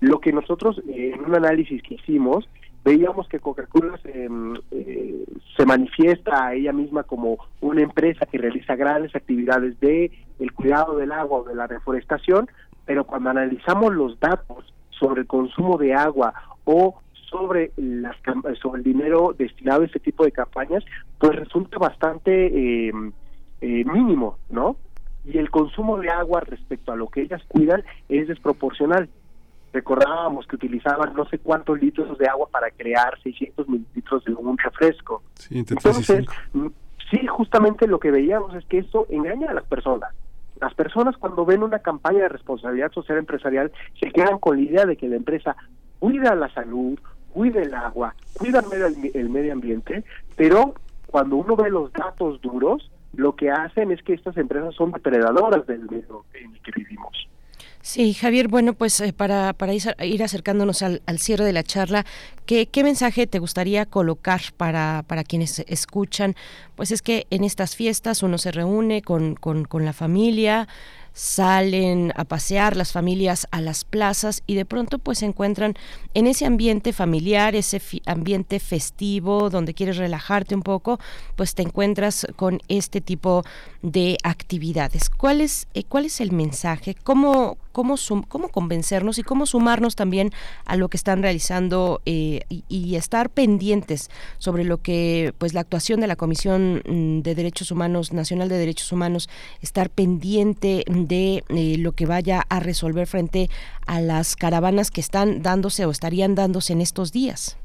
lo 0.00 0.18
que 0.20 0.32
nosotros 0.32 0.80
eh, 0.88 1.12
en 1.14 1.24
un 1.24 1.34
análisis 1.34 1.82
que 1.82 1.94
hicimos 1.94 2.48
veíamos 2.84 3.28
que 3.28 3.38
Coca-Cola 3.38 3.98
se, 3.98 4.28
eh, 4.70 5.24
se, 5.54 5.66
manifiesta 5.66 6.46
a 6.46 6.54
ella 6.54 6.72
misma 6.72 7.02
como 7.02 7.36
una 7.60 7.82
empresa 7.82 8.24
que 8.24 8.38
realiza 8.38 8.74
grandes 8.74 9.14
actividades 9.14 9.78
de 9.80 10.10
el 10.38 10.52
cuidado 10.52 10.96
del 10.96 11.12
agua 11.12 11.40
o 11.40 11.44
de 11.44 11.54
la 11.54 11.66
reforestación, 11.66 12.48
pero 12.86 13.04
cuando 13.04 13.28
analizamos 13.30 13.94
los 13.94 14.18
datos 14.18 14.72
sobre 15.00 15.22
el 15.22 15.26
consumo 15.26 15.78
de 15.78 15.94
agua 15.94 16.34
o 16.64 17.00
sobre 17.30 17.72
las 17.76 18.16
sobre 18.60 18.80
el 18.80 18.84
dinero 18.84 19.34
destinado 19.36 19.82
a 19.82 19.86
este 19.86 20.00
tipo 20.00 20.24
de 20.24 20.32
campañas, 20.32 20.84
pues 21.18 21.34
resulta 21.36 21.78
bastante 21.78 22.46
eh, 22.46 22.92
eh, 23.60 23.84
mínimo, 23.84 24.38
¿no? 24.50 24.76
Y 25.24 25.38
el 25.38 25.50
consumo 25.50 25.98
de 25.98 26.10
agua 26.10 26.40
respecto 26.40 26.92
a 26.92 26.96
lo 26.96 27.08
que 27.08 27.22
ellas 27.22 27.42
cuidan 27.48 27.82
es 28.08 28.28
desproporcional. 28.28 29.08
recordábamos 29.72 30.48
que 30.48 30.56
utilizaban 30.56 31.14
no 31.14 31.24
sé 31.26 31.38
cuántos 31.38 31.80
litros 31.80 32.18
de 32.18 32.26
agua 32.26 32.48
para 32.50 32.72
crear 32.72 33.16
600 33.22 33.68
mililitros 33.68 34.24
de 34.24 34.34
un 34.34 34.58
refresco. 34.58 35.22
Entonces, 35.50 36.26
mm, 36.52 36.66
sí, 37.08 37.24
justamente 37.28 37.86
lo 37.86 38.00
que 38.00 38.10
veíamos 38.10 38.52
es 38.56 38.64
que 38.64 38.78
esto 38.78 39.06
engaña 39.10 39.50
a 39.50 39.54
las 39.54 39.64
personas. 39.64 40.12
Las 40.60 40.74
personas 40.74 41.16
cuando 41.16 41.44
ven 41.46 41.62
una 41.62 41.78
campaña 41.78 42.20
de 42.20 42.28
responsabilidad 42.28 42.92
social 42.92 43.18
empresarial 43.18 43.72
se 43.98 44.10
quedan 44.10 44.38
con 44.38 44.56
la 44.56 44.62
idea 44.62 44.84
de 44.84 44.96
que 44.96 45.08
la 45.08 45.16
empresa 45.16 45.56
cuida 45.98 46.34
la 46.34 46.52
salud, 46.52 46.98
cuida 47.32 47.62
el 47.62 47.72
agua, 47.74 48.14
cuida 48.38 48.62
el 49.14 49.30
medio, 49.30 49.52
ambiente, 49.52 50.04
pero 50.36 50.74
cuando 51.06 51.36
uno 51.36 51.56
ve 51.56 51.70
los 51.70 51.92
datos 51.92 52.40
duros, 52.40 52.90
lo 53.14 53.34
que 53.34 53.50
hacen 53.50 53.90
es 53.90 54.02
que 54.02 54.12
estas 54.12 54.36
empresas 54.36 54.74
son 54.74 54.92
depredadoras 54.92 55.66
del 55.66 55.88
medio 55.90 56.24
en 56.34 56.52
el 56.52 56.60
que 56.60 56.72
vivimos. 56.76 57.28
Sí, 57.82 58.12
Javier, 58.12 58.48
bueno, 58.48 58.74
pues 58.74 59.00
eh, 59.00 59.14
para, 59.14 59.54
para 59.54 59.72
ir 59.72 60.22
acercándonos 60.22 60.82
al, 60.82 61.00
cierre 61.18 61.46
de 61.46 61.54
la 61.54 61.62
charla, 61.62 62.04
¿qué, 62.44 62.66
¿qué, 62.66 62.84
mensaje 62.84 63.26
te 63.26 63.38
gustaría 63.38 63.86
colocar 63.86 64.42
para, 64.58 65.02
para 65.06 65.24
quienes 65.24 65.60
escuchan? 65.60 66.36
Pues 66.76 66.90
es 66.92 67.00
que 67.00 67.26
en 67.30 67.42
estas 67.42 67.76
fiestas 67.76 68.22
uno 68.22 68.36
se 68.36 68.52
reúne 68.52 69.00
con, 69.00 69.34
con, 69.34 69.64
con 69.64 69.86
la 69.86 69.94
familia, 69.94 70.68
salen 71.12 72.12
a 72.16 72.24
pasear 72.24 72.76
las 72.76 72.92
familias 72.92 73.46
a 73.50 73.60
las 73.60 73.84
plazas 73.84 74.42
y 74.46 74.54
de 74.54 74.64
pronto 74.64 74.98
pues 74.98 75.18
se 75.18 75.26
encuentran 75.26 75.74
en 76.14 76.26
ese 76.26 76.46
ambiente 76.46 76.92
familiar, 76.92 77.54
ese 77.54 77.80
ambiente 78.06 78.60
festivo 78.60 79.50
donde 79.50 79.74
quieres 79.74 79.96
relajarte 79.96 80.54
un 80.54 80.62
poco, 80.62 80.98
pues 81.36 81.54
te 81.54 81.62
encuentras 81.62 82.26
con 82.36 82.60
este 82.68 83.00
tipo 83.00 83.44
de 83.82 84.18
actividades. 84.22 85.10
¿Cuál 85.10 85.40
es, 85.40 85.68
eh, 85.74 85.84
cuál 85.84 86.06
es 86.06 86.20
el 86.20 86.32
mensaje? 86.32 86.94
¿Cómo, 87.02 87.56
cómo, 87.72 87.96
cómo 88.28 88.48
convencernos 88.48 89.18
y 89.18 89.22
cómo 89.22 89.46
sumarnos 89.46 89.96
también 89.96 90.32
a 90.64 90.76
lo 90.76 90.88
que 90.88 90.96
están 90.96 91.22
realizando 91.22 92.00
eh, 92.06 92.40
y, 92.48 92.90
estar 92.96 93.30
pendientes 93.30 94.10
sobre 94.38 94.64
lo 94.64 94.78
que 94.78 95.32
pues 95.38 95.54
la 95.54 95.60
actuación 95.60 96.00
de 96.00 96.06
la 96.06 96.16
Comisión 96.16 96.82
mm, 96.86 97.22
de 97.22 97.34
Derechos 97.34 97.70
Humanos, 97.70 98.12
Nacional 98.12 98.48
de 98.48 98.58
Derechos 98.58 98.92
Humanos, 98.92 99.28
estar 99.62 99.90
pendiente 99.90 100.84
de 101.10 101.42
eh, 101.48 101.76
lo 101.78 101.92
que 101.92 102.06
vaya 102.06 102.44
a 102.48 102.60
resolver 102.60 103.06
frente 103.06 103.48
a 103.86 104.00
las 104.00 104.36
caravanas 104.36 104.90
que 104.90 105.00
están 105.00 105.42
dándose 105.42 105.84
o 105.84 105.90
estarían 105.90 106.34
dándose 106.34 106.72
en 106.72 106.80
estos 106.80 107.12
días. 107.12 107.58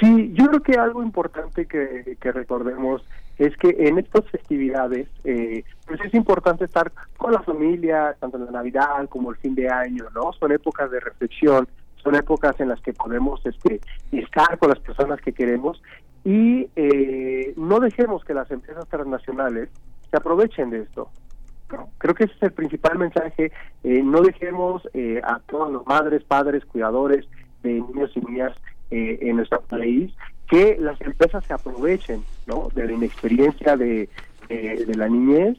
Sí, 0.00 0.32
yo 0.34 0.46
creo 0.46 0.62
que 0.62 0.78
algo 0.78 1.02
importante 1.02 1.66
que, 1.66 2.16
que 2.20 2.32
recordemos 2.32 3.02
es 3.38 3.56
que 3.56 3.74
en 3.78 3.98
estas 3.98 4.28
festividades 4.30 5.08
eh, 5.24 5.64
pues 5.86 6.00
es 6.00 6.14
importante 6.14 6.64
estar 6.64 6.92
con 7.16 7.32
la 7.32 7.42
familia, 7.42 8.14
tanto 8.20 8.36
en 8.36 8.46
la 8.46 8.50
Navidad 8.52 9.08
como 9.08 9.30
el 9.30 9.36
fin 9.36 9.54
de 9.54 9.68
año, 9.68 10.04
¿no? 10.14 10.32
Son 10.38 10.52
épocas 10.52 10.90
de 10.90 11.00
reflexión, 11.00 11.66
son 11.96 12.14
épocas 12.14 12.58
en 12.60 12.68
las 12.68 12.80
que 12.80 12.92
podemos 12.92 13.44
este, 13.44 13.80
estar 14.12 14.58
con 14.58 14.70
las 14.70 14.78
personas 14.80 15.20
que 15.20 15.32
queremos 15.32 15.82
y 16.24 16.68
eh, 16.76 17.54
no 17.56 17.80
dejemos 17.80 18.24
que 18.24 18.34
las 18.34 18.50
empresas 18.50 18.86
transnacionales 18.88 19.68
se 20.10 20.16
aprovechen 20.16 20.70
de 20.70 20.80
esto. 20.80 21.10
Creo 21.98 22.14
que 22.14 22.24
ese 22.24 22.34
es 22.34 22.42
el 22.42 22.52
principal 22.52 22.98
mensaje. 22.98 23.52
Eh, 23.82 24.02
no 24.04 24.22
dejemos 24.22 24.88
eh, 24.94 25.20
a 25.24 25.40
todos 25.40 25.72
los 25.72 25.86
madres, 25.86 26.22
padres, 26.24 26.64
cuidadores 26.64 27.26
de 27.62 27.74
niños 27.74 28.10
y 28.14 28.20
niñas 28.20 28.56
en 28.88 29.34
nuestro 29.34 29.60
país 29.62 30.12
que 30.48 30.76
las 30.78 31.00
empresas 31.00 31.44
se 31.44 31.52
aprovechen 31.52 32.22
¿no? 32.46 32.68
de 32.72 32.86
la 32.86 32.92
inexperiencia 32.92 33.76
de, 33.76 34.08
de, 34.48 34.94
la 34.94 35.08
niñez 35.08 35.58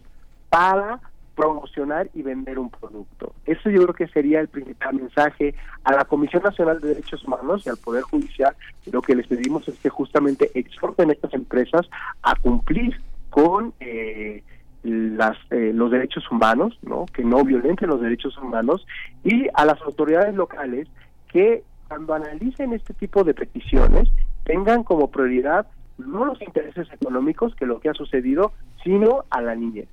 para 0.50 1.02
promocionar 1.36 2.10
y 2.14 2.24
vender 2.24 2.58
un 2.58 2.70
producto. 2.70 3.34
Eso 3.46 3.70
yo 3.70 3.84
creo 3.84 3.94
que 3.94 4.08
sería 4.08 4.40
el 4.40 4.48
principal 4.48 4.96
mensaje 4.96 5.54
a 5.84 5.94
la 5.94 6.06
Comisión 6.06 6.42
Nacional 6.42 6.82
de 6.82 6.90
Derechos 6.90 7.24
Humanos 7.26 7.64
y 7.66 7.70
al 7.70 7.78
Poder 7.78 8.04
Judicial. 8.04 8.56
Lo 8.92 9.02
que 9.02 9.16
les 9.16 9.28
pedimos 9.28 9.68
es 9.68 9.78
que 9.78 9.90
justamente 9.90 10.50
exhorten 10.56 11.10
a 11.10 11.14
estas 11.14 11.34
empresas 11.34 11.88
a 12.24 12.36
cumplir 12.36 13.00
con 13.30 13.74
eh, 13.80 14.44
las, 14.88 15.38
eh, 15.52 15.72
los 15.74 15.92
derechos 15.92 16.30
humanos, 16.32 16.78
¿no? 16.82 17.06
que 17.14 17.24
no 17.24 17.44
violenten 17.44 17.90
los 17.90 18.02
derechos 18.02 18.38
humanos, 18.38 18.86
y 19.24 19.48
a 19.54 19.66
las 19.66 19.82
autoridades 19.82 20.34
locales 20.34 20.88
que 21.32 21.64
cuando 21.88 22.14
analicen 22.14 22.74
este 22.74 22.94
tipo 22.94 23.24
de 23.24 23.34
peticiones 23.34 24.10
tengan 24.44 24.84
como 24.84 25.10
prioridad 25.10 25.68
no 25.98 26.26
los 26.26 26.42
intereses 26.42 26.88
económicos, 26.92 27.56
que 27.56 27.66
lo 27.66 27.80
que 27.80 27.90
ha 27.90 27.94
sucedido, 27.94 28.54
sino 28.84 29.26
a 29.30 29.42
la 29.42 29.56
niñez. 29.56 29.90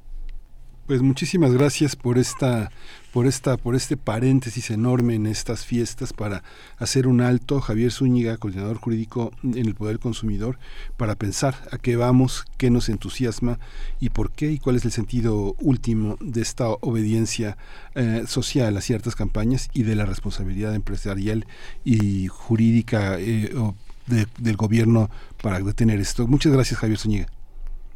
Pues 0.86 1.00
muchísimas 1.00 1.54
gracias 1.54 1.96
por 1.96 2.18
esta 2.18 2.70
por 3.10 3.26
esta 3.26 3.56
por 3.56 3.74
este 3.74 3.96
paréntesis 3.96 4.70
enorme 4.70 5.14
en 5.14 5.24
estas 5.24 5.64
fiestas 5.64 6.12
para 6.12 6.42
hacer 6.76 7.06
un 7.06 7.22
alto 7.22 7.62
Javier 7.62 7.90
Zúñiga, 7.90 8.36
coordinador 8.36 8.76
jurídico 8.76 9.32
en 9.42 9.66
el 9.66 9.74
Poder 9.74 9.98
Consumidor, 9.98 10.58
para 10.98 11.14
pensar 11.14 11.54
a 11.70 11.78
qué 11.78 11.96
vamos, 11.96 12.44
qué 12.58 12.68
nos 12.68 12.90
entusiasma 12.90 13.58
y 13.98 14.10
por 14.10 14.32
qué 14.32 14.50
y 14.50 14.58
cuál 14.58 14.76
es 14.76 14.84
el 14.84 14.90
sentido 14.90 15.54
último 15.58 16.18
de 16.20 16.42
esta 16.42 16.68
obediencia 16.68 17.56
eh, 17.94 18.24
social 18.26 18.76
a 18.76 18.82
ciertas 18.82 19.16
campañas 19.16 19.70
y 19.72 19.84
de 19.84 19.94
la 19.94 20.04
responsabilidad 20.04 20.74
empresarial 20.74 21.46
y 21.82 22.26
jurídica 22.26 23.18
eh, 23.18 23.54
del 24.06 24.56
gobierno 24.56 25.08
para 25.40 25.60
detener 25.60 25.98
esto. 25.98 26.26
Muchas 26.26 26.52
gracias, 26.52 26.78
Javier 26.78 26.98
Zúñiga. 26.98 27.26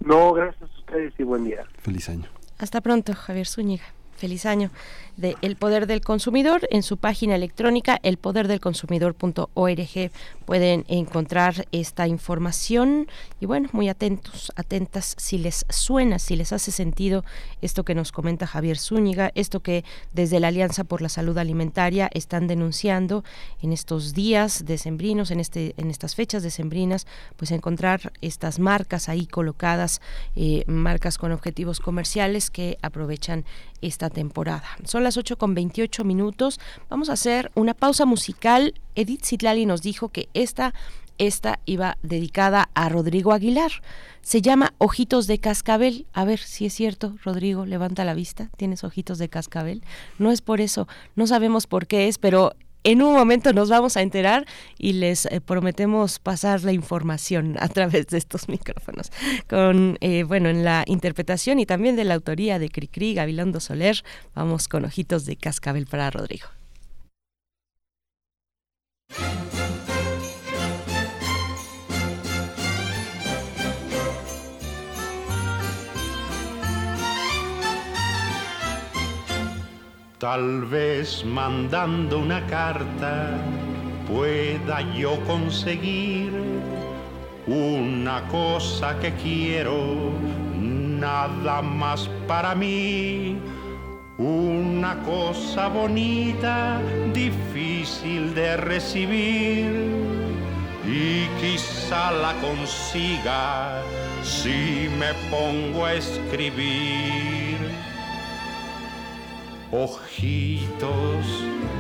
No, 0.01 0.33
gracias 0.33 0.63
a 0.63 0.79
ustedes 0.79 1.13
y 1.19 1.25
buen 1.25 1.45
día. 1.45 1.67
Feliz 1.83 2.09
año. 2.09 2.38
Hasta 2.59 2.81
pronto, 2.81 3.15
Javier 3.15 3.47
Zúñiga. 3.47 3.85
Feliz 4.17 4.47
año 4.47 4.71
de 5.19 5.37
El 5.43 5.57
Poder 5.57 5.87
del 5.87 6.01
Consumidor. 6.01 6.67
En 6.71 6.83
su 6.83 6.97
página 6.97 7.35
electrónica, 7.35 8.01
elpoderdelconsumidor.org, 8.03 10.11
pueden 10.47 10.87
encontrar 10.89 11.69
esta 11.73 12.09
información. 12.09 13.07
Y 13.41 13.47
bueno, 13.47 13.69
muy 13.73 13.91
atentos, 13.91 14.51
atentas, 14.57 15.15
si 15.19 15.37
les 15.37 15.67
suena, 15.69 16.19
si 16.19 16.37
les 16.37 16.55
hace 16.55 16.71
sentido 16.71 17.23
esto 17.61 17.85
que 17.85 17.95
nos 17.95 18.13
comenta 18.13 18.47
Javier 18.47 18.79
Zúñiga, 18.79 19.31
esto 19.35 19.61
que 19.61 19.85
desde 20.13 20.41
la 20.41 20.49
Alianza 20.49 20.85
por 20.85 21.03
la 21.03 21.11
Salud 21.11 21.37
Alimentaria 21.37 22.09
están 22.15 22.47
denunciando 22.47 23.25
en 23.61 23.73
estos 23.73 24.15
días 24.15 24.65
decembrinos, 24.65 25.31
en, 25.31 25.41
este, 25.41 25.75
en 25.77 25.91
estas 25.91 26.15
fechas 26.15 26.43
decembrinas, 26.43 27.07
pues 27.37 27.51
encontrar 27.51 28.13
estas 28.21 28.61
marcas 28.61 29.09
ahí 29.09 29.27
colocadas, 29.27 30.01
eh, 30.37 30.63
marcas 30.67 31.17
con 31.19 31.33
objetivos 31.33 31.81
comerciales 31.81 32.51
que 32.51 32.79
aprovechan 32.83 33.45
esta 33.81 34.11
temporada. 34.11 34.65
Son 34.85 35.08
las 35.09 35.17
8 35.17 35.39
con 35.39 35.55
28 35.55 36.05
minutos. 36.05 36.61
Vamos 36.91 37.09
a 37.09 37.15
hacer 37.15 37.51
una 37.55 37.73
pausa 37.73 38.05
musical. 38.05 38.75
Edith 38.95 39.25
Zitlali 39.25 39.65
nos 39.65 39.81
dijo 39.81 40.11
que 40.11 40.29
esta, 40.35 40.75
esta 41.17 41.61
iba 41.65 41.97
dedicada 42.03 42.69
a 42.75 42.91
Rodrigo 42.91 43.33
Aguilar. 43.33 43.71
Se 44.21 44.43
llama 44.43 44.75
Ojitos 44.77 45.27
de 45.27 45.39
Cascabel. 45.39 46.05
A 46.13 46.27
ver 46.27 46.41
si 46.41 46.67
es 46.67 46.75
cierto, 46.75 47.17
Rodrigo, 47.25 47.65
levanta 47.65 48.05
la 48.05 48.13
vista. 48.13 48.51
¿Tienes 48.59 48.85
ojitos 48.85 49.17
de 49.17 49.31
cascabel? 49.31 49.83
No 50.19 50.31
es 50.31 50.43
por 50.43 50.61
eso, 50.61 50.87
no 51.17 51.27
sabemos 51.27 51.67
por 51.67 51.87
qué 51.87 52.09
es, 52.09 52.19
pero 52.19 52.53
en 52.91 53.03
un 53.03 53.13
momento 53.13 53.53
nos 53.53 53.69
vamos 53.69 53.99
a 53.99 54.03
enterar 54.03 54.47
y 54.79 54.95
les 54.95 55.27
eh, 55.27 55.43
prometemos 55.43 56.19
pasar 56.19 56.65
la 56.65 56.73
información 56.73 57.57
a 57.61 57.69
través 57.69 58.07
de 58.07 58.17
estos 58.17 58.49
micrófonos. 58.49 59.13
Con, 59.47 59.99
eh, 60.01 60.23
bueno, 60.23 60.49
en 60.49 60.65
la 60.65 60.85
interpretación 60.87 61.59
y 61.59 61.67
también 61.67 61.97
de 61.97 62.05
la 62.05 62.15
autoría 62.15 62.59
de 62.59 62.71
Cricri, 62.71 63.13
Gabilondo 63.13 63.61
Soler, 63.61 64.03
vamos 64.35 64.69
con 64.69 64.87
ojitos 64.87 65.27
de 65.27 65.37
cascabel 65.37 65.87
para 65.87 66.11
Rodrigo. 66.11 66.58
Tal 80.19 80.63
vez 80.65 81.25
mandando 81.25 82.19
una 82.19 82.45
carta 82.47 83.39
pueda 84.09 84.81
yo 84.97 85.17
conseguir 85.25 86.33
una 87.47 88.27
cosa 88.27 88.99
que 88.99 89.13
quiero, 89.13 90.11
nada 90.59 91.63
más 91.63 92.11
para 92.27 92.57
mí. 92.57 93.39
Una 94.19 95.01
cosa 95.05 95.69
bonita, 95.69 96.81
difícil 97.15 98.35
de 98.35 98.57
recibir 98.57 99.71
y 100.85 101.29
quizá 101.41 102.11
la 102.11 102.35
consiga 102.41 103.81
si 104.25 104.89
me 104.99 105.15
pongo 105.31 105.85
a 105.85 105.95
escribir. 105.95 107.48
Ojitos 109.71 111.27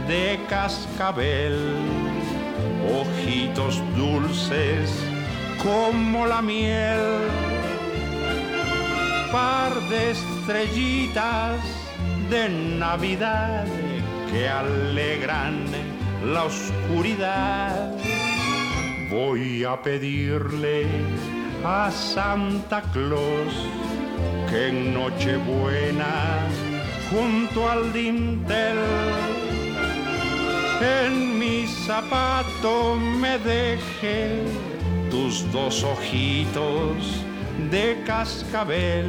de 0.06 0.38
cascabel, 0.46 1.56
ojitos 3.00 3.82
dulces 3.96 4.90
como 5.62 6.26
la 6.26 6.42
miel, 6.42 7.00
par 9.32 9.72
de 9.88 10.10
estrellitas 10.10 11.60
de 12.28 12.50
Navidad 12.50 13.64
que 14.30 14.46
alegran 14.46 15.64
la 16.26 16.44
oscuridad. 16.44 17.96
Voy 19.10 19.64
a 19.64 19.80
pedirle 19.80 20.86
a 21.64 21.90
Santa 21.90 22.82
Claus 22.92 23.54
que 24.50 24.68
en 24.68 24.92
Nochebuena 24.92 26.48
junto 27.10 27.68
al 27.68 27.92
dintel 27.92 28.78
en 30.80 31.38
mi 31.38 31.66
zapato 31.66 32.94
me 32.96 33.38
deje 33.38 34.42
tus 35.10 35.50
dos 35.50 35.82
ojitos 35.82 37.24
de 37.70 38.02
cascabel. 38.06 39.08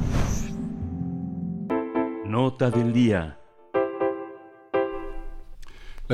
Nota 2.28 2.70
del 2.70 2.94
día. 2.94 3.40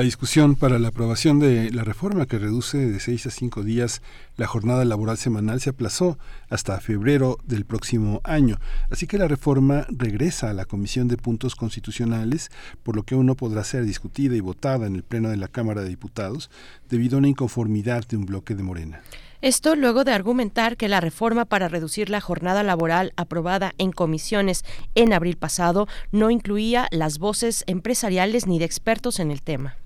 La 0.00 0.04
discusión 0.04 0.56
para 0.56 0.78
la 0.78 0.88
aprobación 0.88 1.40
de 1.40 1.70
la 1.72 1.84
reforma 1.84 2.24
que 2.24 2.38
reduce 2.38 2.78
de 2.78 3.00
seis 3.00 3.26
a 3.26 3.30
cinco 3.30 3.62
días 3.62 4.00
la 4.38 4.46
jornada 4.46 4.86
laboral 4.86 5.18
semanal 5.18 5.60
se 5.60 5.68
aplazó 5.68 6.18
hasta 6.48 6.80
febrero 6.80 7.36
del 7.44 7.66
próximo 7.66 8.22
año. 8.24 8.56
Así 8.88 9.06
que 9.06 9.18
la 9.18 9.28
reforma 9.28 9.86
regresa 9.90 10.48
a 10.48 10.54
la 10.54 10.64
Comisión 10.64 11.06
de 11.06 11.18
Puntos 11.18 11.54
Constitucionales, 11.54 12.50
por 12.82 12.96
lo 12.96 13.02
que 13.02 13.14
aún 13.14 13.26
no 13.26 13.34
podrá 13.34 13.62
ser 13.62 13.84
discutida 13.84 14.34
y 14.34 14.40
votada 14.40 14.86
en 14.86 14.96
el 14.96 15.02
Pleno 15.02 15.28
de 15.28 15.36
la 15.36 15.48
Cámara 15.48 15.82
de 15.82 15.90
Diputados 15.90 16.48
debido 16.88 17.16
a 17.16 17.18
una 17.18 17.28
inconformidad 17.28 18.08
de 18.08 18.16
un 18.16 18.24
bloque 18.24 18.54
de 18.54 18.62
Morena. 18.62 19.02
Esto 19.42 19.76
luego 19.76 20.04
de 20.04 20.14
argumentar 20.14 20.78
que 20.78 20.88
la 20.88 21.02
reforma 21.02 21.44
para 21.44 21.68
reducir 21.68 22.08
la 22.08 22.22
jornada 22.22 22.62
laboral 22.62 23.12
aprobada 23.16 23.74
en 23.76 23.92
comisiones 23.92 24.64
en 24.94 25.12
abril 25.12 25.36
pasado 25.36 25.88
no 26.10 26.30
incluía 26.30 26.88
las 26.90 27.18
voces 27.18 27.64
empresariales 27.66 28.46
ni 28.46 28.58
de 28.58 28.64
expertos 28.64 29.20
en 29.20 29.30
el 29.30 29.42
tema. 29.42 29.76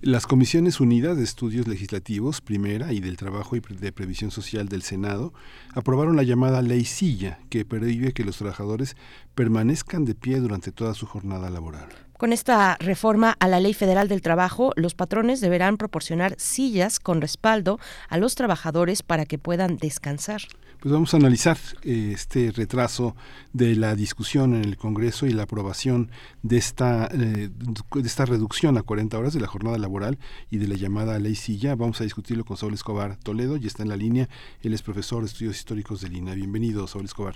Las 0.00 0.28
Comisiones 0.28 0.78
Unidas 0.78 1.16
de 1.16 1.24
Estudios 1.24 1.66
Legislativos, 1.66 2.40
primera, 2.40 2.92
y 2.92 3.00
del 3.00 3.16
Trabajo 3.16 3.56
y 3.56 3.60
de 3.60 3.90
Previsión 3.90 4.30
Social 4.30 4.68
del 4.68 4.82
Senado, 4.82 5.34
aprobaron 5.74 6.14
la 6.14 6.22
llamada 6.22 6.62
Ley 6.62 6.84
Silla, 6.84 7.40
que 7.50 7.64
prohíbe 7.64 8.12
que 8.12 8.22
los 8.22 8.38
trabajadores 8.38 8.96
permanezcan 9.34 10.04
de 10.04 10.14
pie 10.14 10.38
durante 10.38 10.70
toda 10.70 10.94
su 10.94 11.04
jornada 11.04 11.50
laboral. 11.50 11.88
Con 12.16 12.32
esta 12.32 12.76
reforma 12.78 13.36
a 13.40 13.48
la 13.48 13.58
Ley 13.58 13.74
Federal 13.74 14.06
del 14.06 14.22
Trabajo, 14.22 14.72
los 14.76 14.94
patrones 14.94 15.40
deberán 15.40 15.76
proporcionar 15.76 16.36
sillas 16.38 17.00
con 17.00 17.20
respaldo 17.20 17.80
a 18.08 18.18
los 18.18 18.36
trabajadores 18.36 19.02
para 19.02 19.26
que 19.26 19.38
puedan 19.38 19.78
descansar. 19.78 20.42
Pues 20.80 20.92
vamos 20.92 21.12
a 21.12 21.16
analizar 21.16 21.56
eh, 21.82 22.12
este 22.14 22.52
retraso 22.52 23.16
de 23.52 23.74
la 23.74 23.96
discusión 23.96 24.54
en 24.54 24.64
el 24.64 24.76
Congreso 24.76 25.26
y 25.26 25.30
la 25.30 25.42
aprobación 25.42 26.10
de 26.44 26.56
esta, 26.56 27.06
eh, 27.06 27.48
de 27.48 28.06
esta 28.06 28.24
reducción 28.26 28.78
a 28.78 28.82
40 28.82 29.18
horas 29.18 29.34
de 29.34 29.40
la 29.40 29.48
jornada 29.48 29.76
laboral 29.76 30.18
y 30.50 30.58
de 30.58 30.68
la 30.68 30.76
llamada 30.76 31.18
ley 31.18 31.34
silla. 31.34 31.74
Vamos 31.74 32.00
a 32.00 32.04
discutirlo 32.04 32.44
con 32.44 32.56
Saúl 32.56 32.74
Escobar 32.74 33.16
Toledo 33.16 33.56
y 33.56 33.66
está 33.66 33.82
en 33.82 33.88
la 33.88 33.96
línea. 33.96 34.28
Él 34.62 34.72
es 34.72 34.82
profesor 34.82 35.20
de 35.20 35.26
estudios 35.26 35.56
históricos 35.56 36.00
de 36.00 36.10
Lina. 36.10 36.34
Bienvenido, 36.34 36.86
Saúl 36.86 37.06
Escobar. 37.06 37.34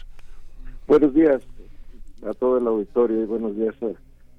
Buenos 0.87 1.13
días 1.13 1.43
a 2.25 2.35
todo 2.35 2.59
el 2.59 2.67
auditorio 2.69 3.23
y 3.23 3.27
buenos 3.27 3.57
días 3.57 3.75
a 3.83 3.89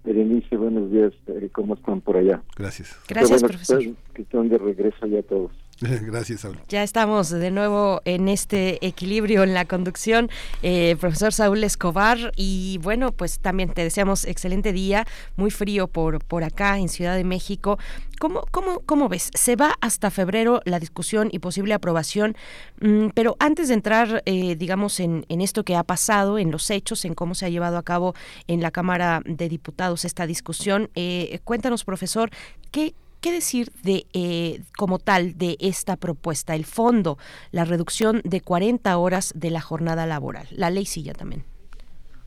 Berenice, 0.06 0.56
buenos 0.56 0.90
días, 0.92 1.14
eh, 1.28 1.50
¿cómo 1.52 1.74
están 1.76 2.00
por 2.00 2.16
allá? 2.16 2.42
Gracias. 2.56 2.98
Gracias, 3.10 3.42
bueno 3.42 3.48
profesor. 3.50 3.84
Que 4.14 4.22
están 4.22 4.48
de 4.48 4.58
regreso 4.58 5.06
ya 5.08 5.22
todos. 5.24 5.52
Gracias, 5.82 6.42
Saúl. 6.42 6.60
Ya 6.70 6.84
estamos 6.84 7.30
de 7.30 7.52
nuevo 7.52 8.02
en 8.06 8.30
este 8.30 8.86
equilibrio 8.86 9.44
en 9.44 9.54
la 9.54 9.66
conducción, 9.66 10.30
eh, 10.62 10.96
profesor 11.00 11.34
Saúl 11.34 11.64
Escobar. 11.64 12.32
Y 12.36 12.80
bueno, 12.82 13.12
pues 13.12 13.40
también 13.40 13.70
te 13.70 13.84
deseamos 13.84 14.26
excelente 14.26 14.72
día, 14.72 15.06
muy 15.36 15.52
frío 15.52 15.88
por, 15.88 16.24
por 16.24 16.44
acá 16.44 16.78
en 16.78 16.90
Ciudad 16.90 17.16
de 17.16 17.24
México. 17.24 17.78
¿Cómo, 18.20 18.46
cómo, 18.52 18.80
¿Cómo 18.86 19.10
ves? 19.10 19.32
Se 19.34 19.56
va 19.56 19.76
hasta 19.82 20.12
febrero 20.12 20.62
la 20.66 20.80
discusión 20.80 21.30
y 21.32 21.40
posible 21.40 21.74
aprobación, 21.74 22.38
mm, 22.80 23.08
pero 23.14 23.36
antes 23.40 23.68
de 23.68 23.74
entrar, 23.74 24.22
eh, 24.26 24.56
digamos, 24.56 25.00
en, 25.00 25.26
en 25.28 25.42
esto 25.42 25.64
que 25.64 25.76
ha 25.76 25.84
pasado, 25.84 26.38
en 26.38 26.52
los 26.52 26.70
hechos, 26.70 27.04
en 27.06 27.16
cómo 27.16 27.36
se 27.36 27.46
ha 27.46 27.50
llevado 27.50 27.78
a 27.78 27.84
cabo 27.84 28.14
en 28.48 28.62
la 28.62 28.72
Cámara 28.72 29.22
de 29.26 29.50
Diputados 29.50 30.06
esta 30.06 30.28
discusión, 30.28 30.90
eh, 30.96 31.40
cuéntanos, 31.44 31.84
profesor, 31.84 32.30
¿qué, 32.72 32.94
¿Qué 33.24 33.32
decir 33.32 33.70
de 33.86 34.06
eh, 34.14 34.60
como 34.78 35.00
tal 35.00 35.38
de 35.38 35.56
esta 35.62 35.96
propuesta, 35.96 36.56
el 36.56 36.66
fondo, 36.66 37.18
la 37.54 37.64
reducción 37.64 38.20
de 38.26 38.42
40 38.42 38.98
horas 38.98 39.32
de 39.34 39.50
la 39.50 39.62
jornada 39.62 40.06
laboral, 40.06 40.46
la 40.52 40.70
ley 40.70 40.84
silla 40.84 41.14
también? 41.14 41.44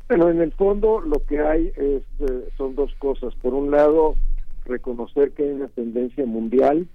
Bueno, 0.09 0.31
en 0.31 0.41
el 0.41 0.53
fondo 0.53 1.03
lo 1.03 1.23
que 1.27 1.39
hay 1.41 1.67
es, 1.77 2.03
eh, 2.21 2.49
son 2.57 2.77
dos 2.77 2.95
cosas. 2.99 3.35
Por 3.43 3.53
un 3.53 3.71
lado, 3.71 4.15
reconocer 4.65 5.33
que 5.33 5.43
hay 5.43 5.51
una 5.51 5.69
tendencia 5.69 6.25
mundial 6.25 6.89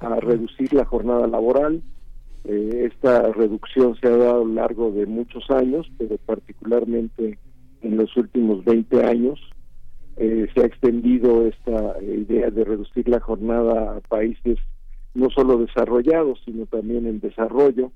a 0.00 0.16
reducir 0.16 0.72
la 0.72 0.84
jornada 0.84 1.28
laboral. 1.28 1.84
Eh, 2.46 2.90
esta 2.92 3.30
reducción 3.30 3.94
se 4.00 4.08
ha 4.08 4.16
dado 4.16 4.42
a 4.42 4.44
lo 4.44 4.54
largo 4.54 4.90
de 4.90 5.06
muchos 5.06 5.48
años, 5.52 5.86
pero 5.98 6.18
particularmente 6.18 7.38
en 7.80 7.96
los 7.96 8.16
últimos 8.16 8.64
20 8.64 9.04
años. 9.04 9.38
Eh, 10.16 10.48
se 10.54 10.62
ha 10.62 10.66
extendido 10.66 11.46
esta 11.46 12.02
idea 12.02 12.50
de 12.50 12.64
reducir 12.64 13.08
la 13.08 13.20
jornada 13.20 13.96
a 13.96 14.00
países 14.00 14.58
no 15.14 15.30
solo 15.30 15.58
desarrollados, 15.58 16.40
sino 16.44 16.66
también 16.66 17.06
en 17.06 17.20
desarrollo. 17.20 17.92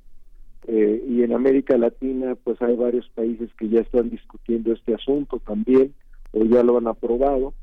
Eh, 0.67 1.03
y 1.09 1.23
en 1.23 1.33
América 1.33 1.77
Latina, 1.79 2.35
pues 2.43 2.61
hay 2.63 2.77
varios 2.77 3.09
países 3.11 3.51
que 3.59 3.69
ya 3.69 3.81
están 3.81 4.11
discutiendo 4.11 4.73
este 4.73 4.95
asunto 4.95 5.39
también, 5.39 5.95
o 6.33 6.45
ya 6.45 6.63
lo 6.63 6.79
han 6.79 6.87
aprobado. 6.87 7.55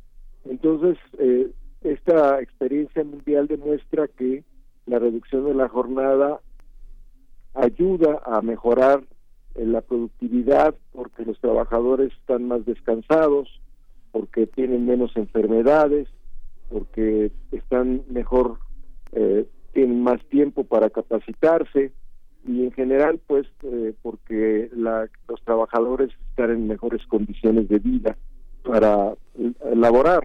Entonces, 0.46 0.98
eh, 1.20 1.52
esta 1.84 2.42
experiencia 2.42 3.04
mundial 3.04 3.48
demuestra 3.48 4.08
que 4.08 4.44
la 4.86 5.00
reducción 5.00 5.46
de 5.46 5.54
la 5.54 5.68
jornada 5.68 6.40
ayuda 7.54 8.22
a 8.26 8.42
mejorar 8.42 9.04
eh, 9.56 9.66
la 9.66 9.82
productividad 9.82 10.76
porque 10.92 11.26
los 11.26 11.40
trabajadores 11.40 12.12
están 12.14 12.48
más 12.48 12.66
descansados, 12.66 13.62
porque 14.18 14.48
tienen 14.48 14.88
menos 14.88 15.16
enfermedades, 15.16 16.08
porque 16.70 17.32
están 17.52 18.02
mejor, 18.10 18.58
eh, 19.12 19.46
tienen 19.74 20.02
más 20.02 20.20
tiempo 20.26 20.64
para 20.64 20.90
capacitarse 20.90 21.92
y 22.48 22.64
en 22.64 22.72
general 22.72 23.20
pues 23.28 23.46
eh, 23.62 23.94
porque 24.02 24.72
la, 24.76 25.08
los 25.28 25.40
trabajadores 25.44 26.10
están 26.32 26.50
en 26.50 26.68
mejores 26.68 27.06
condiciones 27.06 27.70
de 27.70 27.78
vida 27.78 28.18
para 28.64 29.14
elaborar. 29.72 30.24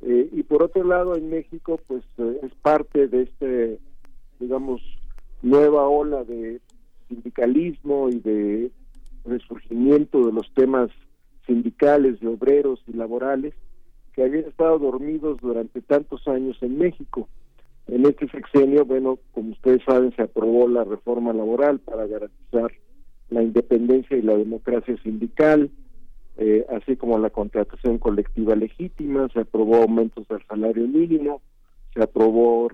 Eh, 0.00 0.30
y 0.32 0.42
por 0.44 0.62
otro 0.62 0.82
lado, 0.84 1.14
en 1.14 1.28
México, 1.28 1.78
pues 1.86 2.04
eh, 2.16 2.40
es 2.44 2.54
parte 2.62 3.08
de 3.08 3.24
este, 3.24 3.78
digamos, 4.40 4.80
nueva 5.42 5.86
ola 5.86 6.24
de 6.24 6.62
sindicalismo 7.08 8.08
y 8.08 8.20
de 8.20 8.70
resurgimiento 9.26 10.24
de 10.24 10.32
los 10.32 10.50
temas 10.54 10.90
sindicales, 11.48 12.20
de 12.20 12.28
obreros 12.28 12.80
y 12.86 12.92
laborales, 12.92 13.54
que 14.12 14.22
habían 14.22 14.44
estado 14.44 14.78
dormidos 14.78 15.38
durante 15.40 15.80
tantos 15.80 16.28
años 16.28 16.56
en 16.62 16.78
México. 16.78 17.28
En 17.88 18.04
este 18.06 18.28
sexenio, 18.28 18.84
bueno, 18.84 19.18
como 19.32 19.52
ustedes 19.52 19.82
saben, 19.84 20.14
se 20.14 20.22
aprobó 20.22 20.68
la 20.68 20.84
reforma 20.84 21.32
laboral 21.32 21.80
para 21.80 22.06
garantizar 22.06 22.70
la 23.30 23.42
independencia 23.42 24.16
y 24.16 24.22
la 24.22 24.36
democracia 24.36 24.96
sindical, 25.02 25.70
eh, 26.36 26.64
así 26.70 26.96
como 26.96 27.18
la 27.18 27.30
contratación 27.30 27.98
colectiva 27.98 28.54
legítima, 28.54 29.28
se 29.32 29.40
aprobó 29.40 29.76
aumentos 29.76 30.28
del 30.28 30.44
salario 30.46 30.86
mínimo, 30.86 31.40
se 31.94 32.02
aprobó 32.02 32.68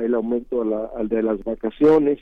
el 0.00 0.14
aumento 0.14 0.62
al 0.96 1.08
de 1.08 1.22
las 1.22 1.44
vacaciones, 1.44 2.18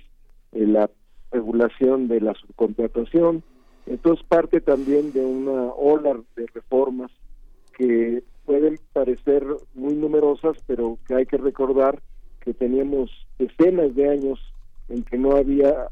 eh, 0.53 0.67
la 0.67 0.91
regulación 1.31 2.09
de 2.09 2.21
la 2.21 2.35
subcontratación. 2.35 3.43
Entonces 3.87 4.25
parte 4.27 4.61
también 4.61 5.13
de 5.13 5.25
una 5.25 5.73
ola 5.73 6.21
de 6.37 6.47
reformas 6.55 7.11
que 7.77 8.23
pueden 8.45 8.79
parecer 8.93 9.45
muy 9.75 9.95
numerosas, 9.95 10.57
pero 10.67 10.99
que 11.07 11.15
hay 11.15 11.27
que 11.27 11.37
recordar 11.37 12.01
que 12.41 12.55
teníamos 12.55 13.11
decenas 13.39 13.95
de 13.95 14.09
años 14.09 14.39
en 14.89 15.03
que 15.05 15.17
no 15.17 15.37
había 15.37 15.89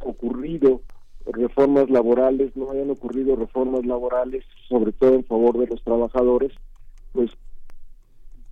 ocurrido 0.00 0.80
reformas 1.26 1.90
laborales, 1.90 2.56
no 2.56 2.70
hayan 2.70 2.90
ocurrido 2.90 3.36
reformas 3.36 3.84
laborales, 3.84 4.44
sobre 4.68 4.92
todo 4.92 5.14
en 5.14 5.24
favor 5.24 5.58
de 5.58 5.66
los 5.66 5.82
trabajadores, 5.82 6.52
pues 7.12 7.30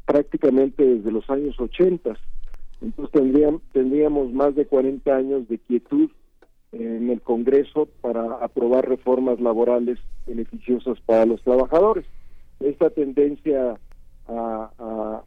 prácticamente 0.04 0.84
desde 0.84 1.10
los 1.10 1.28
años 1.30 1.58
80. 1.58 2.16
Entonces 2.82 3.12
tendríamos, 3.12 3.62
tendríamos 3.72 4.32
más 4.32 4.54
de 4.54 4.66
40 4.66 5.14
años 5.14 5.48
de 5.48 5.58
quietud 5.58 6.10
en 6.78 7.10
el 7.10 7.20
Congreso 7.20 7.88
para 8.00 8.22
aprobar 8.36 8.88
reformas 8.88 9.40
laborales 9.40 9.98
beneficiosas 10.26 10.98
para 11.06 11.26
los 11.26 11.42
trabajadores. 11.42 12.04
Esta 12.60 12.90
tendencia 12.90 13.76
a, 14.28 15.22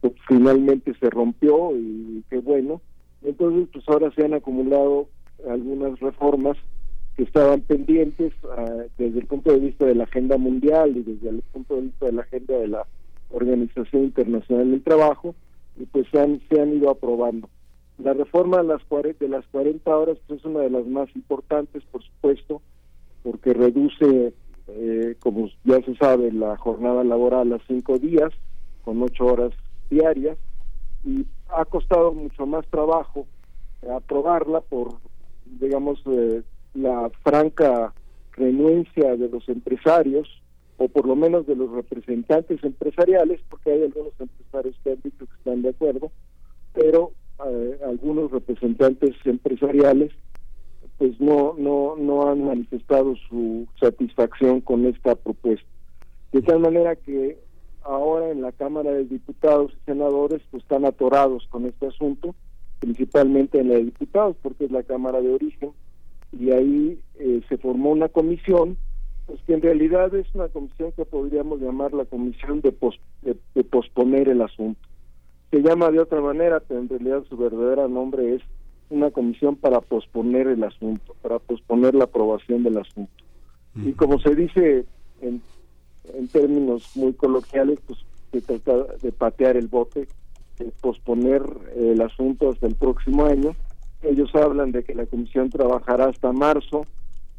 pues, 0.00 0.12
finalmente 0.26 0.94
se 1.00 1.10
rompió 1.10 1.76
y 1.76 2.24
qué 2.30 2.38
bueno. 2.38 2.80
Entonces, 3.22 3.68
pues 3.72 3.88
ahora 3.88 4.10
se 4.12 4.24
han 4.24 4.34
acumulado 4.34 5.08
algunas 5.48 5.98
reformas 6.00 6.56
que 7.16 7.24
estaban 7.24 7.60
pendientes 7.62 8.32
ah, 8.56 8.84
desde 8.96 9.18
el 9.18 9.26
punto 9.26 9.52
de 9.52 9.58
vista 9.58 9.86
de 9.86 9.96
la 9.96 10.04
agenda 10.04 10.36
mundial 10.38 10.96
y 10.96 11.02
desde 11.02 11.30
el 11.30 11.42
punto 11.52 11.74
de 11.74 11.82
vista 11.82 12.06
de 12.06 12.12
la 12.12 12.22
agenda 12.22 12.58
de 12.58 12.68
la 12.68 12.86
Organización 13.30 14.04
Internacional 14.04 14.70
del 14.70 14.82
Trabajo 14.82 15.34
y 15.76 15.84
pues 15.86 16.06
han, 16.14 16.40
se 16.48 16.60
han 16.60 16.74
ido 16.74 16.90
aprobando. 16.90 17.48
La 17.98 18.12
reforma 18.12 18.58
de 18.58 18.64
las, 18.64 18.82
de 19.18 19.28
las 19.28 19.46
40 19.48 19.96
horas 19.96 20.18
pues, 20.26 20.40
es 20.40 20.46
una 20.46 20.60
de 20.60 20.70
las 20.70 20.86
más 20.86 21.08
importantes, 21.16 21.82
por 21.90 22.02
supuesto, 22.02 22.62
porque 23.22 23.52
reduce, 23.52 24.32
eh, 24.68 25.16
como 25.18 25.48
ya 25.64 25.80
se 25.82 25.96
sabe, 25.96 26.32
la 26.32 26.56
jornada 26.56 27.02
laboral 27.04 27.52
a 27.52 27.58
cinco 27.66 27.98
días, 27.98 28.32
con 28.84 29.02
ocho 29.02 29.26
horas 29.26 29.52
diarias, 29.90 30.38
y 31.04 31.26
ha 31.48 31.64
costado 31.64 32.12
mucho 32.12 32.46
más 32.46 32.66
trabajo 32.68 33.26
aprobarla 33.88 34.60
por 34.60 34.96
digamos, 35.60 36.00
eh, 36.06 36.42
la 36.74 37.10
franca 37.22 37.92
renuencia 38.32 39.16
de 39.16 39.28
los 39.28 39.48
empresarios, 39.48 40.28
o 40.76 40.88
por 40.88 41.06
lo 41.06 41.16
menos 41.16 41.46
de 41.46 41.56
los 41.56 41.70
representantes 41.70 42.62
empresariales, 42.62 43.40
porque 43.48 43.72
hay 43.72 43.82
algunos 43.82 44.12
empresarios 44.18 44.76
que 44.82 44.90
han 44.90 45.00
dicho 45.02 45.26
que 45.26 45.34
están 45.36 45.62
de 45.62 45.70
acuerdo, 45.70 46.12
pero 46.72 47.12
eh, 47.46 47.78
algunos 47.86 48.30
representantes 48.30 49.14
empresariales 49.24 50.12
pues 50.96 51.20
no 51.20 51.54
no 51.56 51.94
no 51.96 52.28
han 52.28 52.44
manifestado 52.44 53.14
su 53.28 53.66
satisfacción 53.78 54.60
con 54.60 54.86
esta 54.86 55.14
propuesta 55.14 55.68
de 56.32 56.42
tal 56.42 56.60
manera 56.60 56.96
que 56.96 57.38
ahora 57.82 58.30
en 58.30 58.42
la 58.42 58.52
Cámara 58.52 58.90
de 58.90 59.04
Diputados 59.04 59.72
y 59.72 59.84
Senadores 59.84 60.42
pues 60.50 60.62
están 60.62 60.84
atorados 60.84 61.46
con 61.48 61.66
este 61.66 61.86
asunto 61.86 62.34
principalmente 62.78 63.60
en 63.60 63.68
la 63.68 63.74
de 63.74 63.84
diputados, 63.84 64.36
porque 64.42 64.64
es 64.64 64.70
la 64.70 64.82
Cámara 64.82 65.20
de 65.20 65.32
Origen, 65.32 65.70
y 66.32 66.50
ahí 66.50 67.00
eh, 67.18 67.40
se 67.48 67.58
formó 67.58 67.90
una 67.90 68.08
comisión, 68.08 68.76
pues 69.26 69.40
que 69.46 69.54
en 69.54 69.62
realidad 69.62 70.14
es 70.14 70.26
una 70.34 70.48
comisión 70.48 70.92
que 70.92 71.04
podríamos 71.04 71.60
llamar 71.60 71.92
la 71.92 72.04
comisión 72.04 72.60
de, 72.60 72.74
de, 73.22 73.64
posponer 73.64 74.28
el 74.28 74.42
asunto. 74.42 74.87
Se 75.50 75.62
llama 75.62 75.90
de 75.90 76.00
otra 76.00 76.20
manera, 76.20 76.60
pero 76.60 76.80
en 76.80 76.88
realidad 76.88 77.24
su 77.28 77.36
verdadero 77.36 77.88
nombre 77.88 78.34
es 78.34 78.42
una 78.90 79.10
comisión 79.10 79.56
para 79.56 79.80
posponer 79.80 80.46
el 80.46 80.62
asunto, 80.64 81.14
para 81.22 81.38
posponer 81.38 81.94
la 81.94 82.04
aprobación 82.04 82.62
del 82.62 82.78
asunto. 82.78 83.12
Y 83.74 83.92
como 83.92 84.18
se 84.18 84.34
dice 84.34 84.86
en, 85.20 85.40
en 86.14 86.28
términos 86.28 86.90
muy 86.96 87.12
coloquiales, 87.12 87.78
pues 87.86 87.98
se 88.32 88.40
trata 88.40 88.94
de 89.00 89.12
patear 89.12 89.56
el 89.56 89.68
bote 89.68 90.08
posponer 90.80 91.42
el 91.76 92.00
asunto 92.00 92.50
hasta 92.50 92.66
el 92.66 92.74
próximo 92.74 93.26
año. 93.26 93.54
Ellos 94.02 94.34
hablan 94.34 94.72
de 94.72 94.84
que 94.84 94.94
la 94.94 95.06
comisión 95.06 95.50
trabajará 95.50 96.06
hasta 96.06 96.32
marzo 96.32 96.86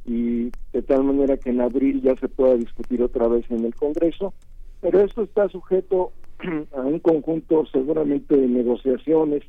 y 0.05 0.51
de 0.73 0.81
tal 0.81 1.03
manera 1.03 1.37
que 1.37 1.49
en 1.49 1.61
abril 1.61 2.01
ya 2.01 2.15
se 2.15 2.27
pueda 2.27 2.55
discutir 2.55 3.01
otra 3.03 3.27
vez 3.27 3.45
en 3.49 3.65
el 3.65 3.75
Congreso, 3.75 4.33
pero 4.81 5.01
esto 5.01 5.23
está 5.23 5.47
sujeto 5.49 6.11
a 6.75 6.81
un 6.81 6.99
conjunto 6.99 7.65
seguramente 7.67 8.35
de 8.35 8.47
negociaciones 8.47 9.43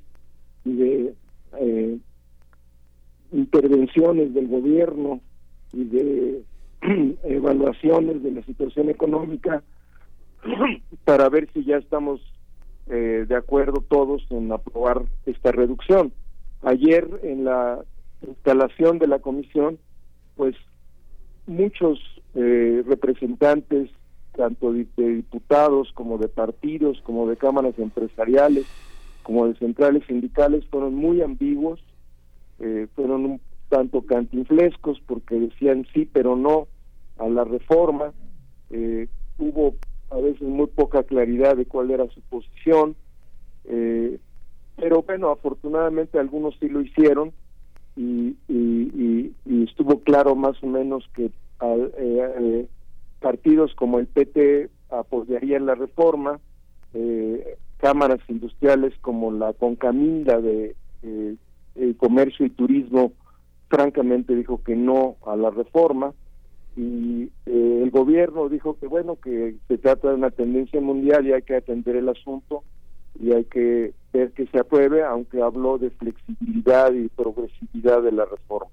y 0.64 0.72
de 0.74 1.14
eh, 1.58 1.98
intervenciones 3.32 4.34
del 4.34 4.48
gobierno 4.48 5.20
y 5.72 5.84
de 5.84 6.42
evaluaciones 7.24 8.22
de 8.22 8.32
la 8.32 8.42
situación 8.42 8.88
económica 8.90 9.62
para 11.04 11.28
ver 11.28 11.48
si 11.52 11.64
ya 11.64 11.76
estamos 11.76 12.20
eh, 12.88 13.24
de 13.28 13.36
acuerdo 13.36 13.84
todos 13.88 14.26
en 14.30 14.50
aprobar 14.50 15.02
esta 15.26 15.52
reducción. 15.52 16.12
Ayer 16.62 17.08
en 17.22 17.44
la 17.44 17.84
instalación 18.26 18.98
de 18.98 19.06
la 19.06 19.20
comisión, 19.20 19.78
pues 20.36 20.56
muchos 21.46 21.98
eh, 22.34 22.82
representantes, 22.86 23.90
tanto 24.40 24.72
de, 24.72 24.86
diputados 24.96 25.92
como 25.92 26.16
de 26.16 26.28
partidos, 26.28 26.98
como 27.02 27.28
de 27.28 27.36
cámaras 27.36 27.78
empresariales, 27.78 28.64
como 29.22 29.46
de 29.46 29.54
centrales 29.56 30.02
sindicales, 30.06 30.64
fueron 30.70 30.94
muy 30.94 31.20
ambiguos, 31.20 31.78
eh, 32.58 32.86
fueron 32.96 33.26
un 33.26 33.40
tanto 33.68 34.00
cantinflescos 34.00 34.98
porque 35.06 35.34
decían 35.34 35.86
sí 35.92 36.08
pero 36.10 36.36
no 36.36 36.68
a 37.18 37.28
la 37.28 37.44
reforma. 37.44 38.14
hubo 39.38 39.74
a 40.10 40.16
veces 40.16 40.40
muy 40.40 40.68
poca 40.68 41.02
claridad 41.02 41.54
de 41.54 41.66
cuál 41.66 41.90
era 41.90 42.08
su 42.08 42.22
posición, 42.22 42.96
eh, 43.66 44.18
pero 44.76 45.02
bueno, 45.02 45.28
afortunadamente 45.28 46.18
algunos 46.18 46.54
sí 46.58 46.68
lo 46.68 46.80
hicieron 46.80 47.32
y, 47.94 48.36
estuvo 49.64 50.00
claro 50.00 50.34
más 50.34 50.62
o 50.62 50.66
menos 50.66 51.04
que 51.14 51.26
eh, 51.26 51.32
eh, 51.98 52.66
partidos 53.20 53.74
como 53.74 53.98
el 53.98 54.06
PT 54.06 54.68
apoyarían 54.90 55.66
la 55.66 55.74
reforma, 55.74 56.40
cámaras 57.78 58.20
industriales 58.28 58.92
como 59.00 59.30
la 59.30 59.52
Concamila 59.52 60.40
de 60.40 60.74
Comercio 61.98 62.46
y 62.46 62.50
Turismo 62.50 63.12
francamente 63.68 64.34
dijo 64.34 64.62
que 64.62 64.74
no 64.74 65.16
a 65.24 65.36
la 65.36 65.50
reforma, 65.50 66.12
y 66.76 67.30
eh, 67.46 67.80
el 67.82 67.90
gobierno 67.90 68.48
dijo 68.48 68.76
que 68.78 68.86
bueno 68.86 69.16
que 69.16 69.56
se 69.68 69.78
trata 69.78 70.08
de 70.08 70.14
una 70.14 70.30
tendencia 70.30 70.80
mundial 70.80 71.26
y 71.26 71.32
hay 71.32 71.42
que 71.42 71.56
atender 71.56 71.96
el 71.96 72.08
asunto 72.08 72.62
y 73.18 73.32
hay 73.32 73.44
que 73.44 73.92
ver 74.12 74.32
que 74.32 74.46
se 74.46 74.58
apruebe 74.58 75.02
aunque 75.02 75.42
habló 75.42 75.78
de 75.78 75.90
flexibilidad 75.90 76.92
y 76.92 77.08
progresividad 77.08 78.02
de 78.02 78.12
la 78.12 78.24
reforma. 78.24 78.70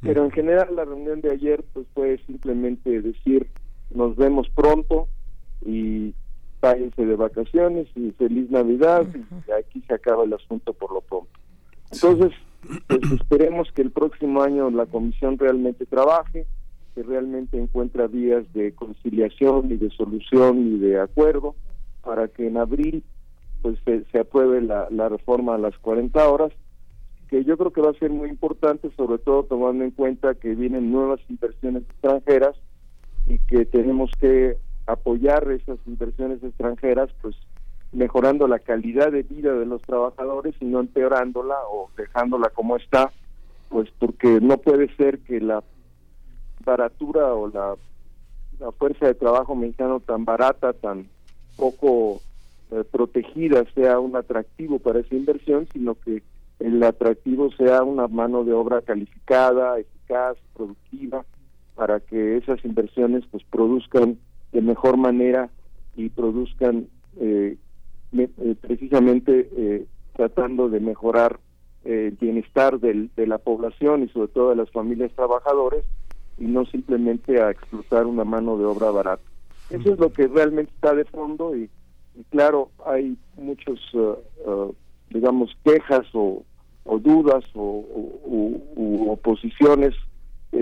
Pero 0.00 0.24
en 0.24 0.30
general 0.30 0.74
la 0.76 0.84
reunión 0.84 1.20
de 1.20 1.30
ayer 1.30 1.64
pues 1.72 1.86
fue 1.94 2.18
simplemente 2.26 3.02
decir 3.02 3.48
nos 3.90 4.16
vemos 4.16 4.48
pronto 4.50 5.08
y 5.64 6.14
váyanse 6.60 7.04
de 7.04 7.16
vacaciones 7.16 7.86
y 7.94 8.10
feliz 8.12 8.50
navidad 8.50 9.06
y 9.46 9.50
aquí 9.52 9.82
se 9.86 9.94
acaba 9.94 10.24
el 10.24 10.32
asunto 10.32 10.72
por 10.72 10.92
lo 10.92 11.00
pronto. 11.00 11.30
Entonces 11.92 12.32
pues 12.88 13.12
esperemos 13.12 13.70
que 13.72 13.82
el 13.82 13.90
próximo 13.90 14.42
año 14.42 14.70
la 14.70 14.86
comisión 14.86 15.38
realmente 15.38 15.86
trabaje 15.86 16.46
que 16.94 17.02
realmente 17.02 17.58
encuentra 17.58 18.06
vías 18.06 18.50
de 18.54 18.74
conciliación 18.74 19.70
y 19.70 19.76
de 19.76 19.90
solución 19.90 20.66
y 20.66 20.78
de 20.78 20.98
acuerdo 20.98 21.54
para 22.02 22.28
que 22.28 22.46
en 22.46 22.56
abril 22.56 23.04
pues 23.62 23.78
se, 23.84 24.04
se 24.10 24.20
apruebe 24.20 24.62
la, 24.62 24.88
la 24.90 25.08
reforma 25.08 25.54
a 25.54 25.58
las 25.58 25.76
40 25.78 26.28
horas 26.28 26.52
que 27.28 27.44
yo 27.44 27.58
creo 27.58 27.72
que 27.72 27.80
va 27.80 27.90
a 27.90 27.98
ser 27.98 28.10
muy 28.10 28.28
importante, 28.28 28.90
sobre 28.96 29.18
todo 29.18 29.42
tomando 29.44 29.84
en 29.84 29.90
cuenta 29.90 30.34
que 30.34 30.54
vienen 30.54 30.92
nuevas 30.92 31.20
inversiones 31.28 31.82
extranjeras 31.82 32.56
y 33.26 33.38
que 33.40 33.64
tenemos 33.64 34.10
que 34.20 34.56
apoyar 34.86 35.50
esas 35.50 35.78
inversiones 35.86 36.42
extranjeras, 36.42 37.10
pues 37.20 37.36
mejorando 37.92 38.46
la 38.46 38.58
calidad 38.58 39.10
de 39.10 39.22
vida 39.22 39.52
de 39.52 39.66
los 39.66 39.82
trabajadores 39.82 40.54
y 40.60 40.66
no 40.66 40.80
empeorándola 40.80 41.56
o 41.70 41.90
dejándola 41.96 42.50
como 42.50 42.76
está, 42.76 43.10
pues 43.68 43.88
porque 43.98 44.38
no 44.40 44.58
puede 44.58 44.94
ser 44.96 45.20
que 45.20 45.40
la 45.40 45.62
baratura 46.64 47.34
o 47.34 47.48
la, 47.48 47.74
fuerza 48.78 49.06
de 49.06 49.14
trabajo 49.14 49.54
mexicano 49.54 50.00
tan 50.00 50.24
barata, 50.24 50.72
tan 50.72 51.06
poco 51.56 52.22
eh, 52.70 52.84
protegida 52.90 53.64
sea 53.74 53.98
un 53.98 54.16
atractivo 54.16 54.78
para 54.78 55.00
esa 55.00 55.14
inversión, 55.14 55.68
sino 55.72 55.94
que 55.94 56.22
el 56.58 56.82
atractivo 56.82 57.50
sea 57.52 57.82
una 57.82 58.08
mano 58.08 58.44
de 58.44 58.52
obra 58.52 58.80
calificada, 58.80 59.78
eficaz, 59.78 60.38
productiva, 60.54 61.24
para 61.76 62.00
que 62.00 62.38
esas 62.38 62.64
inversiones 62.64 63.24
pues 63.30 63.44
produzcan 63.44 64.18
de 64.52 64.62
mejor 64.62 64.96
manera 64.96 65.50
y 65.94 66.08
produzcan 66.08 66.88
eh, 67.20 67.56
eh, 68.16 68.54
precisamente 68.60 69.48
eh, 69.56 69.86
tratando 70.14 70.68
de 70.68 70.80
mejorar 70.80 71.38
el 71.84 72.12
bienestar 72.12 72.80
del, 72.80 73.10
de 73.14 73.28
la 73.28 73.38
población 73.38 74.02
y 74.02 74.08
sobre 74.08 74.28
todo 74.28 74.50
de 74.50 74.56
las 74.56 74.70
familias 74.72 75.12
trabajadoras 75.14 75.84
y 76.36 76.46
no 76.46 76.64
simplemente 76.66 77.40
a 77.40 77.50
explotar 77.50 78.06
una 78.06 78.24
mano 78.24 78.58
de 78.58 78.64
obra 78.64 78.90
barata. 78.90 79.22
Eso 79.70 79.92
es 79.92 79.98
lo 79.98 80.12
que 80.12 80.26
realmente 80.26 80.72
está 80.74 80.94
de 80.94 81.04
fondo 81.04 81.56
y, 81.56 81.70
claro, 82.30 82.70
hay 82.84 83.16
muchos, 83.36 83.78
digamos, 85.10 85.56
quejas 85.64 86.06
o, 86.12 86.42
dudas 86.84 87.44
o, 87.54 87.84
oposiciones 89.08 89.94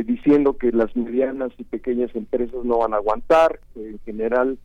diciendo 0.03 0.57
que 0.57 0.73
las 0.73 0.97
medianas 0.97 1.53
y 1.59 1.65
pequeñas 1.65 2.15
empresas 2.15 2.65
no 2.65 2.79
van 2.79 2.95
a 2.95 2.97
aguantar, 2.97 3.61
en 3.77 3.99
general 4.05 4.59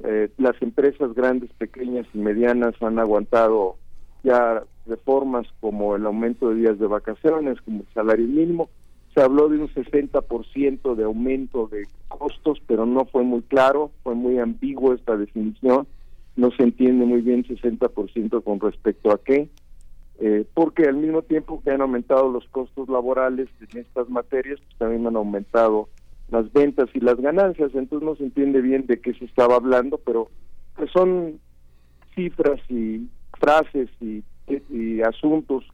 eh, 0.00 0.28
las 0.38 0.60
empresas 0.60 1.14
grandes, 1.14 1.50
pequeñas 1.54 2.06
y 2.12 2.18
medianas 2.18 2.74
han 2.80 2.98
aguantado 2.98 3.76
ya 4.22 4.62
reformas 4.86 5.46
como 5.60 5.96
el 5.96 6.04
aumento 6.04 6.50
de 6.50 6.56
días 6.56 6.78
de 6.78 6.86
vacaciones, 6.86 7.60
como 7.62 7.80
el 7.80 7.94
salario 7.94 8.26
mínimo. 8.26 8.68
Se 9.14 9.22
habló 9.22 9.48
de 9.48 9.58
un 9.58 9.68
60% 9.68 10.94
de 10.94 11.04
aumento 11.04 11.68
de 11.68 11.86
costos, 12.08 12.58
pero 12.66 12.84
no 12.84 13.04
fue 13.04 13.22
muy 13.22 13.42
claro, 13.42 13.92
fue 14.02 14.14
muy 14.14 14.38
ambiguo 14.38 14.92
esta 14.92 15.16
definición. 15.16 15.86
No 16.36 16.50
se 16.50 16.64
entiende 16.64 17.04
muy 17.04 17.20
bien 17.20 17.44
60% 17.44 18.42
con 18.42 18.60
respecto 18.60 19.12
a 19.12 19.22
qué. 19.22 19.48
Eh, 20.20 20.44
porque 20.54 20.84
al 20.84 20.96
mismo 20.96 21.22
tiempo 21.22 21.60
que 21.62 21.72
han 21.72 21.80
aumentado 21.80 22.30
los 22.30 22.46
costos 22.48 22.88
laborales 22.88 23.48
en 23.60 23.80
estas 23.80 24.08
materias, 24.08 24.60
pues 24.60 24.78
también 24.78 25.06
han 25.06 25.16
aumentado 25.16 25.88
las 26.30 26.52
ventas 26.52 26.88
y 26.94 27.00
las 27.00 27.16
ganancias, 27.16 27.72
entonces 27.74 28.06
no 28.06 28.14
se 28.16 28.24
entiende 28.24 28.60
bien 28.60 28.86
de 28.86 29.00
qué 29.00 29.12
se 29.14 29.24
estaba 29.24 29.56
hablando, 29.56 29.98
pero 29.98 30.30
pues 30.76 30.90
son 30.92 31.40
cifras 32.14 32.60
y 32.68 33.08
frases 33.38 33.90
y, 34.00 34.22
asuntos 35.02 35.64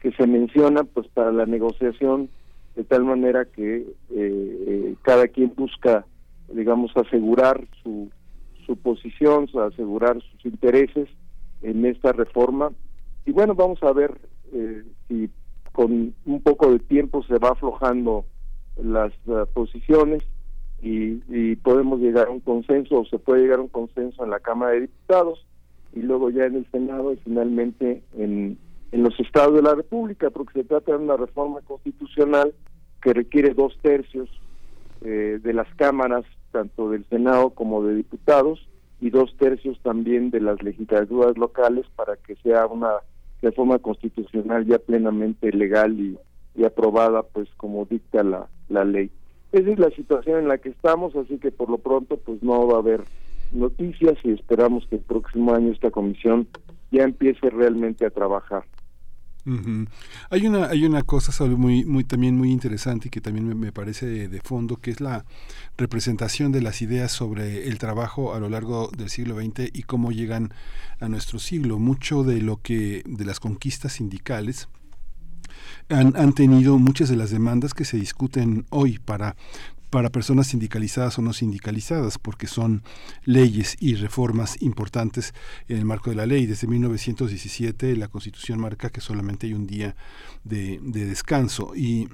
que 0.00 0.12
se 0.12 0.26
mencionan 0.26 0.86
pues 0.86 1.06
para 1.08 1.32
la 1.32 1.46
negociación 1.46 2.28
de 2.76 2.84
tal 2.84 3.04
manera 3.04 3.44
que 3.44 3.76
eh, 3.76 3.86
eh, 4.10 4.94
cada 5.02 5.28
quien 5.28 5.52
busca 5.54 6.06
digamos 6.52 6.96
asegurar 6.96 7.66
su, 7.82 8.08
su 8.66 8.76
posición, 8.76 9.48
asegurar 9.66 10.20
sus 10.22 10.44
intereses 10.46 11.08
en 11.62 11.84
esta 11.84 12.12
reforma 12.12 12.72
y 13.26 13.32
bueno 13.32 13.54
vamos 13.54 13.82
a 13.82 13.92
ver 13.92 14.18
eh, 14.52 14.84
si 15.08 15.30
con 15.72 16.14
un 16.24 16.42
poco 16.42 16.72
de 16.72 16.78
tiempo 16.80 17.22
se 17.24 17.38
va 17.38 17.50
aflojando 17.50 18.24
las 18.82 19.12
posiciones 19.52 20.22
y, 20.82 21.22
y, 21.28 21.56
podemos 21.56 22.00
llegar 22.00 22.28
a 22.28 22.30
un 22.30 22.40
consenso 22.40 23.00
o 23.00 23.04
se 23.04 23.18
puede 23.18 23.42
llegar 23.42 23.58
a 23.58 23.62
un 23.62 23.68
consenso 23.68 24.24
en 24.24 24.30
la 24.30 24.40
Cámara 24.40 24.72
de 24.72 24.82
Diputados 24.82 25.46
y 25.92 26.00
luego 26.00 26.30
ya 26.30 26.46
en 26.46 26.56
el 26.56 26.70
Senado 26.70 27.12
y 27.12 27.16
finalmente 27.16 28.02
en, 28.16 28.58
en 28.92 29.02
los 29.02 29.18
estados 29.20 29.54
de 29.54 29.62
la 29.62 29.74
República, 29.74 30.30
porque 30.30 30.60
se 30.60 30.64
trata 30.64 30.92
de 30.92 30.98
una 30.98 31.16
reforma 31.16 31.60
constitucional 31.62 32.54
que 33.02 33.12
requiere 33.12 33.54
dos 33.54 33.76
tercios 33.82 34.28
eh, 35.02 35.38
de 35.42 35.52
las 35.52 35.72
cámaras, 35.76 36.24
tanto 36.52 36.90
del 36.90 37.04
Senado 37.08 37.50
como 37.50 37.82
de 37.84 37.94
diputados, 37.94 38.68
y 39.00 39.10
dos 39.10 39.34
tercios 39.38 39.80
también 39.82 40.30
de 40.30 40.40
las 40.40 40.62
legislaturas 40.62 41.38
locales 41.38 41.86
para 41.96 42.16
que 42.16 42.36
sea 42.36 42.66
una 42.66 42.96
reforma 43.42 43.78
constitucional 43.78 44.66
ya 44.66 44.78
plenamente 44.78 45.50
legal 45.52 45.98
y, 45.98 46.18
y 46.54 46.64
aprobada 46.64 47.22
pues 47.22 47.48
como 47.56 47.84
dicta 47.84 48.22
la, 48.22 48.48
la 48.68 48.84
ley. 48.84 49.10
Esa 49.52 49.70
es 49.70 49.78
la 49.78 49.90
situación 49.90 50.40
en 50.40 50.48
la 50.48 50.58
que 50.58 50.68
estamos, 50.68 51.16
así 51.16 51.38
que 51.38 51.50
por 51.50 51.68
lo 51.68 51.78
pronto 51.78 52.16
pues 52.16 52.42
no 52.42 52.66
va 52.66 52.76
a 52.76 52.80
haber 52.80 53.02
noticias 53.52 54.16
y 54.22 54.32
esperamos 54.32 54.86
que 54.86 54.96
el 54.96 55.02
próximo 55.02 55.54
año 55.54 55.72
esta 55.72 55.90
comisión 55.90 56.46
ya 56.92 57.02
empiece 57.02 57.50
realmente 57.50 58.06
a 58.06 58.10
trabajar. 58.10 58.64
Hay 60.30 60.46
una 60.46 60.66
hay 60.66 60.84
una 60.84 61.02
cosa 61.02 61.44
muy 61.46 62.04
también 62.04 62.36
muy 62.36 62.50
interesante 62.50 63.08
y 63.08 63.10
que 63.10 63.20
también 63.20 63.58
me, 63.58 63.72
parece 63.72 64.28
de, 64.28 64.40
fondo 64.40 64.76
que 64.76 64.90
es 64.90 65.00
la 65.00 65.24
representación 65.76 66.52
de 66.52 66.62
las 66.62 66.82
ideas 66.82 67.12
sobre 67.12 67.68
el 67.68 67.78
trabajo 67.78 68.34
a 68.34 68.40
lo 68.40 68.48
largo 68.48 68.90
del 68.96 69.10
siglo 69.10 69.36
XX 69.36 69.70
y 69.72 69.82
cómo 69.82 70.12
llegan 70.12 70.52
a 71.00 71.08
nuestro 71.08 71.38
siglo. 71.38 71.78
Mucho 71.78 72.22
de 72.22 72.40
lo 72.40 72.60
que 72.60 73.02
de 73.06 73.24
las 73.24 73.40
conquistas 73.40 73.94
sindicales 73.94 74.68
han, 75.88 76.16
han 76.16 76.32
tenido 76.32 76.78
muchas 76.78 77.08
de 77.08 77.16
las 77.16 77.30
demandas 77.30 77.74
que 77.74 77.84
se 77.84 77.96
discuten 77.96 78.66
hoy 78.70 78.98
para 78.98 79.36
para 79.90 80.10
personas 80.10 80.46
sindicalizadas 80.46 81.18
o 81.18 81.22
no 81.22 81.32
sindicalizadas, 81.32 82.18
porque 82.18 82.46
son 82.46 82.82
leyes 83.24 83.76
y 83.80 83.96
reformas 83.96 84.62
importantes 84.62 85.34
en 85.68 85.78
el 85.78 85.84
marco 85.84 86.10
de 86.10 86.16
la 86.16 86.26
ley. 86.26 86.46
Desde 86.46 86.66
1917 86.68 87.96
la 87.96 88.08
Constitución 88.08 88.60
marca 88.60 88.90
que 88.90 89.00
solamente 89.00 89.48
hay 89.48 89.54
un 89.54 89.66
día 89.66 89.96
de, 90.44 90.78
de 90.82 91.06
descanso 91.06 91.72
y 91.74 92.08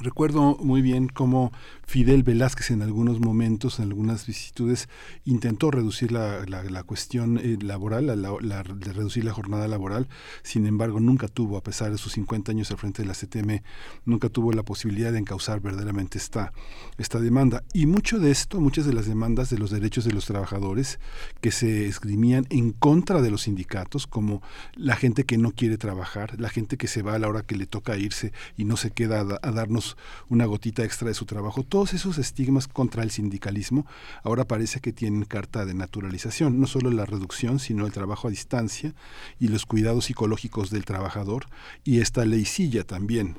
Recuerdo 0.00 0.56
muy 0.60 0.80
bien 0.80 1.08
cómo 1.08 1.52
Fidel 1.84 2.22
Velázquez 2.22 2.70
en 2.70 2.82
algunos 2.82 3.18
momentos, 3.18 3.80
en 3.80 3.86
algunas 3.86 4.26
vicisitudes, 4.28 4.88
intentó 5.24 5.72
reducir 5.72 6.12
la, 6.12 6.44
la, 6.46 6.82
cuestión 6.84 7.36
eh, 7.38 7.58
laboral, 7.60 8.06
la, 8.06 8.62
reducir 8.62 9.24
la 9.24 9.32
jornada 9.32 9.66
laboral. 9.66 10.06
Sin 10.44 10.66
embargo, 10.66 11.00
nunca 11.00 11.26
tuvo, 11.26 11.56
a 11.56 11.64
pesar 11.64 11.90
de 11.90 11.98
sus 11.98 12.12
50 12.12 12.52
años 12.52 12.70
al 12.70 12.76
frente 12.76 13.02
de 13.02 13.08
la 13.08 13.14
CTM, 13.14 13.64
nunca 14.04 14.28
tuvo 14.28 14.52
la 14.52 14.62
posibilidad 14.62 15.10
de 15.10 15.18
encauzar 15.18 15.60
verdaderamente 15.60 16.18
esta, 16.18 16.52
esta 16.96 17.18
demanda. 17.18 17.64
Y 17.72 17.86
mucho 17.86 18.20
de 18.20 18.30
esto, 18.30 18.60
muchas 18.60 18.86
de 18.86 18.92
las 18.92 19.06
demandas 19.06 19.50
de 19.50 19.58
los 19.58 19.70
derechos 19.70 20.04
de 20.04 20.12
los 20.12 20.26
trabajadores 20.26 21.00
que 21.40 21.50
se 21.50 21.86
esgrimían 21.86 22.46
en 22.50 22.70
contra 22.70 23.20
de 23.20 23.32
los 23.32 23.42
sindicatos, 23.42 24.06
como 24.06 24.42
la 24.76 24.94
gente 24.94 25.24
que 25.24 25.38
no 25.38 25.50
quiere 25.50 25.76
trabajar, 25.76 26.38
la 26.38 26.50
gente 26.50 26.76
que 26.76 26.86
se 26.86 27.02
va 27.02 27.14
a 27.14 27.18
la 27.18 27.26
hora 27.28 27.42
que 27.42 27.56
le 27.56 27.66
toca 27.66 27.96
irse 27.96 28.32
y 28.56 28.64
no 28.64 28.76
se 28.76 28.92
queda 28.92 29.26
a 29.42 29.50
darnos 29.50 29.87
una 30.28 30.46
gotita 30.46 30.84
extra 30.84 31.08
de 31.08 31.14
su 31.14 31.24
trabajo. 31.24 31.62
Todos 31.62 31.94
esos 31.94 32.18
estigmas 32.18 32.68
contra 32.68 33.02
el 33.02 33.10
sindicalismo 33.10 33.86
ahora 34.22 34.46
parece 34.46 34.80
que 34.80 34.92
tienen 34.92 35.24
carta 35.24 35.64
de 35.64 35.74
naturalización, 35.74 36.60
no 36.60 36.66
solo 36.66 36.90
la 36.90 37.06
reducción, 37.06 37.58
sino 37.58 37.86
el 37.86 37.92
trabajo 37.92 38.28
a 38.28 38.30
distancia 38.30 38.94
y 39.38 39.48
los 39.48 39.66
cuidados 39.66 40.06
psicológicos 40.06 40.70
del 40.70 40.84
trabajador 40.84 41.46
y 41.84 42.00
esta 42.00 42.24
leysilla 42.24 42.84
también 42.84 43.38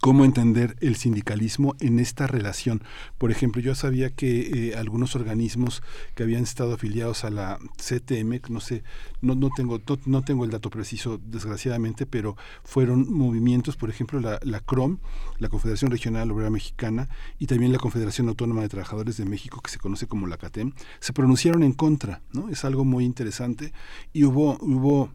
cómo 0.00 0.24
entender 0.24 0.76
el 0.80 0.96
sindicalismo 0.96 1.74
en 1.80 1.98
esta 1.98 2.26
relación. 2.26 2.82
Por 3.18 3.30
ejemplo, 3.30 3.60
yo 3.60 3.74
sabía 3.74 4.10
que 4.10 4.70
eh, 4.70 4.76
algunos 4.76 5.16
organismos 5.16 5.82
que 6.14 6.22
habían 6.22 6.42
estado 6.42 6.74
afiliados 6.74 7.24
a 7.24 7.30
la 7.30 7.58
CTM, 7.76 8.40
no 8.48 8.60
sé, 8.60 8.82
no, 9.20 9.34
no 9.34 9.50
tengo 9.54 9.80
no, 10.06 10.22
tengo 10.22 10.44
el 10.44 10.50
dato 10.50 10.70
preciso, 10.70 11.20
desgraciadamente, 11.24 12.06
pero 12.06 12.36
fueron 12.62 13.12
movimientos, 13.12 13.76
por 13.76 13.90
ejemplo, 13.90 14.20
la, 14.20 14.38
la 14.42 14.60
CROM, 14.60 14.98
la 15.38 15.48
Confederación 15.48 15.90
Regional 15.90 16.30
Obrera 16.30 16.50
Mexicana, 16.50 17.08
y 17.38 17.46
también 17.46 17.72
la 17.72 17.78
Confederación 17.78 18.28
Autónoma 18.28 18.62
de 18.62 18.68
Trabajadores 18.68 19.16
de 19.16 19.24
México, 19.24 19.60
que 19.62 19.70
se 19.70 19.78
conoce 19.78 20.06
como 20.06 20.26
la 20.26 20.36
CATEM, 20.36 20.72
se 21.00 21.12
pronunciaron 21.12 21.62
en 21.62 21.72
contra, 21.72 22.22
¿no? 22.32 22.48
Es 22.48 22.64
algo 22.64 22.84
muy 22.84 23.04
interesante 23.04 23.72
y 24.12 24.24
hubo 24.24 24.58
hubo 24.60 25.10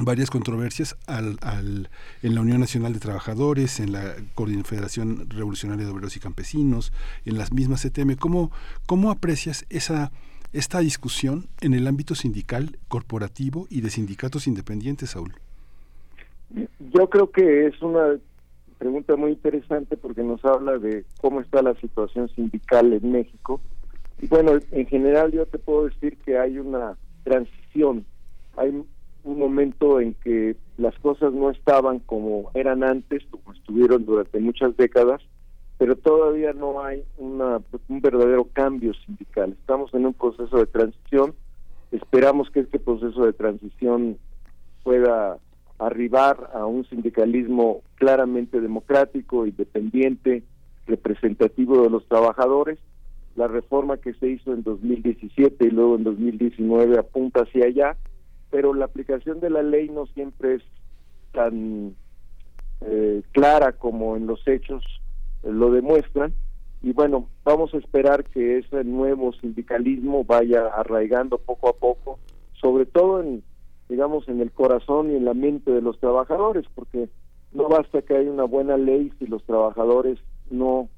varias 0.00 0.30
controversias 0.30 0.96
al, 1.06 1.38
al, 1.42 1.88
en 2.22 2.34
la 2.34 2.40
Unión 2.40 2.60
Nacional 2.60 2.92
de 2.92 3.00
Trabajadores, 3.00 3.80
en 3.80 3.92
la 3.92 4.14
Federación 4.64 5.28
Revolucionaria 5.28 5.84
de 5.84 5.92
Obreros 5.92 6.16
y 6.16 6.20
Campesinos, 6.20 6.92
en 7.24 7.38
las 7.38 7.52
mismas 7.52 7.82
CTM. 7.82 8.16
¿Cómo, 8.16 8.50
cómo 8.86 9.10
aprecias 9.10 9.66
esa, 9.70 10.12
esta 10.52 10.80
discusión 10.80 11.48
en 11.60 11.74
el 11.74 11.86
ámbito 11.86 12.14
sindical, 12.14 12.78
corporativo 12.88 13.66
y 13.70 13.80
de 13.80 13.90
sindicatos 13.90 14.46
independientes, 14.46 15.10
Saúl? 15.10 15.34
Yo 16.78 17.08
creo 17.08 17.30
que 17.30 17.66
es 17.66 17.80
una 17.82 18.18
pregunta 18.78 19.16
muy 19.16 19.32
interesante 19.32 19.96
porque 19.96 20.22
nos 20.22 20.44
habla 20.44 20.78
de 20.78 21.04
cómo 21.20 21.40
está 21.40 21.62
la 21.62 21.74
situación 21.76 22.28
sindical 22.30 22.92
en 22.92 23.12
México. 23.12 23.60
Bueno, 24.28 24.58
en 24.70 24.86
general 24.86 25.32
yo 25.32 25.46
te 25.46 25.58
puedo 25.58 25.86
decir 25.86 26.16
que 26.18 26.38
hay 26.38 26.58
una 26.58 26.96
transición. 27.24 28.04
Hay 28.56 28.84
un 29.24 29.38
momento 29.38 30.00
en 30.00 30.14
que 30.14 30.56
las 30.78 30.98
cosas 30.98 31.32
no 31.32 31.50
estaban 31.50 32.00
como 32.00 32.50
eran 32.54 32.82
antes, 32.82 33.22
como 33.30 33.52
estuvieron 33.52 34.04
durante 34.04 34.38
muchas 34.40 34.76
décadas, 34.76 35.20
pero 35.78 35.96
todavía 35.96 36.52
no 36.52 36.82
hay 36.84 37.04
una, 37.18 37.60
un 37.88 38.00
verdadero 38.00 38.48
cambio 38.52 38.92
sindical. 39.06 39.52
Estamos 39.52 39.92
en 39.94 40.06
un 40.06 40.14
proceso 40.14 40.58
de 40.58 40.66
transición. 40.66 41.34
Esperamos 41.90 42.50
que 42.50 42.60
este 42.60 42.78
proceso 42.78 43.24
de 43.24 43.32
transición 43.32 44.18
pueda 44.82 45.38
arribar 45.78 46.50
a 46.54 46.66
un 46.66 46.84
sindicalismo 46.88 47.82
claramente 47.96 48.60
democrático, 48.60 49.46
independiente, 49.46 50.42
representativo 50.86 51.82
de 51.82 51.90
los 51.90 52.06
trabajadores. 52.06 52.78
La 53.36 53.48
reforma 53.48 53.96
que 53.96 54.14
se 54.14 54.28
hizo 54.28 54.52
en 54.52 54.62
2017 54.62 55.64
y 55.64 55.70
luego 55.70 55.96
en 55.96 56.04
2019 56.04 56.98
apunta 56.98 57.42
hacia 57.42 57.66
allá, 57.66 57.96
pero 58.52 58.72
la 58.72 58.84
aplicación 58.84 59.40
de 59.40 59.50
la 59.50 59.62
ley 59.62 59.88
no 59.88 60.06
siempre 60.06 60.56
es 60.56 60.62
tan 61.32 61.96
eh, 62.82 63.22
clara 63.32 63.72
como 63.72 64.16
en 64.16 64.28
los 64.28 64.46
hechos 64.46 64.84
eh, 65.42 65.50
lo 65.50 65.72
demuestran. 65.72 66.32
Y 66.82 66.92
bueno, 66.92 67.28
vamos 67.42 67.74
a 67.74 67.78
esperar 67.78 68.24
que 68.24 68.58
ese 68.58 68.84
nuevo 68.84 69.32
sindicalismo 69.32 70.22
vaya 70.22 70.66
arraigando 70.66 71.38
poco 71.38 71.68
a 71.68 71.72
poco, 71.72 72.20
sobre 72.60 72.86
todo 72.86 73.20
en 73.20 73.42
digamos, 73.92 74.26
en 74.26 74.40
el 74.40 74.50
corazón 74.50 75.10
y 75.10 75.16
en 75.16 75.26
la 75.26 75.34
mente 75.34 75.70
de 75.70 75.82
los 75.82 75.98
trabajadores, 75.98 76.64
porque 76.74 77.10
no 77.52 77.68
basta 77.68 78.00
que 78.00 78.16
haya 78.16 78.30
una 78.30 78.44
buena 78.44 78.78
ley 78.78 79.12
si 79.18 79.26
los 79.26 79.44
trabajadores 79.44 80.18
no 80.50 80.88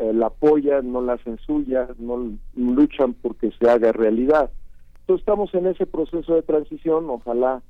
eh, 0.00 0.14
la 0.14 0.28
apoyan, 0.28 0.90
no 0.90 1.02
la 1.02 1.14
hacen 1.14 1.38
suya, 1.38 1.88
no 1.98 2.32
luchan 2.56 3.12
porque 3.12 3.50
se 3.58 3.68
haga 3.68 3.92
realidad. 3.92 4.50
Entonces 5.08 5.22
estamos 5.22 5.54
en 5.54 5.66
ese 5.66 5.86
proceso 5.86 6.34
de 6.34 6.42
transición, 6.42 7.08
ojalá 7.08 7.62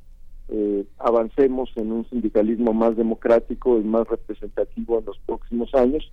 eh, 0.49 0.85
avancemos 0.99 1.71
en 1.77 1.93
un 1.93 2.05
sindicalismo 2.11 2.73
más 2.73 2.97
democrático 2.97 3.79
y 3.79 3.85
más 3.85 4.09
representativo 4.09 4.99
en 4.99 5.05
los 5.05 5.19
próximos 5.21 5.73
años, 5.73 6.11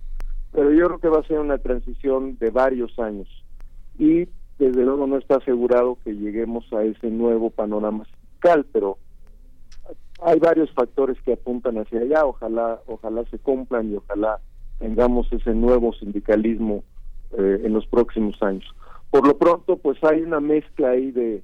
pero 0.52 0.72
yo 0.72 0.86
creo 0.86 0.98
que 1.00 1.08
va 1.08 1.18
a 1.18 1.26
ser 1.26 1.40
una 1.40 1.58
transición 1.58 2.38
de 2.38 2.50
varios 2.50 2.96
años. 3.00 3.26
Y 3.98 4.28
desde 4.60 4.84
luego 4.84 5.08
no 5.08 5.18
está 5.18 5.38
asegurado 5.38 5.98
que 6.04 6.12
lleguemos 6.12 6.72
a 6.72 6.84
ese 6.84 7.10
nuevo 7.10 7.50
panorama 7.50 8.06
pero 8.72 8.96
hay 10.22 10.38
varios 10.38 10.70
factores 10.74 11.20
que 11.22 11.32
apuntan 11.32 11.78
hacia 11.78 12.02
allá, 12.02 12.24
ojalá, 12.24 12.78
ojalá 12.86 13.24
se 13.32 13.40
cumplan 13.40 13.90
y 13.90 13.96
ojalá 13.96 14.38
tengamos 14.78 15.26
ese 15.32 15.54
nuevo 15.54 15.92
sindicalismo 15.94 16.84
eh, 17.36 17.62
en 17.64 17.72
los 17.72 17.84
próximos 17.88 18.40
años. 18.44 18.64
Por 19.16 19.26
lo 19.26 19.38
pronto, 19.38 19.78
pues 19.78 19.96
hay 20.04 20.20
una 20.20 20.40
mezcla 20.40 20.90
ahí 20.90 21.10
de, 21.10 21.42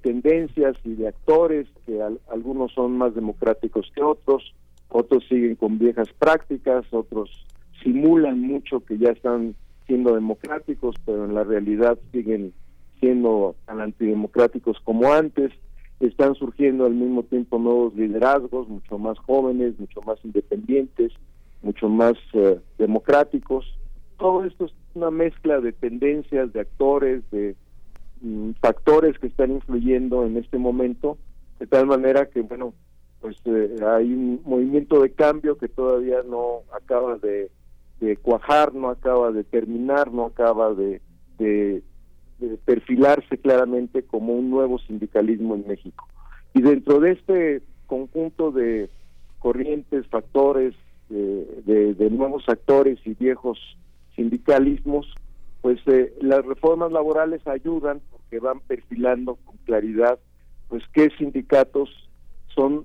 tendencias 0.00 0.74
y 0.84 0.94
de 0.94 1.08
actores, 1.08 1.66
que 1.84 2.00
algunos 2.32 2.72
son 2.72 2.96
más 2.96 3.14
democráticos 3.14 3.92
que 3.94 4.02
otros, 4.02 4.54
otros 4.88 5.22
siguen 5.28 5.56
con 5.56 5.78
viejas 5.78 6.08
prácticas, 6.18 6.86
otros 6.92 7.44
simulan 7.82 8.40
mucho 8.40 8.80
que 8.80 8.96
ya 8.96 9.10
están 9.10 9.54
siendo 9.86 10.14
democráticos, 10.14 10.94
pero 11.04 11.26
en 11.26 11.34
la 11.34 11.44
realidad 11.44 11.98
siguen 12.10 12.54
siendo 13.00 13.54
tan 13.66 13.82
antidemocráticos 13.82 14.78
como 14.82 15.12
antes 15.12 15.52
están 16.00 16.34
surgiendo 16.36 16.86
al 16.86 16.94
mismo 16.94 17.22
tiempo 17.24 17.58
nuevos 17.58 17.94
liderazgos, 17.94 18.66
mucho 18.66 18.96
más 18.96 19.18
jóvenes, 19.18 19.78
mucho 19.78 20.00
más 20.00 20.18
independientes, 20.24 21.12
mucho 21.60 21.90
más 21.90 22.14
eh, 22.32 22.58
democráticos. 22.78 23.66
Todo 24.24 24.44
esto 24.46 24.64
es 24.64 24.72
una 24.94 25.10
mezcla 25.10 25.60
de 25.60 25.72
tendencias, 25.72 26.50
de 26.54 26.60
actores, 26.60 27.22
de 27.30 27.56
mm, 28.22 28.52
factores 28.52 29.18
que 29.18 29.26
están 29.26 29.52
influyendo 29.52 30.24
en 30.24 30.38
este 30.38 30.56
momento, 30.56 31.18
de 31.58 31.66
tal 31.66 31.84
manera 31.84 32.24
que, 32.30 32.40
bueno, 32.40 32.72
pues 33.20 33.36
eh, 33.44 33.76
hay 33.86 34.14
un 34.14 34.40
movimiento 34.46 35.02
de 35.02 35.12
cambio 35.12 35.58
que 35.58 35.68
todavía 35.68 36.22
no 36.26 36.62
acaba 36.74 37.18
de, 37.18 37.50
cuajar, 38.22 38.72
no 38.74 38.88
acaba 38.88 39.30
de 39.30 39.44
terminar, 39.44 40.10
no 40.10 40.24
acaba 40.24 40.72
de 40.72 41.02
perfilarse 42.64 43.36
claramente 43.36 44.04
como 44.04 44.32
un 44.32 44.48
nuevo 44.48 44.78
sindicalismo 44.78 45.54
en 45.54 45.66
México. 45.66 46.08
Y 46.54 46.62
dentro 46.62 46.98
de 46.98 47.10
este 47.10 47.62
conjunto 47.86 48.52
de 48.52 48.88
corrientes, 49.38 50.06
factores, 50.06 50.74
de, 51.10 52.08
nuevos 52.10 52.48
actores 52.48 52.98
y 53.04 53.12
viejos 53.12 53.58
sindicalismos, 54.14 55.12
pues 55.60 55.80
eh, 55.86 56.14
las 56.20 56.44
reformas 56.44 56.92
laborales 56.92 57.46
ayudan 57.46 58.00
porque 58.10 58.38
van 58.38 58.60
perfilando 58.60 59.36
con 59.36 59.56
claridad 59.64 60.18
pues 60.68 60.82
qué 60.92 61.10
sindicatos 61.18 61.88
son 62.54 62.84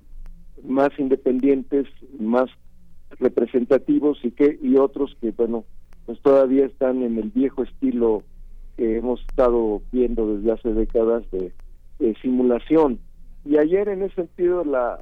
más 0.62 0.90
independientes, 0.98 1.86
más 2.18 2.50
representativos 3.18 4.18
y 4.22 4.30
qué 4.30 4.58
y 4.62 4.76
otros 4.76 5.16
que 5.20 5.30
bueno, 5.32 5.64
pues 6.06 6.20
todavía 6.20 6.66
están 6.66 7.02
en 7.02 7.18
el 7.18 7.30
viejo 7.30 7.62
estilo 7.62 8.22
que 8.76 8.98
hemos 8.98 9.20
estado 9.22 9.82
viendo 9.92 10.36
desde 10.36 10.52
hace 10.52 10.72
décadas 10.72 11.24
de, 11.30 11.52
simulación. 12.22 12.98
Y 13.44 13.58
ayer 13.58 13.88
en 13.88 14.02
ese 14.02 14.14
sentido 14.14 14.64
la, 14.64 15.00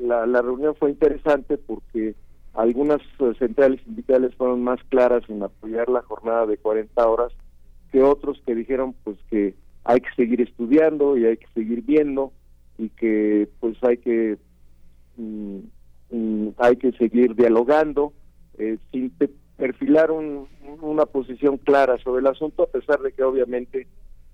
la, 0.00 0.42
reunión 0.42 0.74
fue 0.74 0.90
interesante 0.90 1.58
porque 1.58 2.14
algunas 2.54 3.00
eh, 3.18 3.32
centrales 3.38 3.80
sindicales 3.84 4.34
fueron 4.34 4.62
más 4.62 4.80
claras 4.88 5.22
en 5.28 5.42
apoyar 5.42 5.88
la 5.88 6.02
jornada 6.02 6.46
de 6.46 6.56
40 6.56 7.08
horas 7.08 7.32
que 7.92 8.02
otros 8.02 8.40
que 8.46 8.54
dijeron 8.54 8.94
pues 9.04 9.16
que 9.28 9.54
hay 9.84 10.00
que 10.00 10.12
seguir 10.16 10.40
estudiando 10.40 11.16
y 11.16 11.26
hay 11.26 11.36
que 11.36 11.46
seguir 11.54 11.82
viendo 11.82 12.32
y 12.78 12.88
que 12.90 13.48
pues 13.60 13.76
hay 13.82 13.98
que 13.98 14.38
mm, 15.16 15.58
mm, 16.10 16.48
hay 16.58 16.76
que 16.76 16.92
seguir 16.92 17.34
dialogando 17.34 18.12
eh, 18.58 18.78
sin 18.92 19.12
perfilar 19.56 20.10
una 20.10 21.06
posición 21.06 21.58
clara 21.58 21.98
sobre 21.98 22.20
el 22.20 22.26
asunto, 22.26 22.62
a 22.62 22.66
pesar 22.66 23.00
de 23.00 23.12
que 23.12 23.22
obviamente 23.22 23.86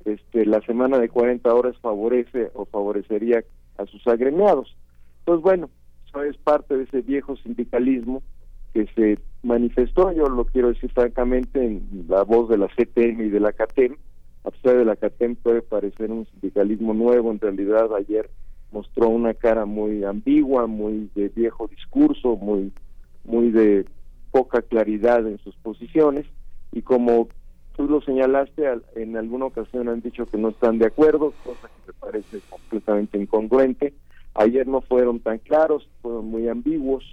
este, 0.05 0.47
la 0.47 0.61
semana 0.63 0.99
de 0.99 1.09
40 1.09 1.53
horas 1.53 1.77
favorece 1.79 2.51
o 2.55 2.65
favorecería 2.65 3.43
a 3.77 3.87
sus 3.87 4.07
agremiados. 4.07 4.77
Pues 5.25 5.41
bueno, 5.41 5.69
eso 6.17 6.31
es 6.31 6.37
parte 6.39 6.77
de 6.77 6.85
ese 6.85 7.03
viejo 7.03 7.37
sindicalismo 7.37 8.23
que 8.73 8.87
se 8.95 9.19
manifestó, 9.43 10.13
yo 10.13 10.29
lo 10.29 10.45
quiero 10.45 10.69
decir 10.69 10.91
francamente, 10.93 11.65
en 11.65 12.07
la 12.09 12.23
voz 12.25 12.49
de 12.49 12.59
la 12.59 12.69
CTM 12.69 13.23
y 13.23 13.29
de 13.29 13.41
la 13.41 13.53
CATEM, 13.53 13.97
a 14.45 14.51
pesar 14.51 14.77
de 14.77 14.85
la 14.85 14.97
CATEM 14.97 15.37
puede 15.37 15.63
parecer 15.63 16.11
un 16.11 16.27
sindicalismo 16.27 16.95
nuevo, 16.95 17.31
en 17.31 17.41
realidad 17.41 17.95
ayer 17.95 18.31
mostró 18.73 19.09
una 19.09 19.35
cara 19.35 19.65
muy 19.65 20.05
ambigua, 20.05 20.67
muy 20.67 21.11
de 21.15 21.29
viejo 21.29 21.69
discurso, 21.69 22.37
muy 22.37 22.73
muy 23.25 23.51
de 23.51 23.87
poca 24.31 24.63
claridad 24.63 25.27
en 25.27 25.39
sus 25.39 25.55
posiciones. 25.57 26.27
Y 26.73 26.83
como 26.83 27.29
tú 27.77 27.89
lo 27.89 28.01
señalaste, 28.01 28.65
en 28.95 29.17
alguna 29.17 29.47
ocasión 29.47 29.89
han 29.89 30.01
dicho 30.01 30.27
que 30.27 30.39
no 30.39 30.51
están 30.51 30.79
de 30.79 30.87
acuerdo, 30.87 31.33
cosa 31.45 31.69
que 31.69 31.93
me 31.93 31.93
parece 31.95 32.41
completamente 32.49 33.19
incongruente. 33.19 33.95
Ayer 34.37 34.67
no 34.67 34.83
fueron 34.83 35.21
tan 35.21 35.39
claros, 35.39 35.89
fueron 36.03 36.27
muy 36.27 36.49
ambiguos. 36.49 37.05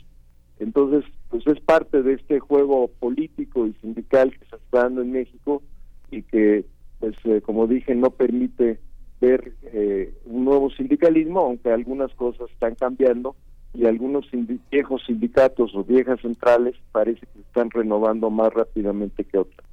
Entonces, 0.59 1.03
pues 1.29 1.47
es 1.47 1.59
parte 1.61 2.03
de 2.03 2.13
este 2.13 2.39
juego 2.39 2.89
político 2.99 3.65
y 3.65 3.73
sindical 3.75 4.31
que 4.31 4.45
se 4.45 4.55
está 4.57 4.83
dando 4.83 5.01
en 5.01 5.11
México 5.13 5.63
y 6.11 6.21
que, 6.23 6.65
pues 6.99 7.15
eh, 7.23 7.41
como 7.41 7.65
dije, 7.67 7.95
no 7.95 8.11
permite 8.11 8.79
ver 9.21 9.53
eh, 9.63 10.13
un 10.25 10.43
nuevo 10.43 10.69
sindicalismo, 10.71 11.39
aunque 11.39 11.71
algunas 11.71 12.13
cosas 12.15 12.51
están 12.51 12.75
cambiando 12.75 13.35
y 13.73 13.85
algunos 13.85 14.27
viejos 14.69 15.01
sindicatos 15.07 15.73
o 15.75 15.83
viejas 15.83 16.19
centrales 16.21 16.75
parece 16.91 17.21
que 17.33 17.39
están 17.39 17.71
renovando 17.71 18.29
más 18.29 18.53
rápidamente 18.53 19.23
que 19.23 19.37
otras. 19.39 19.67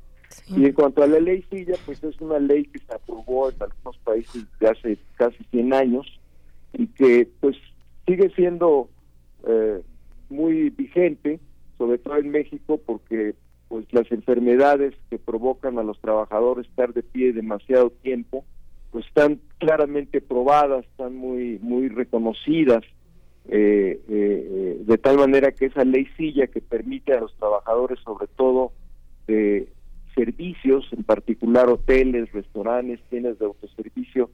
Y 0.47 0.65
en 0.65 0.73
cuanto 0.73 1.03
a 1.03 1.09
la 1.09 1.19
ley 1.19 1.45
Silla, 1.51 1.75
pues 1.85 2.03
es 2.05 2.19
una 2.21 2.39
ley 2.39 2.65
que 2.65 2.79
se 2.79 2.95
aprobó 2.95 3.51
en 3.51 3.57
algunos 3.61 3.99
países 3.99 4.47
de 4.61 4.69
hace 4.69 4.99
casi 5.17 5.43
100 5.51 5.75
años 5.75 6.21
y 6.73 6.87
que 6.89 7.29
pues 7.41 7.57
sigue 8.07 8.31
siendo 8.31 8.89
eh, 9.47 9.81
muy 10.29 10.71
vigente, 10.71 11.41
sobre 11.79 11.99
todo 11.99 12.17
en 12.17 12.31
México, 12.31 12.81
porque 12.85 13.35
pues 13.69 13.87
las 13.93 14.11
enfermedades 14.11 14.95
que 15.09 15.19
provocan 15.19 15.79
a 15.79 15.83
los 15.83 16.01
trabajadores 16.01 16.67
estar 16.67 16.93
de 16.93 17.03
pie 17.03 17.33
demasiado 17.33 17.91
tiempo, 17.91 18.45
pues 18.91 19.07
están 19.07 19.41
claramente 19.59 20.21
probadas, 20.21 20.85
están 20.87 21.15
muy 21.15 21.59
muy 21.61 21.89
reconocidas 21.89 22.83
eh, 23.49 24.01
eh, 24.09 24.83
de 24.85 24.99
tal 24.99 25.17
manera 25.17 25.53
que 25.53 25.67
esa 25.67 25.85
ley 25.85 26.07
silla 26.17 26.47
que 26.47 26.61
permite 26.61 27.15
a 27.15 27.21
los 27.21 27.35
trabajadores, 27.37 27.99
sobre 28.01 28.27
todo 28.29 28.73
de 29.27 29.69
servicios, 30.15 30.87
en 30.93 31.05
particular 31.05 31.69
hoteles, 31.69 32.31
restaurantes, 32.33 33.01
tiendas 33.09 33.39
de 33.39 33.47
autoservicio, 33.47 34.31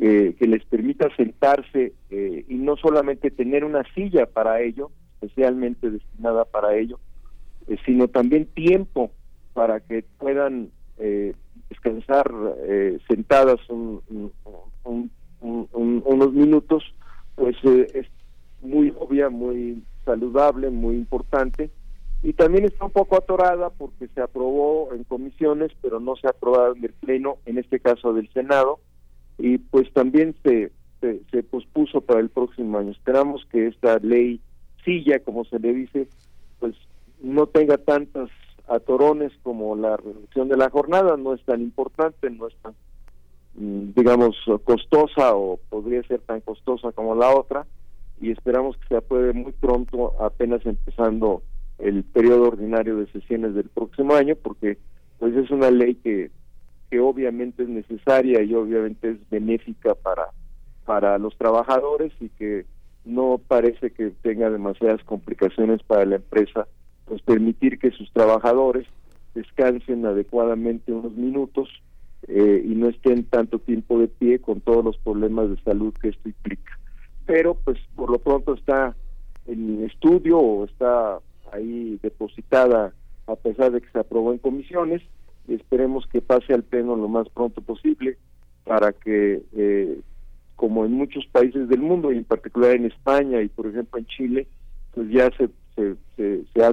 eh, 0.00 0.34
que 0.38 0.46
les 0.46 0.64
permita 0.64 1.14
sentarse 1.16 1.92
eh, 2.10 2.44
y 2.48 2.54
no 2.54 2.76
solamente 2.76 3.30
tener 3.30 3.64
una 3.64 3.84
silla 3.94 4.26
para 4.26 4.60
ello, 4.60 4.90
especialmente 5.14 5.90
destinada 5.90 6.44
para 6.44 6.76
ello, 6.76 6.98
sino 7.86 8.08
también 8.08 8.46
tiempo 8.46 9.10
para 9.54 9.80
que 9.80 10.04
puedan 10.18 10.70
descansar 11.68 12.30
eh, 12.66 12.98
sentadas 13.08 13.60
unos 13.68 14.32
minutos, 16.32 16.94
pues 17.34 17.56
eh, 17.64 17.86
es 17.94 18.06
muy 18.62 18.94
obvia, 18.98 19.28
muy 19.28 19.82
saludable, 20.04 20.70
muy 20.70 20.96
importante. 20.96 21.70
Y 22.22 22.32
también 22.32 22.64
está 22.64 22.86
un 22.86 22.90
poco 22.90 23.16
atorada 23.16 23.70
porque 23.70 24.08
se 24.08 24.20
aprobó 24.20 24.92
en 24.94 25.04
comisiones, 25.04 25.72
pero 25.82 26.00
no 26.00 26.16
se 26.16 26.26
ha 26.26 26.30
aprobado 26.30 26.74
en 26.74 26.84
el 26.84 26.94
Pleno, 26.94 27.36
en 27.44 27.58
este 27.58 27.80
caso 27.80 28.14
del 28.14 28.32
Senado, 28.32 28.80
y 29.38 29.58
pues 29.58 29.92
también 29.92 30.34
se, 30.42 30.72
se, 31.00 31.42
pospuso 31.42 32.00
para 32.00 32.20
el 32.20 32.30
próximo 32.30 32.78
año. 32.78 32.92
Esperamos 32.92 33.44
que 33.50 33.66
esta 33.66 33.98
ley 33.98 34.40
silla, 34.84 35.18
como 35.20 35.44
se 35.44 35.58
le 35.58 35.72
dice, 35.72 36.08
pues 36.60 36.74
no 37.20 37.46
tenga 37.46 37.78
tantas 37.78 38.30
atorones 38.68 39.32
como 39.42 39.76
la 39.76 39.96
reducción 39.96 40.48
de 40.48 40.56
la 40.56 40.70
jornada, 40.70 41.16
no 41.16 41.34
es 41.34 41.42
tan 41.44 41.60
importante, 41.60 42.30
no 42.30 42.48
es 42.48 42.54
tan, 42.62 42.74
mm, 43.54 43.92
digamos, 43.94 44.36
costosa 44.64 45.34
o 45.34 45.58
podría 45.68 46.02
ser 46.04 46.20
tan 46.20 46.40
costosa 46.40 46.92
como 46.92 47.14
la 47.14 47.34
otra, 47.34 47.66
y 48.20 48.30
esperamos 48.30 48.76
que 48.76 48.88
se 48.88 48.96
apruebe 48.96 49.32
muy 49.32 49.52
pronto, 49.52 50.14
apenas 50.22 50.64
empezando 50.64 51.42
el 51.78 52.04
periodo 52.04 52.48
ordinario 52.48 52.96
de 52.96 53.10
sesiones 53.10 53.54
del 53.54 53.68
próximo 53.68 54.14
año, 54.14 54.36
porque 54.36 54.78
pues 55.18 55.34
es 55.36 55.50
una 55.50 55.70
ley 55.70 55.96
que, 55.96 56.30
que 56.90 57.00
obviamente 57.00 57.62
es 57.62 57.68
necesaria 57.68 58.42
y 58.42 58.54
obviamente 58.54 59.10
es 59.10 59.30
benéfica 59.30 59.94
para, 59.94 60.28
para 60.84 61.18
los 61.18 61.36
trabajadores 61.36 62.12
y 62.20 62.28
que 62.30 62.66
no 63.04 63.40
parece 63.46 63.90
que 63.90 64.10
tenga 64.22 64.50
demasiadas 64.50 65.02
complicaciones 65.04 65.82
para 65.82 66.04
la 66.04 66.16
empresa 66.16 66.66
pues 67.04 67.20
permitir 67.22 67.78
que 67.78 67.90
sus 67.90 68.10
trabajadores 68.12 68.86
descansen 69.34 70.06
adecuadamente 70.06 70.92
unos 70.92 71.12
minutos 71.12 71.68
eh, 72.28 72.62
y 72.64 72.74
no 72.74 72.88
estén 72.88 73.24
tanto 73.24 73.58
tiempo 73.58 73.98
de 73.98 74.08
pie 74.08 74.38
con 74.38 74.60
todos 74.60 74.84
los 74.84 74.96
problemas 74.98 75.50
de 75.50 75.60
salud 75.62 75.92
que 76.00 76.08
esto 76.08 76.28
implica. 76.28 76.78
Pero 77.26 77.54
pues 77.54 77.78
por 77.94 78.10
lo 78.10 78.18
pronto 78.18 78.54
está 78.54 78.94
en 79.46 79.84
estudio 79.84 80.38
o 80.38 80.64
está 80.64 81.18
ahí 81.52 81.98
depositada 82.02 82.94
a 83.26 83.36
pesar 83.36 83.72
de 83.72 83.80
que 83.80 83.90
se 83.90 83.98
aprobó 83.98 84.32
en 84.32 84.38
comisiones 84.38 85.02
esperemos 85.48 86.06
que 86.06 86.20
pase 86.20 86.54
al 86.54 86.62
pleno 86.62 86.96
lo 86.96 87.08
más 87.08 87.28
pronto 87.28 87.60
posible 87.60 88.16
para 88.64 88.92
que 88.92 89.42
eh, 89.56 90.00
como 90.56 90.84
en 90.84 90.92
muchos 90.92 91.26
países 91.26 91.68
del 91.68 91.80
mundo 91.80 92.12
y 92.12 92.18
en 92.18 92.24
particular 92.24 92.72
en 92.72 92.86
España 92.86 93.42
y 93.42 93.48
por 93.48 93.66
ejemplo 93.66 93.98
en 93.98 94.06
Chile 94.06 94.46
pues 94.94 95.08
ya 95.10 95.30
se 95.36 95.48
se, 95.74 95.96
se, 96.16 96.44
se, 96.52 96.64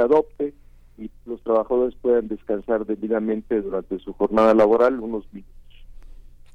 adopte 0.00 0.52
y 0.98 1.10
los 1.24 1.42
trabajadores 1.42 1.94
puedan 2.00 2.28
descansar 2.28 2.84
debidamente 2.84 3.60
durante 3.62 3.98
su 4.00 4.12
jornada 4.12 4.54
laboral 4.54 5.00
unos 5.00 5.24
minutos. 5.32 5.59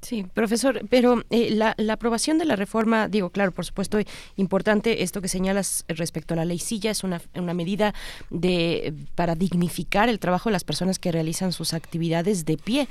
Sí, 0.06 0.22
profesor, 0.22 0.82
pero 0.88 1.24
eh, 1.30 1.50
la, 1.50 1.74
la, 1.78 1.94
aprobación 1.94 2.38
de 2.38 2.44
la 2.44 2.54
reforma, 2.54 3.08
digo, 3.08 3.30
claro, 3.30 3.50
por 3.50 3.64
supuesto, 3.64 3.98
importante 4.36 5.02
esto 5.02 5.20
que 5.20 5.26
señalas 5.26 5.84
respecto 5.88 6.34
a 6.34 6.36
la 6.36 6.44
ley 6.44 6.60
silla, 6.60 6.92
es 6.92 7.02
una, 7.02 7.20
una 7.34 7.54
medida 7.54 7.92
de 8.30 8.94
para 9.16 9.34
dignificar 9.34 10.08
el 10.08 10.20
trabajo 10.20 10.48
de 10.48 10.52
las 10.52 10.62
personas 10.62 11.00
que 11.00 11.10
realizan 11.10 11.50
sus 11.50 11.74
actividades 11.74 12.44
de 12.44 12.56
pie. 12.56 12.88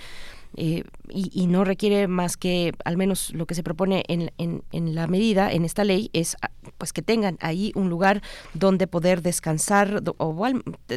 Eh, 0.58 0.84
y, 1.10 1.48
no 1.48 1.64
requiere 1.64 2.08
más 2.08 2.36
que, 2.36 2.74
al 2.84 2.98
menos 2.98 3.32
lo 3.34 3.46
que 3.46 3.56
se 3.56 3.64
propone 3.64 4.04
en, 4.08 4.32
en, 4.38 4.96
la 4.96 5.08
medida, 5.08 5.52
en 5.52 5.64
esta 5.64 5.84
ley, 5.84 6.10
es 6.14 6.36
ah, 6.42 6.50
pues 6.78 6.94
que 6.94 7.02
tengan 7.02 7.38
ahí 7.42 7.72
un 7.76 7.90
lugar 7.90 8.22
donde 8.54 8.88
poder 8.88 9.22
descansar 9.22 10.02
o, 10.18 10.48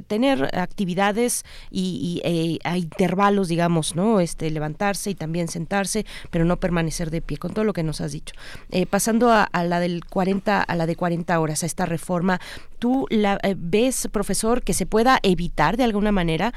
tener 0.07 0.57
actividades 0.59 1.45
y, 1.71 2.21
eh, 2.25 2.59
a 2.65 2.79
intervalos, 2.79 3.49
digamos, 3.49 3.97
¿no? 3.97 4.21
Este, 4.21 4.51
levantarse 4.51 5.11
y 5.11 5.15
también 5.15 5.49
sentarse, 5.49 6.07
pero 6.31 6.45
no 6.45 6.59
permanecer 6.59 7.11
de 7.11 7.21
pie, 7.21 7.37
con 7.37 7.53
todo 7.53 7.65
lo 7.65 7.73
que 7.73 7.83
nos 7.83 8.01
has 8.01 8.13
dicho. 8.13 8.35
Eh, 8.71 8.87
pasando 8.87 9.31
a, 9.31 9.49
la 9.65 9.81
del 9.81 10.05
40, 10.05 10.63
a 10.63 10.77
la 10.77 10.87
de 10.87 10.97
40 10.97 11.39
horas, 11.39 11.63
a 11.63 11.67
esta 11.67 11.87
reforma, 11.87 12.41
¿tú 12.79 13.07
la 13.11 13.39
ves, 13.57 14.09
profesor, 14.11 14.63
que 14.63 14.73
se 14.73 14.87
pueda 14.87 15.19
evitar 15.23 15.77
de 15.77 15.85
alguna 15.85 16.13
manera? 16.13 16.55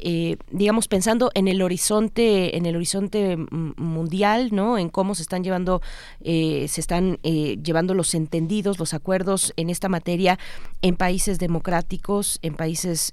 Eh, 0.00 0.36
digamos 0.52 0.86
pensando 0.86 1.32
en 1.34 1.48
el 1.48 1.60
horizonte 1.60 2.56
en 2.56 2.66
el 2.66 2.76
horizonte 2.76 3.36
mundial 3.36 4.50
no 4.52 4.78
en 4.78 4.90
cómo 4.90 5.16
se 5.16 5.22
están 5.22 5.42
llevando 5.42 5.82
eh, 6.20 6.66
se 6.68 6.80
están 6.80 7.18
eh, 7.24 7.58
llevando 7.64 7.94
los 7.94 8.14
entendidos 8.14 8.78
los 8.78 8.94
acuerdos 8.94 9.52
en 9.56 9.70
esta 9.70 9.88
materia 9.88 10.38
en 10.82 10.94
países 10.94 11.40
democráticos 11.40 12.38
en 12.42 12.54
países 12.54 13.10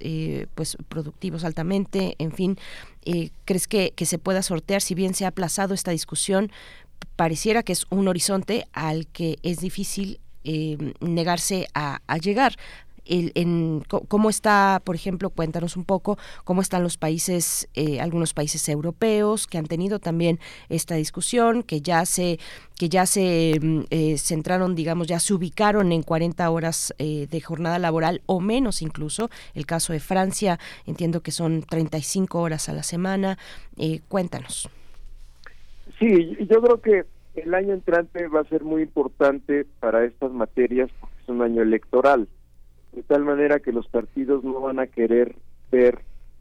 pues 0.54 0.76
productivos 0.88 1.44
altamente 1.44 2.14
en 2.18 2.30
fin 2.30 2.56
crees 3.44 3.66
que, 3.66 3.92
se 4.04 4.18
pueda 4.18 4.42
sortear 4.42 4.80
si 4.80 4.94
bien 4.94 5.14
se 5.14 5.24
ha 5.24 5.28
aplazado 5.28 5.74
esta 5.74 5.90
discusión 5.90 6.52
pareciera 7.16 7.64
que 7.64 7.72
es 7.72 7.86
un 7.90 8.06
horizonte 8.06 8.68
al 8.72 9.08
que 9.08 9.38
es 9.42 9.58
difícil 9.58 10.20
negarse 11.00 11.66
a, 11.74 12.00
a, 12.06 12.18
llegar 12.18 12.54
en, 13.08 13.82
cómo 14.08 14.30
está, 14.30 14.80
por 14.84 14.94
ejemplo, 14.94 15.30
cuéntanos 15.30 15.76
un 15.76 15.84
poco 15.84 16.18
cómo 16.44 16.60
están 16.60 16.82
los 16.82 16.96
países, 16.96 17.68
eh, 17.74 18.00
algunos 18.00 18.34
países 18.34 18.68
europeos 18.68 19.46
que 19.46 19.58
han 19.58 19.66
tenido 19.66 19.98
también 19.98 20.38
esta 20.68 20.94
discusión, 20.94 21.62
que 21.62 21.80
ya 21.80 22.04
se 22.06 22.38
que 22.78 22.90
ya 22.90 23.06
se 23.06 23.58
mm, 23.60 23.80
eh, 23.90 24.18
centraron, 24.18 24.74
digamos, 24.74 25.06
ya 25.06 25.18
se 25.18 25.32
ubicaron 25.32 25.92
en 25.92 26.02
40 26.02 26.50
horas 26.50 26.94
eh, 26.98 27.26
de 27.30 27.40
jornada 27.40 27.78
laboral 27.78 28.20
o 28.26 28.40
menos 28.40 28.82
incluso. 28.82 29.30
El 29.54 29.64
caso 29.64 29.92
de 29.92 30.00
Francia, 30.00 30.58
entiendo 30.86 31.22
que 31.22 31.30
son 31.30 31.62
35 31.62 32.38
horas 32.38 32.68
a 32.68 32.74
la 32.74 32.82
semana. 32.82 33.38
cuéntanos. 34.08 34.68
Sí, 35.98 36.36
yo 36.50 36.60
creo 36.60 36.80
que 36.82 37.04
el 37.36 37.54
año 37.54 37.72
entrante 37.72 38.28
va 38.28 38.40
a 38.40 38.44
ser 38.44 38.64
muy 38.64 38.82
importante 38.82 39.66
para 39.80 40.04
estas 40.04 40.32
materias 40.32 40.90
porque 41.00 41.14
es 41.22 41.28
un 41.28 41.42
año 41.42 41.62
electoral 41.62 42.28
de 42.96 43.02
tal 43.02 43.24
manera 43.24 43.60
que 43.60 43.72
los 43.72 43.86
partidos 43.88 44.42
no 44.42 44.58
van 44.58 44.80
a 44.80 44.86
querer 44.86 45.36
ver 45.70 46.00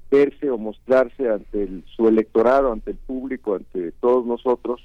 verse 0.09 0.49
o 0.49 0.57
mostrarse 0.57 1.29
ante 1.29 1.67
su 1.97 2.07
electorado, 2.07 2.71
ante 2.71 2.91
el 2.91 2.97
público, 2.97 3.55
ante 3.55 3.91
todos 3.91 4.25
nosotros, 4.25 4.81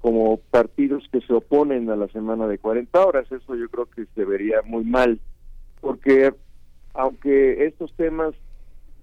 como 0.00 0.38
partidos 0.38 1.04
que 1.12 1.20
se 1.20 1.34
oponen 1.34 1.90
a 1.90 1.96
la 1.96 2.08
semana 2.08 2.48
de 2.48 2.56
40 2.56 3.04
horas. 3.04 3.30
Eso 3.30 3.54
yo 3.54 3.68
creo 3.68 3.86
que 3.86 4.06
se 4.14 4.24
vería 4.24 4.62
muy 4.64 4.84
mal, 4.84 5.20
porque 5.82 6.32
aunque 6.94 7.66
estos 7.66 7.92
temas 7.92 8.34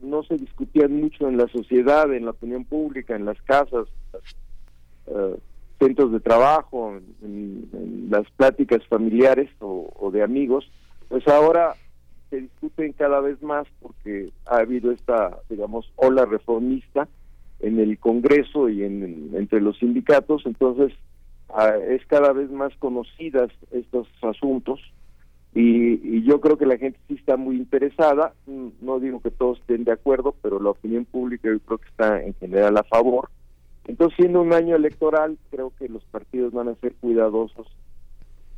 no 0.01 0.23
se 0.23 0.37
discutían 0.37 0.99
mucho 0.99 1.27
en 1.27 1.37
la 1.37 1.47
sociedad, 1.49 2.11
en 2.11 2.25
la 2.25 2.31
opinión 2.31 2.65
pública, 2.65 3.15
en 3.15 3.25
las 3.25 3.39
casas, 3.43 3.85
uh, 5.05 5.35
centros 5.77 6.11
de 6.11 6.19
trabajo, 6.21 6.97
en, 7.21 8.07
las 8.09 8.27
pláticas 8.31 8.83
familiares 8.87 9.47
o 9.59 10.09
de 10.11 10.23
amigos, 10.23 10.71
pues 11.09 11.27
ahora 11.27 11.75
se 12.29 12.41
discuten 12.41 12.93
cada 12.93 13.19
vez 13.21 13.41
más 13.41 13.67
porque 13.81 14.31
ha 14.45 14.57
habido 14.57 14.91
esta, 14.91 15.39
digamos, 15.49 15.91
ola 15.95 16.25
reformista 16.25 17.07
en 17.59 17.79
el 17.79 17.97
Congreso 17.99 18.69
y 18.69 18.83
en, 18.83 19.31
entre 19.33 19.61
los 19.61 19.77
sindicatos, 19.77 20.43
entonces 20.45 20.93
ah, 21.49 21.75
es 21.75 22.05
cada 22.05 22.31
vez 22.33 22.49
más 22.51 22.73
conocidas 22.77 23.51
estos 23.71 24.07
asuntos 24.21 24.79
y, 25.53 26.17
y, 26.17 26.23
yo 26.23 26.39
creo 26.41 26.57
que 26.57 26.67
la 26.67 26.77
gente 26.77 26.99
sí 27.07 27.15
está 27.15 27.35
muy 27.35 27.55
interesada, 27.55 28.33
mm, 28.45 28.67
no 28.81 28.99
digo 28.99 29.19
que 29.19 29.31
todos 29.31 29.59
estén 29.59 29.83
de 29.83 29.91
acuerdo, 29.91 30.35
pero 30.43 30.59
la 30.59 30.69
opinión 30.69 31.05
pública 31.05 31.49
yo 31.49 31.59
creo 31.59 31.77
que 31.79 31.89
está 31.89 32.21
en 32.21 32.35
general 32.35 32.77
a 32.77 32.83
favor. 32.83 33.29
Entonces, 33.87 34.15
siendo 34.17 34.43
un 34.43 34.53
año 34.53 34.75
electoral, 34.75 35.39
creo 35.49 35.73
que 35.79 35.89
los 35.89 36.03
partidos 36.05 36.53
van 36.53 36.67
a 36.67 36.75
ser 36.75 36.93
cuidadosos 36.95 37.65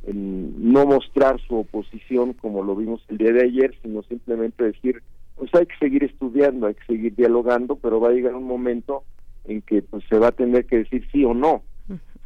en 0.04 0.72
no 0.72 0.84
mostrar 0.86 1.40
su 1.46 1.56
oposición 1.56 2.32
como 2.32 2.62
lo 2.62 2.74
vimos 2.74 3.02
el 3.08 3.18
día 3.18 3.32
de 3.32 3.44
ayer, 3.44 3.74
sino 3.82 4.02
simplemente 4.02 4.64
decir, 4.64 5.02
pues 5.36 5.54
hay 5.54 5.66
que 5.66 5.76
seguir 5.78 6.04
estudiando, 6.04 6.66
hay 6.66 6.74
que 6.74 6.84
seguir 6.86 7.14
dialogando, 7.14 7.76
pero 7.76 8.00
va 8.00 8.08
a 8.08 8.12
llegar 8.12 8.34
un 8.34 8.46
momento 8.46 9.04
en 9.44 9.62
que 9.62 9.82
pues 9.82 10.04
se 10.08 10.18
va 10.18 10.28
a 10.28 10.32
tener 10.32 10.66
que 10.66 10.78
decir 10.78 11.06
sí 11.12 11.24
o 11.24 11.34
no. 11.34 11.62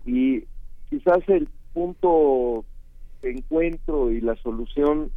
Y 0.05 0.45
quizás 0.91 1.19
el 1.29 1.49
punto 1.73 2.65
de 3.23 3.33
encuentro 3.33 4.11
y 4.11 4.21
la 4.21 4.37
solución 4.37 5.11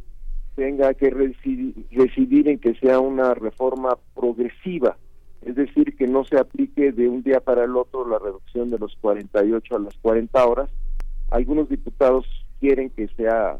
tenga 0.56 0.92
que 0.94 1.10
residir, 1.10 2.48
en 2.48 2.58
que 2.58 2.74
sea 2.74 3.00
una 3.00 3.34
reforma 3.34 3.96
progresiva, 4.14 4.96
es 5.42 5.54
decir, 5.54 5.96
que 5.96 6.06
no 6.06 6.24
se 6.24 6.38
aplique 6.38 6.92
de 6.92 7.08
un 7.08 7.22
día 7.22 7.40
para 7.40 7.64
el 7.64 7.76
otro 7.76 8.06
la 8.06 8.18
reducción 8.18 8.70
de 8.70 8.78
los 8.78 8.94
48 9.00 9.76
a 9.76 9.78
las 9.78 9.96
40 10.02 10.46
horas. 10.46 10.70
Algunos 11.30 11.68
diputados 11.68 12.26
quieren 12.60 12.90
que 12.90 13.08
sea 13.16 13.58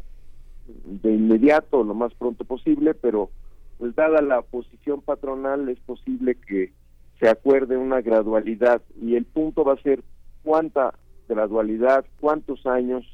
de 0.85 1.13
inmediato, 1.13 1.83
lo 1.83 1.93
más 1.93 2.13
pronto 2.13 2.45
posible, 2.45 2.93
pero 2.93 3.29
pues 3.77 3.95
dada 3.95 4.21
la 4.21 4.41
posición 4.41 5.01
patronal 5.01 5.67
es 5.69 5.79
posible 5.79 6.35
que 6.35 6.71
se 7.19 7.27
acuerde 7.27 7.77
una 7.77 8.01
gradualidad 8.01 8.81
y 9.01 9.15
el 9.15 9.25
punto 9.25 9.63
va 9.63 9.73
a 9.73 9.81
ser 9.81 10.03
cuánta 10.43 10.93
gradualidad, 11.27 12.05
cuántos 12.19 12.65
años, 12.65 13.05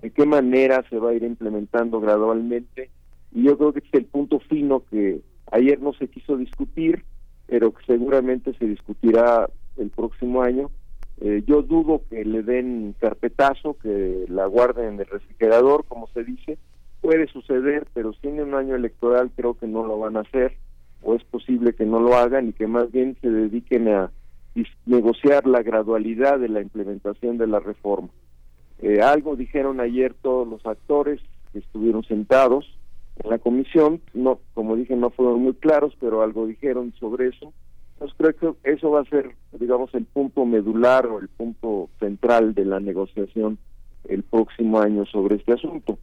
de 0.00 0.10
qué 0.10 0.26
manera 0.26 0.84
se 0.90 0.98
va 0.98 1.10
a 1.10 1.14
ir 1.14 1.22
implementando 1.22 2.00
gradualmente 2.00 2.90
y 3.32 3.44
yo 3.44 3.56
creo 3.56 3.72
que 3.72 3.80
es 3.80 3.94
el 3.94 4.04
punto 4.04 4.40
fino 4.40 4.84
que 4.90 5.22
ayer 5.50 5.80
no 5.80 5.92
se 5.94 6.08
quiso 6.08 6.36
discutir, 6.36 7.04
pero 7.46 7.72
que 7.72 7.84
seguramente 7.84 8.52
se 8.54 8.66
discutirá 8.66 9.48
el 9.76 9.90
próximo 9.90 10.42
año. 10.42 10.70
Eh, 11.20 11.42
yo 11.46 11.62
dudo 11.62 12.02
que 12.08 12.24
le 12.24 12.42
den 12.42 12.94
carpetazo, 12.98 13.74
que 13.74 14.24
la 14.28 14.46
guarden 14.46 14.94
en 14.94 15.00
el 15.00 15.06
refrigerador, 15.06 15.84
como 15.86 16.08
se 16.08 16.24
dice. 16.24 16.58
Puede 17.00 17.26
suceder, 17.28 17.86
pero 17.94 18.12
si 18.14 18.28
en 18.28 18.40
un 18.40 18.54
año 18.54 18.74
electoral 18.74 19.30
creo 19.34 19.54
que 19.54 19.66
no 19.66 19.84
lo 19.84 19.98
van 19.98 20.16
a 20.16 20.20
hacer, 20.20 20.56
o 21.02 21.14
es 21.14 21.24
posible 21.24 21.74
que 21.74 21.84
no 21.84 22.00
lo 22.00 22.14
hagan 22.14 22.48
y 22.48 22.52
que 22.52 22.66
más 22.66 22.90
bien 22.90 23.16
se 23.20 23.28
dediquen 23.28 23.88
a 23.88 24.10
negociar 24.86 25.46
la 25.46 25.62
gradualidad 25.62 26.38
de 26.38 26.48
la 26.48 26.60
implementación 26.60 27.38
de 27.38 27.46
la 27.46 27.60
reforma. 27.60 28.08
Eh, 28.80 29.00
algo 29.00 29.36
dijeron 29.36 29.80
ayer 29.80 30.14
todos 30.22 30.46
los 30.46 30.64
actores 30.66 31.20
que 31.52 31.60
estuvieron 31.60 32.04
sentados 32.04 32.66
en 33.22 33.30
la 33.30 33.38
comisión, 33.38 34.00
no, 34.14 34.40
como 34.54 34.76
dije, 34.76 34.96
no 34.96 35.10
fueron 35.10 35.42
muy 35.42 35.54
claros, 35.54 35.94
pero 36.00 36.22
algo 36.22 36.46
dijeron 36.46 36.92
sobre 36.98 37.28
eso. 37.28 37.52
Entonces 38.02 38.34
creo 38.34 38.56
que 38.60 38.72
eso 38.72 38.90
va 38.90 39.02
a 39.02 39.04
ser, 39.04 39.36
digamos, 39.52 39.94
el 39.94 40.06
punto 40.06 40.44
medular 40.44 41.06
o 41.06 41.20
el 41.20 41.28
punto 41.28 41.88
central 42.00 42.52
de 42.52 42.64
la 42.64 42.80
negociación 42.80 43.58
el 44.08 44.24
próximo 44.24 44.80
año 44.80 45.06
sobre 45.06 45.36
este 45.36 45.52
asunto. 45.52 45.98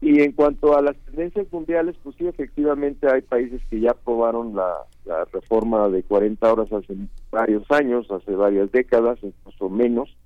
Y 0.00 0.20
en 0.20 0.32
cuanto 0.32 0.76
a 0.76 0.82
las 0.82 0.96
tendencias 0.98 1.52
mundiales, 1.52 1.96
pues 2.04 2.14
sí, 2.16 2.28
efectivamente 2.28 3.08
hay 3.10 3.22
países 3.22 3.60
que 3.68 3.80
ya 3.80 3.90
aprobaron 3.90 4.54
la, 4.54 4.72
la 5.04 5.24
reforma 5.32 5.88
de 5.88 6.04
40 6.04 6.52
horas 6.52 6.72
hace 6.72 6.94
varios 7.32 7.68
años, 7.70 8.08
hace 8.12 8.36
varias 8.36 8.70
décadas, 8.70 9.18
incluso 9.22 9.68
menos, 9.68 10.16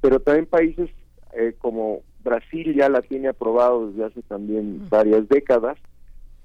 pero 0.00 0.18
también 0.18 0.46
países 0.46 0.90
eh, 1.34 1.54
como 1.58 2.00
Brasil 2.24 2.74
ya 2.74 2.88
la 2.88 3.00
tiene 3.02 3.28
aprobado 3.28 3.90
desde 3.90 4.06
hace 4.06 4.22
también 4.22 4.88
varias 4.88 5.28
décadas, 5.28 5.78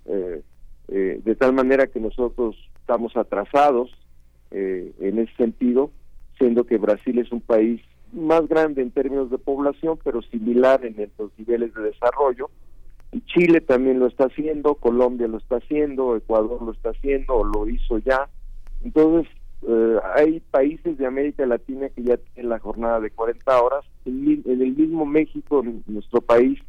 eh, 0.06 0.44
eh, 0.90 1.20
de 1.24 1.36
tal 1.36 1.54
manera 1.54 1.88
que 1.88 2.00
nosotros 2.00 2.56
estamos 2.80 3.18
atrasados 3.18 3.92
en 4.52 5.20
ese 5.20 5.36
sentido, 5.36 5.92
siendo 6.38 6.64
que 6.64 6.78
Brasil 6.78 7.20
es 7.20 7.32
un 7.32 7.42
país 7.42 7.82
más 8.14 8.48
grande 8.48 8.82
en 8.82 8.92
términos 8.92 9.30
de 9.30 9.38
población, 9.38 10.00
pero 10.04 10.22
similar 10.24 10.84
en 10.86 11.12
los 11.18 11.32
niveles 11.38 11.74
de 11.74 11.84
desarrollo. 11.84 12.50
Y 13.12 13.22
Chile 13.22 13.62
también 13.62 14.00
lo 14.00 14.08
está 14.08 14.26
haciendo, 14.26 14.76
Colombia 14.76 15.28
lo 15.28 15.38
está 15.38 15.58
haciendo, 15.58 16.16
Ecuador 16.16 16.62
lo 16.62 16.72
está 16.72 16.90
haciendo 16.90 17.36
o 17.36 17.44
lo 17.44 17.68
hizo 17.68 17.98
ya. 18.00 18.30
Entonces, 18.84 19.32
eh, 19.68 19.98
hay 20.16 20.40
países 20.40 20.98
de 20.98 21.06
América 21.06 21.46
Latina 21.46 21.90
que 21.90 22.04
ya 22.04 22.18
tienen 22.18 22.50
la 22.50 22.60
jornada 22.60 23.00
de 23.00 23.10
40 23.10 23.62
horas. 23.62 23.86
En, 24.06 24.44
el 24.46 24.76
mismo 24.76 25.06
México, 25.06 25.64
en 25.64 25.84
nuestro 25.88 26.22
país, 26.22 26.60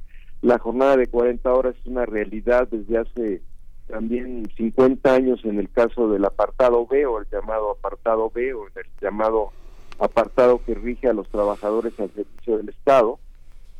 la 0.43 0.59
jornada 0.59 0.97
de 0.97 1.07
40 1.07 1.53
horas 1.53 1.75
es 1.79 1.87
una 1.87 2.07
realidad 2.07 2.69
desde 2.69 2.99
hace 2.99 3.43
también 3.91 4.49
50 4.57 5.13
años 5.13 5.45
en 5.45 5.59
el 5.59 5.71
caso 5.71 6.09
del 6.09 6.25
apartado 6.25 6.87
B 6.87 7.07
o 7.07 7.19
el 7.19 7.27
llamado 7.31 7.73
apartado 7.73 8.31
B 8.31 8.55
o 8.55 8.67
el 8.67 8.73
llamado 9.01 9.51
apartado 9.99 10.61
que 10.65 10.75
rige 10.75 11.09
a 11.09 11.13
los 11.13 11.29
trabajadores 11.29 11.99
al 12.01 12.11
servicio 12.11 12.57
del 12.57 12.71
Estado. 12.71 13.19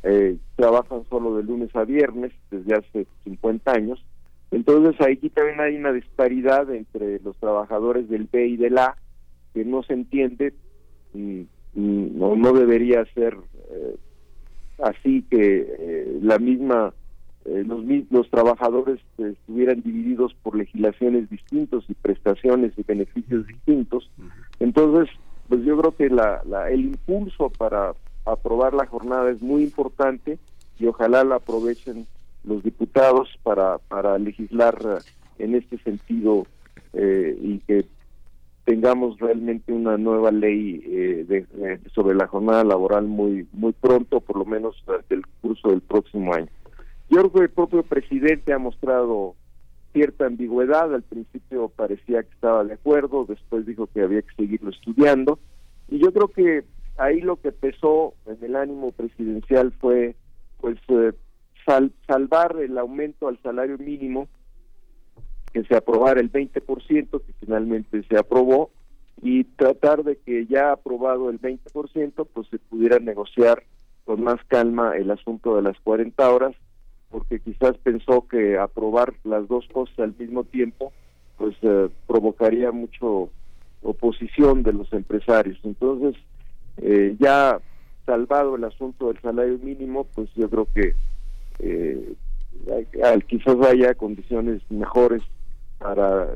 Eh, 0.03 0.37
trabajan 0.55 1.03
solo 1.09 1.37
de 1.37 1.43
lunes 1.43 1.75
a 1.75 1.83
viernes 1.83 2.31
desde 2.49 2.75
hace 2.75 3.05
50 3.23 3.71
años 3.71 4.03
entonces 4.51 4.99
aquí 4.99 5.29
también 5.29 5.61
hay 5.61 5.77
una 5.77 5.93
disparidad 5.93 6.69
entre 6.73 7.19
los 7.19 7.37
trabajadores 7.37 8.09
del 8.09 8.27
B 8.31 8.47
y 8.47 8.57
del 8.57 8.77
A 8.77 8.97
que 9.53 9.63
no 9.63 9.81
se 9.83 9.93
entiende 9.93 10.53
no, 11.13 12.35
no, 12.35 12.53
debería 12.53 13.05
ser 13.13 13.37
eh, 13.71 13.95
así 14.83 15.25
que 15.29 15.67
eh, 15.79 16.19
la 16.21 16.37
misma 16.37 16.93
eh, 17.45 17.63
los 17.65 17.83
los 18.09 18.29
trabajadores 18.29 18.99
estuvieran 19.17 19.81
divididos 19.81 20.33
por 20.43 20.55
legislaciones 20.55 21.29
distintos 21.29 21.85
y 21.89 21.93
prestaciones 21.93 22.73
y 22.77 22.83
beneficios 22.83 23.47
distintos. 23.47 24.09
Entonces 24.59 25.09
pues 25.51 25.65
yo 25.65 25.77
creo 25.77 25.95
que 25.95 26.09
la, 26.09 26.41
la, 26.45 26.69
el 26.69 26.85
impulso 26.85 27.49
para 27.49 27.93
aprobar 28.25 28.73
la 28.73 28.85
jornada 28.85 29.29
es 29.31 29.41
muy 29.41 29.63
importante 29.63 30.39
y 30.79 30.85
ojalá 30.85 31.25
la 31.25 31.35
aprovechen 31.35 32.07
los 32.45 32.63
diputados 32.63 33.29
para, 33.43 33.77
para 33.79 34.17
legislar 34.17 34.77
eh, 34.81 35.43
en 35.43 35.55
este 35.55 35.77
sentido 35.79 36.47
eh, 36.93 37.37
y 37.41 37.59
que 37.59 37.85
tengamos 38.63 39.19
realmente 39.19 39.73
una 39.73 39.97
nueva 39.97 40.31
ley 40.31 40.81
eh, 40.85 41.25
de, 41.27 41.79
sobre 41.93 42.15
la 42.15 42.27
jornada 42.27 42.63
laboral 42.63 43.05
muy 43.07 43.45
muy 43.51 43.73
pronto, 43.73 44.21
por 44.21 44.37
lo 44.37 44.45
menos 44.45 44.81
durante 44.85 45.15
el 45.15 45.27
curso 45.41 45.69
del 45.69 45.81
próximo 45.81 46.33
año. 46.33 46.47
Yo 47.11 47.17
creo 47.17 47.31
que 47.33 47.39
el 47.41 47.49
propio 47.49 47.83
presidente 47.83 48.53
ha 48.53 48.57
mostrado 48.57 49.35
cierta 49.91 50.27
ambigüedad, 50.27 50.95
al 50.95 51.03
principio 51.03 51.67
parecía 51.67 52.23
que 52.23 52.33
estaba 52.33 52.63
de 52.63 52.75
acuerdo, 52.75 53.25
después 53.25 53.65
dijo 53.65 53.87
que 53.87 54.01
había 54.01 54.21
que 54.21 54.33
seguirlo 54.37 54.69
estudiando, 54.69 55.37
y 55.89 55.99
yo 55.99 56.13
creo 56.13 56.29
que 56.29 56.63
ahí 56.97 57.19
lo 57.19 57.35
que 57.35 57.51
pesó 57.51 58.13
en 58.25 58.37
el 58.41 58.55
ánimo 58.55 58.93
presidencial 58.93 59.73
fue 59.73 60.15
pues 60.61 60.77
salvar 62.07 62.55
el 62.61 62.77
aumento 62.77 63.27
al 63.27 63.37
salario 63.41 63.77
mínimo, 63.77 64.29
que 65.51 65.65
se 65.65 65.75
aprobara 65.75 66.21
el 66.21 66.31
20%, 66.31 67.21
que 67.25 67.33
finalmente 67.41 68.03
se 68.03 68.17
aprobó, 68.17 68.71
y 69.21 69.43
tratar 69.43 70.05
de 70.05 70.15
que 70.15 70.45
ya 70.45 70.71
aprobado 70.71 71.29
el 71.29 71.41
20%, 71.41 72.25
pues 72.33 72.47
se 72.47 72.57
pudiera 72.57 72.99
negociar 72.99 73.63
con 74.05 74.23
más 74.23 74.39
calma 74.47 74.95
el 74.95 75.11
asunto 75.11 75.57
de 75.57 75.63
las 75.63 75.77
40 75.81 76.31
horas, 76.31 76.55
porque 77.11 77.39
quizás 77.39 77.77
pensó 77.83 78.27
que 78.27 78.57
aprobar 78.57 79.13
las 79.23 79.47
dos 79.47 79.67
cosas 79.71 79.99
al 79.99 80.15
mismo 80.17 80.43
tiempo, 80.43 80.93
pues 81.37 81.55
eh, 81.61 81.89
provocaría 82.07 82.71
mucho 82.71 83.29
oposición 83.83 84.63
de 84.63 84.73
los 84.73 84.91
empresarios. 84.93 85.59
Entonces, 85.63 86.15
eh, 86.77 87.15
ya 87.19 87.59
salvado 88.05 88.55
el 88.55 88.63
asunto 88.63 89.07
del 89.07 89.21
salario 89.21 89.57
mínimo, 89.59 90.05
pues 90.15 90.29
yo 90.35 90.49
creo 90.49 90.67
que 90.73 90.95
eh, 91.59 92.15
quizás 93.27 93.55
haya 93.65 93.93
condiciones 93.93 94.61
mejores 94.69 95.21
para 95.77 96.27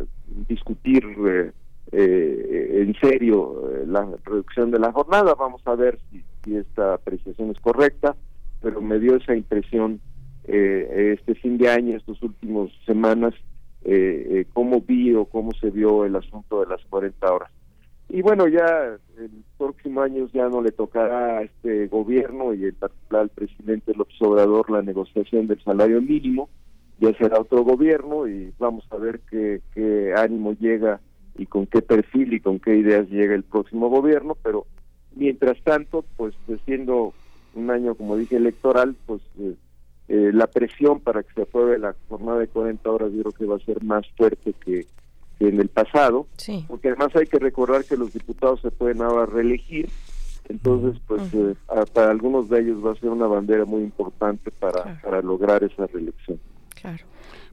discutir 0.47 1.03
eh, 1.27 1.51
eh, 1.91 2.81
en 2.81 2.95
serio 2.99 3.69
la 3.87 4.07
reducción 4.23 4.71
de 4.71 4.79
la 4.79 4.91
jornada. 4.91 5.35
Vamos 5.35 5.61
a 5.65 5.75
ver 5.75 5.99
si, 6.11 6.55
esta 6.55 6.95
apreciación 6.95 7.51
es 7.51 7.59
correcta, 7.59 8.15
pero 8.61 8.81
me 8.81 8.99
dio 8.99 9.15
esa 9.15 9.35
impresión 9.35 9.99
este 10.47 11.35
fin 11.35 11.57
de 11.57 11.69
año, 11.69 11.97
estas 11.97 12.21
últimas 12.21 12.69
semanas, 12.85 13.33
cómo 14.53 14.81
vi 14.81 15.13
o 15.13 15.25
cómo 15.25 15.51
se 15.53 15.69
vio 15.69 16.05
el 16.05 16.15
asunto 16.15 16.61
de 16.61 16.67
las 16.67 16.83
40 16.85 17.33
horas. 17.33 17.51
Y 18.09 18.21
bueno, 18.21 18.47
ya 18.47 18.97
el 19.17 19.31
próximo 19.57 20.01
año 20.01 20.27
ya 20.31 20.47
no 20.47 20.61
le 20.61 20.71
tocará 20.71 21.39
a 21.39 21.43
este 21.43 21.87
gobierno 21.87 22.53
y 22.53 22.65
en 22.65 22.75
particular 22.75 23.23
al 23.23 23.29
presidente 23.29 23.93
López 23.95 24.21
Obrador 24.21 24.69
la 24.69 24.81
negociación 24.81 25.47
del 25.47 25.61
salario 25.63 26.01
mínimo, 26.01 26.49
ya 26.99 27.13
será 27.17 27.39
otro 27.39 27.63
gobierno 27.63 28.27
y 28.27 28.53
vamos 28.59 28.85
a 28.91 28.97
ver 28.97 29.21
qué, 29.29 30.13
ánimo 30.15 30.53
llega 30.53 30.99
y 31.37 31.47
con 31.47 31.65
qué 31.65 31.81
perfil 31.81 32.33
y 32.33 32.39
con 32.39 32.59
qué 32.59 32.77
ideas 32.77 33.09
llega 33.09 33.33
el 33.33 33.43
próximo 33.43 33.89
gobierno, 33.89 34.37
pero 34.41 34.65
mientras 35.15 35.61
tanto, 35.63 36.05
pues 36.15 36.35
siendo 36.65 37.13
un 37.55 37.71
año, 37.71 37.95
como 37.95 38.17
dije, 38.17 38.37
electoral, 38.37 38.95
pues 39.05 39.21
eh, 39.39 39.55
eh, 40.07 40.31
la 40.33 40.47
presión 40.47 40.99
para 40.99 41.23
que 41.23 41.33
se 41.33 41.41
apruebe 41.43 41.79
la 41.79 41.95
jornada 42.09 42.39
de 42.39 42.47
40 42.47 42.89
horas 42.89 43.11
yo 43.11 43.21
creo 43.23 43.31
que 43.31 43.45
va 43.45 43.55
a 43.55 43.65
ser 43.65 43.83
más 43.83 44.05
fuerte 44.17 44.53
que 44.53 44.85
en 45.39 45.59
el 45.59 45.67
pasado, 45.67 46.27
porque 46.67 46.89
además 46.89 47.15
hay 47.15 47.25
que 47.25 47.39
recordar 47.39 47.83
que 47.83 47.97
los 47.97 48.13
diputados 48.13 48.61
se 48.61 48.71
pueden 48.71 49.01
ahora 49.01 49.25
reelegir, 49.25 49.89
entonces 50.47 51.01
pues 51.07 51.21
eh, 51.33 51.55
para 51.93 52.11
algunos 52.11 52.47
de 52.49 52.61
ellos 52.61 52.85
va 52.85 52.93
a 52.93 52.95
ser 52.95 53.09
una 53.09 53.27
bandera 53.27 53.65
muy 53.65 53.81
importante 53.81 54.51
para, 54.51 54.99
para 55.01 55.21
lograr 55.21 55.63
esa 55.63 55.87
reelección. 55.87 56.39
Claro. 56.73 57.03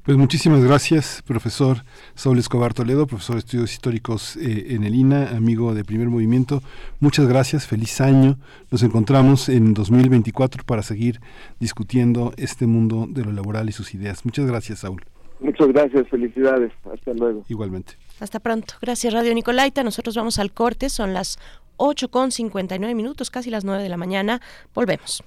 Pues 0.04 0.16
muchísimas 0.16 0.64
gracias, 0.64 1.22
profesor 1.24 1.76
Saúl 2.16 2.36
Escobar 2.40 2.74
Toledo, 2.74 3.06
profesor 3.06 3.36
de 3.36 3.38
estudios 3.38 3.72
históricos 3.72 4.36
eh, 4.36 4.74
en 4.74 4.82
el 4.82 4.96
INA, 4.96 5.28
amigo 5.28 5.74
de 5.74 5.84
Primer 5.84 6.08
Movimiento. 6.08 6.60
Muchas 6.98 7.28
gracias, 7.28 7.68
feliz 7.68 8.00
año. 8.00 8.36
Nos 8.72 8.82
encontramos 8.82 9.48
en 9.48 9.74
2024 9.74 10.64
para 10.64 10.82
seguir 10.82 11.20
discutiendo 11.60 12.32
este 12.36 12.66
mundo 12.66 13.06
de 13.08 13.24
lo 13.24 13.30
laboral 13.30 13.68
y 13.68 13.72
sus 13.72 13.94
ideas. 13.94 14.24
Muchas 14.24 14.44
gracias, 14.46 14.80
Saúl. 14.80 15.04
Muchas 15.38 15.68
gracias, 15.68 16.08
felicidades. 16.08 16.72
Hasta 16.92 17.14
luego. 17.14 17.44
Igualmente. 17.48 17.92
Hasta 18.18 18.40
pronto. 18.40 18.74
Gracias, 18.82 19.14
Radio 19.14 19.32
Nicolaita. 19.32 19.84
Nosotros 19.84 20.16
vamos 20.16 20.40
al 20.40 20.50
corte, 20.50 20.88
son 20.88 21.14
las 21.14 21.38
8 21.76 22.10
con 22.10 22.32
59 22.32 22.92
minutos, 22.96 23.30
casi 23.30 23.50
las 23.50 23.64
9 23.64 23.84
de 23.84 23.88
la 23.88 23.96
mañana. 23.96 24.40
Volvemos. 24.74 25.22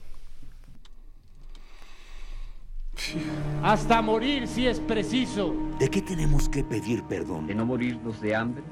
Hasta 3.64 4.02
morir 4.02 4.48
si 4.48 4.68
es 4.68 4.80
preciso. 4.80 5.54
¿De 5.80 5.90
qué 5.90 6.02
tenemos 6.02 6.50
que 6.50 6.64
pedir 6.64 7.04
perdón? 7.04 7.48
De 7.48 7.56
no 7.56 7.66
morirnos 7.66 8.22
de 8.22 8.36
hambre. 8.36 8.64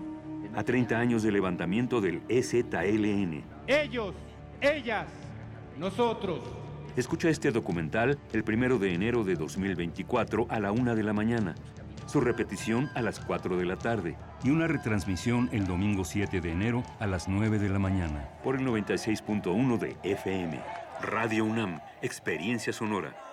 A 0.55 0.63
30 0.63 0.97
años 0.97 1.23
del 1.23 1.33
levantamiento 1.33 1.99
del 1.99 2.21
EZLN. 2.29 3.43
Ellos, 3.67 4.13
ellas, 4.61 5.07
nosotros 5.79 6.41
Escucha 6.95 7.27
este 7.29 7.51
documental 7.51 8.19
el 8.33 8.43
primero 8.43 8.77
de 8.77 8.93
enero 8.93 9.23
de 9.23 9.35
2024 9.35 10.45
a 10.47 10.59
la 10.59 10.71
una 10.71 10.93
de 10.93 11.01
la 11.01 11.11
mañana. 11.13 11.55
su 12.05 12.21
repetición 12.21 12.91
a 12.93 13.01
las 13.01 13.19
4 13.19 13.57
de 13.57 13.65
la 13.65 13.77
tarde 13.77 14.15
y 14.43 14.51
una 14.51 14.67
retransmisión 14.67 15.49
el 15.51 15.65
domingo 15.65 16.05
7 16.05 16.39
de 16.41 16.51
enero 16.51 16.83
a 16.99 17.07
las 17.07 17.27
9 17.27 17.57
de 17.57 17.69
la 17.69 17.79
mañana 17.79 18.29
por 18.43 18.55
el 18.55 18.61
96.1 18.67 19.79
de 19.79 19.97
FM. 20.03 20.61
Radio 21.01 21.45
UNAM, 21.45 21.79
Experiencia 22.03 22.71
Sonora. 22.71 23.32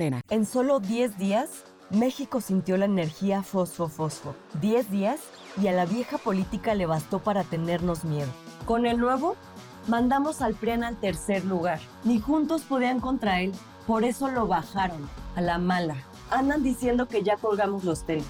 En 0.29 0.45
solo 0.47 0.79
10 0.79 1.19
días, 1.19 1.63
México 1.91 2.41
sintió 2.41 2.75
la 2.75 2.85
energía 2.85 3.43
fosfo-fosfo. 3.43 4.33
10 4.59 4.89
días 4.89 5.19
y 5.61 5.67
a 5.67 5.73
la 5.73 5.85
vieja 5.85 6.17
política 6.17 6.73
le 6.73 6.87
bastó 6.87 7.19
para 7.19 7.43
tenernos 7.43 8.03
miedo. 8.03 8.31
Con 8.65 8.87
el 8.87 8.97
nuevo, 8.97 9.35
mandamos 9.87 10.41
al 10.41 10.55
PRIAN 10.55 10.83
al 10.83 10.99
tercer 10.99 11.45
lugar. 11.45 11.79
Ni 12.03 12.19
juntos 12.19 12.63
podían 12.63 12.99
contra 12.99 13.41
él, 13.41 13.51
por 13.85 14.03
eso 14.03 14.27
lo 14.29 14.47
bajaron, 14.47 15.07
a 15.35 15.41
la 15.41 15.59
mala. 15.59 15.97
Andan 16.31 16.63
diciendo 16.63 17.07
que 17.07 17.21
ya 17.21 17.37
colgamos 17.37 17.83
los 17.83 18.03
tenis, 18.03 18.25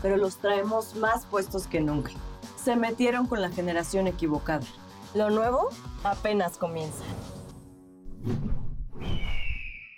pero 0.00 0.16
los 0.16 0.38
traemos 0.38 0.94
más 0.94 1.26
puestos 1.26 1.66
que 1.66 1.80
nunca. 1.80 2.12
Se 2.56 2.74
metieron 2.74 3.26
con 3.26 3.42
la 3.42 3.50
generación 3.50 4.06
equivocada. 4.06 4.64
Lo 5.14 5.28
nuevo 5.28 5.68
apenas 6.04 6.56
comienza. 6.56 7.04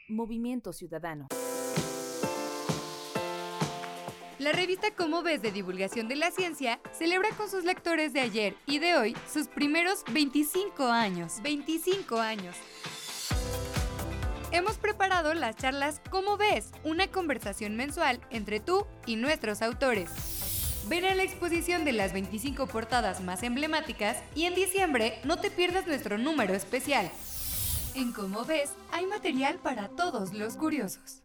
Movimiento 0.09 0.72
Ciudadano. 0.72 1.28
La 4.39 4.52
revista 4.52 4.94
Cómo 4.97 5.22
ves 5.22 5.43
de 5.43 5.52
divulgación 5.52 6.09
de 6.09 6.16
la 6.16 6.30
ciencia 6.30 6.80
celebra 6.93 7.28
con 7.36 7.51
sus 7.51 7.64
lectores 7.64 8.12
de 8.12 8.20
ayer 8.20 8.55
y 8.66 8.78
de 8.78 8.94
hoy 8.94 9.16
sus 9.30 9.48
primeros 9.48 10.05
25 10.12 10.85
años. 10.86 11.43
25 11.43 12.18
años. 12.18 12.56
Hemos 14.51 14.78
preparado 14.78 15.35
las 15.35 15.56
charlas 15.56 16.01
Cómo 16.10 16.36
ves, 16.36 16.70
una 16.85 17.09
conversación 17.09 17.76
mensual 17.76 18.20
entre 18.30 18.60
tú 18.60 18.86
y 19.06 19.16
nuestros 19.16 19.60
autores. 19.60 20.09
Ven 20.89 21.05
a 21.05 21.14
la 21.14 21.24
exposición 21.24 21.85
de 21.85 21.93
las 21.93 22.14
25 22.14 22.66
portadas 22.66 23.20
más 23.20 23.43
emblemáticas 23.43 24.16
y 24.35 24.44
en 24.44 24.55
diciembre 24.55 25.18
no 25.24 25.39
te 25.39 25.51
pierdas 25.51 25.86
nuestro 25.86 26.16
número 26.16 26.55
especial. 26.55 27.10
En 27.98 28.12
Cómo 28.12 28.44
ves, 28.44 28.74
hay 28.92 29.06
material 29.06 29.58
para 29.60 29.88
todos 29.88 30.32
los 30.32 30.54
curiosos. 30.56 31.24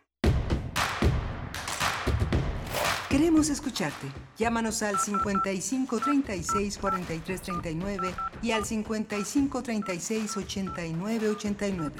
Queremos 3.10 3.50
escucharte. 3.50 4.06
Llámanos 4.38 4.84
al 4.84 5.00
55 5.00 5.98
36 5.98 6.78
43 6.78 7.42
39 7.42 8.14
y 8.40 8.52
al 8.52 8.64
55 8.64 9.62
36 9.64 10.36
89 10.36 11.28
89. 11.28 11.96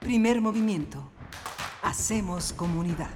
Primer 0.00 0.42
movimiento. 0.42 1.10
Hacemos 1.82 2.52
comunidad. 2.52 3.10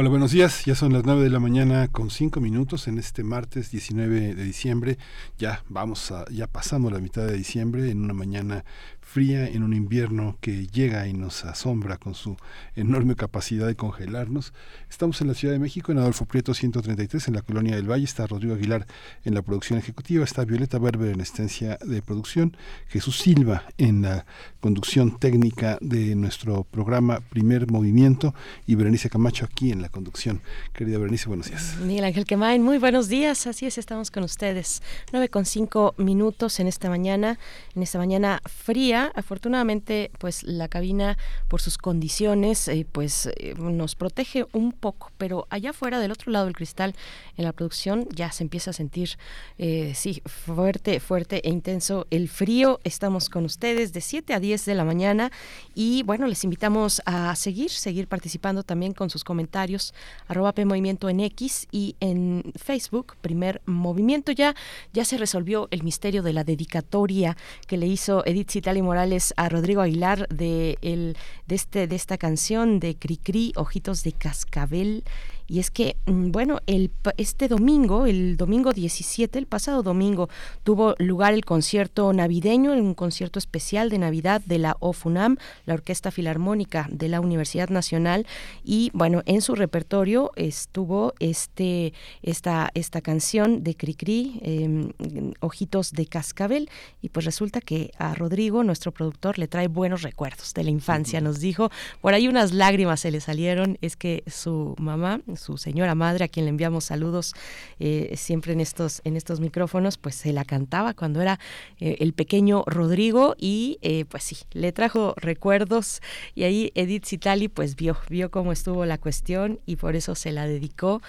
Hola, 0.00 0.10
buenos 0.10 0.30
días. 0.30 0.64
Ya 0.64 0.76
son 0.76 0.92
las 0.92 1.04
9 1.04 1.24
de 1.24 1.28
la 1.28 1.40
mañana 1.40 1.88
con 1.88 2.10
5 2.10 2.40
minutos 2.40 2.86
en 2.86 2.98
este 2.98 3.24
martes 3.24 3.72
19 3.72 4.36
de 4.36 4.44
diciembre. 4.44 4.96
Ya 5.38 5.64
vamos 5.68 6.12
a, 6.12 6.24
ya 6.30 6.46
pasamos 6.46 6.92
la 6.92 7.00
mitad 7.00 7.26
de 7.26 7.32
diciembre 7.32 7.90
en 7.90 8.04
una 8.04 8.14
mañana 8.14 8.64
fría 9.08 9.48
en 9.48 9.62
un 9.62 9.72
invierno 9.72 10.36
que 10.42 10.66
llega 10.66 11.08
y 11.08 11.14
nos 11.14 11.46
asombra 11.46 11.96
con 11.96 12.14
su 12.14 12.36
enorme 12.76 13.16
capacidad 13.16 13.66
de 13.66 13.74
congelarnos. 13.74 14.52
Estamos 14.90 15.22
en 15.22 15.28
la 15.28 15.34
Ciudad 15.34 15.54
de 15.54 15.58
México, 15.58 15.90
en 15.90 15.98
Adolfo 15.98 16.26
Prieto 16.26 16.52
133, 16.52 17.28
en 17.28 17.34
la 17.34 17.40
Colonia 17.40 17.74
del 17.74 17.90
Valle. 17.90 18.04
Está 18.04 18.26
Rodrigo 18.26 18.54
Aguilar 18.54 18.86
en 19.24 19.32
la 19.34 19.40
producción 19.40 19.78
ejecutiva, 19.78 20.24
está 20.24 20.44
Violeta 20.44 20.78
Berber 20.78 21.14
en 21.14 21.22
estancia 21.22 21.78
de 21.82 22.02
producción, 22.02 22.54
Jesús 22.88 23.18
Silva 23.18 23.64
en 23.78 24.02
la 24.02 24.26
conducción 24.60 25.18
técnica 25.18 25.78
de 25.80 26.14
nuestro 26.14 26.64
programa 26.64 27.20
Primer 27.30 27.70
Movimiento 27.70 28.34
y 28.66 28.74
Berenice 28.74 29.08
Camacho 29.08 29.46
aquí 29.46 29.72
en 29.72 29.80
la 29.80 29.88
conducción. 29.88 30.42
Querida 30.74 30.98
Berenice, 30.98 31.28
buenos 31.28 31.48
días. 31.48 31.76
Miguel 31.82 32.04
Ángel 32.04 32.26
Quemain, 32.26 32.62
muy 32.62 32.76
buenos 32.76 33.08
días. 33.08 33.46
Así 33.46 33.64
es, 33.64 33.78
estamos 33.78 34.10
con 34.10 34.22
ustedes. 34.22 34.82
9 35.12 35.30
con 35.30 35.46
5 35.46 35.94
minutos 35.96 36.60
en 36.60 36.66
esta 36.66 36.90
mañana, 36.90 37.38
en 37.74 37.82
esta 37.82 37.96
mañana 37.96 38.42
fría 38.44 38.97
afortunadamente, 39.06 40.10
pues 40.18 40.42
la 40.42 40.68
cabina, 40.68 41.16
por 41.48 41.60
sus 41.60 41.78
condiciones, 41.78 42.68
eh, 42.68 42.86
pues 42.90 43.26
eh, 43.26 43.54
nos 43.58 43.94
protege 43.94 44.46
un 44.52 44.72
poco, 44.72 45.10
pero 45.18 45.46
allá 45.50 45.70
afuera, 45.70 46.00
del 46.00 46.12
otro 46.12 46.32
lado 46.32 46.46
del 46.46 46.54
cristal, 46.54 46.94
en 47.36 47.44
la 47.44 47.52
producción, 47.52 48.06
ya 48.10 48.32
se 48.32 48.44
empieza 48.44 48.70
a 48.70 48.72
sentir, 48.72 49.10
eh, 49.58 49.92
sí, 49.94 50.22
fuerte, 50.26 51.00
fuerte 51.00 51.46
e 51.46 51.50
intenso 51.50 52.06
el 52.10 52.28
frío. 52.28 52.80
Estamos 52.84 53.28
con 53.28 53.44
ustedes 53.44 53.92
de 53.92 54.00
7 54.00 54.34
a 54.34 54.40
10 54.40 54.64
de 54.64 54.74
la 54.74 54.84
mañana 54.84 55.30
y 55.74 56.02
bueno, 56.02 56.26
les 56.26 56.44
invitamos 56.44 57.00
a 57.06 57.34
seguir, 57.36 57.70
seguir 57.70 58.08
participando 58.08 58.62
también 58.62 58.92
con 58.92 59.10
sus 59.10 59.24
comentarios, 59.24 59.94
arroba 60.26 60.52
P 60.52 60.62
en 60.62 61.20
X 61.20 61.68
y 61.70 61.96
en 62.00 62.52
Facebook, 62.56 63.16
primer 63.20 63.60
movimiento. 63.66 64.32
Ya, 64.32 64.54
ya 64.92 65.04
se 65.04 65.18
resolvió 65.18 65.68
el 65.70 65.82
misterio 65.82 66.22
de 66.22 66.32
la 66.32 66.44
dedicatoria 66.44 67.36
que 67.66 67.76
le 67.76 67.86
hizo 67.86 68.24
Edith 68.26 68.50
Citali 68.50 68.82
Morales 68.88 69.34
a 69.36 69.50
Rodrigo 69.50 69.82
Aguilar 69.82 70.26
de, 70.28 70.78
el, 70.80 71.14
de, 71.46 71.54
este, 71.54 71.86
de 71.86 71.94
esta 71.94 72.16
canción 72.16 72.80
de 72.80 72.96
Cricri, 72.96 73.52
Ojitos 73.54 74.02
de 74.02 74.12
Cascabel. 74.12 75.04
Y 75.48 75.60
es 75.60 75.70
que, 75.70 75.96
mm, 76.06 76.30
bueno, 76.30 76.60
el, 76.66 76.90
este 77.16 77.48
domingo, 77.48 78.06
el 78.06 78.36
domingo 78.36 78.72
17, 78.72 79.38
el 79.38 79.46
pasado 79.46 79.82
domingo, 79.82 80.28
tuvo 80.62 80.94
lugar 80.98 81.32
el 81.32 81.44
concierto 81.44 82.12
navideño, 82.12 82.72
un 82.72 82.94
concierto 82.94 83.38
especial 83.38 83.88
de 83.88 83.98
Navidad 83.98 84.42
de 84.44 84.58
la 84.58 84.76
OFUNAM, 84.80 85.38
la 85.64 85.74
Orquesta 85.74 86.10
Filarmónica 86.10 86.86
de 86.90 87.08
la 87.08 87.20
Universidad 87.20 87.70
Nacional. 87.70 88.26
Y 88.62 88.90
bueno, 88.92 89.22
en 89.24 89.40
su 89.40 89.54
repertorio 89.54 90.32
estuvo 90.36 91.14
este, 91.18 91.94
esta, 92.22 92.70
esta 92.74 93.00
canción 93.00 93.64
de 93.64 93.74
Cricri, 93.74 94.40
eh, 94.42 95.34
Ojitos 95.40 95.92
de 95.92 96.06
Cascabel. 96.06 96.68
Y 97.00 97.08
pues 97.08 97.24
resulta 97.24 97.62
que 97.62 97.90
a 97.98 98.14
Rodrigo, 98.14 98.64
nuestro 98.64 98.92
productor, 98.92 99.38
le 99.38 99.48
trae 99.48 99.68
buenos 99.68 100.02
recuerdos 100.02 100.52
de 100.52 100.64
la 100.64 100.70
infancia. 100.70 101.22
Nos 101.22 101.40
dijo, 101.40 101.70
por 102.02 102.12
ahí 102.12 102.28
unas 102.28 102.52
lágrimas 102.52 103.00
se 103.00 103.10
le 103.10 103.20
salieron, 103.20 103.78
es 103.80 103.96
que 103.96 104.24
su 104.26 104.74
mamá, 104.78 105.20
su 105.38 105.56
señora 105.56 105.94
madre, 105.94 106.24
a 106.24 106.28
quien 106.28 106.44
le 106.44 106.50
enviamos 106.50 106.84
saludos 106.84 107.34
eh, 107.78 108.14
siempre 108.16 108.52
en 108.52 108.60
estos, 108.60 109.00
en 109.04 109.16
estos 109.16 109.40
micrófonos, 109.40 109.96
pues 109.96 110.14
se 110.14 110.32
la 110.32 110.44
cantaba 110.44 110.94
cuando 110.94 111.20
era 111.20 111.38
eh, 111.80 111.96
el 112.00 112.12
pequeño 112.12 112.64
Rodrigo 112.66 113.34
y 113.38 113.78
eh, 113.82 114.04
pues 114.06 114.24
sí, 114.24 114.36
le 114.52 114.72
trajo 114.72 115.14
recuerdos 115.16 116.00
y 116.34 116.42
ahí 116.44 116.72
Edith 116.74 117.06
Citali 117.06 117.48
pues 117.48 117.76
vio, 117.76 117.96
vio 118.08 118.30
cómo 118.30 118.52
estuvo 118.52 118.84
la 118.84 118.98
cuestión 118.98 119.60
y 119.64 119.76
por 119.76 119.96
eso 119.96 120.14
se 120.14 120.32
la 120.32 120.46
dedicó. 120.46 121.00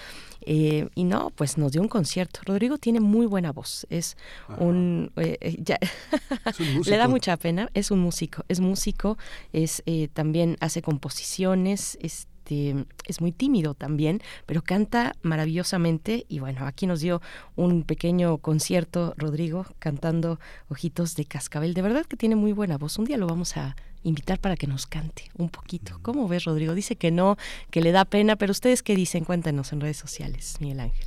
y 0.46 1.04
no, 1.04 1.30
pues 1.36 1.58
nos 1.58 1.72
dio 1.72 1.82
un 1.82 1.88
concierto. 1.88 2.40
Rodrigo 2.46 2.78
tiene 2.78 3.00
muy 3.00 3.26
buena 3.26 3.52
voz, 3.52 3.86
es 3.90 4.16
un... 4.58 5.12
Ya, 5.58 5.78
le 6.86 6.96
da 6.96 7.08
mucha 7.08 7.36
pena, 7.36 7.68
es 7.74 7.90
un 7.90 7.98
músico, 7.98 8.44
es 8.48 8.58
músico, 8.60 9.18
es 9.52 9.82
también 10.14 10.56
hace 10.60 10.80
composiciones, 10.80 11.98
es 12.00 12.29
este, 12.50 12.86
es 13.06 13.20
muy 13.20 13.32
tímido 13.32 13.74
también, 13.74 14.20
pero 14.46 14.62
canta 14.62 15.14
maravillosamente 15.22 16.26
y 16.28 16.40
bueno, 16.40 16.66
aquí 16.66 16.86
nos 16.86 17.00
dio 17.00 17.22
un 17.56 17.84
pequeño 17.84 18.38
concierto 18.38 19.14
Rodrigo 19.16 19.66
cantando 19.78 20.38
Ojitos 20.68 21.16
de 21.16 21.24
Cascabel. 21.24 21.74
De 21.74 21.82
verdad 21.82 22.06
que 22.06 22.16
tiene 22.16 22.36
muy 22.36 22.52
buena 22.52 22.78
voz. 22.78 22.98
Un 22.98 23.04
día 23.04 23.16
lo 23.16 23.26
vamos 23.26 23.56
a 23.56 23.76
invitar 24.02 24.38
para 24.40 24.56
que 24.56 24.66
nos 24.66 24.86
cante 24.86 25.30
un 25.36 25.48
poquito. 25.48 25.98
¿Cómo 26.02 26.26
ves, 26.28 26.44
Rodrigo? 26.44 26.74
Dice 26.74 26.96
que 26.96 27.10
no, 27.10 27.36
que 27.70 27.80
le 27.80 27.92
da 27.92 28.04
pena, 28.04 28.36
pero 28.36 28.52
ustedes 28.52 28.82
qué 28.82 28.94
dicen? 28.96 29.24
Cuéntanos 29.24 29.72
en 29.72 29.80
redes 29.80 29.96
sociales, 29.96 30.56
Miguel 30.60 30.80
Ángel. 30.80 31.06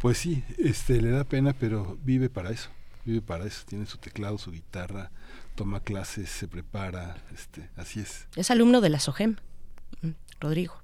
Pues 0.00 0.18
sí, 0.18 0.44
este 0.58 1.00
le 1.00 1.10
da 1.10 1.24
pena, 1.24 1.54
pero 1.58 1.98
vive 2.04 2.28
para 2.28 2.50
eso. 2.50 2.70
Vive 3.04 3.22
para 3.22 3.46
eso, 3.46 3.64
tiene 3.66 3.86
su 3.86 3.96
teclado, 3.96 4.36
su 4.36 4.52
guitarra, 4.52 5.10
toma 5.54 5.80
clases, 5.80 6.28
se 6.28 6.46
prepara, 6.46 7.16
este, 7.34 7.70
así 7.76 8.00
es. 8.00 8.28
Es 8.36 8.50
alumno 8.50 8.82
de 8.82 8.90
la 8.90 9.00
SOGEM. 9.00 9.36
Rodrigo. 10.40 10.74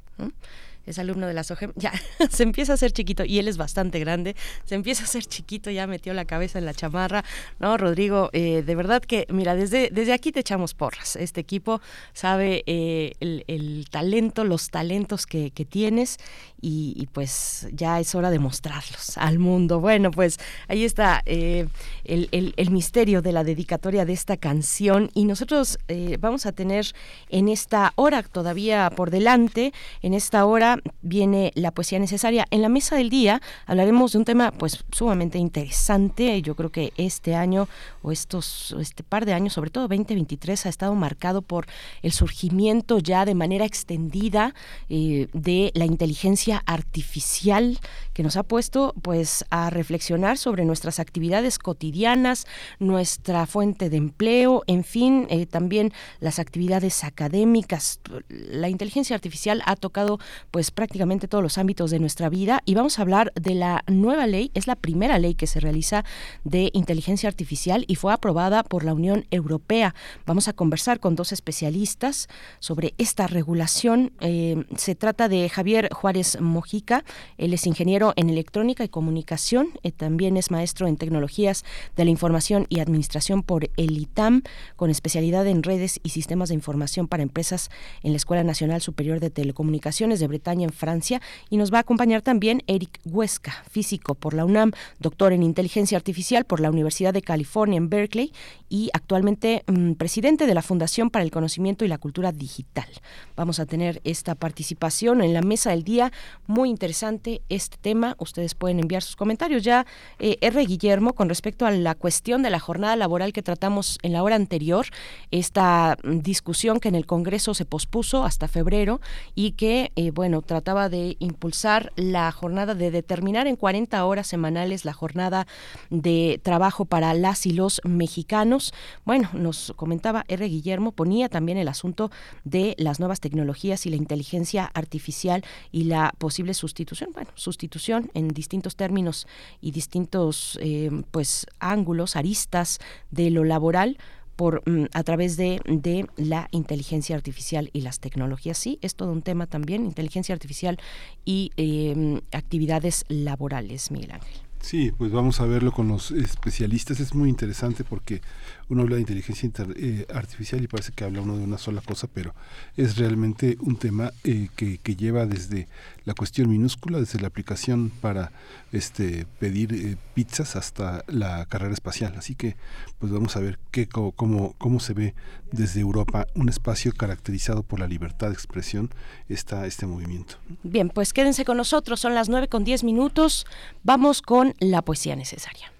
es 0.86 0.98
alumno 0.98 1.26
de 1.26 1.32
la 1.32 1.44
SOGEM, 1.44 1.72
ya 1.76 1.93
se 2.31 2.43
empieza 2.43 2.72
a 2.72 2.74
hacer 2.74 2.93
chiquito 2.93 3.24
y 3.24 3.39
él 3.39 3.48
es 3.48 3.56
bastante 3.56 3.98
grande, 4.01 4.36
se 4.64 4.74
empieza 4.74 5.02
a 5.02 5.06
hacer 5.06 5.24
chiquito, 5.24 5.70
ya 5.70 5.86
metió 5.86 6.12
la 6.12 6.24
cabeza 6.24 6.59
en 6.59 6.66
la 6.66 6.74
chamarra, 6.74 7.24
¿no? 7.59 7.76
Rodrigo, 7.78 8.31
eh, 8.32 8.62
de 8.62 8.74
verdad 8.74 9.02
que, 9.02 9.26
mira, 9.31 9.55
desde, 9.55 9.89
desde 9.90 10.12
aquí 10.12 10.31
te 10.31 10.40
echamos 10.40 10.74
porras, 10.74 11.16
este 11.16 11.40
equipo 11.40 11.81
sabe 12.12 12.64
eh, 12.66 13.12
el, 13.20 13.86
talento, 13.90 14.44
los 14.44 14.70
talentos 14.70 15.26
que, 15.26 15.51
que 15.51 15.64
tienes 15.64 16.18
y, 16.66 17.09
pues 17.12 17.69
ya 17.73 18.01
es 18.01 18.15
hora 18.15 18.31
de 18.31 18.39
mostrarlos 18.39 19.19
al 19.19 19.39
mundo. 19.39 19.81
Bueno, 19.81 20.11
pues 20.11 20.39
ahí 20.66 20.85
está 20.85 21.23
eh, 21.27 21.69
el, 22.05 22.70
misterio 22.70 23.20
de 23.20 23.32
la 23.32 23.45
dedicatoria 23.45 24.07
de 24.07 24.15
esta 24.15 24.39
canción 24.39 25.11
y 25.12 25.27
nosotros 25.27 25.78
eh, 25.89 26.16
vamos 26.19 26.47
a 26.47 26.53
tener 26.53 26.86
en 27.28 27.49
esta 27.49 27.93
hora 27.97 28.23
todavía 28.23 28.91
por 28.97 29.11
delante, 29.11 29.74
en 30.01 30.15
esta 30.15 30.47
hora 30.47 30.78
viene 31.03 31.53
la 31.55 31.70
poesía 31.70 31.99
necesaria. 31.99 32.47
En 32.51 32.62
la 32.62 32.70
mesa 32.70 32.97
del 32.97 33.11
día 33.11 33.43
hablaremos 33.66 34.12
de 34.12 34.19
un 34.19 34.24
tema 34.24 34.51
pues 34.51 34.85
sumamente 34.91 35.39
interesante. 35.39 36.41
Yo 36.41 36.55
creo 36.57 36.70
que 36.70 36.95
este 36.97 37.35
año 37.35 37.69
o 38.03 38.11
estos 38.11 38.74
este 38.81 39.03
par 39.03 39.27
de 39.27 39.35
años, 39.35 39.53
sobre 39.53 39.70
todo 39.70 39.86
2023, 39.86 40.65
ha 40.65 40.69
estado 40.70 40.95
marcado 40.95 41.43
por 41.43 41.66
el 42.03 42.12
surgimiento 42.12 42.99
ya 42.99 43.27
de 43.27 43.35
manera 43.35 43.66
extendida 43.66 44.55
eh, 44.89 45.28
de 45.35 45.70
la 45.74 45.85
inteligencia 45.85 46.53
artificial 46.66 47.78
que 48.15 48.23
nos 48.23 48.36
ha 48.36 48.45
puesto 48.45 48.95
pues 49.03 49.45
a 49.51 49.69
reflexionar 49.69 50.39
sobre 50.39 50.65
nuestras 50.65 51.01
actividades 51.01 51.59
cotidianas, 51.59 52.47
nuestra 52.78 53.47
fuente 53.47 53.91
de 53.91 53.97
empleo, 53.97 54.62
en 54.66 54.85
fin, 54.85 55.27
eh, 55.28 55.47
también 55.47 55.93
las 56.20 56.39
actividades 56.39 57.05
académicas. 57.05 58.01
La 58.28 58.69
inteligencia 58.69 59.16
artificial 59.16 59.62
ha 59.66 59.77
tocado 59.77 60.19
pues 60.51 60.70
prácticamente 60.70 61.28
todos 61.28 61.43
los 61.43 61.59
ámbitos 61.59 61.91
de 61.91 61.99
nuestra 61.99 62.28
vida 62.28 62.62
y 62.65 62.74
vamos 62.74 62.99
a 62.99 63.03
hablar 63.03 63.32
de 63.35 63.55
la 63.55 63.85
nueva 63.89 64.27
ley, 64.27 64.51
es 64.55 64.66
la 64.66 64.77
primera 64.77 65.19
ley 65.19 65.35
que 65.35 65.47
se 65.47 65.61
realiza 65.61 66.05
de 66.45 66.70
inteligencia 66.73 67.28
artificial 67.28 67.85
y 67.89 67.97
fue 67.97 68.12
aprobada 68.12 68.62
por 68.62 68.85
la 68.85 68.95
Unión 68.95 69.27
Europea. 69.31 69.95
Vamos 70.24 70.49
a 70.49 70.53
conversar 70.53 71.01
con 71.01 71.16
dos 71.16 71.32
especialistas 71.32 72.28
sobre 72.61 72.95
esta 72.99 73.27
regulación. 73.27 74.12
Eh, 74.20 74.65
se 74.77 74.95
trata 74.95 75.28
de 75.28 75.49
Javier 75.49 75.89
Juárez 75.93 76.41
Mojica. 76.41 77.05
Él 77.39 77.53
es 77.53 77.66
ingeniero 77.66 78.03
en 78.16 78.28
electrónica 78.28 78.85
y 78.85 78.89
comunicación. 78.89 79.68
Eh, 79.82 79.93
también 79.93 80.36
es 80.36 80.51
maestro 80.51 80.86
en 80.86 80.97
tecnologías 80.97 81.64
de 81.97 82.05
la 82.05 82.10
información 82.10 82.66
y 82.68 82.81
administración 82.81 83.43
por 83.43 83.70
el 83.76 83.97
ITAM, 83.98 84.43
con 84.76 84.90
especialidad 84.90 85.47
en 85.47 85.62
redes 85.62 86.01
y 86.02 86.10
sistemas 86.10 86.51
de 86.51 86.56
información 86.56 87.09
para 87.09 87.22
empresas 87.22 87.70
en 88.02 88.12
la 88.12 88.16
Escuela 88.16 88.44
Nacional 88.44 88.82
Superior 88.82 89.20
de 89.20 89.31
Telecomunicaciones 89.31 90.20
de 90.20 90.26
Bretaña 90.26 90.64
en 90.64 90.72
Francia. 90.72 91.22
Y 91.48 91.56
nos 91.56 91.72
va 91.72 91.78
a 91.78 91.81
acompañar 91.81 92.20
también 92.20 92.62
Eric 92.66 93.01
Huesca, 93.05 93.64
físico 93.70 94.14
por 94.14 94.35
la 94.35 94.44
UNAM, 94.44 94.72
doctor 94.98 95.32
en 95.32 95.43
inteligencia 95.43 95.97
artificial 95.97 96.44
por 96.44 96.60
la 96.60 96.70
Universidad 96.70 97.14
de 97.14 97.22
California 97.22 97.78
en 97.78 97.89
Berkeley 97.89 98.32
y 98.68 98.90
actualmente 98.93 99.62
mm, 99.66 99.93
presidente 99.93 100.47
de 100.47 100.55
la 100.55 100.62
Fundación 100.62 101.10
para 101.10 101.24
el 101.24 101.31
Conocimiento 101.31 101.85
y 101.85 101.89
la 101.89 101.98
Cultura 101.98 102.32
Digital. 102.32 102.89
Vamos 103.36 103.60
a 103.60 103.66
tener 103.66 104.01
esta 104.05 104.35
participación 104.35 105.22
en 105.22 105.32
la 105.32 105.43
mesa 105.43 105.70
del 105.70 105.85
día 105.85 106.12
muy 106.47 106.70
interesante 106.70 107.43
este 107.48 107.76
tema. 107.76 107.94
Ustedes 108.19 108.55
pueden 108.55 108.81
enviar 108.81 109.03
sus 109.03 109.16
comentarios. 109.16 109.62
Ya 109.62 109.87
eh, 110.19 110.37
R. 110.41 110.65
Guillermo, 110.66 111.15
con 111.15 111.29
respecto 111.29 111.65
a 111.65 111.71
la 111.71 111.95
cuestión 111.95 112.43
de 112.43 112.51
la 112.51 112.59
jornada 112.59 112.97
laboral 112.97 113.33
que 113.33 113.43
tratamos 113.43 113.99
en 114.03 114.12
la 114.12 114.23
hora 114.23 114.35
anterior, 114.35 114.87
esta 115.31 115.97
discusión 116.03 116.81
que 116.81 116.89
en 116.89 116.97
el 116.97 117.07
Congreso 117.07 117.55
se 117.55 117.65
pospuso 117.65 118.25
hasta 118.25 118.49
febrero 118.49 119.01
y 119.35 119.53
que, 119.53 119.93
eh, 119.95 120.11
bueno, 120.11 120.43
trataba 120.43 120.89
de 120.89 121.16
impulsar 121.21 121.93
la 121.95 122.33
jornada 122.33 122.75
de 122.75 122.91
determinar 122.91 123.47
en 123.47 123.57
40 123.57 124.05
horas 124.05 124.27
semanales 124.27 124.85
la 124.85 124.93
jornada 124.93 125.47
de 125.91 126.41
trabajo 126.43 126.85
para 126.85 127.15
las 127.15 127.47
y 127.47 127.53
los 127.53 127.81
mexicanos. 127.85 128.75
Bueno, 129.05 129.31
nos 129.35 129.73
comentaba 129.77 130.25
R. 130.29 130.45
Guillermo, 130.47 130.93
ponía 130.93 131.29
también 131.29 131.59
el 131.59 131.69
asunto 131.69 132.11
de 132.43 132.75
las 132.79 132.99
nuevas 132.99 133.21
tecnologías 133.21 133.87
y 133.87 133.91
la 133.91 133.97
inteligencia 133.97 134.65
artificial 134.75 135.45
y 135.71 135.85
la 135.85 136.12
posible 136.19 136.55
sustitución, 136.55 137.11
bueno, 137.15 137.31
sustitución 137.35 137.84
en 137.89 138.28
distintos 138.28 138.77
términos 138.77 139.27
y 139.61 139.73
distintos 139.73 140.59
eh, 140.62 140.90
pues 141.11 141.47
ángulos, 141.59 142.16
aristas 142.16 142.78
de 143.11 143.31
lo 143.31 143.44
laboral 143.44 143.98
por 144.36 144.69
mm, 144.69 144.86
a 144.93 145.02
través 145.05 145.36
de, 145.36 145.61
de, 145.65 146.06
la 146.16 146.48
inteligencia 146.51 147.15
artificial 147.15 147.70
y 147.73 147.82
las 147.82 148.01
tecnologías. 148.01 148.59
Sí, 148.59 148.78
es 148.82 148.94
todo 148.94 149.12
un 149.12 149.23
tema 149.23 149.47
también, 149.47 149.85
inteligencia 149.85 150.35
artificial 150.35 150.78
y 151.24 151.52
eh, 151.56 152.20
actividades 152.32 153.05
laborales, 153.09 153.90
Miguel 153.90 154.12
Ángel. 154.12 154.44
Sí, 154.65 154.93
pues 154.97 155.12
vamos 155.12 155.43
a 155.43 155.44
verlo 155.44 155.73
con 155.73 155.89
los 155.89 156.11
especialistas. 156.11 156.98
Es 156.98 157.15
muy 157.15 157.28
interesante 157.28 157.85
porque 157.85 158.23
uno 158.70 158.81
habla 158.81 158.94
de 158.94 159.02
inteligencia 159.02 159.51
eh, 159.77 160.06
artificial 160.15 160.65
y 160.65 160.69
parece 160.69 160.93
que 160.93 161.05
habla 161.05 161.20
uno 161.20 161.36
de 161.36 161.44
una 161.44 161.59
sola 161.59 161.82
cosa, 161.82 162.09
pero 162.11 162.35
es 162.74 162.97
realmente 162.97 163.59
un 163.61 163.77
tema 163.77 164.11
eh, 164.24 164.48
que, 164.56 164.78
que, 164.78 164.97
lleva 164.97 165.27
desde 165.27 165.69
la 166.05 166.14
cuestión 166.14 166.51
minúscula, 166.51 166.98
desde 166.98 167.20
la 167.20 167.28
aplicación 167.28 167.90
para 168.01 168.32
este 168.72 169.26
pedir 169.39 169.72
eh, 169.72 169.97
pizzas 170.14 170.56
hasta 170.56 171.05
la 171.06 171.47
carrera 171.47 171.72
espacial. 171.72 172.14
Así 172.16 172.35
que 172.35 172.56
pues 172.98 173.12
vamos 173.12 173.36
a 173.36 173.40
ver 173.40 173.59
qué, 173.70 173.89
cómo, 173.89 174.55
cómo 174.59 174.81
se 174.81 174.93
ve 174.93 175.14
desde 175.51 175.81
Europa 175.81 176.26
un 176.35 176.48
espacio 176.48 176.93
caracterizado 176.93 177.62
por 177.62 177.81
la 177.81 177.86
libertad 177.86 178.28
de 178.28 178.35
expresión 178.35 178.90
está 179.28 179.66
este 179.66 179.86
movimiento. 179.86 180.36
Bien, 180.62 180.90
pues 180.90 181.12
quédense 181.12 181.44
con 181.44 181.56
nosotros, 181.56 182.01
son 182.01 182.14
las 182.14 182.28
9 182.28 182.48
con 182.48 182.64
10 182.64 182.85
minutos, 182.85 183.47
vamos 183.82 184.22
con 184.22 184.55
la 184.59 184.82
poesía 184.82 185.16
necesaria. 185.16 185.72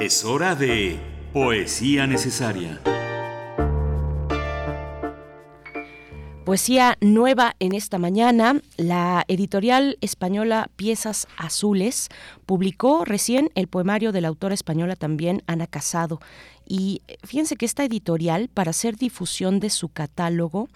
Es 0.00 0.24
hora 0.24 0.54
de 0.54 0.98
Poesía 1.32 2.06
Necesaria. 2.06 2.80
Poesía 6.44 6.98
nueva 7.00 7.56
en 7.58 7.74
esta 7.74 7.98
mañana. 7.98 8.60
La 8.76 9.24
editorial 9.28 9.96
española 10.02 10.68
Piezas 10.76 11.26
Azules 11.38 12.10
publicó 12.44 13.06
recién 13.06 13.50
el 13.54 13.66
poemario 13.66 14.12
de 14.12 14.20
la 14.20 14.28
autora 14.28 14.52
española 14.52 14.94
también, 14.94 15.42
Ana 15.46 15.66
Casado. 15.66 16.20
Y 16.66 17.00
fíjense 17.22 17.56
que 17.56 17.64
esta 17.64 17.82
editorial, 17.82 18.50
para 18.52 18.72
hacer 18.72 18.96
difusión 18.96 19.58
de 19.58 19.70
su 19.70 19.88
catálogo, 19.88 20.68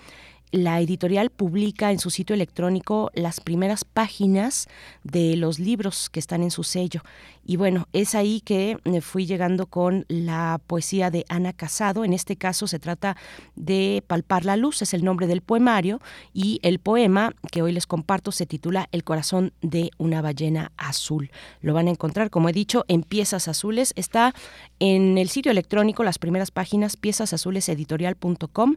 la 0.51 0.81
editorial 0.81 1.31
publica 1.31 1.91
en 1.91 1.99
su 1.99 2.11
sitio 2.11 2.35
electrónico 2.35 3.11
las 3.15 3.41
primeras 3.41 3.85
páginas 3.85 4.69
de 5.05 5.37
los 5.37 5.59
libros 5.59 6.11
que 6.11 6.21
están 6.21 6.43
en 6.43 6.51
su 6.51 6.65
sello. 6.65 7.03
Y 7.45 7.57
bueno, 7.57 7.89
es 7.95 8.15
ahí 8.15 8.43
que 8.43 8.77
eh, 8.85 9.01
fui 9.01 9.25
llegando 9.25 9.67
con 9.67 10.05
la 10.09 10.61
poesía 10.67 11.11
de 11.11 11.25
Ana 11.31 11.55
Casado. 11.55 12.05
En 12.05 12.13
este 12.13 12.37
caso 12.37 12.67
se 12.67 12.79
trata 12.79 13.17
de 13.57 14.05
Palpar 14.07 14.45
la 14.45 14.57
Luz, 14.57 14.83
es 14.83 14.93
el 14.93 15.03
nombre 15.03 15.27
del 15.27 15.41
poemario, 15.41 16.01
y 16.35 16.61
el 16.63 16.79
poema 16.79 17.33
que 17.51 17.63
hoy 17.63 17.73
les 17.73 17.87
comparto 17.87 18.33
se 18.33 18.45
titula 18.45 18.89
El 18.93 19.03
corazón 19.03 19.55
de 19.63 19.91
una 19.97 20.21
ballena 20.21 20.73
azul. 20.77 21.31
Lo 21.63 21.73
van 21.73 21.89
a 21.89 21.91
encontrar, 21.91 22.29
como 22.29 22.51
he 22.51 22.53
dicho, 22.53 22.85
en 22.89 23.03
Piezas 23.03 23.49
Azules. 23.49 23.95
Está 23.97 24.35
en 24.79 25.17
el 25.17 25.31
sitio 25.31 25.51
electrónico, 25.51 26.05
las 26.05 26.19
primeras 26.19 26.51
páginas, 26.51 26.97
piezasazuleseditoral.com 26.97 28.77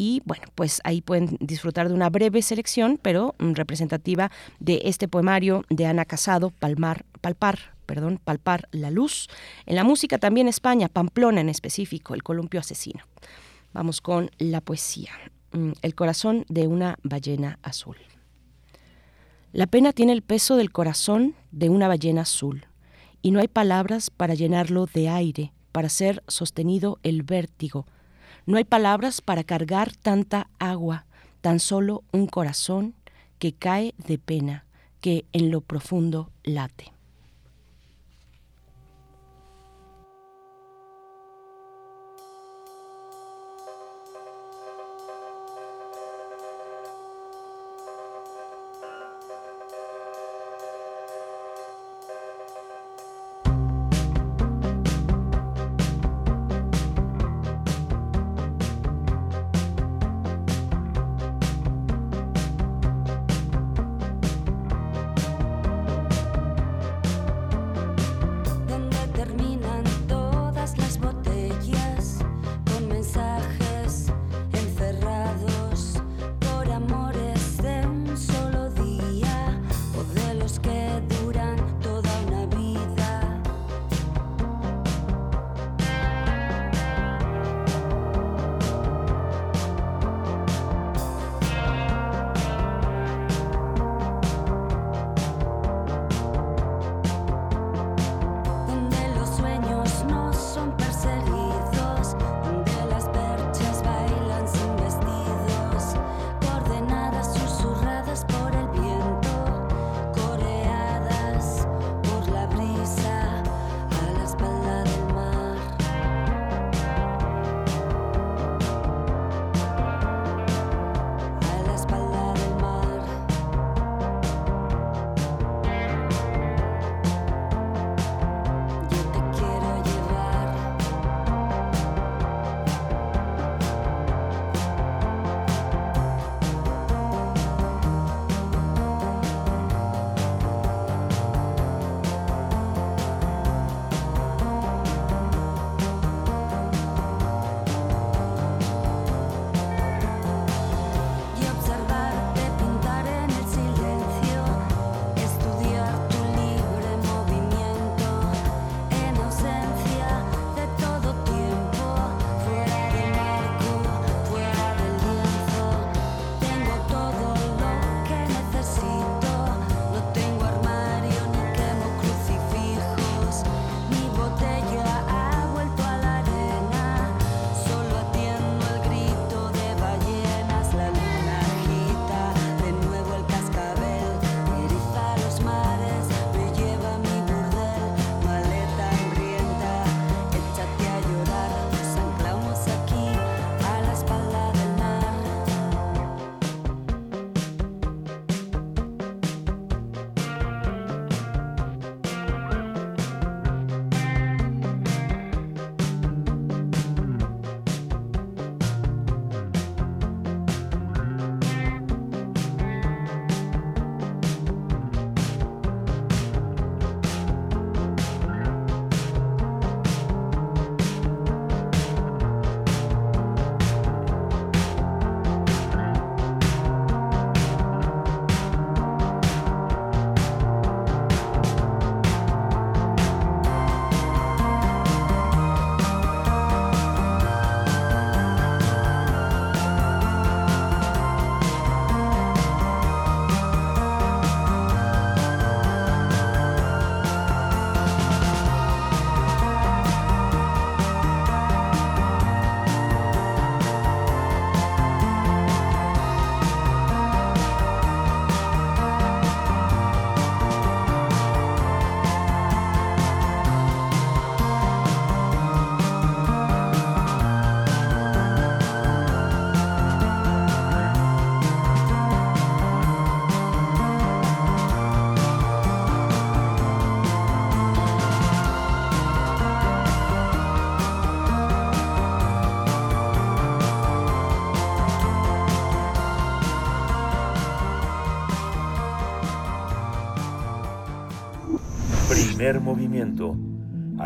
y 0.00 0.22
bueno, 0.24 0.44
pues 0.54 0.80
ahí 0.84 1.02
pueden 1.02 1.36
disfrutar 1.40 1.88
de 1.88 1.94
una 1.94 2.08
breve 2.08 2.40
selección, 2.40 2.98
pero 3.02 3.34
mm, 3.38 3.52
representativa 3.52 4.30
de 4.58 4.80
este 4.86 5.08
poemario 5.08 5.66
de 5.68 5.84
Ana 5.84 6.06
Casado, 6.06 6.48
Palmar, 6.58 7.04
Palpar, 7.20 7.74
perdón, 7.84 8.18
Palpar 8.24 8.66
la 8.70 8.90
Luz. 8.90 9.28
En 9.66 9.76
la 9.76 9.84
música 9.84 10.16
también 10.16 10.48
España, 10.48 10.88
Pamplona 10.88 11.42
en 11.42 11.50
específico, 11.50 12.14
El 12.14 12.22
columpio 12.22 12.60
asesino. 12.60 13.04
Vamos 13.74 14.00
con 14.00 14.30
la 14.38 14.62
poesía. 14.62 15.10
Mm, 15.52 15.72
el 15.82 15.94
corazón 15.94 16.46
de 16.48 16.66
una 16.66 16.96
ballena 17.02 17.58
azul. 17.62 17.98
La 19.52 19.66
pena 19.66 19.92
tiene 19.92 20.14
el 20.14 20.22
peso 20.22 20.56
del 20.56 20.72
corazón 20.72 21.34
de 21.50 21.68
una 21.68 21.88
ballena 21.88 22.22
azul, 22.22 22.64
y 23.20 23.32
no 23.32 23.40
hay 23.40 23.48
palabras 23.48 24.08
para 24.08 24.32
llenarlo 24.32 24.86
de 24.86 25.10
aire, 25.10 25.52
para 25.72 25.90
ser 25.90 26.22
sostenido 26.26 26.98
el 27.02 27.22
vértigo, 27.22 27.84
no 28.46 28.56
hay 28.56 28.64
palabras 28.64 29.20
para 29.20 29.44
cargar 29.44 29.94
tanta 29.96 30.48
agua, 30.58 31.06
tan 31.40 31.60
solo 31.60 32.04
un 32.12 32.26
corazón 32.26 32.94
que 33.38 33.52
cae 33.52 33.94
de 33.96 34.18
pena, 34.18 34.64
que 35.00 35.24
en 35.32 35.50
lo 35.50 35.60
profundo 35.60 36.30
late. 36.42 36.92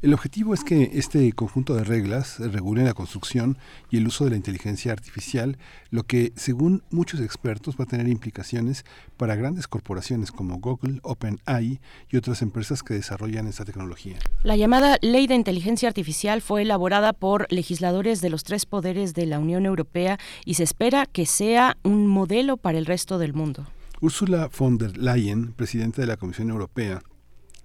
El 0.00 0.14
objetivo 0.14 0.54
es 0.54 0.62
que 0.62 0.92
este 0.94 1.32
conjunto 1.32 1.74
de 1.74 1.82
reglas 1.82 2.38
regule 2.38 2.84
la 2.84 2.94
construcción 2.94 3.58
y 3.90 3.96
el 3.96 4.06
uso 4.06 4.22
de 4.22 4.30
la 4.30 4.36
inteligencia 4.36 4.92
artificial, 4.92 5.58
lo 5.90 6.04
que, 6.04 6.32
según 6.36 6.84
muchos 6.92 7.20
expertos, 7.20 7.74
va 7.74 7.82
a 7.82 7.88
tener 7.88 8.06
implicaciones 8.06 8.84
para 9.16 9.34
grandes 9.34 9.66
corporaciones 9.66 10.30
como 10.30 10.60
Google, 10.60 11.00
OpenAI 11.02 11.80
y 12.10 12.16
otras 12.16 12.42
empresas 12.42 12.84
que 12.84 12.94
desarrollan 12.94 13.48
esta 13.48 13.64
tecnología. 13.64 14.18
La 14.44 14.56
llamada 14.56 14.98
Ley 15.02 15.26
de 15.26 15.34
Inteligencia 15.34 15.88
Artificial 15.88 16.42
fue 16.42 16.62
elaborada 16.62 17.12
por 17.12 17.48
legisladores 17.50 18.20
de 18.20 18.30
los 18.30 18.44
tres 18.44 18.66
poderes 18.66 19.14
de 19.14 19.26
la 19.26 19.40
Unión 19.40 19.66
Europea 19.66 20.20
y 20.44 20.54
se 20.54 20.62
espera 20.62 21.06
que 21.06 21.26
sea 21.26 21.76
un 21.82 22.06
modelo 22.06 22.56
para 22.56 22.78
el 22.78 22.86
resto 22.86 23.18
del 23.18 23.34
mundo. 23.34 23.66
Ursula 24.00 24.48
von 24.56 24.78
der 24.78 24.96
Leyen, 24.96 25.54
presidenta 25.54 26.02
de 26.02 26.06
la 26.06 26.16
Comisión 26.16 26.50
Europea, 26.50 27.02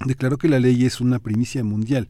declaró 0.05 0.37
que 0.37 0.49
la 0.49 0.59
ley 0.59 0.85
es 0.85 1.01
una 1.01 1.19
primicia 1.19 1.63
mundial 1.63 2.07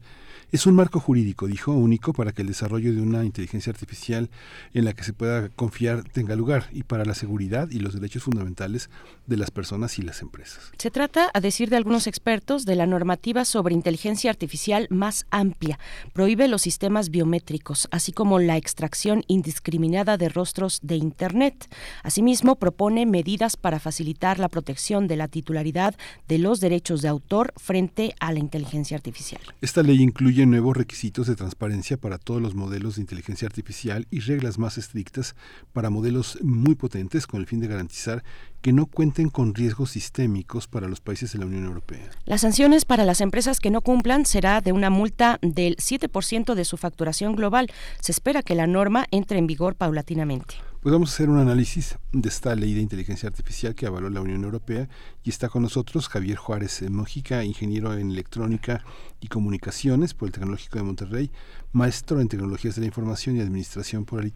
es 0.52 0.66
un 0.66 0.74
marco 0.74 1.00
jurídico, 1.00 1.46
dijo, 1.46 1.72
único 1.72 2.12
para 2.12 2.32
que 2.32 2.42
el 2.42 2.48
desarrollo 2.48 2.94
de 2.94 3.00
una 3.00 3.24
inteligencia 3.24 3.70
artificial 3.70 4.30
en 4.72 4.84
la 4.84 4.92
que 4.92 5.04
se 5.04 5.12
pueda 5.12 5.48
confiar 5.50 6.04
tenga 6.04 6.36
lugar 6.36 6.68
y 6.72 6.82
para 6.82 7.04
la 7.04 7.14
seguridad 7.14 7.68
y 7.70 7.80
los 7.80 7.94
derechos 7.94 8.22
fundamentales 8.22 8.90
de 9.26 9.36
las 9.36 9.50
personas 9.50 9.98
y 9.98 10.02
las 10.02 10.22
empresas. 10.22 10.72
Se 10.78 10.90
trata, 10.90 11.30
a 11.32 11.40
decir 11.40 11.70
de 11.70 11.76
algunos 11.76 12.06
expertos, 12.06 12.64
de 12.64 12.76
la 12.76 12.86
normativa 12.86 13.44
sobre 13.44 13.74
inteligencia 13.74 14.30
artificial 14.30 14.86
más 14.90 15.26
amplia. 15.30 15.78
Prohíbe 16.12 16.48
los 16.48 16.62
sistemas 16.62 17.10
biométricos, 17.10 17.88
así 17.90 18.12
como 18.12 18.38
la 18.38 18.56
extracción 18.56 19.24
indiscriminada 19.28 20.16
de 20.16 20.28
rostros 20.28 20.80
de 20.82 20.96
Internet. 20.96 21.68
Asimismo, 22.02 22.56
propone 22.56 23.06
medidas 23.06 23.56
para 23.56 23.80
facilitar 23.80 24.38
la 24.38 24.48
protección 24.48 25.08
de 25.08 25.16
la 25.16 25.28
titularidad 25.28 25.94
de 26.28 26.38
los 26.38 26.60
derechos 26.60 27.02
de 27.02 27.08
autor 27.08 27.52
frente 27.56 28.14
a 28.20 28.32
la 28.32 28.38
inteligencia 28.38 28.96
artificial. 28.96 29.40
Esta 29.60 29.82
ley 29.82 30.02
incluye 30.02 30.33
nuevos 30.42 30.76
requisitos 30.76 31.28
de 31.28 31.36
transparencia 31.36 31.96
para 31.96 32.18
todos 32.18 32.42
los 32.42 32.54
modelos 32.54 32.96
de 32.96 33.02
inteligencia 33.02 33.46
artificial 33.46 34.06
y 34.10 34.20
reglas 34.20 34.58
más 34.58 34.76
estrictas 34.76 35.36
para 35.72 35.90
modelos 35.90 36.38
muy 36.42 36.74
potentes 36.74 37.26
con 37.26 37.40
el 37.40 37.46
fin 37.46 37.60
de 37.60 37.68
garantizar 37.68 38.24
que 38.60 38.72
no 38.72 38.86
cuenten 38.86 39.28
con 39.28 39.54
riesgos 39.54 39.92
sistémicos 39.92 40.66
para 40.66 40.88
los 40.88 41.00
países 41.00 41.32
de 41.32 41.38
la 41.38 41.46
Unión 41.46 41.64
Europea. 41.64 42.10
Las 42.24 42.40
sanciones 42.40 42.84
para 42.84 43.04
las 43.04 43.20
empresas 43.20 43.60
que 43.60 43.70
no 43.70 43.80
cumplan 43.80 44.26
será 44.26 44.60
de 44.60 44.72
una 44.72 44.90
multa 44.90 45.38
del 45.40 45.76
7% 45.76 46.54
de 46.54 46.64
su 46.64 46.76
facturación 46.76 47.36
global. 47.36 47.70
Se 48.00 48.12
espera 48.12 48.42
que 48.42 48.54
la 48.54 48.66
norma 48.66 49.06
entre 49.12 49.38
en 49.38 49.46
vigor 49.46 49.76
paulatinamente. 49.76 50.56
Pues 50.84 50.92
vamos 50.92 51.12
a 51.12 51.14
hacer 51.14 51.30
un 51.30 51.38
análisis 51.38 51.96
de 52.12 52.28
esta 52.28 52.54
ley 52.54 52.74
de 52.74 52.82
inteligencia 52.82 53.26
artificial 53.26 53.74
que 53.74 53.86
avaló 53.86 54.10
la 54.10 54.20
Unión 54.20 54.44
Europea 54.44 54.86
y 55.22 55.30
está 55.30 55.48
con 55.48 55.62
nosotros 55.62 56.10
Javier 56.10 56.36
Juárez 56.36 56.82
Mojica, 56.90 57.42
ingeniero 57.42 57.94
en 57.94 58.10
electrónica 58.10 58.84
y 59.18 59.28
comunicaciones 59.28 60.12
por 60.12 60.28
el 60.28 60.34
Tecnológico 60.34 60.76
de 60.76 60.84
Monterrey, 60.84 61.30
maestro 61.72 62.20
en 62.20 62.28
tecnologías 62.28 62.74
de 62.74 62.82
la 62.82 62.88
información 62.88 63.34
y 63.34 63.40
administración 63.40 64.04
por 64.04 64.22
el 64.22 64.34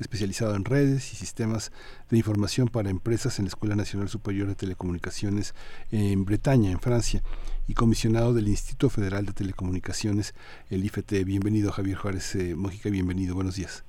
especializado 0.00 0.54
en 0.54 0.64
redes 0.64 1.12
y 1.12 1.16
sistemas 1.16 1.72
de 2.08 2.16
información 2.16 2.68
para 2.68 2.88
empresas 2.88 3.38
en 3.38 3.44
la 3.44 3.50
Escuela 3.50 3.76
Nacional 3.76 4.08
Superior 4.08 4.48
de 4.48 4.54
Telecomunicaciones 4.54 5.54
en 5.90 6.24
Bretaña, 6.24 6.70
en 6.70 6.80
Francia, 6.80 7.22
y 7.68 7.74
comisionado 7.74 8.32
del 8.32 8.48
Instituto 8.48 8.88
Federal 8.88 9.26
de 9.26 9.34
Telecomunicaciones, 9.34 10.32
el 10.70 10.86
IFT. 10.86 11.22
Bienvenido 11.26 11.70
Javier 11.70 11.98
Juárez 11.98 12.34
eh, 12.36 12.54
Mojica, 12.56 12.88
bienvenido, 12.88 13.34
buenos 13.34 13.56
días. 13.56 13.84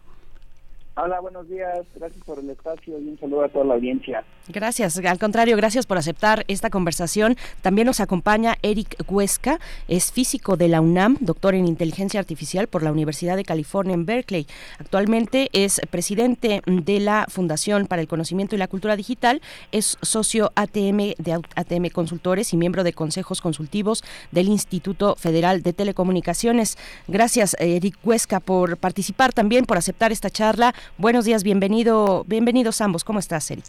Hola, 0.95 1.19
buenos 1.21 1.49
días. 1.49 1.87
Gracias 1.95 2.23
por 2.23 2.37
el 2.37 2.47
espacio 2.51 2.99
y 2.99 3.07
un 3.07 3.19
saludo 3.19 3.43
a 3.43 3.49
toda 3.49 3.65
la 3.65 3.73
audiencia. 3.73 4.23
Gracias. 4.47 4.99
Al 4.99 5.17
contrario, 5.17 5.57
gracias 5.57 5.87
por 5.87 5.97
aceptar 5.97 6.45
esta 6.47 6.69
conversación. 6.69 7.35
También 7.63 7.87
nos 7.87 7.99
acompaña 7.99 8.57
Eric 8.61 9.03
Huesca, 9.09 9.59
es 9.87 10.11
físico 10.11 10.55
de 10.55 10.67
la 10.67 10.81
UNAM, 10.81 11.17
doctor 11.19 11.55
en 11.55 11.65
inteligencia 11.65 12.19
artificial 12.19 12.67
por 12.67 12.83
la 12.83 12.91
Universidad 12.91 13.37
de 13.37 13.43
California 13.43 13.95
en 13.95 14.05
Berkeley. 14.05 14.45
Actualmente 14.77 15.49
es 15.53 15.81
presidente 15.89 16.61
de 16.67 16.99
la 16.99 17.25
Fundación 17.27 17.87
para 17.87 18.03
el 18.03 18.07
Conocimiento 18.07 18.55
y 18.55 18.59
la 18.59 18.67
Cultura 18.67 18.95
Digital, 18.95 19.41
es 19.71 19.97
socio 20.03 20.51
ATM 20.53 21.15
de 21.17 21.41
ATM 21.55 21.89
Consultores 21.89 22.53
y 22.53 22.57
miembro 22.57 22.83
de 22.83 22.93
consejos 22.93 23.41
consultivos 23.41 24.03
del 24.31 24.47
Instituto 24.47 25.15
Federal 25.15 25.63
de 25.63 25.73
Telecomunicaciones. 25.73 26.77
Gracias, 27.07 27.55
Eric 27.59 27.97
Huesca, 28.03 28.39
por 28.39 28.77
participar 28.77 29.33
también, 29.33 29.65
por 29.65 29.77
aceptar 29.77 30.11
esta 30.11 30.29
charla. 30.29 30.75
Buenos 30.97 31.25
días, 31.25 31.43
bienvenido, 31.43 32.23
bienvenidos 32.27 32.81
ambos. 32.81 33.03
¿Cómo 33.03 33.19
estás, 33.19 33.49
Eric? 33.51 33.65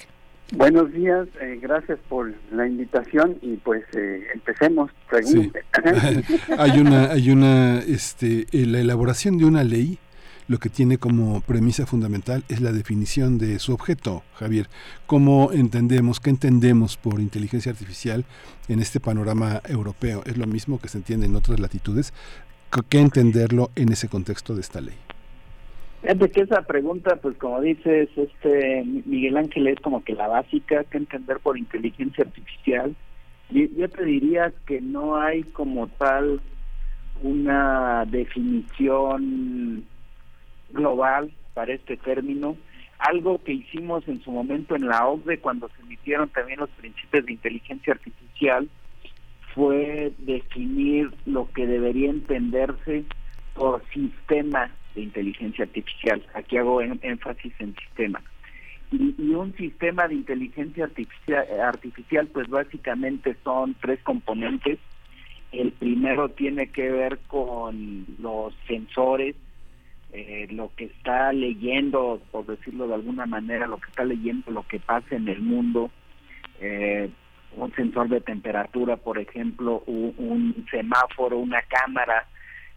Buenos 0.52 0.92
días, 0.92 1.26
eh, 1.40 1.58
gracias 1.60 1.98
por 2.08 2.32
la 2.52 2.66
invitación 2.66 3.38
y 3.40 3.56
pues 3.56 3.82
eh, 3.94 4.24
empecemos. 4.34 4.90
hay 6.58 6.80
una, 6.80 7.06
hay 7.06 7.30
una, 7.30 7.78
este, 7.78 8.46
eh, 8.52 8.66
la 8.66 8.80
elaboración 8.80 9.38
de 9.38 9.46
una 9.46 9.64
ley 9.64 9.98
lo 10.46 10.58
que 10.58 10.68
tiene 10.68 10.98
como 10.98 11.40
premisa 11.40 11.86
fundamental 11.86 12.44
es 12.48 12.60
la 12.60 12.72
definición 12.72 13.38
de 13.38 13.58
su 13.58 13.72
objeto, 13.72 14.22
Javier. 14.34 14.68
¿Cómo 15.06 15.52
entendemos, 15.52 16.20
qué 16.20 16.28
entendemos 16.28 16.98
por 16.98 17.20
inteligencia 17.20 17.72
artificial 17.72 18.26
en 18.68 18.80
este 18.80 19.00
panorama 19.00 19.62
europeo? 19.66 20.22
¿Es 20.26 20.36
lo 20.36 20.46
mismo 20.46 20.78
que 20.78 20.88
se 20.88 20.98
entiende 20.98 21.26
en 21.26 21.36
otras 21.36 21.60
latitudes? 21.60 22.12
¿Qué 22.90 23.00
entenderlo 23.00 23.70
en 23.74 23.92
ese 23.92 24.08
contexto 24.08 24.54
de 24.54 24.60
esta 24.60 24.82
ley? 24.82 24.94
Fíjate 26.04 26.30
que 26.32 26.40
esa 26.42 26.60
pregunta, 26.60 27.16
pues 27.16 27.34
como 27.38 27.62
dices, 27.62 28.10
este 28.14 28.84
Miguel 29.06 29.38
Ángel 29.38 29.68
es 29.68 29.80
como 29.80 30.04
que 30.04 30.12
la 30.12 30.28
básica 30.28 30.84
que 30.84 30.98
entender 30.98 31.38
por 31.38 31.56
inteligencia 31.56 32.24
artificial. 32.24 32.94
Y 33.48 33.74
yo 33.74 33.88
te 33.88 34.04
diría 34.04 34.52
que 34.66 34.82
no 34.82 35.16
hay 35.16 35.44
como 35.44 35.86
tal 35.88 36.42
una 37.22 38.04
definición 38.04 39.86
global 40.72 41.32
para 41.54 41.72
este 41.72 41.96
término. 41.96 42.58
Algo 42.98 43.42
que 43.42 43.54
hicimos 43.54 44.06
en 44.06 44.22
su 44.22 44.30
momento 44.30 44.76
en 44.76 44.86
la 44.86 45.06
OCDE 45.06 45.38
cuando 45.38 45.70
se 45.70 45.80
emitieron 45.80 46.28
también 46.28 46.60
los 46.60 46.70
principios 46.70 47.24
de 47.24 47.32
inteligencia 47.32 47.94
artificial 47.94 48.68
fue 49.54 50.12
definir 50.18 51.14
lo 51.24 51.50
que 51.52 51.66
debería 51.66 52.10
entenderse 52.10 53.04
por 53.54 53.82
sistema 53.88 54.70
de 54.94 55.02
inteligencia 55.02 55.64
artificial. 55.64 56.24
Aquí 56.34 56.56
hago 56.56 56.80
énfasis 56.80 57.52
en 57.58 57.74
sistema. 57.76 58.22
Y, 58.90 59.34
un 59.34 59.54
sistema 59.56 60.06
de 60.06 60.14
inteligencia 60.14 60.84
artificial, 60.84 61.46
artificial, 61.60 62.28
pues 62.28 62.48
básicamente 62.48 63.36
son 63.42 63.74
tres 63.80 64.00
componentes. 64.02 64.78
El 65.52 65.72
primero 65.72 66.28
tiene 66.30 66.68
que 66.68 66.90
ver 66.90 67.18
con 67.26 68.06
los 68.18 68.54
sensores, 68.66 69.36
eh, 70.12 70.46
lo 70.50 70.70
que 70.76 70.84
está 70.84 71.32
leyendo, 71.32 72.20
por 72.30 72.46
decirlo 72.46 72.86
de 72.86 72.94
alguna 72.94 73.26
manera, 73.26 73.66
lo 73.66 73.78
que 73.78 73.90
está 73.90 74.04
leyendo, 74.04 74.50
lo 74.50 74.62
que 74.66 74.78
pasa 74.78 75.16
en 75.16 75.28
el 75.28 75.40
mundo. 75.40 75.90
Eh, 76.60 77.10
un 77.56 77.72
sensor 77.74 78.08
de 78.08 78.20
temperatura, 78.20 78.96
por 78.96 79.18
ejemplo, 79.18 79.82
un 79.86 80.66
semáforo, 80.70 81.38
una 81.38 81.62
cámara, 81.62 82.26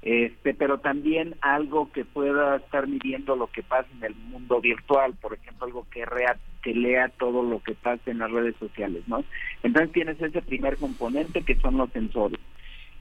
este, 0.09 0.53
pero 0.53 0.77
también 0.77 1.35
algo 1.41 1.91
que 1.91 2.05
pueda 2.05 2.55
estar 2.55 2.87
midiendo 2.87 3.35
lo 3.35 3.47
que 3.47 3.61
pasa 3.61 3.89
en 3.97 4.05
el 4.05 4.15
mundo 4.15 4.61
virtual, 4.61 5.13
por 5.21 5.33
ejemplo, 5.33 5.65
algo 5.67 5.85
que, 5.91 6.05
rea, 6.05 6.37
que 6.63 6.73
lea 6.73 7.09
todo 7.19 7.43
lo 7.43 7.61
que 7.61 7.73
pasa 7.73 8.09
en 8.09 8.19
las 8.19 8.31
redes 8.31 8.55
sociales, 8.57 9.03
¿no? 9.07 9.25
Entonces 9.63 9.91
tienes 9.91 10.21
ese 10.21 10.41
primer 10.41 10.77
componente 10.77 11.41
que 11.41 11.55
son 11.55 11.75
los 11.75 11.91
sensores. 11.91 12.39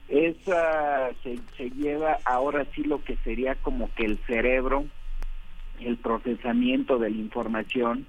Esa 0.09 1.11
se, 1.23 1.69
lleva 1.69 2.17
ahora 2.25 2.65
sí 2.75 2.83
lo 2.83 3.01
que 3.01 3.15
sería 3.23 3.55
como 3.55 3.89
que 3.95 4.03
el 4.03 4.17
cerebro, 4.27 4.83
el 5.79 5.95
procesamiento 5.95 6.99
de 6.99 7.09
la 7.09 7.17
información, 7.17 8.05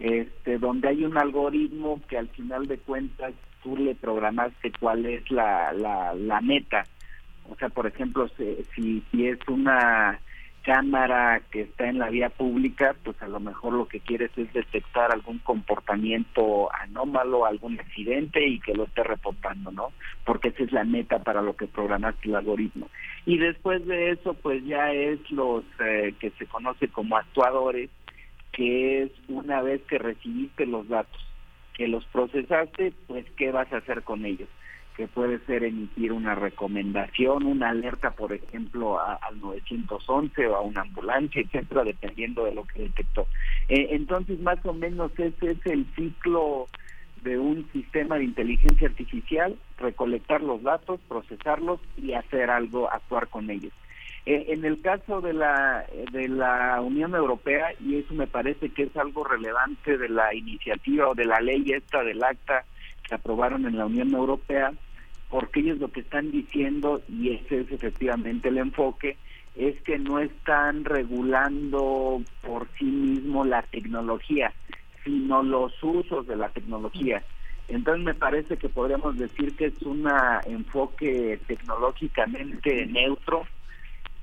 este, 0.00 0.56
donde 0.56 0.88
hay 0.88 1.04
un 1.04 1.18
algoritmo 1.18 2.00
que 2.08 2.16
al 2.16 2.28
final 2.28 2.66
de 2.66 2.78
cuentas 2.78 3.34
tú 3.62 3.76
le 3.76 3.94
programaste 3.94 4.72
cuál 4.80 5.04
es 5.04 5.30
la, 5.30 5.70
la, 5.74 6.14
la 6.14 6.40
meta 6.40 6.86
o 7.50 7.56
sea, 7.56 7.68
por 7.68 7.86
ejemplo, 7.86 8.28
si, 8.36 9.02
si 9.10 9.26
es 9.26 9.38
una 9.48 10.20
cámara 10.68 11.40
que 11.50 11.62
está 11.62 11.88
en 11.88 11.98
la 11.98 12.10
vía 12.10 12.28
pública, 12.28 12.94
pues 13.02 13.20
a 13.22 13.26
lo 13.28 13.40
mejor 13.40 13.72
lo 13.72 13.88
que 13.88 14.00
quieres 14.00 14.30
es 14.36 14.52
detectar 14.52 15.10
algún 15.10 15.38
comportamiento 15.38 16.68
anómalo, 16.74 17.46
algún 17.46 17.80
accidente 17.80 18.46
y 18.46 18.60
que 18.60 18.74
lo 18.74 18.84
esté 18.84 19.02
reportando, 19.02 19.70
¿no? 19.70 19.92
Porque 20.26 20.48
esa 20.48 20.64
es 20.64 20.72
la 20.72 20.84
meta 20.84 21.20
para 21.20 21.40
lo 21.40 21.56
que 21.56 21.68
programaste 21.68 22.28
el 22.28 22.36
algoritmo. 22.36 22.90
Y 23.24 23.38
después 23.38 23.86
de 23.86 24.10
eso, 24.10 24.34
pues 24.34 24.62
ya 24.66 24.92
es 24.92 25.18
los 25.30 25.64
eh, 25.80 26.14
que 26.20 26.30
se 26.32 26.44
conoce 26.44 26.88
como 26.88 27.16
actuadores, 27.16 27.88
que 28.52 29.04
es 29.04 29.10
una 29.28 29.62
vez 29.62 29.80
que 29.88 29.96
recibiste 29.96 30.66
los 30.66 30.86
datos, 30.88 31.24
que 31.72 31.88
los 31.88 32.04
procesaste, 32.06 32.92
pues 33.06 33.24
qué 33.38 33.52
vas 33.52 33.72
a 33.72 33.78
hacer 33.78 34.02
con 34.02 34.26
ellos 34.26 34.48
que 34.98 35.06
puede 35.06 35.38
ser 35.46 35.62
emitir 35.62 36.12
una 36.12 36.34
recomendación, 36.34 37.44
una 37.44 37.70
alerta, 37.70 38.10
por 38.10 38.32
ejemplo, 38.32 39.00
al 39.00 39.40
911 39.40 40.48
o 40.48 40.56
a 40.56 40.60
una 40.60 40.80
ambulancia, 40.80 41.40
etcétera, 41.40 41.84
dependiendo 41.84 42.44
de 42.44 42.52
lo 42.52 42.64
que 42.64 42.82
detectó. 42.82 43.28
Eh, 43.68 43.90
entonces, 43.92 44.40
más 44.40 44.58
o 44.66 44.72
menos 44.72 45.12
ese 45.16 45.52
es 45.52 45.66
el 45.66 45.86
ciclo 45.94 46.66
de 47.22 47.38
un 47.38 47.70
sistema 47.72 48.18
de 48.18 48.24
inteligencia 48.24 48.88
artificial, 48.88 49.56
recolectar 49.78 50.42
los 50.42 50.64
datos, 50.64 50.98
procesarlos 51.06 51.78
y 51.96 52.14
hacer 52.14 52.50
algo, 52.50 52.90
actuar 52.90 53.28
con 53.28 53.50
ellos. 53.50 53.72
Eh, 54.26 54.46
en 54.48 54.64
el 54.64 54.82
caso 54.82 55.20
de 55.20 55.32
la 55.32 55.86
de 56.10 56.26
la 56.26 56.80
Unión 56.80 57.14
Europea 57.14 57.68
y 57.80 57.98
eso 57.98 58.14
me 58.14 58.26
parece 58.26 58.70
que 58.70 58.82
es 58.82 58.96
algo 58.96 59.22
relevante 59.22 59.96
de 59.96 60.08
la 60.08 60.34
iniciativa 60.34 61.08
o 61.08 61.14
de 61.14 61.24
la 61.24 61.38
ley 61.38 61.64
esta 61.72 62.02
del 62.02 62.22
acta 62.22 62.64
que 63.08 63.14
aprobaron 63.14 63.64
en 63.64 63.78
la 63.78 63.86
Unión 63.86 64.12
Europea 64.12 64.72
porque 65.28 65.60
ellos 65.60 65.78
lo 65.78 65.88
que 65.88 66.00
están 66.00 66.30
diciendo, 66.30 67.02
y 67.08 67.30
ese 67.34 67.60
es 67.60 67.72
efectivamente 67.72 68.48
el 68.48 68.58
enfoque, 68.58 69.16
es 69.54 69.80
que 69.82 69.98
no 69.98 70.20
están 70.20 70.84
regulando 70.84 72.22
por 72.42 72.68
sí 72.78 72.84
mismo 72.84 73.44
la 73.44 73.62
tecnología, 73.62 74.52
sino 75.04 75.42
los 75.42 75.72
usos 75.82 76.26
de 76.26 76.36
la 76.36 76.48
tecnología. 76.48 77.22
Entonces 77.66 78.04
me 78.04 78.14
parece 78.14 78.56
que 78.56 78.68
podríamos 78.68 79.18
decir 79.18 79.54
que 79.56 79.66
es 79.66 79.82
un 79.82 80.08
enfoque 80.46 81.38
tecnológicamente 81.46 82.86
neutro 82.86 83.46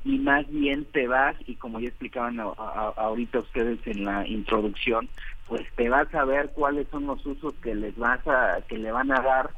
y 0.03 0.19
más 0.19 0.49
bien 0.49 0.85
te 0.85 1.07
vas, 1.07 1.35
y 1.45 1.55
como 1.55 1.79
ya 1.79 1.89
explicaban 1.89 2.39
ahorita 2.39 3.39
ustedes 3.39 3.79
en 3.85 4.05
la 4.05 4.27
introducción, 4.27 5.09
pues 5.47 5.63
te 5.75 5.89
vas 5.89 6.13
a 6.13 6.25
ver 6.25 6.51
cuáles 6.53 6.87
son 6.89 7.07
los 7.07 7.23
usos 7.25 7.53
que 7.55 7.75
les 7.75 7.95
vas 7.97 8.25
a, 8.27 8.61
que 8.67 8.77
le 8.77 8.91
van 8.91 9.11
a 9.11 9.21
dar 9.21 9.51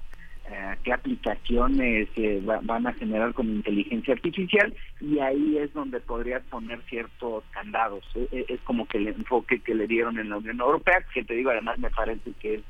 qué 0.84 0.94
aplicaciones 0.94 2.07
eh, 2.15 2.41
van 2.44 2.88
a 2.88 2.94
generar 2.94 3.34
con 3.34 3.48
inteligencia 3.48 4.14
artificial 4.14 4.74
y 5.02 5.19
ahí 5.19 5.57
es 5.57 5.74
donde 5.74 5.99
podrías 5.99 6.44
poner 6.44 6.82
ciertos 6.90 7.44
candados. 7.52 8.03
E, 8.15 8.28
e, 8.32 8.45
es 8.53 8.61
como 8.61 8.88
que 8.88 8.98
el 8.98 9.07
enfoque 9.07 9.60
que 9.60 9.76
le 9.76 9.88
dieron 9.88 10.18
en 10.18 10.30
la 10.30 10.38
Unión 10.38 10.60
Europea, 10.60 11.03
que 11.14 11.24
te 11.24 11.34
digo 11.34 11.49
además 11.49 11.78
me 11.80 11.90
parece 11.90 12.32
que 12.40 12.56
es 12.56 12.61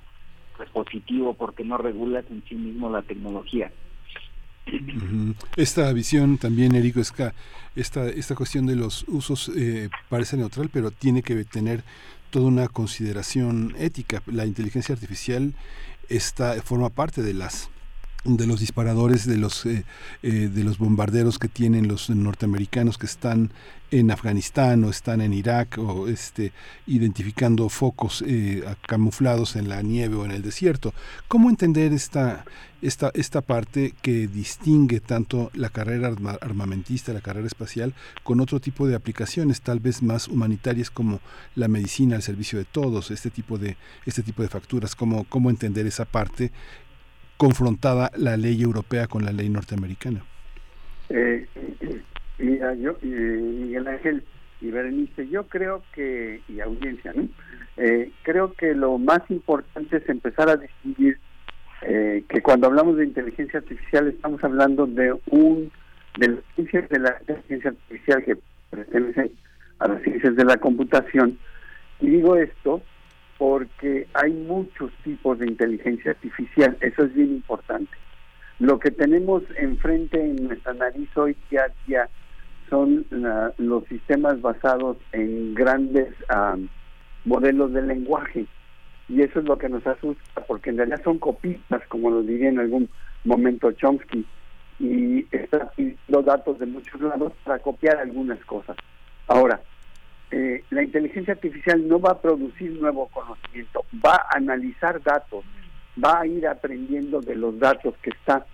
pues, 0.55 0.69
positivo 0.69 1.33
porque 1.35 1.63
no 1.63 1.77
regulas 1.77 2.25
en 2.31 2.43
sí 2.49 2.55
mismo 2.55 2.89
la 2.89 3.03
tecnología. 3.03 3.71
Esta 5.55 5.93
visión 5.93 6.37
también, 6.37 6.75
Erico, 6.75 6.99
es 6.99 7.11
que 7.11 7.31
esta, 7.75 8.09
esta 8.09 8.35
cuestión 8.35 8.65
de 8.65 8.75
los 8.75 9.05
usos 9.07 9.49
eh, 9.55 9.89
parece 10.09 10.35
neutral, 10.35 10.69
pero 10.73 10.91
tiene 10.91 11.21
que 11.21 11.45
tener 11.45 11.83
toda 12.31 12.47
una 12.47 12.67
consideración 12.67 13.75
ética. 13.77 14.21
La 14.25 14.45
inteligencia 14.45 14.93
artificial 14.93 15.53
esta 16.09 16.61
forma 16.61 16.89
parte 16.89 17.21
de 17.21 17.33
las 17.33 17.69
de 18.35 18.45
los 18.45 18.59
disparadores 18.59 19.25
de 19.25 19.37
los 19.37 19.65
eh, 19.65 19.85
eh, 20.21 20.49
de 20.53 20.63
los 20.63 20.77
bombarderos 20.77 21.39
que 21.39 21.47
tienen 21.47 21.87
los 21.87 22.09
norteamericanos 22.09 22.97
que 22.97 23.05
están 23.05 23.51
en 23.89 24.11
Afganistán 24.11 24.83
o 24.83 24.89
están 24.89 25.21
en 25.21 25.33
Irak 25.33 25.77
o 25.77 26.09
este 26.09 26.51
identificando 26.87 27.69
focos 27.69 28.21
eh, 28.27 28.63
camuflados 28.85 29.55
en 29.55 29.69
la 29.69 29.81
nieve 29.81 30.15
o 30.15 30.25
en 30.25 30.31
el 30.31 30.41
desierto. 30.41 30.93
Cómo 31.29 31.49
entender 31.49 31.93
esta 31.93 32.43
esta 32.81 33.11
esta 33.15 33.41
parte 33.41 33.93
que 34.01 34.27
distingue 34.27 34.99
tanto 34.99 35.49
la 35.55 35.69
carrera 35.69 36.13
armamentista 36.41 37.13
la 37.13 37.21
carrera 37.21 37.47
espacial 37.47 37.95
con 38.23 38.39
otro 38.39 38.59
tipo 38.59 38.85
de 38.85 38.93
aplicaciones 38.93 39.61
tal 39.61 39.79
vez 39.79 40.03
más 40.03 40.27
humanitarias 40.27 40.91
como 40.91 41.19
la 41.55 41.67
medicina 41.67 42.17
al 42.17 42.21
servicio 42.21 42.59
de 42.59 42.65
todos 42.65 43.09
este 43.09 43.31
tipo 43.31 43.57
de 43.57 43.77
este 44.05 44.21
tipo 44.21 44.43
de 44.43 44.49
facturas 44.49 44.95
cómo 44.95 45.23
cómo 45.23 45.49
entender 45.49 45.87
esa 45.87 46.05
parte 46.05 46.51
confrontada 47.37 48.11
la 48.17 48.35
ley 48.35 48.61
europea 48.61 49.07
con 49.07 49.23
la 49.23 49.31
ley 49.31 49.49
norteamericana. 49.49 50.23
Eh, 51.09 51.47
mira, 52.39 52.73
yo, 52.73 52.97
Miguel 53.01 53.87
Ángel 53.87 54.23
y 54.59 54.71
Berenice, 54.71 55.27
yo 55.29 55.47
creo 55.47 55.83
que, 55.93 56.41
y 56.49 56.59
audiencia, 56.59 57.13
¿no? 57.15 57.27
Eh, 57.77 58.11
creo 58.23 58.53
que 58.53 58.73
lo 58.73 58.97
más 58.97 59.21
importante 59.29 59.97
es 59.97 60.09
empezar 60.09 60.49
a 60.49 60.57
distinguir 60.57 61.19
eh, 61.83 62.23
que 62.27 62.41
cuando 62.41 62.67
hablamos 62.67 62.97
de 62.97 63.05
inteligencia 63.05 63.59
artificial 63.59 64.07
estamos 64.07 64.43
hablando 64.43 64.87
de 64.87 65.13
un 65.27 65.71
de 66.17 66.29
las 66.29 66.39
ciencias 66.55 66.89
de 66.89 66.99
la 66.99 67.17
inteligencia 67.19 67.69
artificial 67.69 68.23
que 68.23 68.37
pertenecen 68.71 69.31
a 69.77 69.87
las 69.87 70.01
ciencias 70.01 70.35
de 70.35 70.43
la 70.43 70.57
computación. 70.57 71.37
Y 72.01 72.09
digo 72.09 72.35
esto 72.35 72.81
porque 73.37 74.07
hay 74.13 74.33
muchos 74.33 74.91
tipos 75.03 75.39
de 75.39 75.47
inteligencia 75.47 76.11
artificial, 76.11 76.77
eso 76.81 77.03
es 77.03 77.13
bien 77.13 77.31
importante. 77.31 77.95
Lo 78.59 78.79
que 78.79 78.89
tenemos 78.89 79.43
enfrente 79.57 80.19
en 80.19 80.47
nuestra 80.47 80.73
nariz 80.73 81.09
hoy 81.15 81.35
día 81.49 81.71
día 81.85 82.09
son 82.69 83.05
los 83.57 83.85
sistemas 83.85 84.41
basados 84.41 84.97
en 85.11 85.53
grandes 85.53 86.13
modelos 87.25 87.71
de 87.73 87.81
lenguaje 87.83 88.45
y 89.09 89.21
eso 89.21 89.39
es 89.39 89.45
lo 89.45 89.57
que 89.57 89.69
nos 89.69 89.85
asusta 89.85 90.41
porque 90.47 90.71
en 90.71 90.77
realidad 90.77 91.01
son 91.03 91.19
copistas 91.19 91.81
como 91.87 92.09
lo 92.09 92.23
diría 92.23 92.49
en 92.49 92.59
algún 92.59 92.89
momento 93.23 93.71
Chomsky 93.71 94.25
y 94.79 95.25
está 95.31 95.69
pidiendo 95.71 96.21
datos 96.23 96.59
de 96.59 96.65
muchos 96.65 96.99
lados 96.99 97.33
para 97.43 97.59
copiar 97.59 97.97
algunas 97.97 98.43
cosas. 98.45 98.75
Ahora, 99.27 99.61
eh, 100.29 100.63
la 100.71 100.83
inteligencia 100.83 101.33
artificial 101.33 101.87
no 101.87 101.99
va 101.99 102.11
a 102.11 102.21
producir 102.21 102.71
nuevo 102.71 103.07
conocimiento, 103.07 103.85
va 104.05 104.15
a 104.15 104.37
analizar 104.37 105.01
datos, 105.01 105.45
va 106.03 106.21
a 106.21 106.27
ir 106.27 106.45
aprendiendo 106.47 107.21
de 107.21 107.35
los 107.35 107.57
datos 107.59 107.95
que 108.01 108.09
está. 108.09 108.45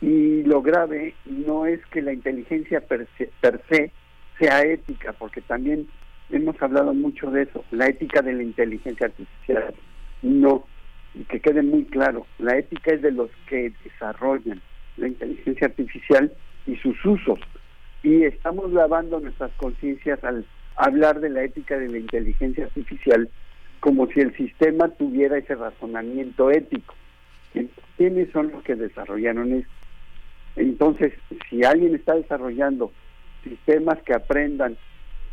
Y 0.00 0.42
lo 0.44 0.62
grave 0.62 1.14
no 1.24 1.66
es 1.66 1.84
que 1.86 2.02
la 2.02 2.12
inteligencia 2.12 2.80
per 2.80 3.08
se, 3.18 3.92
sea 4.38 4.62
ética, 4.62 5.12
porque 5.14 5.40
también 5.40 5.88
hemos 6.30 6.60
hablado 6.62 6.94
mucho 6.94 7.30
de 7.30 7.42
eso, 7.42 7.64
la 7.70 7.86
ética 7.86 8.22
de 8.22 8.34
la 8.34 8.42
inteligencia 8.42 9.06
artificial. 9.06 9.74
No, 10.22 10.64
y 11.14 11.24
que 11.24 11.40
quede 11.40 11.62
muy 11.62 11.84
claro, 11.86 12.26
la 12.38 12.56
ética 12.56 12.92
es 12.92 13.02
de 13.02 13.12
los 13.12 13.30
que 13.48 13.72
desarrollan 13.82 14.60
la 14.96 15.08
inteligencia 15.08 15.66
artificial 15.66 16.32
y 16.66 16.76
sus 16.76 17.04
usos. 17.04 17.40
Y 18.02 18.24
estamos 18.24 18.72
lavando 18.72 19.18
nuestras 19.20 19.50
conciencias 19.56 20.22
al 20.24 20.44
hablar 20.76 21.20
de 21.20 21.30
la 21.30 21.44
ética 21.44 21.78
de 21.78 21.88
la 21.88 21.98
inteligencia 21.98 22.64
artificial 22.64 23.28
como 23.80 24.06
si 24.06 24.20
el 24.20 24.34
sistema 24.36 24.88
tuviera 24.88 25.36
ese 25.36 25.54
razonamiento 25.54 26.50
ético. 26.50 26.94
¿Quiénes 27.96 28.30
son 28.32 28.50
los 28.50 28.62
que 28.64 28.74
desarrollaron 28.74 29.52
esto? 29.52 29.70
Entonces, 30.56 31.12
si 31.50 31.64
alguien 31.64 31.94
está 31.94 32.14
desarrollando 32.14 32.92
sistemas 33.42 34.00
que 34.02 34.14
aprendan 34.14 34.76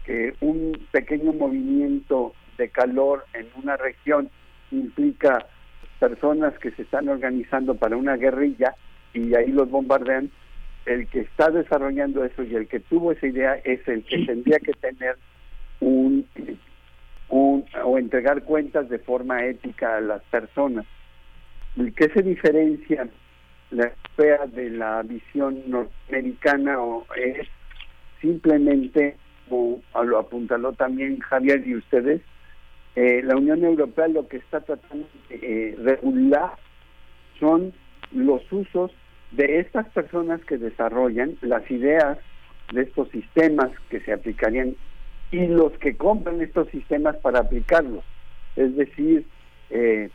que 0.05 0.33
un 0.41 0.77
pequeño 0.91 1.33
movimiento 1.33 2.33
de 2.57 2.69
calor 2.69 3.25
en 3.33 3.47
una 3.55 3.77
región 3.77 4.29
implica 4.71 5.45
personas 5.99 6.57
que 6.59 6.71
se 6.71 6.81
están 6.81 7.07
organizando 7.07 7.75
para 7.75 7.95
una 7.95 8.17
guerrilla 8.17 8.75
y 9.13 9.33
ahí 9.35 9.51
los 9.51 9.69
bombardean, 9.69 10.29
el 10.85 11.07
que 11.07 11.21
está 11.21 11.49
desarrollando 11.51 12.25
eso 12.25 12.43
y 12.43 12.55
el 12.55 12.67
que 12.67 12.79
tuvo 12.79 13.11
esa 13.11 13.27
idea 13.27 13.55
es 13.63 13.87
el 13.87 14.03
que 14.03 14.25
tendría 14.25 14.59
que 14.59 14.73
tener 14.73 15.15
un 17.32 17.66
o 17.84 17.98
entregar 17.98 18.43
cuentas 18.43 18.88
de 18.90 19.00
forma 19.00 19.45
ética 19.45 19.98
a 19.98 20.01
las 20.01 20.22
personas. 20.24 20.85
¿Y 21.76 21.92
qué 21.93 22.10
se 22.10 22.22
diferencia 22.22 23.08
la 23.72 23.85
europea 23.85 24.45
de 24.48 24.69
la 24.69 25.01
visión 25.03 25.61
norteamericana 25.68 26.80
o 26.80 27.06
es 27.16 27.48
simplemente, 28.19 29.16
como 29.50 29.82
lo 30.03 30.19
apuntaló 30.19 30.74
también 30.74 31.19
Javier 31.19 31.66
y 31.66 31.76
ustedes, 31.76 32.22
eh, 32.95 33.22
la 33.24 33.38
Unión 33.38 33.64
Europea 33.64 34.08
lo 34.10 34.27
que 34.27 34.38
está 34.38 34.60
tratando 34.60 35.08
de 35.30 35.40
eh, 35.42 35.76
regular 35.82 36.51
son 37.40 37.74
los 38.11 38.42
usos 38.51 38.92
de 39.32 39.60
estas 39.60 39.88
personas 39.90 40.42
que 40.42 40.58
desarrollan 40.58 41.38
las 41.42 41.69
ideas 41.72 42.18
de 42.74 42.82
estos 42.82 43.10
sistemas 43.10 43.72
que 43.90 44.01
se 44.01 44.11
aplicarían 44.11 44.76
y 45.32 45.48
los 45.48 45.72
que 45.74 45.95
compran 45.95 46.42
estos 46.42 46.68
sistemas 46.69 47.16
para 47.18 47.40
aplicarlos, 47.40 48.03
es 48.56 48.76
decir, 48.76 49.26
eh, 49.69 50.10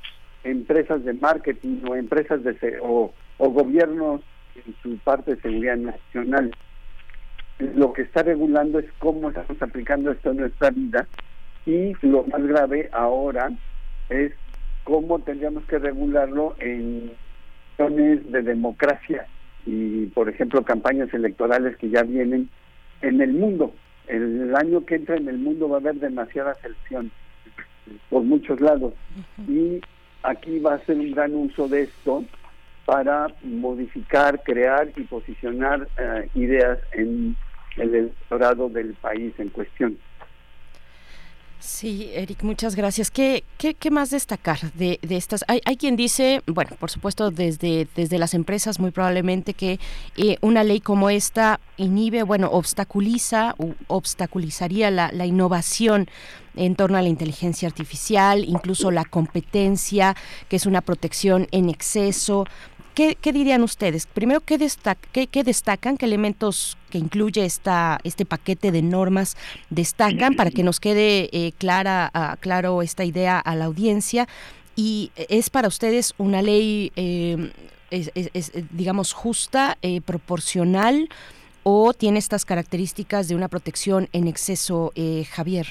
empresas 0.44 1.04
de 1.04 1.14
marketing 1.14 1.80
o 1.88 1.96
empresas 1.96 2.44
de 2.44 2.78
o, 2.82 3.12
o 3.38 3.50
gobiernos 3.50 4.20
en 4.54 4.74
su 4.82 4.98
parte 4.98 5.34
de 5.34 5.40
seguridad 5.40 5.76
nacional. 5.76 6.54
Lo 7.58 7.94
que 7.94 8.02
está 8.02 8.22
regulando 8.22 8.78
es 8.78 8.86
cómo 8.98 9.30
estamos 9.30 9.60
aplicando 9.62 10.12
esto 10.12 10.30
en 10.30 10.36
nuestra 10.38 10.70
vida 10.70 11.06
y 11.64 11.94
lo 12.02 12.24
más 12.24 12.46
grave 12.46 12.90
ahora 12.92 13.50
es 14.10 14.32
cómo 14.84 15.18
tendríamos 15.20 15.64
que 15.64 15.78
regularlo 15.78 16.54
en 16.60 17.12
zonas 17.78 18.30
de 18.30 18.42
democracia 18.42 19.26
y, 19.64 20.06
por 20.06 20.28
ejemplo, 20.28 20.62
campañas 20.62 21.12
electorales 21.12 21.76
que 21.78 21.88
ya 21.88 22.02
vienen 22.02 22.50
en 23.00 23.20
el 23.20 23.32
mundo 23.32 23.74
el 24.08 24.54
año 24.54 24.84
que 24.84 24.96
entra 24.96 25.16
en 25.16 25.28
el 25.28 25.38
mundo 25.38 25.68
va 25.68 25.76
a 25.76 25.80
haber 25.80 25.96
demasiada 25.96 26.54
selección 26.54 27.10
por 28.08 28.22
muchos 28.22 28.60
lados 28.60 28.94
y 29.48 29.80
aquí 30.22 30.58
va 30.58 30.74
a 30.74 30.84
ser 30.84 30.96
un 30.98 31.12
gran 31.12 31.34
uso 31.34 31.68
de 31.68 31.82
esto 31.82 32.24
para 32.84 33.28
modificar, 33.42 34.42
crear 34.44 34.92
y 34.96 35.02
posicionar 35.02 35.88
eh, 35.98 36.28
ideas 36.34 36.78
en 36.92 37.36
el 37.76 37.94
electorado 37.94 38.68
del 38.68 38.94
país 38.94 39.34
en 39.38 39.48
cuestión. 39.50 39.98
Sí, 41.58 42.10
Eric, 42.14 42.42
muchas 42.42 42.76
gracias. 42.76 43.10
¿Qué, 43.10 43.42
qué, 43.58 43.74
qué 43.74 43.90
más 43.90 44.10
destacar 44.10 44.72
de, 44.74 44.98
de 45.02 45.16
estas? 45.16 45.44
Hay, 45.48 45.60
hay, 45.64 45.76
quien 45.76 45.96
dice, 45.96 46.42
bueno, 46.46 46.72
por 46.78 46.90
supuesto, 46.90 47.30
desde, 47.30 47.88
desde 47.96 48.18
las 48.18 48.34
empresas 48.34 48.78
muy 48.78 48.90
probablemente 48.90 49.54
que 49.54 49.80
eh, 50.16 50.36
una 50.42 50.62
ley 50.64 50.80
como 50.80 51.10
esta 51.10 51.58
inhibe, 51.76 52.22
bueno, 52.22 52.50
obstaculiza, 52.50 53.54
u 53.58 53.74
obstaculizaría 53.88 54.90
la, 54.90 55.10
la 55.12 55.26
innovación 55.26 56.08
en 56.56 56.74
torno 56.76 56.98
a 56.98 57.02
la 57.02 57.08
inteligencia 57.08 57.68
artificial, 57.68 58.44
incluso 58.44 58.90
la 58.90 59.04
competencia, 59.04 60.14
que 60.48 60.56
es 60.56 60.66
una 60.66 60.80
protección 60.82 61.48
en 61.52 61.68
exceso. 61.68 62.46
¿Qué, 62.96 63.14
¿Qué, 63.20 63.32
dirían 63.32 63.62
ustedes? 63.62 64.06
Primero, 64.06 64.40
¿qué, 64.40 64.56
destac 64.56 64.98
qué, 65.12 65.44
destacan? 65.44 65.98
¿Qué 65.98 66.06
elementos 66.06 66.78
que 66.90 66.96
incluye 66.96 67.44
esta, 67.44 67.98
este 68.04 68.24
paquete 68.24 68.72
de 68.72 68.80
normas 68.80 69.36
destacan 69.68 70.34
para 70.34 70.50
que 70.50 70.62
nos 70.62 70.80
quede 70.80 71.28
eh, 71.30 71.52
clara, 71.58 72.10
uh, 72.14 72.40
claro 72.40 72.80
esta 72.80 73.04
idea 73.04 73.38
a 73.38 73.54
la 73.54 73.66
audiencia? 73.66 74.26
¿Y 74.76 75.10
es 75.16 75.50
para 75.50 75.68
ustedes 75.68 76.14
una 76.16 76.40
ley, 76.40 76.90
eh, 76.96 77.50
digamos, 78.70 79.12
justa, 79.14 79.78
eh, 79.82 80.02
proporcional 80.02 81.08
o 81.62 81.92
tiene 81.94 82.18
estas 82.18 82.44
características 82.44 83.28
de 83.28 83.34
una 83.34 83.48
protección 83.48 84.08
en 84.12 84.28
exceso, 84.28 84.92
eh, 84.94 85.24
Javier? 85.30 85.66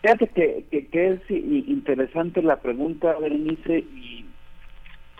Fíjate 0.00 0.28
que, 0.28 0.64
que, 0.90 1.08
es 1.12 1.20
interesante 1.30 2.42
la 2.42 2.60
pregunta, 2.60 3.16
Berenice, 3.20 3.84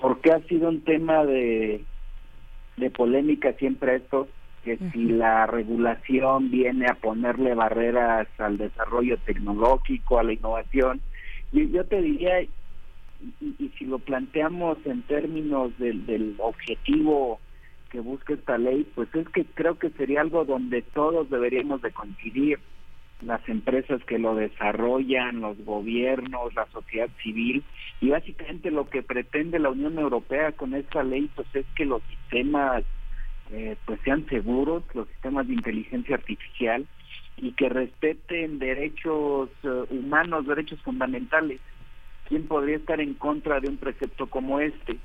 porque 0.03 0.33
ha 0.33 0.41
sido 0.49 0.69
un 0.69 0.83
tema 0.83 1.25
de, 1.25 1.85
de 2.77 2.91
polémica 2.91 3.53
siempre 3.53 3.97
esto, 3.97 4.29
que 4.65 4.77
si 4.93 5.05
la 5.05 5.47
regulación 5.47 6.51
viene 6.51 6.87
a 6.87 6.95
ponerle 6.95 7.55
barreras 7.55 8.27
al 8.39 8.59
desarrollo 8.59 9.17
tecnológico, 9.19 10.19
a 10.19 10.25
la 10.25 10.33
innovación, 10.33 11.01
y 11.53 11.71
yo 11.71 11.85
te 11.85 12.03
diría, 12.03 12.43
y, 12.43 12.51
y 13.41 13.69
si 13.79 13.85
lo 13.85 14.01
planteamos 14.01 14.79
en 14.87 15.03
términos 15.03 15.79
del, 15.79 16.05
del 16.05 16.35
objetivo 16.39 17.41
que 17.89 18.01
busca 18.01 18.35
esta 18.35 18.59
ley, 18.59 18.85
pues 18.97 19.09
es 19.15 19.29
que 19.29 19.45
creo 19.45 19.79
que 19.79 19.91
sería 19.91 20.21
algo 20.21 20.45
donde 20.45 20.83
todos 20.83 21.31
deberíamos 21.31 21.81
de 21.81 21.93
coincidir, 21.93 22.59
las 23.25 23.47
empresas 23.49 24.03
que 24.05 24.19
lo 24.19 24.35
desarrollan, 24.35 25.41
los 25.41 25.59
gobiernos, 25.65 26.55
la 26.55 26.67
sociedad 26.67 27.09
civil 27.23 27.63
y 28.01 28.11
básicamente 28.11 28.71
lo 28.71 28.89
que 28.89 29.03
pretende 29.03 29.59
la 29.59 29.71
Unión 29.71 29.99
Europea 29.99 30.53
con 30.53 30.75
esta 30.75 31.03
ley 31.03 31.31
pues 31.35 31.47
es 31.55 31.67
que 31.77 31.85
los 31.85 32.03
sistemas 32.05 32.85
eh, 33.51 33.77
pues 33.85 34.01
sean 34.05 34.27
seguros, 34.27 34.83
los 34.95 35.09
sistemas 35.09 35.47
de 35.47 35.55
inteligencia 35.55 36.17
artificial 36.17 36.87
y 37.37 37.53
que 37.53 37.69
respeten 37.69 38.59
derechos 38.59 39.51
uh, 39.65 39.87
humanos, 39.91 40.47
derechos 40.47 40.81
fundamentales. 40.83 41.61
¿Quién 42.29 42.47
podría 42.47 42.77
estar 42.77 43.01
en 43.01 43.15
contra 43.15 43.61
de 43.61 43.69
un 43.69 43.77
precepto 43.77 44.27
como 44.27 44.61
este? 44.61 44.99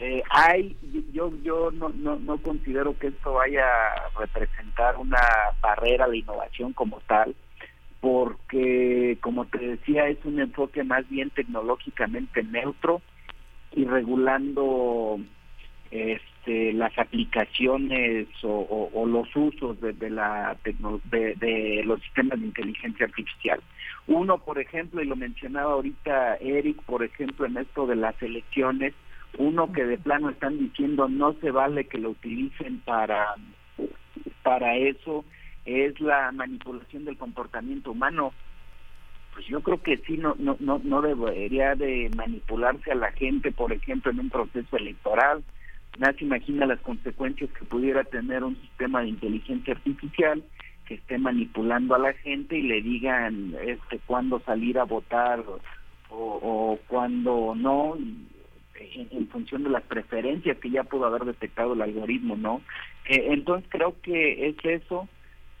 Eh, 0.00 0.22
hay 0.30 0.76
yo 1.12 1.30
yo 1.42 1.70
no, 1.70 1.90
no 1.90 2.18
no 2.18 2.38
considero 2.38 2.98
que 2.98 3.08
esto 3.08 3.34
vaya 3.34 3.62
a 3.62 4.18
representar 4.18 4.96
una 4.96 5.20
barrera 5.60 6.08
de 6.08 6.18
innovación 6.18 6.72
como 6.72 7.00
tal 7.00 7.36
porque, 8.02 9.16
como 9.20 9.44
te 9.44 9.58
decía, 9.58 10.08
es 10.08 10.18
un 10.24 10.40
enfoque 10.40 10.82
más 10.82 11.08
bien 11.08 11.30
tecnológicamente 11.30 12.42
neutro 12.42 13.00
y 13.76 13.84
regulando 13.84 15.20
este, 15.92 16.72
las 16.72 16.98
aplicaciones 16.98 18.26
o, 18.42 19.04
los 19.06 19.28
usos 19.36 19.80
de, 19.80 19.92
de 19.92 20.10
la 20.10 20.56
de, 20.64 21.36
de, 21.36 21.84
los 21.84 22.02
sistemas 22.02 22.40
de 22.40 22.46
inteligencia 22.46 23.06
artificial. 23.06 23.60
Uno, 24.08 24.38
por 24.38 24.58
ejemplo, 24.58 25.00
y 25.00 25.06
lo 25.06 25.14
mencionaba 25.14 25.74
ahorita 25.74 26.38
Eric, 26.38 26.82
por 26.82 27.04
ejemplo, 27.04 27.46
en 27.46 27.56
esto 27.56 27.86
de 27.86 27.94
las 27.94 28.20
elecciones, 28.20 28.94
uno 29.38 29.70
que 29.70 29.84
de 29.84 29.96
plano 29.96 30.28
están 30.30 30.58
diciendo 30.58 31.08
no 31.08 31.34
se 31.34 31.52
vale 31.52 31.84
que 31.84 31.98
lo 31.98 32.10
utilicen 32.10 32.80
para 32.80 33.36
para 34.42 34.76
eso 34.76 35.24
es 35.64 36.00
la 36.00 36.32
manipulación 36.32 37.04
del 37.04 37.16
comportamiento 37.16 37.92
humano. 37.92 38.32
Pues 39.34 39.46
yo 39.46 39.62
creo 39.62 39.82
que 39.82 39.96
sí, 39.98 40.18
no, 40.18 40.34
no, 40.38 40.56
no, 40.60 40.80
no 40.84 41.00
debería 41.00 41.74
de 41.74 42.10
manipularse 42.16 42.92
a 42.92 42.96
la 42.96 43.12
gente, 43.12 43.50
por 43.50 43.72
ejemplo, 43.72 44.10
en 44.10 44.20
un 44.20 44.30
proceso 44.30 44.76
electoral. 44.76 45.42
Nadie 45.98 46.18
se 46.18 46.24
imagina 46.24 46.66
las 46.66 46.80
consecuencias 46.80 47.50
que 47.50 47.64
pudiera 47.64 48.04
tener 48.04 48.44
un 48.44 48.56
sistema 48.60 49.02
de 49.02 49.08
inteligencia 49.08 49.74
artificial 49.74 50.42
que 50.86 50.94
esté 50.94 51.18
manipulando 51.18 51.94
a 51.94 51.98
la 51.98 52.12
gente 52.14 52.58
y 52.58 52.62
le 52.62 52.82
digan 52.82 53.54
este 53.64 54.00
cuándo 54.06 54.40
salir 54.40 54.78
a 54.78 54.84
votar 54.84 55.40
o, 55.40 55.60
o 56.10 56.78
cuándo 56.88 57.54
no, 57.54 57.96
en, 59.00 59.28
función 59.28 59.64
de 59.64 59.70
las 59.70 59.82
preferencias 59.82 60.58
que 60.58 60.70
ya 60.70 60.84
pudo 60.84 61.06
haber 61.06 61.24
detectado 61.24 61.74
el 61.74 61.82
algoritmo, 61.82 62.36
¿no? 62.36 62.62
Eh, 63.08 63.28
entonces 63.30 63.68
creo 63.70 63.96
que 64.02 64.48
es 64.48 64.56
eso 64.64 65.08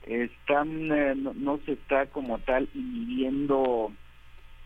están 0.06 0.90
eh, 0.92 1.14
no, 1.14 1.32
no, 1.34 1.58
se 1.64 1.72
está 1.72 2.06
como 2.06 2.38
tal 2.38 2.68
inhibiendo 2.74 3.92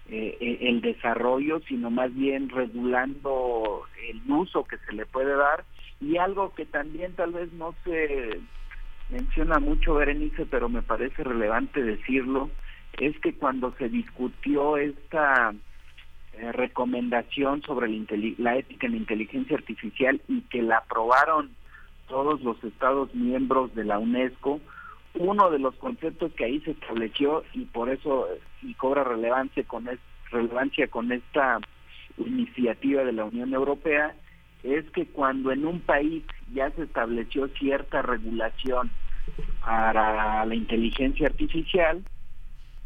eh, 0.08 0.58
el 0.62 0.80
desarrollo 0.80 1.60
sino 1.68 1.90
más 1.90 2.14
bien 2.14 2.48
regulando 2.48 3.82
el 4.08 4.22
uso 4.30 4.64
que 4.64 4.78
se 4.78 4.92
le 4.92 5.06
puede 5.06 5.34
dar. 5.36 5.64
Y 6.00 6.18
algo 6.18 6.54
que 6.54 6.66
también 6.66 7.14
tal 7.14 7.32
vez 7.32 7.52
no 7.54 7.74
se 7.84 8.40
menciona 9.10 9.58
mucho 9.58 9.94
Berenice 9.94 10.46
pero 10.46 10.68
me 10.68 10.82
parece 10.82 11.22
relevante 11.22 11.82
decirlo 11.82 12.50
es 12.98 13.18
que 13.20 13.34
cuando 13.34 13.74
se 13.78 13.88
discutió 13.88 14.76
esta 14.76 15.54
eh, 16.32 16.52
recomendación 16.52 17.62
sobre 17.62 17.88
la, 17.88 18.04
la 18.38 18.56
ética 18.56 18.86
en 18.86 18.92
la 18.92 18.98
inteligencia 18.98 19.56
artificial 19.56 20.20
y 20.28 20.42
que 20.42 20.62
la 20.62 20.78
aprobaron 20.78 21.50
todos 22.08 22.40
los 22.42 22.62
estados 22.62 23.14
miembros 23.14 23.74
de 23.74 23.84
la 23.84 23.98
UNESCO 23.98 24.60
uno 25.18 25.50
de 25.50 25.58
los 25.58 25.74
conceptos 25.76 26.32
que 26.32 26.44
ahí 26.44 26.60
se 26.60 26.72
estableció 26.72 27.44
y 27.52 27.64
por 27.64 27.88
eso 27.88 28.28
y 28.62 28.74
cobra 28.74 29.04
relevancia 29.04 29.64
con 29.64 29.88
es, 29.88 29.98
relevancia 30.30 30.88
con 30.88 31.12
esta 31.12 31.58
iniciativa 32.18 33.04
de 33.04 33.12
la 33.12 33.24
Unión 33.24 33.52
Europea 33.52 34.14
es 34.62 34.84
que 34.90 35.06
cuando 35.06 35.52
en 35.52 35.66
un 35.66 35.80
país 35.80 36.24
ya 36.52 36.70
se 36.70 36.82
estableció 36.82 37.48
cierta 37.48 38.02
regulación 38.02 38.90
para 39.64 40.44
la 40.44 40.54
inteligencia 40.54 41.26
artificial, 41.26 42.02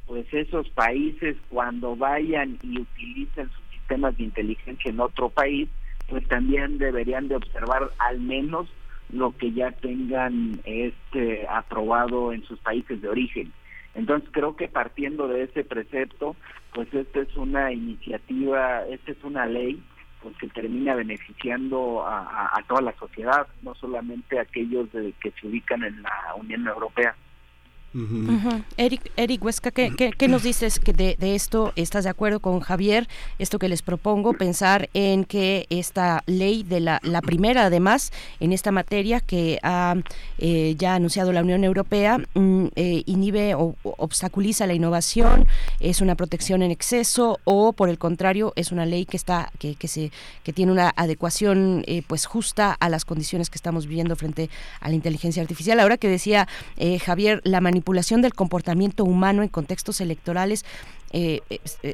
pues 0.07 0.27
esos 0.33 0.69
países 0.71 1.37
cuando 1.49 1.97
vayan 1.97 2.59
y 2.63 2.81
utilicen 2.81 3.49
sus 3.51 3.65
sistemas 3.71 4.17
de 4.17 4.25
inteligencia 4.25 4.91
en 4.91 5.01
otro 5.01 5.29
país, 5.29 5.69
pues 6.09 6.27
también 6.29 6.79
deberían 6.79 7.29
de 7.29 7.37
observar 7.37 7.91
al 7.99 8.21
menos 8.21 8.69
lo 9.13 9.37
que 9.37 9.53
ya 9.53 9.71
tengan 9.73 10.61
este 10.65 11.47
aprobado 11.49 12.33
en 12.33 12.43
sus 12.45 12.59
países 12.61 13.01
de 13.03 13.09
origen. 13.09 13.53
Entonces 13.95 14.29
creo 14.33 14.57
que 14.57 14.69
partiendo 14.69 15.27
de 15.29 15.45
ese 15.45 15.65
precepto, 15.65 16.37
pues 16.73 16.93
esta 16.95 17.21
es 17.21 17.37
una 17.37 17.73
iniciativa, 17.73 18.87
esta 18.87 19.13
es 19.13 19.25
una 19.25 19.47
ley 19.47 19.83
pues 20.23 20.37
que 20.37 20.49
termina 20.49 20.95
beneficiando 20.95 22.05
a, 22.07 22.63
toda 22.69 22.83
la 22.83 22.93
sociedad, 22.99 23.47
no 23.63 23.75
solamente 23.75 24.39
a 24.39 24.43
aquellos 24.43 24.93
de, 24.93 25.13
que 25.21 25.31
se 25.31 25.47
ubican 25.47 25.83
en 25.83 26.03
la 26.03 26.35
Unión 26.37 26.69
Europea. 26.69 27.17
Uh 27.93 27.99
-huh. 27.99 28.59
Uh. 28.59 28.63
Eric, 28.77 29.11
Eric 29.17 29.45
Huesca, 29.45 29.73
¿qué, 29.73 29.93
qué, 29.97 30.13
qué 30.17 30.29
nos 30.29 30.45
dices 30.45 30.79
que 30.79 30.93
de, 30.93 31.17
de, 31.19 31.35
esto? 31.35 31.73
¿Estás 31.75 32.05
de 32.05 32.11
acuerdo 32.11 32.39
con 32.39 32.61
Javier? 32.61 33.09
Esto 33.41 33.59
que 33.59 33.69
les 33.69 33.83
propongo, 33.83 34.33
pensar 34.33 34.89
en 34.95 35.25
que 35.25 35.67
esta 35.71 36.23
ley, 36.27 36.63
de 36.63 36.79
la, 36.79 37.01
la 37.03 37.21
primera 37.21 37.67
además, 37.67 38.13
en 38.39 38.53
esta 38.53 38.71
materia 38.71 39.21
que 39.21 39.59
ha 39.65 39.97
eh, 40.39 40.77
ya 40.79 40.95
anunciado 40.95 41.33
la 41.33 41.43
Unión 41.43 41.65
Europea, 41.65 42.19
mm, 42.35 42.67
eh, 42.77 43.03
inhibe 43.07 43.55
o, 43.57 43.75
obstaculiza 43.83 44.69
la 44.69 44.75
innovación, 44.75 45.49
es 45.81 46.01
una 46.01 46.15
protección 46.15 46.63
en 46.63 46.71
exceso 46.71 47.41
o 47.45 47.73
por 47.73 47.89
el 47.89 47.99
contrario 47.99 48.53
es 48.55 48.71
una 48.71 48.87
ley 48.87 49.05
que 49.05 49.17
está 49.17 49.51
que, 49.59 49.75
que 49.75 49.89
se 49.89 50.13
que 50.45 50.53
tiene 50.53 50.71
una 50.71 50.93
adecuación 50.95 51.83
eh, 51.87 52.03
pues 52.07 52.27
justa 52.27 52.77
a 52.79 52.89
las 52.89 53.05
condiciones 53.05 53.51
que 53.51 53.57
estamos 53.57 53.87
viviendo 53.87 54.15
frente 54.15 54.49
a 54.81 54.89
la 54.89 54.95
inteligencia 54.95 55.43
artificial. 55.43 55.81
Ahora 55.81 55.97
que 55.97 56.09
decía 56.09 56.47
Javier, 57.05 57.41
la 57.45 57.61
manipulación 57.61 57.80
manipulación 57.81 58.21
del 58.21 58.35
comportamiento 58.35 59.05
humano 59.05 59.43
en 59.43 59.49
contextos 59.49 60.03
electorales. 60.03 60.67
Eh, 61.13 61.41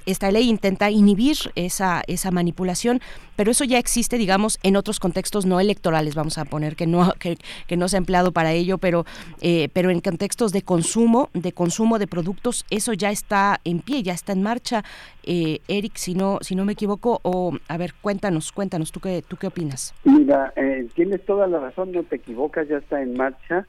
esta 0.04 0.30
ley 0.30 0.48
intenta 0.48 0.90
inhibir 0.90 1.36
esa, 1.54 2.02
esa 2.06 2.30
manipulación, 2.30 3.00
pero 3.36 3.50
eso 3.50 3.64
ya 3.64 3.78
existe, 3.78 4.18
digamos, 4.18 4.58
en 4.62 4.76
otros 4.76 5.00
contextos 5.00 5.46
no 5.46 5.58
electorales, 5.58 6.14
vamos 6.14 6.36
a 6.36 6.44
poner 6.44 6.76
que 6.76 6.86
no, 6.86 7.14
que, 7.18 7.76
no 7.76 7.88
se 7.88 7.96
ha 7.96 7.98
empleado 7.98 8.32
para 8.32 8.52
ello, 8.52 8.76
pero, 8.78 9.06
eh, 9.40 9.68
pero 9.72 9.90
en 9.90 10.00
contextos 10.00 10.52
de 10.52 10.62
consumo, 10.62 11.30
de 11.32 11.52
consumo 11.52 11.98
de 11.98 12.06
productos, 12.06 12.66
eso 12.68 12.92
ya 12.92 13.10
está 13.10 13.60
en 13.64 13.78
pie, 13.78 14.02
ya 14.02 14.12
está 14.12 14.32
en 14.32 14.42
marcha. 14.42 14.82
Eh, 15.22 15.60
Eric, 15.68 15.96
si 15.96 16.14
no, 16.14 16.38
si 16.42 16.54
no 16.54 16.64
me 16.64 16.72
equivoco, 16.72 17.20
o 17.22 17.56
a 17.68 17.76
ver, 17.78 17.94
cuéntanos, 18.02 18.52
cuéntanos, 18.52 18.92
¿tú 18.92 19.00
qué, 19.00 19.22
tú 19.26 19.36
qué 19.36 19.46
opinas? 19.46 19.94
Mira, 20.04 20.52
tienes 20.94 21.24
toda 21.24 21.46
la 21.46 21.58
razón, 21.58 21.92
no 21.92 22.02
te 22.02 22.16
equivocas, 22.16 22.68
ya 22.68 22.78
está 22.78 23.00
en 23.00 23.16
marcha 23.16 23.66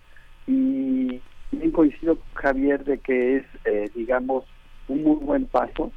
y 0.48 1.22
bien 1.52 1.72
coincido 1.72 2.18
Javier 2.34 2.84
de 2.84 2.98
que 3.00 3.38
es, 3.38 3.46
digamos, 3.96 4.46
un 4.88 5.04
muy 5.04 5.16
buen 5.18 5.46
paso, 5.46 5.92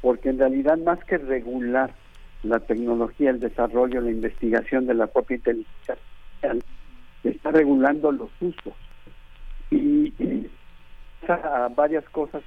porque 0.00 0.28
en 0.30 0.38
realidad 0.38 0.78
más 0.78 1.02
que 1.04 1.18
regular 1.18 1.94
la 2.42 2.60
tecnología, 2.60 3.30
el 3.30 3.40
desarrollo, 3.40 4.00
la 4.00 4.10
investigación 4.10 4.86
de 4.86 4.94
la 4.94 5.06
propia 5.06 5.36
inteligencia 5.36 5.94
artificial, 5.94 6.64
está 7.24 7.50
regulando 7.50 8.12
los 8.12 8.30
usos. 8.40 8.74
Y, 9.70 10.12
y 10.22 10.50
varias 11.74 12.04
cosas 12.10 12.42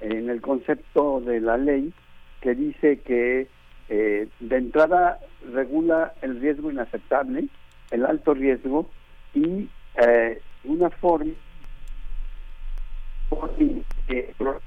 en 0.00 0.28
el 0.28 0.40
concepto 0.40 1.20
de 1.20 1.40
la 1.40 1.56
ley 1.56 1.92
que 2.40 2.54
dice 2.54 3.00
que 3.00 3.48
eh, 3.88 4.28
de 4.40 4.56
entrada 4.56 5.18
regula 5.52 6.12
el 6.22 6.40
riesgo 6.40 6.70
inaceptable, 6.70 7.46
el 7.90 8.04
alto 8.04 8.34
riesgo 8.34 8.90
y 9.34 9.68
eh, 9.96 10.40
una 10.64 10.90
forma 10.90 11.32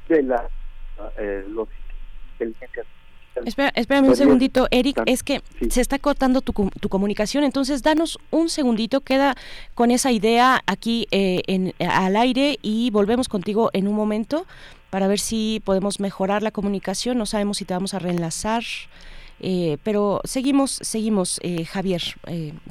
de 0.10 0.24
la 0.24 0.50
eh, 1.18 1.46
los 1.50 1.68
Espera, 3.44 3.70
espérame 3.76 4.08
un 4.08 4.16
segundito, 4.16 4.68
Eric, 4.72 5.02
es 5.06 5.22
que 5.22 5.42
se 5.70 5.82
está 5.82 6.00
cortando 6.00 6.40
tu, 6.40 6.54
tu, 6.80 6.88
comunicación, 6.88 7.44
entonces 7.44 7.84
danos 7.84 8.18
un 8.32 8.48
segundito, 8.48 9.02
queda 9.02 9.36
con 9.74 9.92
esa 9.92 10.12
idea 10.12 10.62
aquí 10.68 11.08
eh, 11.12 11.42
en, 11.48 11.74
al 11.80 12.16
aire 12.16 12.58
y 12.62 12.92
volvemos 12.92 13.28
contigo 13.28 13.70
en 13.74 13.90
un 13.90 13.96
momento 13.96 14.46
para 14.90 15.08
ver 15.08 15.20
si 15.20 15.62
podemos 15.66 16.00
mejorar 16.00 16.44
la 16.44 16.52
comunicación, 16.52 17.18
no 17.18 17.26
sabemos 17.26 17.58
si 17.58 17.66
te 17.66 17.74
vamos 17.74 17.94
a 17.94 18.00
reenlazar, 18.00 18.64
eh, 19.42 19.78
pero 19.84 20.22
seguimos, 20.24 20.80
seguimos, 20.82 21.40
eh, 21.44 21.66
Javier, 21.66 22.02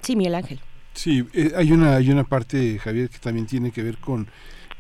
sí, 0.03 0.17
Miguel 0.17 0.35
Ángel. 0.35 0.61
Sí, 0.95 1.27
hay, 1.57 1.73
una, 1.73 1.97
hay 1.97 2.11
una 2.11 2.25
parte, 2.25 2.79
Javier, 2.79 3.11
que 3.11 3.19
también 3.19 3.47
tiene 3.47 3.71
que 3.71 3.83
ver 3.83 3.99
con 3.99 4.29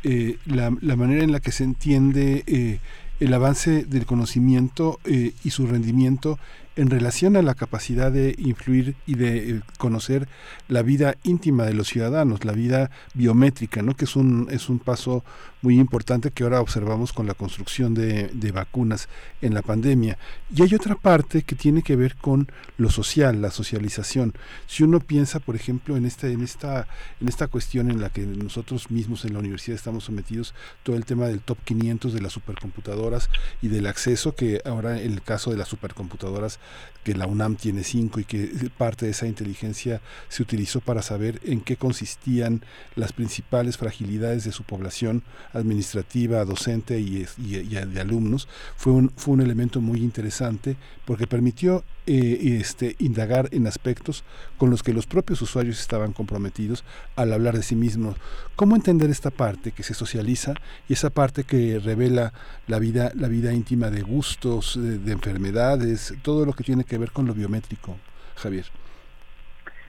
eh, 0.04 0.38
la, 0.46 0.76
la, 0.80 0.96
manera 0.96 1.24
en 1.24 1.32
la 1.32 1.40
que 1.40 1.52
se 1.52 1.64
entiende 1.64 2.44
eh, 2.46 2.78
el 3.20 3.32
avance 3.32 3.84
del 3.84 4.06
conocimiento 4.06 5.00
eh, 5.04 5.32
y 5.44 5.50
su 5.50 5.66
rendimiento 5.66 6.38
en 6.76 6.90
relación 6.90 7.36
a 7.36 7.42
la 7.42 7.54
capacidad 7.54 8.10
de 8.10 8.34
influir 8.38 8.96
y 9.06 9.14
de 9.14 9.50
eh, 9.50 9.60
conocer 9.78 10.28
la 10.68 10.82
vida 10.82 11.16
íntima 11.22 11.64
de 11.64 11.74
los 11.74 11.88
ciudadanos, 11.88 12.44
la 12.44 12.52
vida 12.52 12.90
biométrica, 13.14 13.82
¿no? 13.82 13.94
que 13.94 14.04
es 14.04 14.16
un, 14.16 14.48
es 14.50 14.68
un 14.68 14.78
paso 14.78 15.24
muy 15.62 15.78
importante 15.78 16.30
que 16.30 16.42
ahora 16.42 16.60
observamos 16.60 17.14
con 17.14 17.26
la 17.26 17.32
construcción 17.32 17.94
de, 17.94 18.28
de, 18.28 18.52
vacunas 18.52 19.08
en 19.40 19.54
la 19.54 19.62
pandemia. 19.62 20.18
Y 20.54 20.62
hay 20.62 20.74
otra 20.74 20.94
parte 20.94 21.42
que 21.42 21.54
tiene 21.56 21.82
que 21.82 21.96
ver 21.96 22.16
con 22.16 22.48
lo 22.76 22.90
social, 22.90 23.40
la 23.40 23.50
socialización. 23.50 24.34
Si 24.66 24.82
uno 24.82 25.00
piensa, 25.00 25.40
por 25.40 25.56
ejemplo, 25.56 25.96
en 25.96 26.04
esta, 26.04 26.26
en 26.26 26.42
esta, 26.42 26.86
en 27.18 27.28
esta 27.28 27.46
cuestión 27.46 27.90
en 27.90 28.02
la 28.02 28.10
que 28.10 28.26
nosotros 28.26 28.90
mismos 28.90 29.24
en 29.24 29.32
la 29.32 29.38
universidad 29.38 29.76
estamos 29.76 30.04
sometidos, 30.04 30.54
todo 30.82 30.96
el 30.96 31.06
tema 31.06 31.28
del 31.28 31.40
top 31.40 31.56
500 31.64 32.12
de 32.12 32.20
las 32.20 32.32
supercomputadoras 32.32 33.30
y 33.62 33.68
del 33.68 33.86
acceso, 33.86 34.34
que 34.34 34.60
ahora 34.66 35.00
en 35.00 35.12
el 35.12 35.22
caso 35.22 35.50
de 35.50 35.56
las 35.56 35.68
supercomputadoras 35.68 36.60
que 37.04 37.14
la 37.14 37.26
UNAM 37.26 37.56
tiene 37.56 37.84
cinco 37.84 38.18
y 38.18 38.24
que 38.24 38.70
parte 38.76 39.04
de 39.04 39.12
esa 39.12 39.26
inteligencia 39.26 40.00
se 40.28 40.42
utilizó 40.42 40.80
para 40.80 41.02
saber 41.02 41.40
en 41.44 41.60
qué 41.60 41.76
consistían 41.76 42.64
las 42.96 43.12
principales 43.12 43.76
fragilidades 43.76 44.44
de 44.44 44.52
su 44.52 44.64
población 44.64 45.22
administrativa, 45.52 46.44
docente 46.44 46.98
y, 46.98 47.26
de 47.36 48.00
alumnos, 48.00 48.48
fue 48.76 48.94
un, 48.94 49.12
fue 49.16 49.34
un 49.34 49.42
elemento 49.42 49.80
muy 49.80 50.00
interesante 50.00 50.76
porque 51.04 51.26
permitió 51.26 51.84
eh, 52.06 52.58
este, 52.60 52.96
indagar 52.98 53.48
en 53.52 53.66
aspectos 53.66 54.24
con 54.58 54.68
los 54.68 54.82
que 54.82 54.92
los 54.92 55.06
propios 55.06 55.40
usuarios 55.40 55.80
estaban 55.80 56.12
comprometidos 56.12 56.84
al 57.16 57.32
hablar 57.32 57.54
de 57.54 57.62
sí 57.62 57.76
mismos. 57.76 58.16
¿Cómo 58.56 58.76
entender 58.76 59.08
esta 59.08 59.30
parte 59.30 59.72
que 59.72 59.82
se 59.82 59.94
socializa 59.94 60.52
y 60.86 60.92
esa 60.92 61.08
parte 61.08 61.44
que 61.44 61.78
revela 61.78 62.34
la 62.66 62.78
vida, 62.78 63.10
la 63.14 63.28
vida 63.28 63.54
íntima 63.54 63.88
de 63.88 64.02
gustos, 64.02 64.78
de, 64.78 65.12
enfermedades, 65.12 66.14
todo 66.20 66.44
lo 66.44 66.52
que 66.52 66.62
tiene 66.62 66.84
que 66.84 66.98
ver 66.98 67.10
con 67.10 67.26
lo 67.26 67.32
biométrico, 67.32 67.96
Javier? 68.36 68.66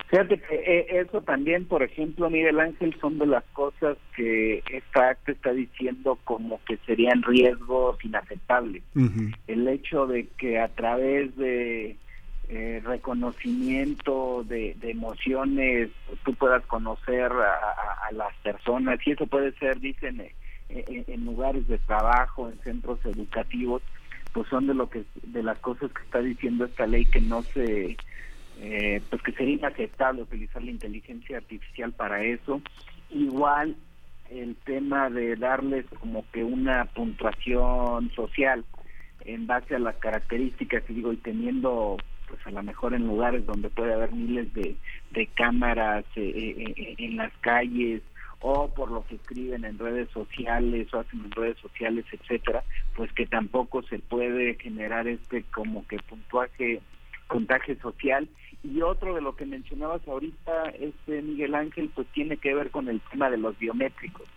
Fíjate 0.08 0.38
que 0.38 0.56
eh, 0.56 1.02
eso 1.02 1.22
también, 1.22 1.66
por 1.66 1.84
ejemplo, 1.84 2.30
Miguel 2.30 2.62
Ángel, 2.62 2.96
son 3.02 3.18
de 3.18 3.26
las 3.26 3.44
cosas 3.52 3.98
que 4.16 4.64
esta 4.72 5.10
acta 5.10 5.34
está 5.34 5.52
diciendo 5.52 6.18
como 6.24 6.62
que 6.66 6.78
serían 6.86 7.24
riesgos 7.24 7.98
inaceptables. 8.06 8.84
El 9.48 9.68
hecho 9.68 10.08
de 10.08 10.28
que 10.38 10.60
a 10.60 10.70
través 10.70 11.36
de 11.36 11.98
eh, 12.48 12.80
reconocimiento 12.84 14.44
de, 14.44 14.76
emociones, 14.84 15.90
tú 16.24 16.36
puedas 16.36 16.64
conocer 16.68 17.32
a, 17.32 18.12
las 18.12 18.36
personas 18.44 19.00
y 19.06 19.12
eso 19.12 19.26
puede 19.26 19.52
ser, 19.54 19.80
dicen, 19.80 20.22
eh, 20.22 20.36
eh, 20.70 21.04
en 21.08 21.26
lugares 21.26 21.68
de 21.68 21.80
trabajo, 21.80 22.48
en 22.48 22.60
centros 22.60 23.00
educativos, 23.04 23.82
pues 24.32 24.48
son 24.50 24.68
de 24.68 24.76
lo 24.76 24.90
que 24.90 25.06
de 25.24 25.42
las 25.42 25.58
cosas 25.58 25.92
que 25.92 26.04
está 26.04 26.20
diciendo 26.20 26.66
esta 26.66 26.86
ley 26.86 27.06
que 27.06 27.22
no 27.22 27.42
se 27.42 27.98
pues 29.10 29.22
que 29.22 29.32
sería 29.34 29.56
inaceptable 29.56 30.22
utilizar 30.22 30.64
la 30.64 30.72
inteligencia 30.72 31.38
artificial 31.38 31.94
para 31.94 32.24
eso. 32.24 32.62
Igual 33.10 33.76
el 34.30 34.56
tema 34.58 35.10
de 35.10 35.36
darles 35.36 35.86
como 36.00 36.24
que 36.32 36.44
una 36.44 36.86
puntuación 36.86 38.12
social 38.12 38.64
en 39.22 39.48
base 39.48 39.76
a 39.76 39.80
las 39.80 39.96
características 39.98 40.84
y 40.90 40.94
digo 40.94 41.12
y 41.12 41.18
teniendo 41.18 41.98
pues 42.28 42.46
a 42.46 42.52
lo 42.52 42.64
mejor 42.64 42.94
en 42.94 43.08
lugares 43.08 43.46
donde 43.46 43.70
puede 43.70 43.94
haber 43.94 44.12
miles 44.12 44.54
de, 44.54 44.76
de 45.12 45.28
cámaras 45.28 46.06
eh, 46.16 46.22
eh, 46.36 46.74
eh, 46.76 46.96
en 46.98 47.18
las 47.18 47.32
calles 47.42 48.02
o 48.42 48.68
por 48.74 48.92
lo 48.92 49.06
que 49.06 49.16
escriben 49.16 49.66
en 49.66 49.80
redes 49.80 50.10
sociales 50.12 50.94
o 50.94 51.00
hacen 51.00 51.22
en 51.26 51.32
redes 51.32 51.58
sociales, 51.60 52.06
etcétera, 52.12 52.64
pues 52.96 53.12
que 53.14 53.26
tampoco 53.26 53.82
se 53.84 54.00
puede 54.00 54.56
generar 54.56 55.08
este 55.08 55.44
como 55.44 55.88
que 55.88 55.98
puntuaje, 55.98 56.82
contagio 57.28 57.76
social. 57.80 58.28
Y 58.64 58.82
otro 58.82 59.16
de 59.16 59.22
lo 59.22 59.36
que 59.36 59.46
mencionabas 59.46 60.08
ahorita, 60.08 60.70
este 60.80 61.22
Miguel 61.22 61.56
Ángel, 61.56 61.90
pues 61.94 62.08
tiene 62.08 62.38
que 62.38 62.54
ver 62.54 62.72
con 62.72 62.90
el 62.90 63.00
tema 63.12 63.30
de 63.30 63.38
los 63.38 63.58
biométricos. 63.58 64.28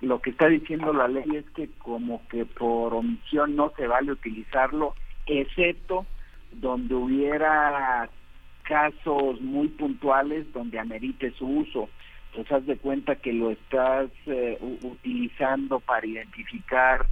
lo 0.00 0.20
que 0.20 0.30
está 0.30 0.48
diciendo 0.48 0.92
la 0.92 1.08
ley 1.08 1.36
es 1.36 1.44
que 1.50 1.68
como 1.78 2.26
que 2.28 2.44
por 2.44 2.94
omisión 2.94 3.56
no 3.56 3.72
se 3.76 3.86
vale 3.86 4.12
utilizarlo, 4.12 4.94
excepto 5.26 6.06
donde 6.52 6.94
hubiera 6.94 8.08
casos 8.62 9.40
muy 9.40 9.68
puntuales 9.68 10.52
donde 10.52 10.78
amerite 10.78 11.32
su 11.32 11.46
uso. 11.46 11.88
Pues 12.34 12.50
haz 12.52 12.64
de 12.66 12.76
cuenta 12.76 13.16
que 13.16 13.32
lo 13.32 13.50
estás 13.50 14.10
eh, 14.26 14.56
utilizando 14.82 15.80
para 15.80 16.06
identificar 16.06 17.06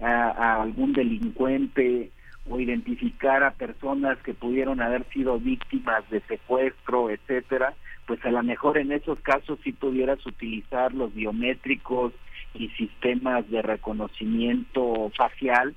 a, 0.00 0.62
algún 0.62 0.94
delincuente 0.94 2.10
o 2.48 2.58
identificar 2.58 3.42
a 3.44 3.52
personas 3.52 4.18
que 4.22 4.34
pudieron 4.34 4.80
haber 4.80 5.04
sido 5.12 5.38
víctimas 5.38 6.08
de 6.10 6.20
secuestro, 6.22 7.10
etcétera, 7.10 7.74
pues 8.06 8.24
a 8.24 8.30
lo 8.30 8.42
mejor 8.42 8.78
en 8.78 8.90
esos 8.90 9.20
casos 9.20 9.58
sí 9.62 9.72
pudieras 9.72 10.24
utilizar 10.26 10.92
los 10.92 11.14
biométricos 11.14 12.12
y 12.54 12.68
sistemas 12.70 13.48
de 13.50 13.62
reconocimiento 13.62 15.10
facial 15.16 15.74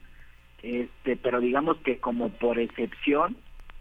este, 0.66 1.16
pero 1.16 1.40
digamos 1.40 1.78
que 1.78 2.00
como 2.00 2.30
por 2.30 2.58
excepción 2.58 3.38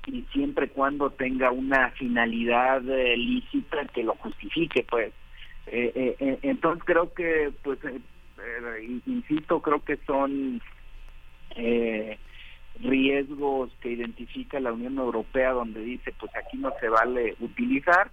y 0.07 0.21
siempre 0.35 0.69
cuando 0.69 1.09
tenga 1.09 1.51
una 1.51 1.91
finalidad 1.93 2.87
eh, 2.87 3.17
lícita 3.17 3.87
que 3.87 4.03
lo 4.03 4.15
justifique, 4.17 4.85
pues. 4.91 5.11
Eh, 5.67 6.15
eh, 6.21 6.39
entonces 6.43 6.85
creo 6.85 7.15
que, 7.15 7.51
pues, 7.63 7.79
insisto, 9.07 9.63
creo 9.63 9.83
que 9.83 9.97
son 10.07 10.61
riesgos 12.81 13.71
que 13.81 13.93
identifica 13.93 14.61
la 14.61 14.75
Unión 14.75 14.99
Europea 14.99 15.53
donde 15.53 15.81
dice, 15.81 16.13
pues 16.21 16.31
aquí 16.37 16.59
no 16.59 16.71
se 16.81 16.91
vale 16.91 17.35
utilizar. 17.41 18.11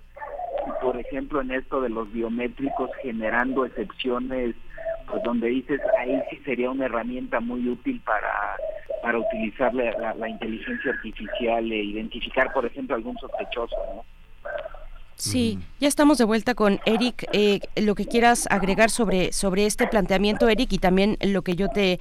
Por 0.82 0.98
ejemplo, 0.98 1.42
en 1.42 1.52
esto 1.52 1.82
de 1.82 1.90
los 1.90 2.10
biométricos 2.14 2.90
generando 3.02 3.66
excepciones 3.66 4.56
pues 5.08 5.24
donde 5.24 5.48
dices 5.48 5.82
ahí 6.00 6.22
sí 6.30 6.38
sería 6.46 6.70
una 6.70 6.86
herramienta 6.86 7.40
muy 7.40 7.68
útil 7.68 8.02
para 8.06 8.58
para 9.02 9.18
utilizar 9.18 9.74
la, 9.74 10.30
inteligencia 10.30 10.92
artificial 10.92 11.72
e 11.72 11.84
identificar 11.84 12.54
por 12.54 12.66
ejemplo 12.66 12.96
algún 12.96 13.18
sospechoso 13.18 13.76
¿no? 13.96 14.06
Sí, 15.16 15.60
ya 15.80 15.88
estamos 15.88 16.18
de 16.18 16.24
vuelta 16.24 16.56
con 16.56 16.80
Eric. 16.84 17.26
Eh, 17.32 17.60
lo 17.76 17.94
que 17.94 18.08
quieras 18.08 18.48
agregar 18.50 18.90
sobre, 18.90 19.32
sobre 19.34 19.68
este 19.68 19.86
planteamiento, 19.86 20.50
Eric, 20.50 20.74
y 20.74 20.80
también 20.80 21.16
lo 21.22 21.44
que 21.44 21.56
yo 21.56 21.70
te, 21.70 22.00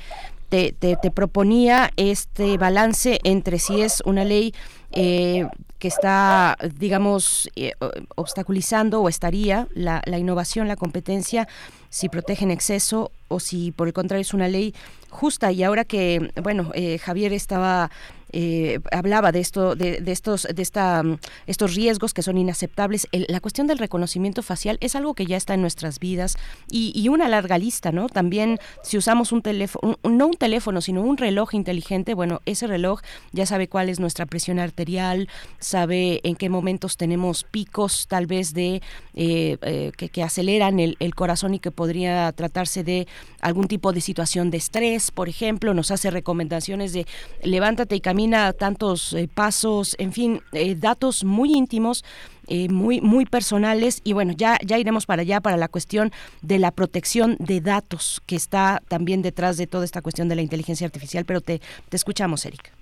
te, 0.50 0.72
te, 0.72 1.10
proponía, 1.10 1.92
este 1.96 2.58
balance 2.58 3.20
entre 3.24 3.58
si 3.58 3.80
es 3.80 4.02
una 4.04 4.24
ley 4.24 4.52
eh, 4.90 5.46
que 5.78 5.88
está, 5.88 6.58
digamos, 6.76 7.48
eh, 7.56 7.72
obstaculizando 8.16 9.00
o 9.00 9.08
estaría 9.08 9.68
la 9.74 10.18
innovación, 10.18 10.68
la 10.68 10.76
competencia, 10.76 11.48
si 11.88 12.08
protege 12.08 12.44
en 12.44 12.50
exceso 12.50 13.12
o 13.28 13.40
si 13.40 13.70
por 13.72 13.86
el 13.86 13.94
contrario 13.94 14.22
es 14.22 14.34
una 14.34 14.48
ley 14.48 14.74
justa. 15.10 15.52
Y 15.52 15.62
ahora 15.62 15.84
que, 15.84 16.32
bueno, 16.42 16.72
Javier 17.00 17.32
estaba 17.32 17.90
eh, 18.32 18.78
hablaba 18.92 19.32
de 19.32 19.40
esto, 19.40 19.74
de, 19.74 20.02
estos, 20.06 20.46
de 20.54 20.62
esta, 20.62 21.02
estos 21.46 21.74
riesgos 21.74 22.14
que 22.14 22.22
son 22.22 22.38
inaceptables. 22.38 23.08
la 23.12 23.40
cuestión 23.40 23.66
del 23.66 23.78
reconocimiento 23.78 24.42
facial 24.42 24.78
es 24.80 24.94
algo 24.94 25.14
que 25.14 25.26
ya 25.26 25.36
está 25.36 25.54
en 25.54 25.62
nuestras 25.62 25.98
vidas 25.98 26.36
y, 26.70 27.08
una 27.10 27.28
larga 27.28 27.58
lista, 27.58 27.90
¿no? 27.90 28.08
También 28.08 28.60
si 28.84 28.96
usamos 28.96 29.32
un 29.32 29.42
teléfono, 29.42 29.98
no 30.04 30.28
un 30.28 30.36
teléfono, 30.36 30.80
sino 30.80 31.02
un 31.02 31.16
reloj 31.16 31.54
inteligente, 31.54 32.14
bueno, 32.14 32.40
ese 32.46 32.68
reloj 32.68 33.00
ya 33.32 33.46
sabe 33.46 33.66
cuál 33.66 33.88
es 33.88 33.98
nuestra 33.98 34.26
presión 34.26 34.60
arterial, 34.60 35.28
sabe 35.58 36.20
en 36.22 36.36
qué 36.36 36.48
momentos 36.48 36.96
tenemos 36.96 37.42
picos 37.42 38.06
tal 38.06 38.28
vez 38.28 38.54
de 38.54 38.80
eh, 39.14 39.56
eh, 39.62 39.90
que, 39.96 40.22
aceleran 40.22 40.78
el, 40.78 40.96
el 41.00 41.16
corazón 41.16 41.54
y 41.54 41.58
que 41.58 41.72
podría 41.72 42.30
tratarse 42.30 42.84
de 42.84 43.08
algún 43.40 43.66
tipo 43.66 43.92
de 43.92 44.00
situación 44.00 44.52
de 44.52 44.58
estrés, 44.58 44.99
por 45.10 45.28
ejemplo, 45.28 45.72
nos 45.72 45.90
hace 45.90 46.10
recomendaciones 46.10 46.92
de 46.92 47.06
levántate 47.42 47.96
y 47.96 48.00
camina 48.00 48.52
tantos 48.52 49.14
eh, 49.14 49.28
pasos, 49.32 49.96
en 49.98 50.12
fin, 50.12 50.42
eh, 50.52 50.74
datos 50.74 51.24
muy 51.24 51.52
íntimos. 51.54 52.04
Eh, 52.52 52.68
muy 52.68 53.00
muy 53.00 53.26
personales 53.26 54.00
y 54.02 54.12
bueno 54.12 54.32
ya 54.36 54.58
ya 54.66 54.76
iremos 54.76 55.06
para 55.06 55.22
allá 55.22 55.40
para 55.40 55.56
la 55.56 55.68
cuestión 55.68 56.10
de 56.42 56.58
la 56.58 56.72
protección 56.72 57.36
de 57.38 57.60
datos 57.60 58.22
que 58.26 58.34
está 58.34 58.82
también 58.88 59.22
detrás 59.22 59.56
de 59.56 59.68
toda 59.68 59.84
esta 59.84 60.02
cuestión 60.02 60.28
de 60.28 60.34
la 60.34 60.42
inteligencia 60.42 60.84
artificial 60.84 61.24
pero 61.24 61.42
te, 61.42 61.60
te 61.88 61.96
escuchamos 61.96 62.44
Eric 62.46 62.72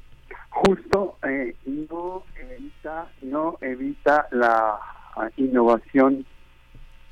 justo 0.49 1.19
no 1.67 2.23
evita 2.41 3.09
no 3.21 3.59
evita 3.61 4.27
la 4.31 4.79
ah, 5.17 5.29
innovación 5.37 6.25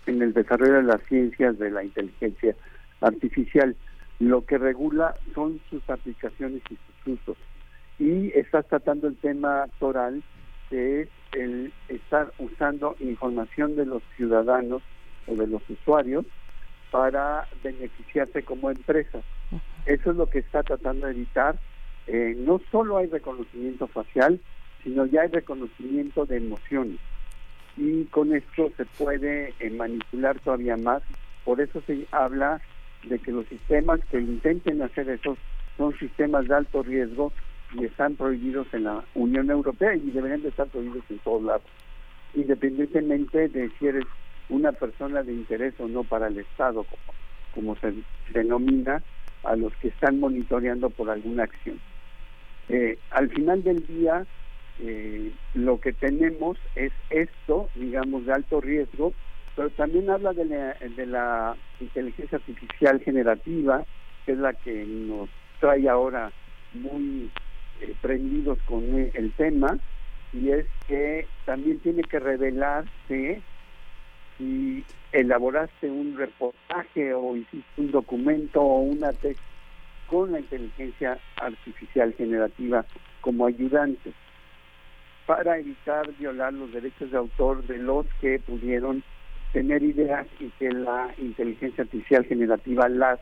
en 0.06 0.22
el 0.22 0.32
desarrollo 0.32 0.74
de 0.74 0.82
las 0.84 1.02
ciencias 1.08 1.58
de 1.58 1.70
la 1.70 1.84
inteligencia 1.84 2.56
artificial 3.00 3.76
lo 4.18 4.44
que 4.44 4.58
regula 4.58 5.14
son 5.34 5.60
sus 5.68 5.88
aplicaciones 5.90 6.62
y 6.70 6.76
sus 6.76 7.18
usos 7.20 7.36
y 7.98 8.30
estás 8.38 8.66
tratando 8.66 9.08
el 9.08 9.16
tema 9.16 9.64
actoral 9.64 10.22
que 10.68 11.02
es 11.02 11.08
el 11.32 11.72
estar 11.88 12.32
usando 12.38 12.96
información 13.00 13.76
de 13.76 13.86
los 13.86 14.02
ciudadanos 14.16 14.82
o 15.26 15.34
de 15.34 15.46
los 15.46 15.62
usuarios 15.68 16.24
para 16.90 17.46
beneficiarse 17.62 18.42
como 18.42 18.70
empresa. 18.70 19.20
Eso 19.84 20.10
es 20.10 20.16
lo 20.16 20.26
que 20.26 20.38
está 20.40 20.62
tratando 20.62 21.06
de 21.06 21.12
evitar. 21.12 21.58
Eh, 22.06 22.34
no 22.38 22.60
solo 22.70 22.96
hay 22.96 23.06
reconocimiento 23.06 23.86
facial, 23.86 24.40
sino 24.82 25.04
ya 25.06 25.22
hay 25.22 25.28
reconocimiento 25.28 26.26
de 26.26 26.38
emociones. 26.38 26.98
Y 27.76 28.04
con 28.06 28.34
esto 28.34 28.72
se 28.76 28.84
puede 28.84 29.52
eh, 29.60 29.70
manipular 29.70 30.38
todavía 30.40 30.76
más. 30.76 31.02
Por 31.44 31.60
eso 31.60 31.80
se 31.86 32.06
habla 32.10 32.60
de 33.08 33.18
que 33.18 33.32
los 33.32 33.46
sistemas 33.46 34.00
que 34.10 34.18
intenten 34.18 34.82
hacer 34.82 35.08
eso 35.08 35.36
son 35.76 35.96
sistemas 35.98 36.46
de 36.48 36.54
alto 36.54 36.82
riesgo 36.82 37.32
y 37.74 37.84
están 37.84 38.16
prohibidos 38.16 38.66
en 38.72 38.84
la 38.84 39.04
Unión 39.14 39.50
Europea 39.50 39.94
y 39.94 40.10
deberían 40.10 40.42
de 40.42 40.48
estar 40.48 40.68
prohibidos 40.68 41.04
en 41.10 41.18
todos 41.18 41.42
lados, 41.42 41.66
independientemente 42.34 43.48
de 43.48 43.70
si 43.78 43.86
eres 43.86 44.04
una 44.48 44.72
persona 44.72 45.22
de 45.22 45.32
interés 45.32 45.74
o 45.78 45.88
no 45.88 46.04
para 46.04 46.28
el 46.28 46.38
Estado, 46.38 46.86
como, 47.54 47.76
se 47.76 47.94
denomina 48.32 49.02
a 49.42 49.56
los 49.56 49.74
que 49.76 49.88
están 49.88 50.20
monitoreando 50.20 50.90
por 50.90 51.10
alguna 51.10 51.44
acción. 51.44 51.80
Eh, 52.68 52.98
al 53.10 53.28
final 53.30 53.62
del 53.62 53.86
día, 53.86 54.26
eh, 54.80 55.32
lo 55.54 55.80
que 55.80 55.92
tenemos 55.92 56.58
es 56.74 56.92
esto, 57.10 57.68
digamos, 57.74 58.26
de 58.26 58.32
alto 58.32 58.60
riesgo, 58.60 59.12
pero 59.56 59.70
también 59.70 60.10
habla 60.10 60.34
de 60.34 60.44
la, 60.44 60.76
de 60.78 61.06
la 61.06 61.56
inteligencia 61.80 62.36
artificial 62.36 63.00
generativa, 63.00 63.84
que 64.24 64.32
es 64.32 64.38
la 64.38 64.52
que 64.52 64.84
nos 64.86 65.30
trae 65.58 65.88
ahora 65.88 66.30
muy 66.74 67.30
eh, 67.80 67.94
prendidos 68.02 68.58
con 68.66 68.84
el 69.12 69.32
tema 69.32 69.78
y 70.34 70.50
es 70.50 70.66
que 70.86 71.26
también 71.46 71.80
tiene 71.80 72.04
que 72.04 72.20
revelarse 72.20 73.40
si 74.36 74.84
elaboraste 75.12 75.90
un 75.90 76.16
reportaje 76.18 77.14
o 77.14 77.36
hiciste 77.36 77.80
un 77.80 77.90
documento 77.90 78.60
o 78.60 78.80
una 78.80 79.12
tesis 79.14 79.40
con 80.06 80.32
la 80.32 80.40
inteligencia 80.40 81.18
artificial 81.36 82.12
generativa 82.12 82.84
como 83.22 83.46
ayudante 83.46 84.12
para 85.24 85.58
evitar 85.58 86.12
violar 86.18 86.52
los 86.52 86.72
derechos 86.72 87.10
de 87.10 87.16
autor 87.16 87.66
de 87.66 87.78
los 87.78 88.06
que 88.20 88.38
pudieron 88.38 89.02
tener 89.52 89.82
ideas 89.82 90.26
y 90.40 90.48
que 90.58 90.70
la 90.70 91.14
inteligencia 91.18 91.84
artificial 91.84 92.24
generativa 92.24 92.88
las 92.88 93.20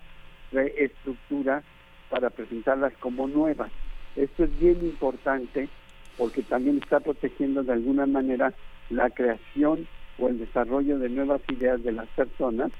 reestructura 0.52 1.62
para 2.10 2.30
presentarlas 2.30 2.92
como 3.00 3.26
nuevas. 3.26 3.70
Esto 4.16 4.44
es 4.44 4.58
bien 4.60 4.78
importante 4.82 5.68
porque 6.16 6.42
también 6.42 6.78
está 6.78 7.00
protegiendo 7.00 7.62
de 7.62 7.72
alguna 7.72 8.06
manera 8.06 8.54
la 8.90 9.10
creación 9.10 9.86
o 10.18 10.28
el 10.28 10.38
desarrollo 10.38 10.98
de 10.98 11.08
nuevas 11.08 11.40
ideas 11.48 11.82
de 11.82 11.92
las 11.92 12.06
personas 12.10 12.70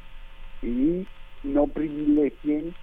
y 0.63 1.07
no 1.43 1.67
privilegien 1.67 2.75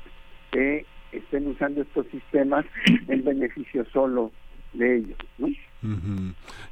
que 0.52 0.86
estén 1.12 1.48
usando 1.48 1.82
estos 1.82 2.06
sistemas 2.08 2.66
en 3.08 3.24
beneficio 3.24 3.86
solo 3.92 4.32
de 4.74 4.98
ellos. 4.98 5.18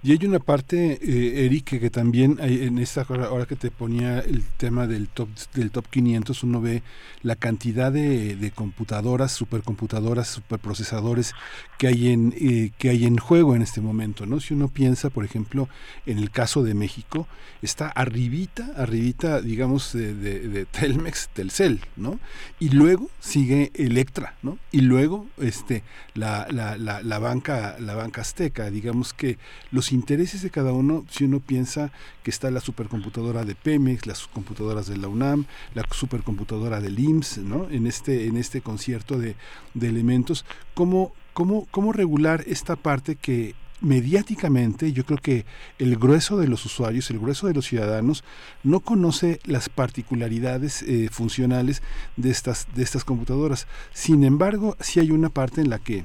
Y 0.04 0.12
hay 0.12 0.26
una 0.26 0.40
parte, 0.40 1.00
eh, 1.02 1.46
Eric, 1.46 1.80
que 1.80 1.90
también 1.90 2.38
hay 2.40 2.64
en 2.64 2.78
esta 2.78 3.06
hora 3.10 3.46
que 3.48 3.56
te 3.56 3.72
ponía 3.72 4.20
el 4.20 4.44
tema 4.58 4.86
del 4.86 5.08
top 5.08 5.30
del 5.56 5.72
top 5.72 5.88
500, 5.90 6.44
uno 6.44 6.62
ve 6.62 6.84
la 7.24 7.36
cantidad 7.36 7.92
de, 7.92 8.36
de 8.36 8.52
computadoras, 8.52 9.32
supercomputadoras, 9.32 10.28
superprocesadores 10.28 11.34
que 11.80 11.88
hay 11.88 12.10
en 12.10 12.34
eh, 12.40 12.72
que 12.78 12.90
hay 12.90 13.06
en 13.06 13.18
juego 13.18 13.56
en 13.56 13.64
este 13.64 13.82
momento, 13.82 14.28
¿no? 14.28 14.40
Si 14.40 14.54
uno 14.54 14.68
piensa, 14.68 15.10
por 15.10 15.26
ejemplo, 15.26 15.68
en 16.06 16.20
el 16.20 16.30
caso 16.30 16.64
de 16.64 16.76
México, 16.76 17.28
está 17.64 17.88
arribita, 17.90 18.74
arribita, 18.78 19.42
digamos, 19.42 19.94
de, 19.94 20.14
de, 20.14 20.66
Telmex, 20.66 21.30
Telcel, 21.34 21.82
¿no? 21.96 22.20
Y 22.60 22.70
luego 22.70 23.10
sigue 23.20 23.72
Electra, 23.74 24.36
¿no? 24.44 24.60
Y 24.72 24.82
luego, 24.82 25.26
este, 25.38 25.84
la, 26.14 26.48
la, 26.52 26.78
la, 26.78 27.02
la 27.02 27.20
banca, 27.20 27.78
la 27.80 27.96
banca 27.96 28.22
azteca, 28.22 28.70
digamos 28.70 28.99
que 29.14 29.38
los 29.72 29.92
intereses 29.92 30.42
de 30.42 30.50
cada 30.50 30.74
uno, 30.74 31.06
si 31.10 31.24
uno 31.26 31.40
piensa 31.40 31.92
que 32.24 32.32
está 32.32 32.52
la 32.52 32.60
supercomputadora 32.60 33.46
de 33.46 33.56
Pemex, 33.56 34.06
las 34.06 34.28
computadoras 34.28 34.88
de 34.88 34.98
la 34.98 35.08
UNAM, 35.08 35.46
la 35.74 35.84
supercomputadora 35.92 36.82
del 36.82 37.00
IMSS, 37.00 37.40
¿no? 37.40 37.70
En 37.70 37.88
este, 37.88 38.28
en 38.28 38.38
este 38.38 38.62
concierto 38.62 39.18
de, 39.18 39.36
elementos, 39.80 40.46
¿cómo, 40.74 41.14
cómo, 41.34 41.68
¿cómo 41.72 41.94
regular 41.94 42.44
esta 42.48 42.76
parte 42.76 43.16
que 43.16 43.56
mediáticamente 43.82 44.92
yo 44.92 45.06
creo 45.06 45.18
que 45.18 45.46
el 45.78 45.96
grueso 45.96 46.38
de 46.38 46.48
los 46.48 46.66
usuarios, 46.66 47.10
el 47.10 47.20
grueso 47.20 47.48
de 47.48 47.54
los 47.54 47.66
ciudadanos 47.66 48.24
no 48.64 48.82
conoce 48.82 49.40
las 49.46 49.70
particularidades 49.70 50.82
eh, 50.84 51.10
funcionales 51.12 51.82
de 52.18 52.30
estas, 52.30 52.68
de 52.76 52.84
estas 52.84 53.06
computadoras. 53.06 53.68
Sin 53.94 54.24
embargo, 54.24 54.76
sí 54.80 55.00
hay 55.00 55.12
una 55.12 55.30
parte 55.30 55.62
en 55.62 55.70
la 55.70 55.80
que 55.80 56.04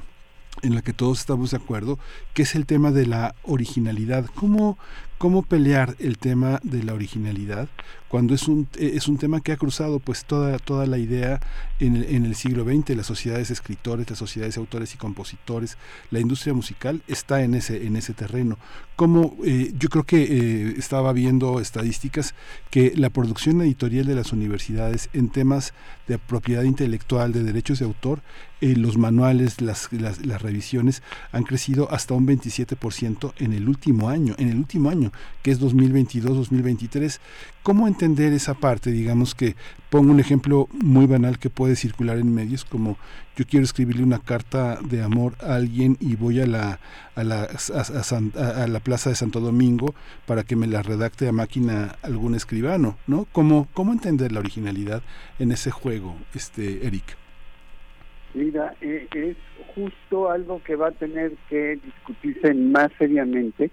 en 0.64 0.74
la 0.74 0.82
que 0.82 0.92
todos 0.92 1.20
estamos 1.20 1.50
de 1.52 1.58
acuerdo, 1.58 1.98
que 2.32 2.42
es 2.42 2.54
el 2.54 2.66
tema 2.66 2.90
de 2.90 3.06
la 3.06 3.34
originalidad. 3.42 4.26
¿Cómo, 4.34 4.78
cómo 5.18 5.42
pelear 5.42 5.96
el 5.98 6.18
tema 6.18 6.60
de 6.62 6.82
la 6.82 6.94
originalidad 6.94 7.68
cuando 8.14 8.32
es 8.32 8.46
un, 8.46 8.68
eh, 8.78 8.92
es 8.94 9.08
un 9.08 9.18
tema 9.18 9.40
que 9.40 9.50
ha 9.50 9.56
cruzado 9.56 9.98
pues 9.98 10.24
toda, 10.24 10.60
toda 10.60 10.86
la 10.86 10.98
idea 10.98 11.40
en 11.80 11.96
el, 11.96 12.04
en 12.14 12.24
el 12.26 12.36
siglo 12.36 12.62
XX, 12.62 12.90
las 12.90 13.06
sociedades 13.06 13.48
de 13.48 13.54
escritores, 13.54 14.08
las 14.08 14.20
sociedades 14.20 14.54
de 14.54 14.60
autores 14.60 14.94
y 14.94 14.98
compositores, 14.98 15.78
la 16.12 16.20
industria 16.20 16.54
musical 16.54 17.02
está 17.08 17.42
en 17.42 17.56
ese, 17.56 17.84
en 17.84 17.96
ese 17.96 18.14
terreno. 18.14 18.56
Como 18.94 19.34
eh, 19.44 19.74
yo 19.76 19.88
creo 19.88 20.04
que 20.04 20.22
eh, 20.22 20.74
estaba 20.78 21.12
viendo 21.12 21.58
estadísticas 21.58 22.36
que 22.70 22.92
la 22.94 23.10
producción 23.10 23.60
editorial 23.62 24.06
de 24.06 24.14
las 24.14 24.32
universidades 24.32 25.10
en 25.12 25.28
temas 25.28 25.74
de 26.06 26.18
propiedad 26.18 26.62
intelectual, 26.62 27.32
de 27.32 27.42
derechos 27.42 27.80
de 27.80 27.86
autor, 27.86 28.22
los 28.60 28.96
manuales, 28.96 29.60
las, 29.60 29.92
las, 29.92 30.24
las 30.24 30.40
revisiones 30.40 31.02
han 31.32 31.42
crecido 31.42 31.90
hasta 31.90 32.14
un 32.14 32.26
27% 32.26 33.34
en 33.36 33.52
el 33.52 33.68
último 33.68 34.08
año, 34.08 34.34
en 34.38 34.48
el 34.48 34.56
último 34.56 34.88
año 34.88 35.03
año, 35.04 35.12
que 35.42 35.50
es 35.50 35.60
2022-2023. 35.60 37.20
¿Cómo 37.62 37.88
entender 37.88 38.32
esa 38.32 38.54
parte? 38.54 38.90
Digamos 38.90 39.34
que 39.34 39.54
pongo 39.90 40.12
un 40.12 40.20
ejemplo 40.20 40.68
muy 40.72 41.06
banal 41.06 41.38
que 41.38 41.50
puede 41.50 41.76
circular 41.76 42.18
en 42.18 42.34
medios, 42.34 42.64
como 42.64 42.96
yo 43.36 43.44
quiero 43.46 43.64
escribirle 43.64 44.02
una 44.02 44.18
carta 44.18 44.78
de 44.82 45.02
amor 45.02 45.34
a 45.40 45.56
alguien 45.56 45.96
y 46.00 46.16
voy 46.16 46.40
a 46.40 46.46
la, 46.46 46.78
a 47.14 47.24
la, 47.24 47.44
a, 47.44 48.66
la 48.66 48.80
plaza 48.80 49.10
de 49.10 49.16
Santo 49.16 49.40
Domingo 49.40 49.94
para 50.26 50.44
que 50.44 50.56
me 50.56 50.66
la 50.66 50.82
redacte 50.82 51.28
a 51.28 51.32
máquina 51.32 51.96
algún 52.02 52.34
escribano, 52.34 52.96
¿no? 53.06 53.26
¿Cómo, 53.32 53.68
cómo 53.74 53.92
entender 53.92 54.32
la 54.32 54.40
originalidad 54.40 55.02
en 55.38 55.52
ese 55.52 55.70
juego, 55.70 56.16
este 56.34 56.86
Eric? 56.86 57.16
Mira, 58.34 58.74
eh, 58.80 59.06
es 59.14 59.36
justo 59.74 60.30
algo 60.30 60.60
que 60.64 60.74
va 60.76 60.88
a 60.88 60.92
tener 60.92 61.32
que 61.48 61.78
discutirse 61.84 62.52
más 62.54 62.90
seriamente, 62.98 63.70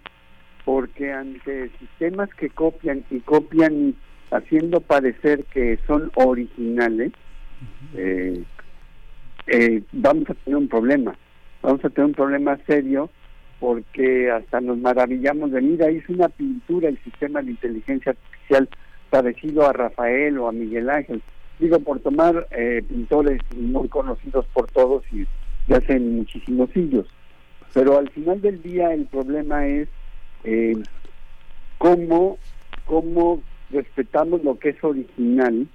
porque 0.66 1.12
ante 1.12 1.70
sistemas 1.80 2.30
que 2.36 2.50
copian 2.50 3.04
y 3.10 3.20
copian 3.20 3.96
haciendo 4.32 4.80
parecer 4.82 5.44
que 5.46 5.80
son 5.88 6.12
originales, 6.16 7.12
eh, 7.96 8.44
eh, 9.48 9.84
vamos 9.92 10.30
a 10.30 10.34
tener 10.34 10.58
un 10.58 10.68
problema. 10.68 11.16
Vamos 11.62 11.84
a 11.84 11.90
tener 11.90 12.06
un 12.06 12.14
problema 12.14 12.58
serio 12.66 13.10
porque 13.60 14.32
hasta 14.32 14.62
nos 14.62 14.78
maravillamos 14.78 15.52
de, 15.52 15.62
mira, 15.62 15.92
hizo 15.92 16.14
una 16.14 16.30
pintura 16.30 16.90
el 16.90 16.98
sistema 17.04 17.42
de 17.42 17.52
inteligencia 17.52 18.12
artificial 18.12 18.70
parecido 19.10 19.68
a 19.68 19.74
Rafael 19.74 20.38
o 20.40 20.48
a 20.48 20.52
Miguel 20.52 20.90
Ángel 20.90 21.22
digo, 21.62 21.80
por 21.80 22.00
tomar 22.00 22.48
eh, 22.52 22.84
pintores 22.88 23.40
muy 23.56 23.88
conocidos 23.88 24.46
por 24.48 24.70
todos 24.72 25.04
y 25.14 25.26
de 25.68 25.76
hace 25.76 26.00
muchísimos 26.00 26.70
siglos. 26.72 27.08
Pero 27.74 28.00
al 28.00 28.10
final 28.10 28.42
del 28.42 28.62
día 28.62 28.94
el 28.94 29.06
problema 29.06 29.68
es 29.68 29.88
eh, 30.44 30.74
cómo, 31.78 32.38
cómo 32.86 33.42
respetamos 33.70 34.44
lo 34.44 34.58
que 34.60 34.70
es 34.70 34.84
original 34.84 35.68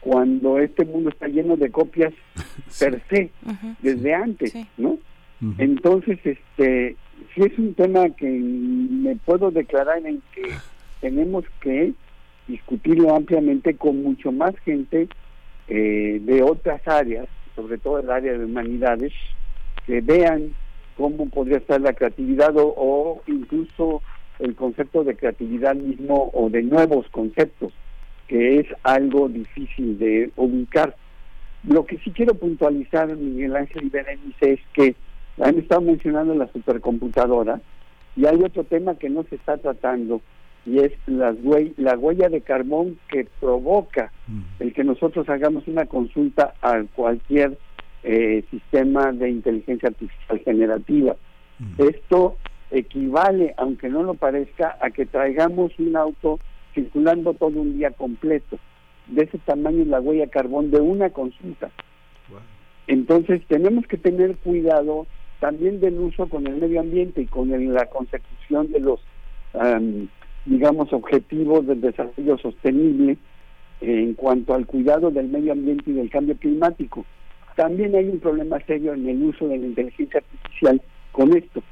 cuando 0.00 0.58
este 0.58 0.84
mundo 0.84 1.10
está 1.10 1.28
lleno 1.28 1.56
de 1.56 1.70
copias 1.70 2.12
per 2.78 3.02
se, 3.08 3.30
desde 3.80 4.14
antes, 4.14 4.54
¿no? 4.76 4.98
Entonces, 5.58 6.20
este, 6.24 6.96
si 7.34 7.42
es 7.42 7.58
un 7.58 7.74
tema 7.74 8.10
que 8.10 8.28
me 8.28 9.16
puedo 9.16 9.50
declarar 9.50 10.04
en 10.06 10.22
que 10.32 10.42
tenemos 11.00 11.44
que 11.60 11.92
discutirlo 12.46 13.14
ampliamente 13.14 13.74
con 13.74 14.02
mucho 14.02 14.30
más 14.30 14.56
gente 14.60 15.08
eh, 15.68 16.20
de 16.22 16.42
otras 16.42 16.86
áreas, 16.86 17.26
sobre 17.56 17.78
todo 17.78 17.98
el 17.98 18.10
área 18.10 18.32
de 18.32 18.44
humanidades, 18.44 19.12
que 19.86 20.00
vean 20.00 20.54
cómo 20.96 21.28
podría 21.28 21.58
estar 21.58 21.80
la 21.80 21.92
creatividad 21.92 22.52
o, 22.56 23.22
incluso 23.26 24.02
el 24.38 24.54
concepto 24.54 25.04
de 25.04 25.16
creatividad 25.16 25.74
mismo 25.74 26.30
o 26.32 26.50
de 26.50 26.62
nuevos 26.62 27.06
conceptos, 27.10 27.72
que 28.28 28.60
es 28.60 28.66
algo 28.82 29.28
difícil 29.28 29.98
de 29.98 30.30
ubicar. 30.36 30.96
Lo 31.64 31.84
que 31.84 31.98
sí 31.98 32.10
quiero 32.10 32.34
puntualizar, 32.34 33.14
Miguel 33.16 33.56
Ángel 33.56 33.84
y 33.84 33.88
Berenice, 33.88 34.52
es 34.54 34.60
que 34.72 34.96
han 35.40 35.58
estado 35.58 35.80
mencionando 35.80 36.34
la 36.34 36.50
supercomputadora 36.52 37.60
y 38.16 38.26
hay 38.26 38.42
otro 38.42 38.64
tema 38.64 38.96
que 38.96 39.08
no 39.08 39.22
se 39.24 39.36
está 39.36 39.56
tratando 39.58 40.20
y 40.64 40.78
es 40.78 40.92
las 41.06 41.36
la 41.76 41.96
huella 41.96 42.28
de 42.28 42.40
carbón 42.40 42.98
que 43.08 43.26
provoca 43.40 44.12
mm. 44.28 44.40
el 44.60 44.72
que 44.72 44.84
nosotros 44.84 45.28
hagamos 45.28 45.66
una 45.66 45.86
consulta 45.86 46.54
a 46.62 46.82
cualquier 46.94 47.58
eh, 48.02 48.44
sistema 48.50 49.12
de 49.12 49.30
inteligencia 49.30 49.88
artificial 49.88 50.40
generativa. 50.40 51.16
Mm. 51.58 51.82
Esto 51.82 52.36
equivale, 52.70 53.54
aunque 53.56 53.88
no 53.88 54.02
lo 54.02 54.14
parezca, 54.14 54.76
a 54.80 54.90
que 54.90 55.06
traigamos 55.06 55.72
un 55.78 55.96
auto 55.96 56.40
circulando 56.74 57.34
todo 57.34 57.60
un 57.60 57.76
día 57.78 57.90
completo. 57.90 58.58
De 59.08 59.24
ese 59.24 59.38
tamaño 59.38 59.82
es 59.82 59.88
la 59.88 60.00
huella 60.00 60.26
carbón 60.28 60.70
de 60.70 60.80
una 60.80 61.10
consulta. 61.10 61.70
Entonces 62.86 63.42
tenemos 63.46 63.86
que 63.86 63.96
tener 63.96 64.36
cuidado 64.36 65.06
también 65.40 65.80
del 65.80 65.98
uso 65.98 66.28
con 66.28 66.46
el 66.46 66.56
medio 66.56 66.80
ambiente 66.80 67.22
y 67.22 67.26
con 67.26 67.50
la 67.72 67.86
consecución 67.86 68.72
de 68.72 68.80
los 68.80 69.00
digamos, 70.44 70.92
objetivos 70.92 71.66
del 71.66 71.80
desarrollo 71.80 72.38
sostenible 72.38 73.16
en 73.80 74.14
cuanto 74.14 74.54
al 74.54 74.66
cuidado 74.66 75.10
del 75.10 75.28
medio 75.28 75.52
ambiente 75.52 75.90
y 75.90 75.94
del 75.94 76.10
cambio 76.10 76.36
climático. 76.36 77.04
También 77.56 77.94
hay 77.94 78.08
un 78.08 78.18
problema 78.18 78.58
serio 78.66 78.94
en 78.94 79.08
el 79.08 79.22
uso 79.22 79.48
de 79.48 79.58
la 79.58 79.66
inteligencia 79.66 80.20
artificial 80.20 80.80
con 81.12 81.36
esto, 81.36 81.62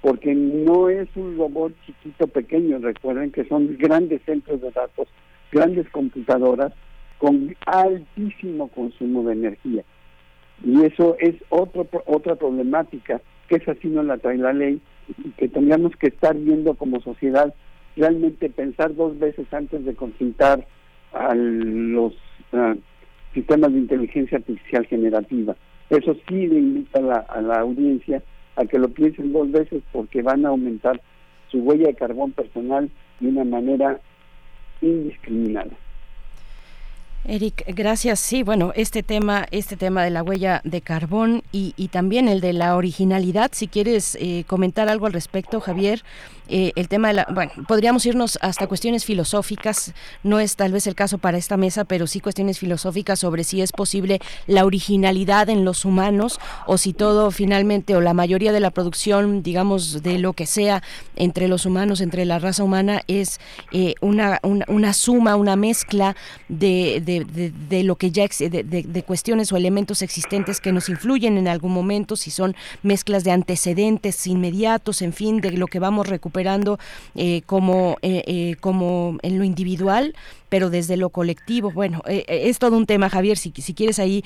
porque 0.00 0.34
no 0.34 0.88
es 0.88 1.08
un 1.14 1.36
robot 1.36 1.72
chiquito 1.84 2.26
pequeño, 2.26 2.78
recuerden 2.78 3.32
que 3.32 3.44
son 3.44 3.76
grandes 3.76 4.22
centros 4.24 4.60
de 4.60 4.70
datos, 4.70 5.08
grandes 5.52 5.88
computadoras 5.90 6.72
con 7.18 7.54
altísimo 7.66 8.68
consumo 8.68 9.24
de 9.24 9.32
energía. 9.34 9.84
Y 10.64 10.82
eso 10.84 11.16
es 11.20 11.34
otro, 11.50 11.86
otra 12.06 12.36
problemática, 12.36 13.20
que 13.48 13.56
es 13.56 13.68
así 13.68 13.88
no 13.88 14.02
la 14.02 14.16
trae 14.16 14.38
la 14.38 14.52
ley, 14.54 14.80
y 15.22 15.30
que 15.32 15.48
tendríamos 15.48 15.94
que 15.96 16.08
estar 16.08 16.34
viendo 16.34 16.74
como 16.74 17.00
sociedad 17.00 17.54
realmente 17.96 18.50
pensar 18.50 18.94
dos 18.94 19.18
veces 19.18 19.46
antes 19.52 19.84
de 19.84 19.94
consultar 19.94 20.66
a 21.12 21.34
los 21.34 22.14
sistemas 23.36 23.70
de 23.72 23.80
inteligencia 23.80 24.38
artificial 24.38 24.86
generativa. 24.86 25.54
Eso 25.90 26.14
sí 26.26 26.46
le 26.46 26.58
invita 26.58 26.98
a 26.98 27.02
la, 27.02 27.16
a 27.18 27.40
la 27.42 27.60
audiencia 27.60 28.22
a 28.56 28.64
que 28.64 28.78
lo 28.78 28.88
piensen 28.88 29.32
dos 29.32 29.52
veces 29.52 29.82
porque 29.92 30.22
van 30.22 30.46
a 30.46 30.48
aumentar 30.48 31.00
su 31.48 31.58
huella 31.58 31.88
de 31.88 31.94
carbón 31.94 32.32
personal 32.32 32.90
de 33.20 33.28
una 33.28 33.44
manera 33.44 34.00
indiscriminada. 34.80 35.70
Eric, 37.28 37.64
gracias. 37.66 38.20
Sí, 38.20 38.44
bueno, 38.44 38.72
este 38.76 39.02
tema, 39.02 39.46
este 39.50 39.76
tema 39.76 40.04
de 40.04 40.10
la 40.10 40.22
huella 40.22 40.60
de 40.64 40.80
carbón 40.80 41.42
y, 41.50 41.72
también 41.88 42.28
el 42.28 42.40
de 42.40 42.52
la 42.52 42.76
originalidad. 42.76 43.50
Si 43.52 43.66
quieres 43.66 44.16
eh, 44.20 44.44
comentar 44.46 44.88
algo 44.88 45.06
al 45.06 45.12
respecto, 45.12 45.60
Javier, 45.60 46.04
eh, 46.48 46.72
el 46.76 46.88
tema 46.88 47.08
de 47.08 47.14
la, 47.14 47.26
bueno, 47.32 47.50
podríamos 47.66 48.06
irnos 48.06 48.38
hasta 48.40 48.66
cuestiones 48.66 49.04
filosóficas. 49.04 49.92
No 50.22 50.38
es 50.38 50.56
tal 50.56 50.72
vez 50.72 50.86
el 50.86 50.94
caso 50.94 51.18
para 51.18 51.38
esta 51.38 51.56
mesa, 51.56 51.84
pero 51.84 52.06
sí 52.06 52.20
cuestiones 52.20 52.58
filosóficas 52.58 53.18
sobre 53.18 53.44
si 53.44 53.60
es 53.60 53.72
posible 53.72 54.20
la 54.46 54.64
originalidad 54.64 55.48
en 55.48 55.64
los 55.64 55.84
humanos 55.84 56.38
o 56.66 56.78
si 56.78 56.92
todo 56.92 57.30
finalmente 57.30 57.96
o 57.96 58.00
la 58.00 58.14
mayoría 58.14 58.52
de 58.52 58.60
la 58.60 58.70
producción, 58.70 59.42
digamos, 59.42 60.02
de 60.02 60.18
lo 60.18 60.32
que 60.32 60.46
sea 60.46 60.82
entre 61.16 61.48
los 61.48 61.66
humanos, 61.66 62.00
entre 62.00 62.24
la 62.24 62.38
raza 62.38 62.62
humana, 62.62 63.02
es 63.08 63.40
eh, 63.72 63.94
una, 64.00 64.40
una, 64.42 64.92
suma, 64.92 65.36
una 65.36 65.56
mezcla 65.56 66.14
de, 66.48 67.02
lo 67.24 67.96
que 67.96 68.10
ya 68.10 68.26
de, 68.26 68.62
de, 68.62 69.02
cuestiones 69.02 69.52
o 69.52 69.56
elementos 69.56 70.02
existentes 70.02 70.60
que 70.60 70.72
nos 70.72 70.88
influyen 70.88 71.38
en 71.38 71.48
algún 71.48 71.72
momento, 71.72 72.16
si 72.16 72.30
son 72.30 72.56
mezclas 72.82 73.24
de 73.24 73.30
antecedentes 73.30 74.26
inmediatos, 74.26 75.02
en 75.02 75.12
fin, 75.12 75.40
de 75.40 75.52
lo 75.52 75.66
que 75.66 75.78
vamos 75.78 76.08
recuperando 76.08 76.78
eh, 77.14 77.42
como, 77.46 77.98
eh, 78.02 78.22
eh, 78.26 78.56
como 78.60 79.18
en 79.22 79.38
lo 79.38 79.44
individual, 79.44 80.14
pero 80.48 80.70
desde 80.70 80.96
lo 80.96 81.10
colectivo. 81.10 81.70
Bueno, 81.70 82.02
es 82.06 82.58
todo 82.58 82.76
un 82.76 82.86
tema, 82.86 83.10
Javier, 83.10 83.36
si, 83.36 83.52
si 83.56 83.74
quieres 83.74 83.98
ahí 83.98 84.24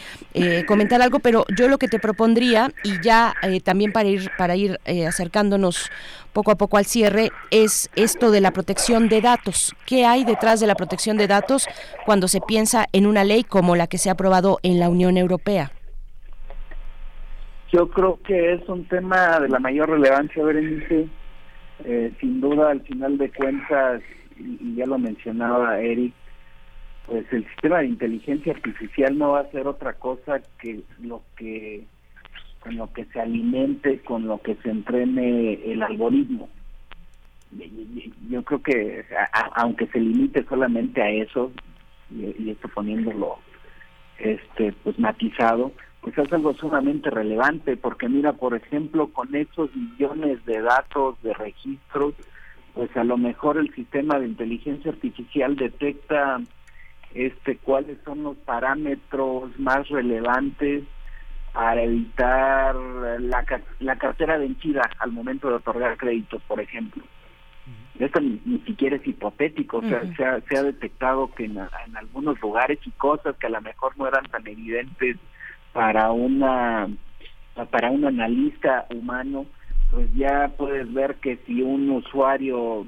comentar 0.67 1.03
algo, 1.03 1.21
pero 1.21 1.45
yo 1.57 1.69
lo 1.69 1.79
que 1.79 1.89
te 1.89 1.99
propondría, 1.99 2.73
y 2.85 3.01
ya 3.03 3.35
también 3.65 3.93
para 3.93 4.09
ir, 4.09 4.31
para 4.37 4.57
ir 4.57 4.79
acercándonos 5.07 5.91
poco 6.33 6.51
a 6.51 6.57
poco 6.57 6.77
al 6.77 6.85
cierre 6.85 7.31
es 7.51 7.91
esto 7.97 8.31
de 8.31 8.41
la 8.41 8.53
protección 8.53 9.09
de 9.09 9.21
datos. 9.21 9.75
¿Qué 9.87 10.07
hay 10.07 10.25
detrás 10.25 10.61
de 10.61 10.67
la 10.67 10.75
protección 10.75 11.17
de 11.17 11.27
datos 11.27 11.69
cuando 12.05 12.29
se 12.29 12.41
piensa 12.41 12.87
en 12.93 13.07
una 13.07 13.25
ley 13.25 13.45
como 13.45 13.77
la 13.77 13.87
que 13.87 13.99
se 13.99 14.09
ha 14.09 14.13
aprobado 14.13 14.59
en 14.63 14.79
la 14.79 14.89
Unión 14.89 15.17
Europea? 15.17 15.73
Yo 17.73 17.89
creo 17.89 18.19
que 18.25 18.55
es 18.55 18.69
un 18.69 18.85
tema 18.87 19.39
de 19.41 19.49
la 19.49 19.61
mayor 19.61 19.91
relevancia, 19.91 20.43
Berenice. 20.43 21.09
Eh, 21.85 22.13
sin 22.21 22.41
duda, 22.41 22.71
al 22.71 22.81
final 22.83 23.17
de 23.17 23.31
cuentas, 23.31 24.03
y 24.41 24.75
ya 24.75 24.87
lo 24.87 24.99
mencionaba 24.99 25.81
Eric, 25.81 26.13
pues 27.07 27.27
el 27.33 27.47
sistema 27.49 27.79
de 27.79 27.87
inteligencia 27.87 28.53
artificial 28.53 29.19
no 29.19 29.33
va 29.33 29.41
a 29.41 29.51
ser 29.51 29.67
otra 29.67 29.95
cosa 29.95 30.41
que 30.61 30.81
lo 31.01 31.23
que 31.37 31.85
con 32.61 32.77
lo 32.77 32.93
que 32.93 33.07
se 33.07 33.21
alimente, 33.21 34.01
con 34.01 34.27
lo 34.27 34.41
que 34.41 34.55
se 34.57 34.71
entrene 34.71 35.55
el 35.65 35.83
algoritmo. 35.83 36.49
Yo 38.29 38.43
creo 38.45 38.63
que 38.63 39.05
aunque 39.55 39.87
se 39.89 39.99
limite 39.99 40.45
solamente 40.45 41.03
a 41.03 41.11
eso, 41.11 41.51
y, 42.11 42.51
esto 42.51 42.69
poniéndolo 42.69 43.39
este 44.19 44.73
pues 44.85 44.99
matizado, 44.99 45.73
pues 46.03 46.17
es 46.17 46.33
algo 46.33 46.55
sumamente 46.55 47.11
relevante, 47.11 47.77
porque 47.77 48.09
mira, 48.09 48.35
por 48.35 48.55
ejemplo, 48.55 49.09
con 49.09 49.35
esos 49.35 49.75
millones 49.75 50.45
de 50.45 50.61
datos, 50.61 51.21
de 51.23 51.33
registros, 51.35 52.15
pues 52.75 52.95
a 52.97 53.05
lo 53.05 53.17
mejor 53.17 53.59
el 53.59 53.75
sistema 53.75 54.19
de 54.19 54.27
inteligencia 54.27 54.91
artificial 54.91 55.57
detecta 55.57 56.41
este 57.15 57.57
cuáles 57.57 57.99
son 58.05 58.23
los 58.23 58.37
parámetros 58.39 59.59
más 59.59 59.89
relevantes 59.89 60.85
para 61.53 61.83
evitar 61.83 62.75
la, 62.77 63.45
la 63.81 63.97
cartera 63.97 64.39
vencida 64.39 64.89
al 64.99 65.11
momento 65.11 65.49
de 65.49 65.55
otorgar 65.55 65.97
créditos, 65.97 66.41
por 66.43 66.61
ejemplo. 66.61 67.03
esto 67.99 68.21
ni, 68.21 68.59
siquiera 68.61 68.97
es 68.97 69.07
hipotético, 69.07 69.79
o 69.79 69.83
sea, 69.83 70.03
se, 70.17 70.25
ha, 70.25 70.41
se, 70.43 70.57
ha, 70.57 70.63
detectado 70.63 71.33
que 71.35 71.47
en, 71.47 71.59
en, 71.59 71.97
algunos 71.97 72.41
lugares 72.41 72.79
y 72.87 72.91
cosas 72.93 73.37
que 73.37 73.49
a 73.49 73.51
lo 73.51 73.61
mejor 73.61 73.99
no 73.99 74.07
eran 74.07 74.25
tan 74.27 74.47
evidentes 74.47 75.17
para 75.73 76.13
una 76.13 76.89
para 77.71 77.91
un 77.91 78.05
analista 78.07 78.87
humano, 78.91 79.45
pues 79.91 80.09
ya 80.15 80.53
puedes 80.57 80.93
ver 80.93 81.17
que 81.17 81.39
si 81.47 81.63
un 81.63 81.91
usuario 81.91 82.87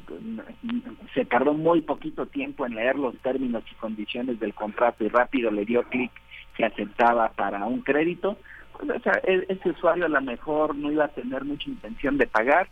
se 1.15 1.25
tardó 1.25 1.53
muy 1.53 1.81
poquito 1.81 2.27
tiempo 2.27 2.65
en 2.65 2.77
leer 2.77 2.97
los 2.97 3.17
términos 3.19 3.65
y 3.71 3.75
condiciones 3.75 4.39
del 4.39 4.55
contrato 4.55 5.05
y 5.05 5.09
rápido 5.09 5.51
le 5.51 5.65
dio 5.65 5.83
clic 5.85 6.13
que 6.57 6.65
aceptaba 6.65 7.31
para 7.31 7.65
un 7.67 7.81
crédito, 7.81 8.37
pues 8.73 8.91
o 8.91 9.01
sea, 9.01 9.21
e, 9.25 9.47
ese 9.49 9.71
usuario 9.71 10.05
a 10.05 10.09
lo 10.09 10.21
mejor 10.21 10.77
no 10.77 10.93
iba 10.93 11.07
a 11.07 11.09
tener 11.09 11.45
mucha 11.45 11.69
intención 11.71 12.19
de 12.19 12.27
pagar 12.27 12.69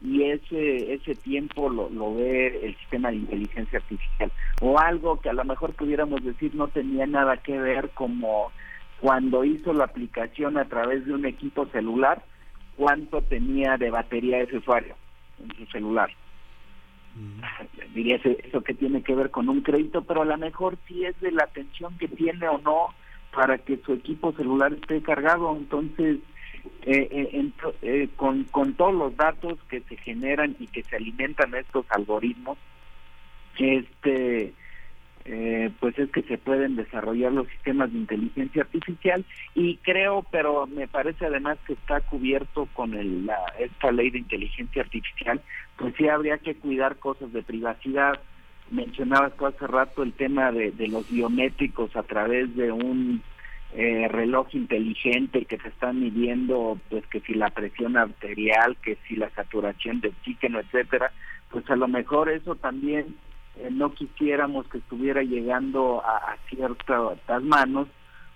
y 0.00 0.22
ese 0.22 0.94
ese 0.94 1.14
tiempo 1.14 1.68
lo, 1.68 1.90
lo 1.90 2.14
ve 2.14 2.60
el 2.64 2.76
sistema 2.76 3.10
de 3.10 3.16
inteligencia 3.16 3.80
artificial. 3.80 4.32
O 4.62 4.78
algo 4.78 5.20
que 5.20 5.28
a 5.28 5.34
lo 5.34 5.44
mejor 5.44 5.74
pudiéramos 5.74 6.24
decir 6.24 6.54
no 6.54 6.68
tenía 6.68 7.06
nada 7.06 7.36
que 7.36 7.58
ver 7.58 7.90
como 7.90 8.50
cuando 9.00 9.44
hizo 9.44 9.74
la 9.74 9.84
aplicación 9.84 10.56
a 10.56 10.64
través 10.64 11.04
de 11.04 11.12
un 11.12 11.26
equipo 11.26 11.66
celular 11.66 12.22
cuánto 12.76 13.22
tenía 13.22 13.76
de 13.76 13.90
batería 13.90 14.40
ese 14.40 14.58
usuario 14.58 14.94
en 15.42 15.56
su 15.56 15.66
celular. 15.66 16.10
Diría 17.94 18.16
eso, 18.16 18.60
que 18.62 18.74
tiene 18.74 19.02
que 19.02 19.14
ver 19.14 19.30
con 19.30 19.48
un 19.48 19.60
crédito 19.60 20.02
pero 20.02 20.22
a 20.22 20.24
lo 20.24 20.36
mejor 20.36 20.76
sí 20.88 21.04
es 21.04 21.18
de 21.20 21.30
la 21.30 21.44
atención 21.44 21.96
que 21.98 22.08
tiene 22.08 22.48
o 22.48 22.58
no 22.58 22.88
para 23.32 23.58
que 23.58 23.76
su 23.78 23.92
equipo 23.92 24.32
celular 24.32 24.72
esté 24.72 25.00
cargado 25.00 25.56
entonces 25.56 26.18
eh, 26.82 27.08
eh, 27.10 27.50
eh, 27.82 28.08
con, 28.16 28.44
con 28.44 28.74
todos 28.74 28.94
los 28.94 29.16
datos 29.16 29.58
que 29.68 29.80
se 29.82 29.96
generan 29.96 30.56
y 30.58 30.66
que 30.66 30.82
se 30.82 30.96
alimentan 30.96 31.54
estos 31.54 31.86
algoritmos, 31.90 32.58
este 33.58 34.52
eh, 35.26 35.70
pues 35.80 35.98
es 35.98 36.10
que 36.10 36.22
se 36.22 36.36
pueden 36.36 36.76
desarrollar 36.76 37.32
los 37.32 37.48
sistemas 37.48 37.90
de 37.90 37.98
inteligencia 37.98 38.62
artificial 38.62 39.24
y 39.54 39.78
creo, 39.78 40.26
pero 40.30 40.66
me 40.66 40.86
parece 40.86 41.24
además 41.24 41.56
que 41.66 41.72
está 41.72 42.02
cubierto 42.02 42.68
con 42.74 42.92
el, 42.92 43.24
la, 43.24 43.38
esta 43.58 43.90
ley 43.90 44.10
de 44.10 44.18
inteligencia 44.18 44.82
artificial, 44.82 45.40
pues 45.78 45.94
sí 45.96 46.08
habría 46.08 46.36
que 46.38 46.56
cuidar 46.56 46.98
cosas 46.98 47.32
de 47.32 47.42
privacidad. 47.42 48.20
Mencionabas 48.70 49.34
tú 49.36 49.46
hace 49.46 49.66
rato 49.66 50.02
el 50.02 50.12
tema 50.12 50.52
de, 50.52 50.72
los 50.88 51.10
biométricos 51.10 51.96
a 51.96 52.02
través 52.02 52.54
de 52.54 52.70
un 52.70 53.22
eh, 53.74 54.08
reloj 54.08 54.48
inteligente 54.54 55.46
que 55.46 55.56
te 55.56 55.68
están 55.68 56.00
midiendo 56.00 56.78
pues 56.90 57.06
que 57.06 57.20
si 57.20 57.32
la 57.32 57.48
presión 57.48 57.96
arterial, 57.96 58.76
que 58.82 58.98
si 59.08 59.16
la 59.16 59.30
saturación 59.30 60.00
de 60.00 60.08
oxígeno, 60.08 60.60
etcétera, 60.60 61.12
pues 61.50 61.68
a 61.70 61.76
lo 61.76 61.88
mejor 61.88 62.28
eso 62.28 62.56
también 62.56 63.16
eh, 63.56 63.68
no 63.70 63.92
quisiéramos 63.92 64.66
que 64.68 64.78
estuviera 64.78 65.22
llegando 65.22 66.02
a, 66.04 66.16
a 66.16 66.36
ciertas 66.48 67.42
manos, 67.42 67.88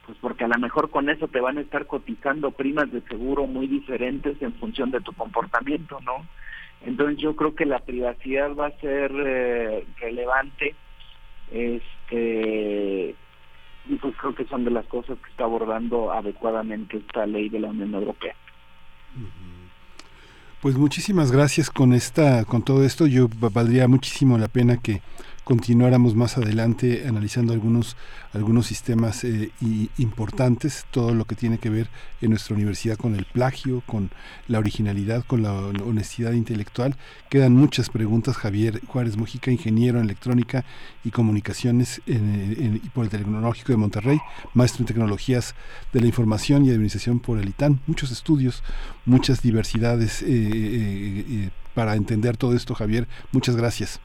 pues 0.07 0.17
porque 0.21 0.45
a 0.45 0.49
lo 0.49 0.59
mejor 0.59 0.91
con 0.91 1.09
eso 1.11 1.29
te 1.29 1.41
van 1.41 1.59
a 1.59 1.61
estar 1.61 1.87
cotizando 1.87 2.51
primas 2.51 2.91
de 2.91 3.03
seguro 3.03 3.47
muy 3.47 3.67
diferentes 3.67 4.41
en 4.41 4.55
función 4.55 4.91
de 4.91 5.01
tu 5.01 5.13
comportamiento, 5.13 5.99
¿no? 6.01 6.27
Entonces 6.85 7.19
yo 7.19 7.35
creo 7.35 7.55
que 7.55 7.67
la 7.67 7.81
privacidad 7.81 8.55
va 8.55 8.69
a 8.69 8.79
ser 8.79 9.13
eh, 9.15 9.85
relevante, 10.01 10.75
este 11.51 13.15
y 13.89 13.95
pues 13.97 14.15
creo 14.17 14.35
que 14.35 14.45
son 14.45 14.65
de 14.65 14.71
las 14.71 14.87
cosas 14.87 15.19
que 15.19 15.31
está 15.31 15.45
abordando 15.45 16.13
adecuadamente 16.13 16.99
esta 16.99 17.27
ley 17.27 17.49
de 17.49 17.61
la 17.61 17.69
Unión 17.69 17.95
Europea. 17.95 18.35
Pues 20.61 20.77
muchísimas 20.77 21.31
gracias 21.31 21.71
con 21.71 21.93
esta, 21.93 22.45
con 22.45 22.63
todo 22.63 22.85
esto. 22.85 23.07
Yo 23.07 23.29
valdría 23.29 23.87
muchísimo 23.87 24.39
la 24.39 24.49
pena 24.49 24.77
que 24.77 25.03
continuáramos 25.49 26.15
más 26.15 26.37
adelante 26.37 27.07
analizando 27.09 27.55
algunos, 27.55 27.97
algunos 28.35 28.67
sistemas 28.67 29.25
eh, 29.25 29.51
importantes, 29.97 30.85
todo 30.91 31.15
lo 31.15 31.25
que 31.25 31.37
tiene 31.37 31.57
que 31.57 31.71
ver 31.71 31.89
en 32.21 32.29
nuestra 32.29 32.55
universidad 32.55 32.99
con 32.99 33.15
el 33.15 33.25
plagio, 33.25 33.83
con 33.87 34.11
la 34.47 34.59
originalidad, 34.59 35.25
con 35.25 35.43
la 35.43 35.55
honestidad 35.55 36.33
intelectual. 36.33 36.97
Quedan 37.31 37.55
muchas 37.55 37.89
preguntas. 37.89 38.37
Javier 38.37 38.83
Juárez 38.89 39.17
Mujica, 39.17 39.51
ingeniero 39.51 39.99
en 39.99 40.05
electrónica 40.05 40.67
y 41.03 41.13
comunicaciones 41.13 42.03
en, 42.05 42.83
por 42.93 43.05
el 43.05 43.11
Tecnológico 43.11 43.73
de 43.73 43.79
Monterrey, 43.79 44.19
maestro 44.53 44.83
en 44.83 44.87
tecnologías 44.89 45.55
de 45.95 46.01
la 46.03 46.09
información 46.09 46.67
y 46.67 46.71
administración 46.73 47.21
por 47.21 47.39
el 47.39 47.49
ITAN. 47.49 47.81
Muchos 47.87 48.11
estudios, 48.11 48.63
muchas 49.07 49.41
diversidades 49.41 50.21
eh, 50.21 50.27
eh, 50.29 51.51
para 51.73 51.95
entender 51.97 52.37
todo 52.37 52.55
esto, 52.55 52.75
Javier. 52.75 53.09
Muchas 53.33 53.57
gracias. 53.57 53.99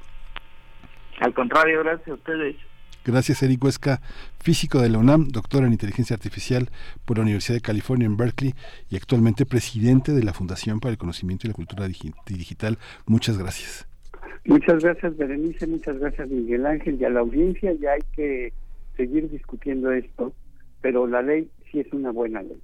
Al 1.24 1.34
contrario, 1.34 1.80
gracias 1.84 2.10
a 2.10 2.14
ustedes. 2.16 2.58
Gracias, 3.06 3.42
Eric 3.44 3.64
Huesca, 3.64 4.02
físico 4.42 4.82
de 4.82 4.90
la 4.90 4.98
UNAM, 4.98 5.30
doctor 5.30 5.64
en 5.64 5.72
inteligencia 5.72 6.14
artificial 6.14 6.68
por 7.06 7.16
la 7.18 7.24
Universidad 7.24 7.56
de 7.56 7.62
California 7.62 8.06
en 8.06 8.18
Berkeley 8.18 8.54
y 8.90 8.98
actualmente 8.98 9.46
presidente 9.46 10.12
de 10.12 10.22
la 10.22 10.34
Fundación 10.34 10.82
para 10.82 10.92
el 10.92 10.98
Conocimiento 10.98 11.48
y 11.48 11.52
la 11.52 11.54
Cultura 11.54 11.88
Digital. 11.88 12.78
Muchas 13.06 13.38
gracias. 13.38 13.88
Muchas 14.44 14.84
gracias, 14.84 15.16
Berenice, 15.16 15.66
muchas 15.66 15.98
gracias, 15.98 16.28
Miguel 16.28 16.66
Ángel, 16.66 16.98
y 17.00 17.06
a 17.06 17.10
la 17.10 17.22
audiencia 17.22 17.72
ya 17.80 17.92
hay 17.92 18.02
que 18.18 18.52
seguir 18.98 19.30
discutiendo 19.30 19.94
esto, 19.94 20.34
pero 20.82 21.08
la 21.08 21.22
ley 21.22 21.50
sí 21.72 21.80
es 21.80 21.88
una 21.94 22.12
buena 22.12 22.42
ley. 22.42 22.60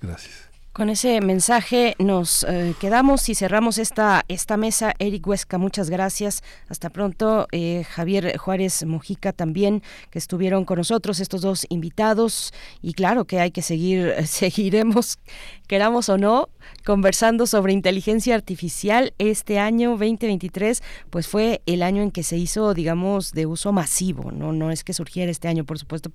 Gracias. 0.00 0.48
Con 0.76 0.90
ese 0.90 1.22
mensaje 1.22 1.96
nos 1.98 2.44
eh, 2.44 2.74
quedamos 2.78 3.30
y 3.30 3.34
cerramos 3.34 3.78
esta, 3.78 4.26
esta 4.28 4.58
mesa. 4.58 4.92
Eric 4.98 5.26
Huesca, 5.26 5.56
muchas 5.56 5.88
gracias. 5.88 6.42
Hasta 6.68 6.90
pronto. 6.90 7.48
Eh, 7.50 7.84
Javier 7.88 8.36
Juárez 8.36 8.84
Mujica 8.84 9.32
también, 9.32 9.82
que 10.10 10.18
estuvieron 10.18 10.66
con 10.66 10.76
nosotros, 10.76 11.18
estos 11.20 11.40
dos 11.40 11.64
invitados. 11.70 12.52
Y 12.82 12.92
claro 12.92 13.24
que 13.24 13.40
hay 13.40 13.52
que 13.52 13.62
seguir, 13.62 14.12
seguiremos, 14.26 15.18
queramos 15.66 16.08
o 16.08 16.18
no, 16.18 16.48
conversando 16.84 17.46
sobre 17.46 17.72
inteligencia 17.72 18.34
artificial. 18.34 19.14
Este 19.18 19.58
año 19.58 19.90
2023, 19.90 20.82
pues 21.10 21.28
fue 21.28 21.62
el 21.66 21.82
año 21.82 22.02
en 22.02 22.10
que 22.10 22.22
se 22.22 22.36
hizo, 22.36 22.74
digamos, 22.74 23.32
de 23.32 23.46
uso 23.46 23.72
masivo. 23.72 24.30
No, 24.30 24.52
no 24.52 24.70
es 24.70 24.84
que 24.84 24.92
surgiera 24.92 25.30
este 25.30 25.48
año, 25.48 25.64
por 25.64 25.78
supuesto 25.78 26.10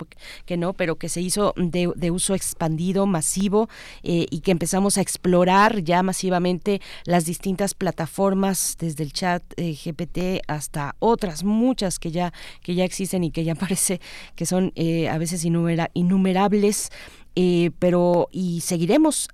que 0.45 0.57
no, 0.57 0.73
pero 0.73 0.95
que 0.97 1.09
se 1.09 1.21
hizo 1.21 1.53
de, 1.57 1.91
de 1.95 2.11
uso 2.11 2.35
expandido, 2.35 3.05
masivo, 3.05 3.69
eh, 4.03 4.25
y 4.29 4.41
que 4.41 4.51
empezamos 4.51 4.97
a 4.97 5.01
explorar 5.01 5.83
ya 5.83 6.03
masivamente 6.03 6.81
las 7.05 7.25
distintas 7.25 7.73
plataformas, 7.73 8.77
desde 8.79 9.03
el 9.03 9.13
chat 9.13 9.43
eh, 9.57 9.73
GPT 9.73 10.41
hasta 10.47 10.95
otras 10.99 11.43
muchas 11.43 11.99
que 11.99 12.11
ya, 12.11 12.33
que 12.61 12.75
ya 12.75 12.83
existen 12.83 13.23
y 13.23 13.31
que 13.31 13.43
ya 13.43 13.55
parece 13.61 14.01
que 14.35 14.45
son 14.45 14.71
eh, 14.75 15.09
a 15.09 15.17
veces 15.17 15.45
innumerables. 15.45 16.91
Eh, 17.35 17.71
pero 17.79 18.27
y 18.29 18.59
seguiremos 18.59 19.29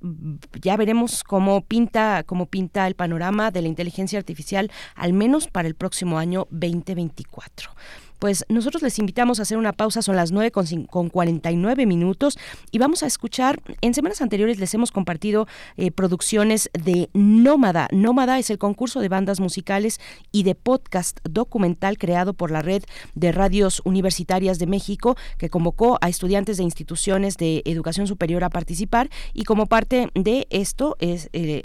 ya 0.61 0.77
veremos 0.77 1.23
cómo 1.23 1.61
pinta 1.61 2.23
cómo 2.27 2.45
pinta 2.45 2.85
el 2.85 2.93
panorama 2.93 3.49
de 3.49 3.63
la 3.63 3.69
inteligencia 3.69 4.19
artificial 4.19 4.69
al 4.93 5.13
menos 5.13 5.47
para 5.47 5.67
el 5.67 5.73
próximo 5.73 6.19
año 6.19 6.45
2024 6.51 7.71
pues 8.19 8.45
nosotros 8.49 8.81
les 8.81 8.99
invitamos 8.99 9.39
a 9.39 9.43
hacer 9.43 9.57
una 9.57 9.73
pausa, 9.73 10.01
son 10.01 10.15
las 10.15 10.31
9 10.31 10.51
con, 10.51 10.65
con 10.85 11.09
49 11.09 11.85
minutos 11.85 12.37
y 12.71 12.77
vamos 12.77 13.03
a 13.03 13.07
escuchar, 13.07 13.61
en 13.81 13.93
semanas 13.93 14.21
anteriores 14.21 14.59
les 14.59 14.73
hemos 14.73 14.91
compartido 14.91 15.47
eh, 15.77 15.91
producciones 15.91 16.69
de 16.73 17.09
Nómada. 17.13 17.87
Nómada 17.91 18.39
es 18.39 18.49
el 18.49 18.57
concurso 18.57 18.99
de 18.99 19.09
bandas 19.09 19.39
musicales 19.39 19.99
y 20.31 20.43
de 20.43 20.55
podcast 20.55 21.19
documental 21.23 21.97
creado 21.97 22.33
por 22.33 22.51
la 22.51 22.61
red 22.61 22.83
de 23.15 23.31
radios 23.31 23.81
universitarias 23.85 24.59
de 24.59 24.67
México 24.67 25.15
que 25.37 25.49
convocó 25.49 25.97
a 26.01 26.09
estudiantes 26.09 26.57
de 26.57 26.63
instituciones 26.63 27.37
de 27.37 27.61
educación 27.65 28.07
superior 28.07 28.43
a 28.43 28.49
participar 28.49 29.09
y 29.33 29.43
como 29.43 29.67
parte 29.67 30.09
de 30.13 30.47
esto 30.49 30.95
es 30.99 31.29
eh, 31.33 31.61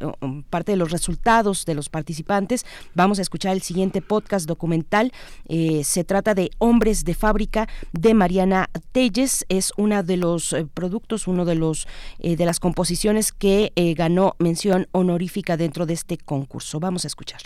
parte 0.50 0.72
de 0.72 0.76
los 0.76 0.90
resultados 0.90 1.64
de 1.64 1.74
los 1.74 1.88
participantes 1.88 2.64
vamos 2.94 3.18
a 3.18 3.22
escuchar 3.22 3.52
el 3.52 3.62
siguiente 3.62 4.02
podcast 4.02 4.46
documental 4.46 5.12
eh, 5.48 5.84
se 5.84 6.04
trata 6.04 6.34
de 6.34 6.41
Hombres 6.58 7.04
de 7.04 7.14
Fábrica 7.14 7.68
de 7.92 8.14
Mariana 8.14 8.70
Telles. 8.92 9.44
Es 9.48 9.72
uno 9.76 10.02
de 10.02 10.16
los 10.16 10.52
eh, 10.52 10.66
productos, 10.72 11.26
uno 11.26 11.44
de 11.44 11.54
los 11.54 11.86
eh, 12.18 12.36
de 12.36 12.46
las 12.46 12.60
composiciones 12.60 13.32
que 13.32 13.72
eh, 13.76 13.94
ganó 13.94 14.34
mención 14.38 14.88
honorífica 14.92 15.56
dentro 15.56 15.86
de 15.86 15.94
este 15.94 16.18
concurso. 16.18 16.80
Vamos 16.80 17.04
a 17.04 17.08
escuchar. 17.08 17.40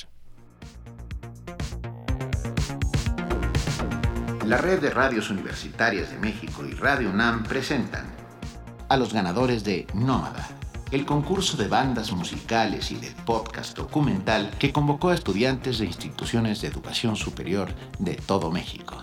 La 4.47 4.59
red 4.59 4.81
de 4.81 4.91
radios 4.91 5.31
universitarias 5.31 6.11
de 6.11 6.19
México 6.19 6.65
y 6.65 6.73
Radio 6.73 7.11
UNAM 7.11 7.43
presentan 7.43 8.07
a 8.89 8.97
los 8.97 9.13
ganadores 9.13 9.65
de 9.65 9.87
Nómada 9.93 10.49
el 10.93 11.05
concurso 11.05 11.57
de 11.57 11.67
bandas 11.67 12.13
musicales 12.13 12.91
y 12.93 12.97
de 12.97 13.11
podcast 13.25 13.77
documental 13.77 14.51
que 14.59 14.73
convocó 14.73 15.09
a 15.09 15.15
estudiantes 15.15 15.79
de 15.79 15.87
instituciones 15.87 16.61
de 16.61 16.69
educación 16.69 17.17
superior 17.17 17.69
de 17.99 18.15
todo 18.15 18.51
México. 18.51 19.03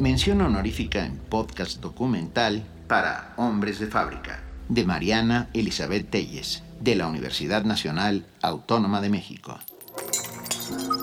Mención 0.00 0.40
honorífica 0.40 1.06
en 1.06 1.16
podcast 1.16 1.80
documental 1.80 2.64
para 2.88 3.32
Hombres 3.36 3.78
de 3.78 3.86
Fábrica, 3.86 4.42
de 4.68 4.84
Mariana 4.84 5.48
Elizabeth 5.54 6.10
Telles, 6.10 6.62
de 6.80 6.96
la 6.96 7.06
Universidad 7.06 7.64
Nacional 7.64 8.26
Autónoma 8.42 9.00
de 9.00 9.08
México. 9.08 9.58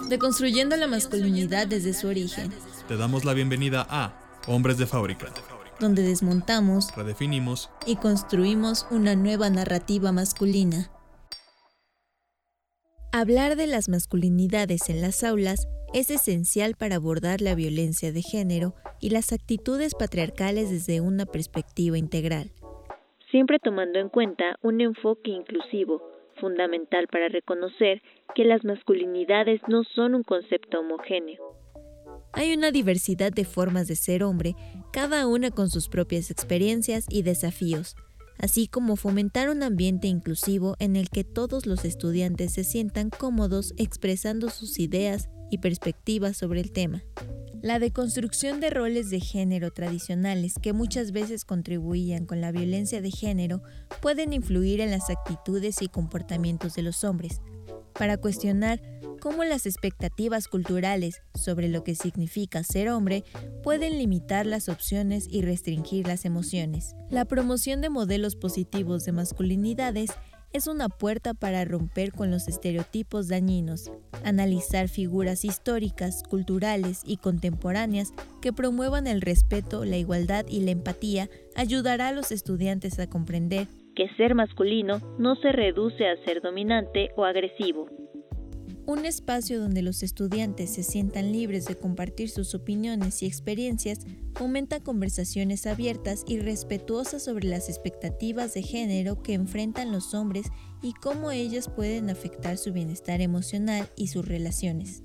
Deconstruyendo 0.10 0.76
la 0.76 0.88
masculinidad 0.88 1.68
desde 1.68 1.94
su 1.94 2.08
origen. 2.08 2.52
Te 2.88 2.98
damos 2.98 3.26
la 3.26 3.34
bienvenida 3.34 3.88
a 3.90 4.23
Hombres 4.46 4.78
de 4.78 4.86
Fábrica, 4.86 5.28
donde 5.80 6.02
desmontamos, 6.02 6.94
redefinimos 6.98 7.72
y 7.88 7.96
construimos 7.96 8.86
una 8.92 9.16
nueva 9.16 9.50
narrativa 9.50 10.12
masculina. 10.12 10.92
Hablar 13.14 13.56
de 13.56 13.68
las 13.68 13.88
masculinidades 13.88 14.90
en 14.90 15.00
las 15.00 15.24
aulas 15.24 15.70
es 15.94 16.12
esencial 16.12 16.76
para 16.78 16.96
abordar 16.96 17.40
la 17.40 17.56
violencia 17.56 18.12
de 18.12 18.22
género 18.22 18.74
y 19.00 19.12
las 19.12 19.32
actitudes 19.32 19.96
patriarcales 19.96 20.70
desde 20.70 21.00
una 21.00 21.26
perspectiva 21.26 21.98
integral. 21.98 22.52
Siempre 23.32 23.60
tomando 23.60 23.98
en 24.00 24.10
cuenta 24.10 24.58
un 24.62 24.82
enfoque 24.82 25.32
inclusivo, 25.32 26.02
fundamental 26.42 27.08
para 27.08 27.30
reconocer 27.30 28.02
que 28.36 28.44
las 28.44 28.66
masculinidades 28.66 29.62
no 29.70 29.84
son 29.96 30.16
un 30.16 30.24
concepto 30.24 30.82
homogéneo. 30.82 31.63
Hay 32.34 32.52
una 32.52 32.72
diversidad 32.72 33.32
de 33.32 33.46
formas 33.46 33.88
de 33.88 33.96
ser 33.96 34.24
hombre, 34.24 34.56
cada 34.92 35.28
una 35.28 35.52
con 35.52 35.70
sus 35.70 35.88
propias 35.88 36.32
experiencias 36.32 37.06
y 37.08 37.22
desafíos, 37.22 37.96
así 38.40 38.68
como 38.68 38.96
fomentar 38.96 39.50
un 39.50 39.62
ambiente 39.62 40.08
inclusivo 40.08 40.76
en 40.80 40.96
el 40.96 41.10
que 41.10 41.24
todos 41.24 41.68
los 41.68 41.86
estudiantes 41.86 42.54
se 42.54 42.64
sientan 42.64 43.12
cómodos 43.12 43.76
expresando 43.78 44.50
sus 44.50 44.80
ideas 44.80 45.30
y 45.52 45.60
perspectivas 45.60 46.36
sobre 46.36 46.60
el 46.60 46.72
tema. 46.72 47.04
La 47.62 47.78
deconstrucción 47.80 48.60
de 48.60 48.72
roles 48.72 49.12
de 49.12 49.20
género 49.20 49.72
tradicionales 49.72 50.56
que 50.62 50.74
muchas 50.74 51.12
veces 51.12 51.46
contribuían 51.46 52.26
con 52.26 52.42
la 52.42 52.52
violencia 52.52 53.00
de 53.00 53.12
género 53.12 53.62
pueden 54.02 54.34
influir 54.34 54.82
en 54.82 54.90
las 54.90 55.10
actitudes 55.12 55.82
y 55.84 55.88
comportamientos 55.88 56.74
de 56.74 56.82
los 56.82 57.04
hombres, 57.04 57.42
para 57.94 58.18
cuestionar 58.18 58.82
cómo 59.24 59.46
las 59.46 59.66
expectativas 59.66 60.50
culturales 60.50 61.24
sobre 61.34 61.70
lo 61.70 61.86
que 61.86 61.96
significa 61.96 62.62
ser 62.62 62.90
hombre 62.90 63.24
pueden 63.64 63.98
limitar 63.98 64.46
las 64.46 64.68
opciones 64.68 65.30
y 65.32 65.44
restringir 65.44 66.06
las 66.08 66.26
emociones. 66.26 66.94
La 67.10 67.24
promoción 67.24 67.80
de 67.80 67.90
modelos 67.90 68.36
positivos 68.36 69.06
de 69.06 69.14
masculinidades 69.14 70.10
es 70.52 70.68
una 70.68 70.90
puerta 70.90 71.34
para 71.34 71.64
romper 71.64 72.12
con 72.12 72.32
los 72.32 72.50
estereotipos 72.50 73.30
dañinos, 73.30 73.94
analizar 74.26 74.90
figuras 74.90 75.46
históricas, 75.46 76.22
culturales 76.30 77.02
y 77.06 77.16
contemporáneas 77.16 78.12
que 78.42 78.52
promuevan 78.52 79.08
el 79.08 79.22
respeto, 79.22 79.86
la 79.86 79.96
igualdad 79.96 80.46
y 80.50 80.66
la 80.66 80.72
empatía 80.72 81.30
ayudará 81.56 82.10
a 82.10 82.14
los 82.14 82.34
estudiantes 82.34 83.00
a 83.00 83.08
comprender 83.08 83.68
que 83.96 84.10
ser 84.18 84.36
masculino 84.36 85.00
no 85.18 85.36
se 85.36 85.52
reduce 85.52 86.08
a 86.08 86.18
ser 86.26 86.42
dominante 86.42 87.12
o 87.16 87.26
agresivo. 87.26 87.88
Un 88.86 89.06
espacio 89.06 89.62
donde 89.62 89.82
los 89.82 90.04
estudiantes 90.04 90.74
se 90.74 90.84
sientan 90.84 91.32
libres 91.32 91.64
de 91.66 91.78
compartir 91.78 92.30
sus 92.30 92.54
opiniones 92.54 93.24
y 93.24 93.26
experiencias 93.26 94.00
fomenta 94.34 94.82
conversaciones 94.82 95.66
abiertas 95.66 96.26
y 96.28 96.40
respetuosas 96.40 97.24
sobre 97.24 97.48
las 97.48 97.70
expectativas 97.70 98.54
de 98.54 98.62
género 98.62 99.24
que 99.24 99.36
enfrentan 99.36 99.94
los 99.94 100.14
hombres 100.14 100.48
y 100.82 100.92
cómo 100.94 101.32
ellas 101.32 101.70
pueden 101.74 102.10
afectar 102.10 102.58
su 102.58 102.74
bienestar 102.74 103.22
emocional 103.22 103.88
y 103.96 104.08
sus 104.08 104.28
relaciones. 104.28 105.04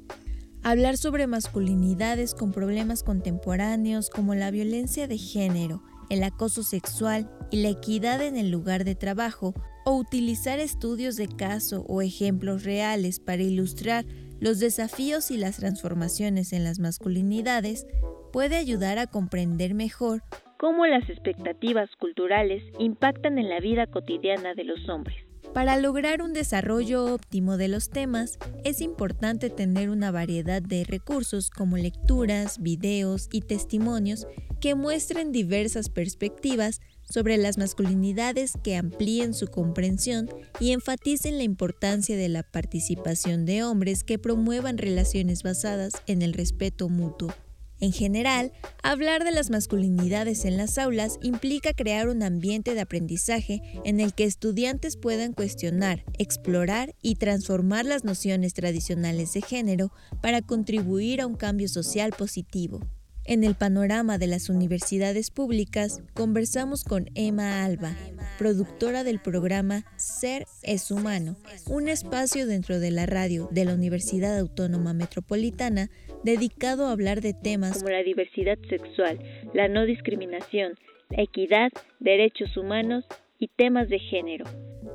Hablar 0.64 0.96
sobre 0.96 1.28
masculinidades 1.28 2.34
con 2.34 2.50
problemas 2.50 3.04
contemporáneos 3.04 4.10
como 4.10 4.34
la 4.34 4.50
violencia 4.50 5.06
de 5.06 5.18
género, 5.18 5.84
el 6.10 6.22
acoso 6.22 6.62
sexual 6.62 7.30
y 7.50 7.62
la 7.62 7.68
equidad 7.68 8.22
en 8.22 8.36
el 8.36 8.50
lugar 8.50 8.84
de 8.84 8.94
trabajo 8.94 9.54
o 9.84 9.96
utilizar 9.96 10.58
estudios 10.60 11.16
de 11.16 11.28
caso 11.28 11.84
o 11.88 12.02
ejemplos 12.02 12.64
reales 12.64 13.20
para 13.20 13.42
ilustrar 13.42 14.04
los 14.40 14.60
desafíos 14.60 15.30
y 15.30 15.36
las 15.36 15.56
transformaciones 15.56 16.52
en 16.52 16.64
las 16.64 16.78
masculinidades 16.78 17.86
puede 18.32 18.56
ayudar 18.56 18.98
a 18.98 19.06
comprender 19.06 19.74
mejor 19.74 20.22
cómo 20.58 20.86
las 20.86 21.08
expectativas 21.08 21.88
culturales 21.96 22.62
impactan 22.78 23.38
en 23.38 23.48
la 23.48 23.60
vida 23.60 23.86
cotidiana 23.86 24.54
de 24.54 24.64
los 24.64 24.88
hombres. 24.88 25.27
Para 25.54 25.76
lograr 25.76 26.22
un 26.22 26.32
desarrollo 26.32 27.14
óptimo 27.14 27.56
de 27.56 27.68
los 27.68 27.90
temas, 27.90 28.38
es 28.64 28.80
importante 28.80 29.50
tener 29.50 29.90
una 29.90 30.10
variedad 30.10 30.62
de 30.62 30.84
recursos 30.84 31.50
como 31.50 31.76
lecturas, 31.76 32.62
videos 32.62 33.28
y 33.32 33.40
testimonios 33.40 34.26
que 34.60 34.74
muestren 34.74 35.32
diversas 35.32 35.88
perspectivas 35.88 36.80
sobre 37.02 37.38
las 37.38 37.58
masculinidades 37.58 38.52
que 38.62 38.76
amplíen 38.76 39.32
su 39.32 39.46
comprensión 39.48 40.28
y 40.60 40.72
enfaticen 40.72 41.38
la 41.38 41.44
importancia 41.44 42.16
de 42.16 42.28
la 42.28 42.42
participación 42.42 43.46
de 43.46 43.64
hombres 43.64 44.04
que 44.04 44.18
promuevan 44.18 44.78
relaciones 44.78 45.42
basadas 45.42 45.92
en 46.06 46.22
el 46.22 46.34
respeto 46.34 46.88
mutuo. 46.88 47.32
En 47.80 47.92
general, 47.92 48.52
hablar 48.82 49.22
de 49.24 49.30
las 49.30 49.50
masculinidades 49.50 50.44
en 50.44 50.56
las 50.56 50.78
aulas 50.78 51.18
implica 51.22 51.72
crear 51.72 52.08
un 52.08 52.22
ambiente 52.22 52.74
de 52.74 52.80
aprendizaje 52.80 53.62
en 53.84 54.00
el 54.00 54.14
que 54.14 54.24
estudiantes 54.24 54.96
puedan 54.96 55.32
cuestionar, 55.32 56.04
explorar 56.18 56.94
y 57.02 57.14
transformar 57.16 57.84
las 57.84 58.04
nociones 58.04 58.52
tradicionales 58.54 59.32
de 59.32 59.42
género 59.42 59.92
para 60.20 60.42
contribuir 60.42 61.20
a 61.20 61.26
un 61.26 61.36
cambio 61.36 61.68
social 61.68 62.12
positivo. 62.18 62.80
En 63.28 63.44
el 63.44 63.54
panorama 63.56 64.16
de 64.16 64.26
las 64.26 64.48
universidades 64.48 65.30
públicas, 65.30 66.00
conversamos 66.14 66.82
con 66.82 67.10
Emma 67.14 67.62
Alba, 67.62 67.94
productora 68.38 69.04
del 69.04 69.20
programa 69.20 69.84
Ser 69.98 70.46
es 70.62 70.90
Humano, 70.90 71.36
un 71.66 71.88
espacio 71.88 72.46
dentro 72.46 72.80
de 72.80 72.90
la 72.90 73.04
radio 73.04 73.46
de 73.52 73.66
la 73.66 73.74
Universidad 73.74 74.38
Autónoma 74.38 74.94
Metropolitana 74.94 75.90
dedicado 76.24 76.86
a 76.86 76.92
hablar 76.92 77.20
de 77.20 77.34
temas 77.34 77.78
como 77.78 77.90
la 77.90 78.02
diversidad 78.02 78.58
sexual, 78.68 79.18
la 79.54 79.68
no 79.68 79.84
discriminación, 79.84 80.74
la 81.10 81.22
equidad, 81.22 81.70
derechos 82.00 82.56
humanos 82.56 83.04
y 83.38 83.48
temas 83.48 83.88
de 83.88 83.98
género. 83.98 84.44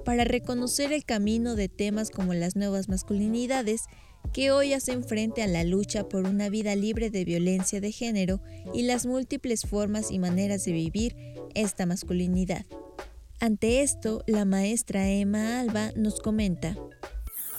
Para 0.05 0.25
reconocer 0.25 0.91
el 0.91 1.05
camino 1.05 1.55
de 1.55 1.69
temas 1.69 2.11
como 2.11 2.33
las 2.33 2.55
nuevas 2.55 2.89
masculinidades, 2.89 3.85
que 4.31 4.51
hoy 4.51 4.73
hacen 4.73 5.03
frente 5.03 5.43
a 5.43 5.47
la 5.47 5.63
lucha 5.63 6.07
por 6.07 6.25
una 6.25 6.49
vida 6.49 6.75
libre 6.75 7.09
de 7.09 7.25
violencia 7.25 7.81
de 7.81 7.91
género 7.91 8.39
y 8.73 8.83
las 8.83 9.05
múltiples 9.05 9.63
formas 9.63 10.11
y 10.11 10.19
maneras 10.19 10.65
de 10.65 10.71
vivir 10.71 11.15
esta 11.53 11.85
masculinidad. 11.85 12.65
Ante 13.39 13.81
esto, 13.81 14.23
la 14.25 14.45
maestra 14.45 15.09
Emma 15.09 15.59
Alba 15.59 15.91
nos 15.95 16.19
comenta. 16.21 16.77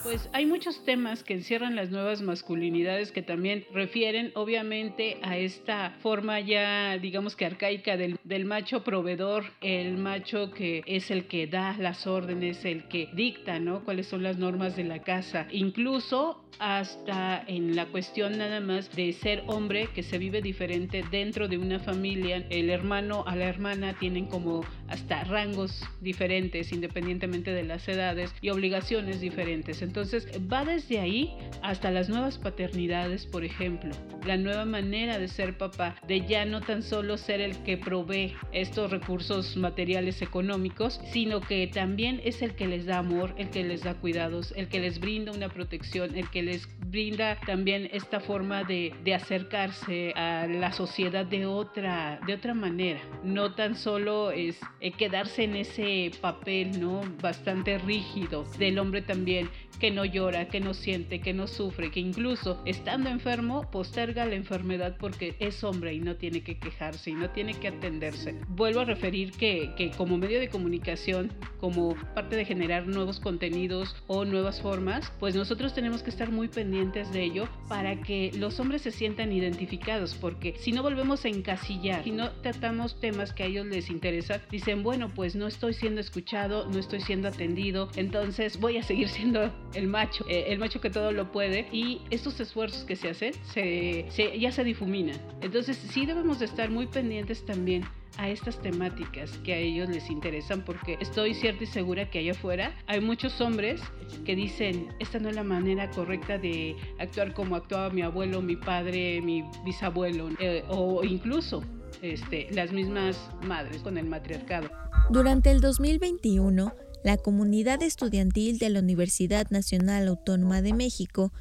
Pues 0.05 0.29
hay 0.35 0.45
muchos 0.45 0.85
temas 0.85 1.25
que 1.25 1.33
encierran 1.33 1.77
las 1.77 1.91
nuevas 1.91 2.21
masculinidades 2.21 3.11
que 3.11 3.23
también 3.23 3.65
refieren 3.73 4.33
obviamente 4.35 5.17
a 5.23 5.39
esta 5.39 5.97
forma 6.03 6.41
ya 6.41 6.99
digamos 6.99 7.37
que 7.37 7.47
arcaica 7.47 7.97
del, 7.97 8.19
del, 8.23 8.45
macho 8.45 8.85
proveedor, 8.85 9.45
el 9.63 9.97
macho 9.97 10.51
que 10.51 10.83
es 10.85 11.11
el 11.11 11.27
que 11.27 11.47
da 11.47 11.75
las 11.79 12.07
órdenes, 12.07 12.67
el 12.67 12.87
que 12.87 13.09
dicta, 13.15 13.59
¿no? 13.59 13.83
Cuáles 13.83 14.07
son 14.07 14.23
las 14.23 14.37
normas 14.37 14.77
de 14.77 14.85
la 14.85 14.99
casa. 14.99 15.47
Incluso 15.51 16.45
hasta 16.59 17.43
en 17.47 17.75
la 17.75 17.87
cuestión 17.87 18.39
nada 18.39 18.61
más 18.61 18.95
de 18.95 19.13
ser 19.13 19.43
hombre 19.47 19.89
que 19.95 20.03
se 20.03 20.19
vive 20.19 20.43
diferente 20.43 21.05
dentro 21.11 21.49
de 21.49 21.59
una 21.59 21.81
familia. 21.81 22.45
El 22.51 22.71
hermano 22.71 23.25
a 23.27 23.37
la 23.37 23.47
hermana 23.47 23.95
tienen 23.99 24.27
como 24.27 24.65
hasta 24.89 25.25
rangos 25.25 25.83
diferentes 26.01 26.73
independientemente 26.73 27.53
de 27.53 27.65
las 27.65 27.89
edades 27.89 28.35
y 28.41 28.51
obligaciones 28.51 29.21
diferentes. 29.21 29.83
Entonces 29.83 30.29
va 30.53 30.65
desde 30.65 31.01
ahí 31.01 31.37
hasta 31.63 31.91
las 31.91 32.09
nuevas 32.09 32.39
paternidades, 32.39 33.27
por 33.27 33.45
ejemplo, 33.45 33.95
la 34.27 34.37
nueva 34.37 34.65
manera 34.65 35.19
de 35.19 35.29
ser 35.29 35.57
papá, 35.57 35.97
de 36.07 36.27
ya 36.27 36.45
no 36.45 36.61
tan 36.61 36.83
solo 36.83 37.17
ser 37.17 37.41
el 37.41 37.63
que 37.63 37.77
provee 37.77 38.35
estos 38.53 38.91
recursos 38.91 39.57
materiales 39.57 40.23
económicos, 40.23 41.01
sino 41.13 41.41
que 41.41 41.67
también 41.67 42.21
es 42.25 42.43
el 42.43 42.55
que 42.55 42.67
les 42.67 42.87
da 42.87 42.99
amor, 42.99 43.35
el 43.39 43.51
que 43.51 43.65
les 43.65 43.83
da 43.83 43.95
cuidados, 43.95 44.53
el 44.57 44.69
que 44.69 44.81
les 44.81 45.01
brinda 45.01 45.33
una 45.33 45.49
protección, 45.49 46.17
el 46.17 46.29
que 46.31 46.43
les 46.43 46.69
brinda 46.87 47.39
también 47.47 47.89
esta 47.93 48.21
forma 48.21 48.65
de, 48.65 48.95
de 49.05 49.15
acercarse 49.15 50.13
a 50.15 50.47
la 50.47 50.73
sociedad 50.73 51.27
de 51.27 51.47
otra, 51.47 52.21
de 52.27 52.35
otra 52.35 52.55
manera, 52.55 53.01
no 53.23 53.55
tan 53.55 53.77
solo 53.77 54.31
es 54.31 54.59
eh, 54.85 54.93
quedarse 54.93 55.45
en 55.45 55.57
ese 55.57 56.11
papel, 56.21 56.79
¿no? 56.79 57.01
Bastante 57.23 57.79
rígido 57.79 58.45
del 58.59 58.79
hombre 58.79 59.01
también 59.01 59.49
que 59.81 59.91
no 59.91 60.05
llora, 60.05 60.49
que 60.49 60.61
no 60.61 60.75
siente, 60.75 61.21
que 61.21 61.33
no 61.33 61.47
sufre, 61.47 61.91
que 61.91 62.01
incluso 62.01 62.63
estando 62.65 63.09
enfermo 63.09 63.71
posterga 63.71 64.27
la 64.27 64.35
enfermedad 64.35 64.97
porque 64.99 65.37
es 65.41 65.65
hombre 65.65 65.95
y 65.95 66.01
no 66.01 66.17
tiene 66.17 66.43
que 66.43 66.59
quejarse 66.59 67.11
y 67.11 67.15
no 67.15 67.31
tiene 67.31 67.55
que 67.55 67.69
atenderse. 67.69 68.35
Vuelvo 68.49 68.81
a 68.81 68.85
referir 68.85 69.33
que, 69.33 69.73
que 69.77 69.91
como 69.91 70.19
medio 70.19 70.39
de 70.39 70.49
comunicación, 70.49 71.33
como 71.61 71.95
parte 72.15 72.37
de 72.37 72.45
generar 72.45 72.87
nuevos 72.87 73.21
contenidos 73.21 73.97
o 74.07 74.25
nuevas 74.25 74.61
formas, 74.61 75.13
pues 75.19 75.35
nosotros 75.35 75.75
tenemos 75.75 76.03
que 76.03 76.11
estar 76.11 76.31
muy 76.31 76.49
pendientes 76.49 77.11
de 77.13 77.25
ello 77.25 77.49
para 77.69 78.01
que 78.03 78.33
los 78.37 78.61
hombres 78.61 78.83
se 78.83 78.91
sientan 78.91 79.33
identificados, 79.33 80.15
porque 80.15 80.55
si 80.59 80.73
no 80.73 80.83
volvemos 80.83 81.25
a 81.25 81.29
encasillar, 81.29 82.05
si 82.05 82.11
no 82.11 82.31
tratamos 82.43 83.01
temas 83.01 83.33
que 83.33 83.45
a 83.45 83.47
ellos 83.47 83.67
les 83.67 83.91
interesan, 83.91 84.43
dice 84.51 84.74
bueno, 84.83 85.11
pues 85.15 85.35
no 85.37 85.47
estoy 85.47 85.75
siendo 85.75 86.01
escuchado, 86.01 86.69
no 86.71 86.79
estoy 86.79 87.01
siendo 87.01 87.29
atendido, 87.29 87.89
entonces 87.97 88.59
voy 88.59 88.79
a 88.79 88.83
seguir 88.83 89.09
siendo 89.11 89.53
el 89.75 89.87
macho, 89.87 90.25
eh, 90.29 90.47
el 90.49 90.59
macho 90.59 90.81
que 90.81 90.91
todo 90.91 91.13
lo 91.13 91.31
puede 91.33 91.69
y 91.73 92.01
estos 92.11 92.41
esfuerzos 92.41 92.85
que 92.85 92.97
se 92.97 93.11
hacen 93.11 93.35
se, 93.45 94.09
ya 94.39 94.53
se 94.53 94.65
difuminan. 94.65 95.21
Entonces 95.41 95.77
sí 95.77 96.07
debemos 96.07 96.39
de 96.39 96.47
estar 96.47 96.71
muy 96.71 96.87
pendientes 96.87 97.45
también 97.45 97.85
a 98.17 98.29
estas 98.29 98.61
temáticas 98.63 99.39
que 99.39 99.55
a 99.55 99.59
ellos 99.59 99.89
les 99.89 100.09
interesan 100.09 100.65
porque 100.65 100.97
estoy 101.01 101.35
cierta 101.35 101.65
y 101.65 101.67
segura 101.67 102.09
que 102.11 102.21
allá 102.21 102.31
afuera 102.33 102.73
hay 102.87 103.01
muchos 103.01 103.41
hombres 103.41 103.83
que 104.25 104.37
dicen 104.37 104.89
esta 105.01 105.19
no 105.19 105.31
es 105.31 105.35
la 105.35 105.43
manera 105.43 105.91
correcta 105.91 106.39
de 106.39 106.77
actuar 107.01 107.35
como 107.35 107.57
actuaba 107.57 107.91
mi 107.91 108.03
abuelo, 108.03 108.41
mi 108.41 108.55
padre, 108.55 109.21
mi 109.21 109.45
bisabuelo 109.65 110.31
eh, 110.39 110.63
o 110.69 111.03
incluso 111.03 111.65
este, 112.03 112.49
las 112.51 112.73
mismas 112.73 113.17
madres 113.43 113.83
con 113.83 113.99
el 113.99 114.07
matriarcado. 114.07 114.71
Durante 115.11 115.51
el 115.51 115.61
2021, 115.61 116.75
la 117.05 117.17
comunidad 117.19 117.83
estudiantil 117.83 118.59
de 118.59 118.71
la 118.71 118.81
Universidad 118.81 119.51
Nacional 119.51 120.09
Autónoma 120.09 120.63
de 120.63 120.73
México 120.73 121.33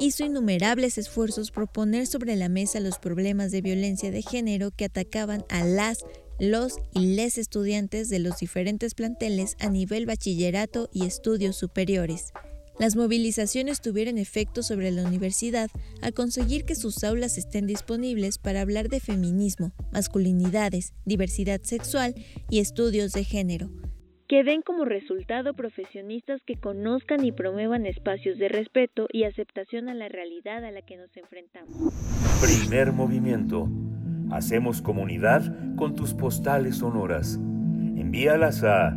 hizo 0.00 0.24
innumerables 0.24 0.96
esfuerzos 0.96 1.50
por 1.50 1.70
poner 1.70 2.06
sobre 2.06 2.36
la 2.36 2.48
mesa 2.48 2.80
los 2.80 2.98
problemas 2.98 3.52
de 3.52 3.60
violencia 3.60 4.10
de 4.10 4.22
género 4.22 4.70
que 4.70 4.86
atacaban 4.86 5.44
a 5.50 5.62
las, 5.64 6.04
los 6.38 6.78
y 6.94 7.14
les 7.14 7.36
estudiantes 7.36 8.08
de 8.08 8.18
los 8.18 8.38
diferentes 8.38 8.94
planteles 8.94 9.56
a 9.60 9.68
nivel 9.68 10.06
bachillerato 10.06 10.88
y 10.92 11.04
estudios 11.04 11.56
superiores. 11.56 12.32
Las 12.80 12.96
movilizaciones 12.96 13.82
tuvieron 13.82 14.16
efecto 14.16 14.62
sobre 14.62 14.90
la 14.90 15.06
universidad 15.06 15.68
al 16.00 16.14
conseguir 16.14 16.64
que 16.64 16.74
sus 16.74 17.04
aulas 17.04 17.36
estén 17.36 17.66
disponibles 17.66 18.38
para 18.38 18.62
hablar 18.62 18.88
de 18.88 19.00
feminismo, 19.00 19.72
masculinidades, 19.92 20.94
diversidad 21.04 21.60
sexual 21.60 22.14
y 22.48 22.60
estudios 22.60 23.12
de 23.12 23.24
género, 23.24 23.68
que 24.28 24.44
den 24.44 24.62
como 24.62 24.86
resultado 24.86 25.52
profesionistas 25.52 26.40
que 26.46 26.54
conozcan 26.54 27.22
y 27.22 27.32
promuevan 27.32 27.84
espacios 27.84 28.38
de 28.38 28.48
respeto 28.48 29.08
y 29.12 29.24
aceptación 29.24 29.90
a 29.90 29.94
la 29.94 30.08
realidad 30.08 30.64
a 30.64 30.70
la 30.70 30.80
que 30.80 30.96
nos 30.96 31.14
enfrentamos. 31.18 31.76
Primer 32.40 32.92
movimiento. 32.92 33.68
Hacemos 34.30 34.80
comunidad 34.80 35.76
con 35.76 35.94
tus 35.94 36.14
postales 36.14 36.76
sonoras. 36.76 37.34
Envíalas 37.34 38.64
a 38.64 38.96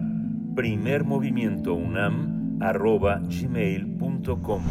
primermovimientounam.gmail.com 2.60 4.62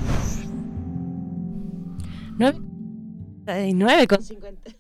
9 3.74 4.06
con 4.06 4.22
50. 4.22 4.70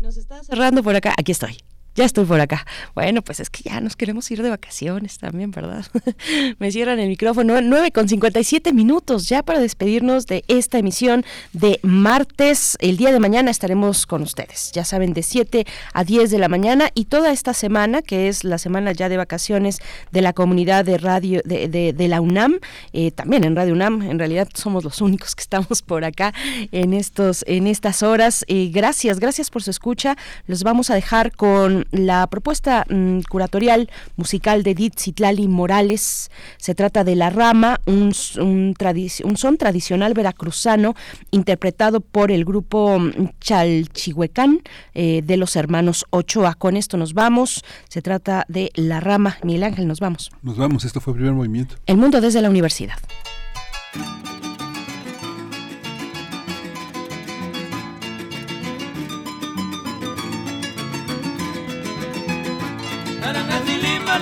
Nos 0.00 0.16
está 0.16 0.42
cerrando 0.42 0.82
por 0.82 0.94
acá. 0.94 1.14
Aquí 1.18 1.32
estoy. 1.32 1.56
Ya 1.94 2.04
estoy 2.04 2.24
por 2.24 2.40
acá. 2.40 2.66
Bueno, 2.96 3.22
pues 3.22 3.38
es 3.38 3.50
que 3.50 3.62
ya 3.62 3.80
nos 3.80 3.94
queremos 3.94 4.28
ir 4.32 4.42
de 4.42 4.50
vacaciones 4.50 5.18
también, 5.18 5.52
¿verdad? 5.52 5.86
Me 6.58 6.72
cierran 6.72 6.98
el 6.98 7.08
micrófono. 7.08 7.60
9 7.60 7.92
con 7.92 8.08
57 8.08 8.72
minutos 8.72 9.28
ya 9.28 9.44
para 9.44 9.60
despedirnos 9.60 10.26
de 10.26 10.44
esta 10.48 10.78
emisión 10.78 11.24
de 11.52 11.78
martes. 11.82 12.76
El 12.80 12.96
día 12.96 13.12
de 13.12 13.20
mañana 13.20 13.52
estaremos 13.52 14.06
con 14.06 14.22
ustedes. 14.22 14.72
Ya 14.72 14.84
saben, 14.84 15.14
de 15.14 15.22
7 15.22 15.66
a 15.92 16.02
10 16.02 16.32
de 16.32 16.38
la 16.38 16.48
mañana 16.48 16.90
y 16.94 17.04
toda 17.04 17.30
esta 17.30 17.54
semana, 17.54 18.02
que 18.02 18.26
es 18.26 18.42
la 18.42 18.58
semana 18.58 18.90
ya 18.90 19.08
de 19.08 19.16
vacaciones 19.16 19.78
de 20.10 20.20
la 20.20 20.32
comunidad 20.32 20.84
de 20.84 20.98
radio 20.98 21.42
de, 21.44 21.68
de, 21.68 22.08
la 22.08 22.20
UNAM, 22.20 22.58
eh, 22.92 23.12
también 23.12 23.44
en 23.44 23.54
Radio 23.54 23.72
UNAM. 23.72 24.02
En 24.02 24.18
realidad 24.18 24.48
somos 24.54 24.82
los 24.82 25.00
únicos 25.00 25.36
que 25.36 25.42
estamos 25.42 25.82
por 25.82 26.04
acá 26.04 26.34
en, 26.72 26.92
estos, 26.92 27.44
en 27.46 27.68
estas 27.68 28.02
horas. 28.02 28.44
Eh, 28.48 28.70
gracias, 28.72 29.20
gracias 29.20 29.48
por 29.50 29.62
su 29.62 29.70
escucha. 29.70 30.16
Los 30.48 30.64
vamos 30.64 30.90
a 30.90 30.96
dejar 30.96 31.30
con 31.30 31.83
la 31.90 32.26
propuesta 32.26 32.84
mm, 32.88 33.20
curatorial 33.28 33.90
musical 34.16 34.62
de 34.62 34.72
Edith 34.72 34.98
Citlali 34.98 35.48
Morales. 35.48 36.30
Se 36.56 36.74
trata 36.74 37.04
de 37.04 37.16
La 37.16 37.30
Rama, 37.30 37.80
un, 37.86 38.12
un, 38.38 39.36
son 39.36 39.56
tradicional 39.56 40.14
veracruzano 40.14 40.94
interpretado 41.30 42.00
por 42.00 42.30
el 42.30 42.44
grupo 42.44 42.98
mm, 42.98 43.30
Chalchihuecán 43.40 44.60
eh, 44.94 45.22
de 45.24 45.36
los 45.36 45.56
hermanos 45.56 46.04
Ochoa. 46.10 46.54
Con 46.54 46.76
esto 46.76 46.96
nos 46.96 47.14
vamos. 47.14 47.64
Se 47.88 48.02
trata 48.02 48.44
de 48.48 48.70
La 48.74 49.00
Rama. 49.00 49.36
Miguel 49.42 49.64
Ángel, 49.64 49.86
nos 49.86 50.00
vamos. 50.00 50.30
Nos 50.42 50.56
vamos. 50.56 50.84
Esto 50.84 51.00
fue 51.00 51.12
el 51.12 51.16
primer 51.18 51.34
movimiento. 51.34 51.76
El 51.86 51.96
mundo 51.96 52.20
desde 52.20 52.42
la 52.42 52.50
universidad. 52.50 52.98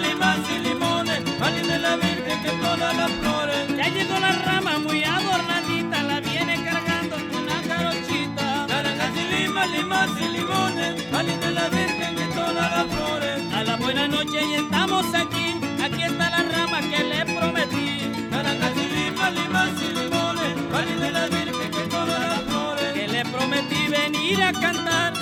Limas 0.01 0.39
y 0.55 0.59
limones, 0.59 1.21
Valín 1.39 1.67
de 1.67 1.79
la 1.79 1.97
Virgen 1.97 2.43
que 2.43 2.51
todas 2.51 2.97
las 2.97 3.11
flores. 3.13 3.77
Ya 3.77 3.89
llegó 3.89 4.19
la 4.19 4.33
rama 4.33 4.79
muy 4.79 5.03
adornadita, 5.05 6.03
la 6.03 6.21
viene 6.21 6.63
cargando 6.65 7.17
una 7.17 7.63
carochita. 7.63 8.67
Naranjas 8.69 9.11
y 9.17 9.35
limas, 9.35 9.71
limas 9.71 10.11
y 10.21 10.29
limones, 10.29 11.11
Valín 11.11 11.41
de 11.41 11.51
la 11.53 11.69
Virgen 11.69 12.17
que 12.17 12.27
todas 12.35 12.71
las 12.71 12.87
flores. 12.87 13.41
A 13.55 13.65
la 13.65 13.77
buena 13.77 14.09
noche 14.09 14.39
y 14.51 14.55
estamos 14.55 15.07
aquí, 15.15 15.57
aquí 15.83 16.03
está 16.03 16.31
la 16.31 16.43
rama 16.43 16.81
que 16.81 17.05
le 17.05 17.25
prometí. 17.35 18.29
Naranjas 18.31 18.73
y 18.77 18.89
limas, 18.97 19.33
limas 19.35 19.71
y 19.83 19.93
limones, 19.99 20.71
Valín 20.73 21.01
de 21.01 21.11
la 21.11 21.27
Virgen 21.27 21.71
que 21.71 21.83
todas 21.91 22.21
las 22.21 22.41
flores. 22.43 22.93
Que 22.95 23.09
le 23.09 23.25
prometí 23.27 23.89
venir 23.89 24.43
a 24.43 24.53
cantar, 24.53 25.13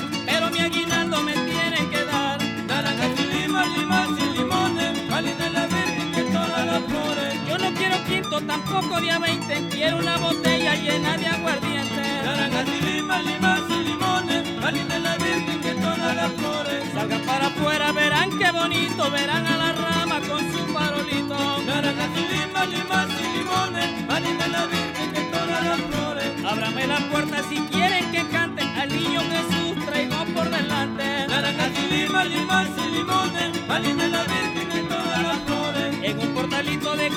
tampoco 8.39 9.01
día 9.01 9.19
20, 9.19 9.69
quiero 9.71 9.99
una 9.99 10.17
botella 10.19 10.77
llena 10.77 11.17
de 11.17 11.27
aguardiente. 11.27 12.23
Naranjas 12.25 12.69
y 12.69 12.81
limas, 12.85 13.25
limas 13.25 13.61
y 13.69 13.85
limones, 13.85 14.89
de 14.89 15.01
la 15.01 15.17
Virgen 15.17 15.61
que 15.61 15.75
todas 15.75 16.15
las 16.15 16.33
flores. 16.35 16.85
Salgan 16.95 17.23
para 17.23 17.47
afuera, 17.49 17.91
verán 17.91 18.31
qué 18.39 18.53
bonito, 18.53 19.11
verán 19.11 19.47
a 19.47 19.57
la 19.57 19.73
rama 19.73 20.21
con 20.21 20.41
su 20.53 20.65
farolito. 20.73 21.63
Naranjas 21.67 22.11
y 22.15 22.35
limas, 22.35 22.69
limas 22.69 23.09
y 23.19 23.39
limones, 23.39 24.39
de 24.39 24.49
la 24.49 24.67
Virgen 24.67 25.13
que 25.13 25.21
todas 25.23 25.65
las 25.65 25.81
flores. 25.81 26.45
Ábrame 26.45 26.87
la 26.87 26.99
puerta 27.11 27.43
si 27.49 27.57
quieren 27.57 28.13
que 28.13 28.29
canten 28.29 28.69
al 28.79 28.89
niño 28.91 29.23
Jesús 29.23 29.87
traigo 29.87 30.25
por 30.37 30.49
delante. 30.49 31.27
Naranjas 31.27 31.73
y 31.77 31.95
limas, 31.95 32.29
limas 32.29 32.69
y 32.77 32.91
limones, 32.97 33.97
de 33.99 34.09
la 34.09 34.23
Virgen 34.23 34.69
que 34.69 34.83
todas 34.83 35.23
las 35.23 35.39
flores. 35.41 35.97
En 36.03 36.19
un 36.21 36.35
portalito 36.35 36.95
de 36.95 37.11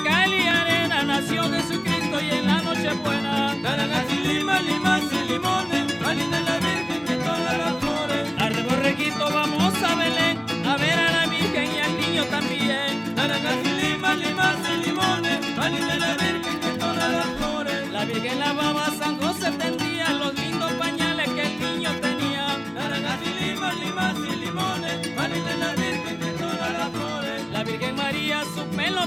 cal 0.94 1.06
y 1.06 1.10
arena 1.10 1.20
nació 1.20 1.42
Jesucristo 1.50 2.20
y 2.20 2.30
en 2.30 2.46
la 2.46 2.62
noche 2.62 2.92
buena. 3.04 3.54
Naranjas 3.54 4.04
y 4.12 4.28
limas, 4.28 4.64
limas 4.64 5.02
y 5.12 5.32
limones, 5.32 5.86
de 5.88 6.40
la 6.40 6.58
Virgen 6.58 7.04
que 7.06 7.16
todas 7.16 7.58
las 7.58 7.74
flores. 7.80 8.28
Al 8.38 8.54
borreguito 8.64 9.24
vamos 9.32 9.74
a 9.82 9.94
Belén, 9.96 10.38
a 10.66 10.76
ver 10.76 10.98
a 10.98 11.10
la 11.12 11.26
Virgen 11.26 11.68
y 11.74 11.78
al 11.78 12.00
niño 12.00 12.24
también. 12.26 13.14
Naranjas 13.14 13.58
y 13.64 13.82
limas, 13.82 14.18
limas 14.18 14.56
y 14.72 14.86
limones, 14.86 15.40
de 15.88 15.98
la 15.98 16.14
Virgen 16.14 16.60
que 16.60 16.78
todas 16.78 17.12
las 17.12 17.26
flores. 17.38 17.90
La 17.90 18.04
Virgen 18.04 18.38
lavaba 18.38 18.86
San 18.98 19.16
José 19.18 19.50
tendía 19.52 19.83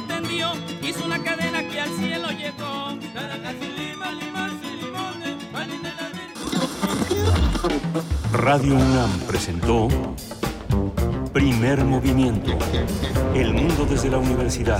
Tendió, 0.07 0.51
hizo 0.81 1.05
una 1.05 1.21
cadena 1.23 1.67
que 1.67 1.81
al 1.81 1.89
cielo 1.97 2.29
llegó. 2.29 2.87
Radio 8.31 8.75
UNAM 8.75 9.09
presentó 9.27 9.87
Primer 11.33 11.83
Movimiento. 11.83 12.57
El 13.33 13.53
mundo 13.53 13.85
desde 13.89 14.09
la 14.09 14.17
universidad. 14.19 14.79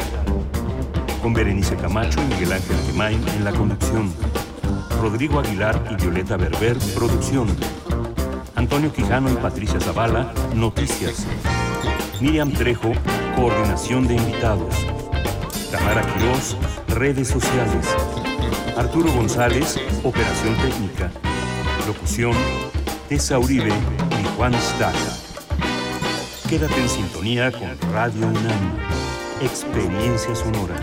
Con 1.22 1.34
Berenice 1.34 1.76
Camacho 1.76 2.22
y 2.22 2.34
Miguel 2.34 2.53
Ángel 2.53 2.77
Gemain 2.88 3.27
en 3.30 3.43
la 3.43 3.51
conducción. 3.51 4.14
Rodrigo 5.01 5.40
Aguilar 5.40 5.84
y 5.92 5.95
Violeta 5.95 6.38
Berber, 6.38 6.77
producción. 6.95 7.48
Antonio 8.56 8.93
Quijano 8.93 9.32
y 9.32 9.35
Patricia 9.35 9.80
Zavala, 9.80 10.34
noticias. 10.53 11.26
Miriam 12.20 12.52
Trejo, 12.52 12.94
coordinación 13.36 14.08
de 14.08 14.16
invitados. 14.16 14.74
Tamara 15.70 16.02
Quirós, 16.02 16.58
redes 16.88 17.28
sociales. 17.28 17.86
Arturo 18.76 19.12
González, 19.14 19.80
operación 20.04 20.56
técnica. 20.56 21.12
Locución, 21.86 22.34
Tessa 23.08 23.38
Uribe 23.38 23.70
y 23.70 24.36
Juan 24.36 24.54
Staca. 24.56 25.14
Quédate 26.50 26.82
en 26.82 26.90
sintonía 26.90 27.52
con 27.52 27.78
Radio 27.92 28.28
UNAM. 28.28 28.78
Experiencia 29.42 30.34
sonora. 30.34 30.76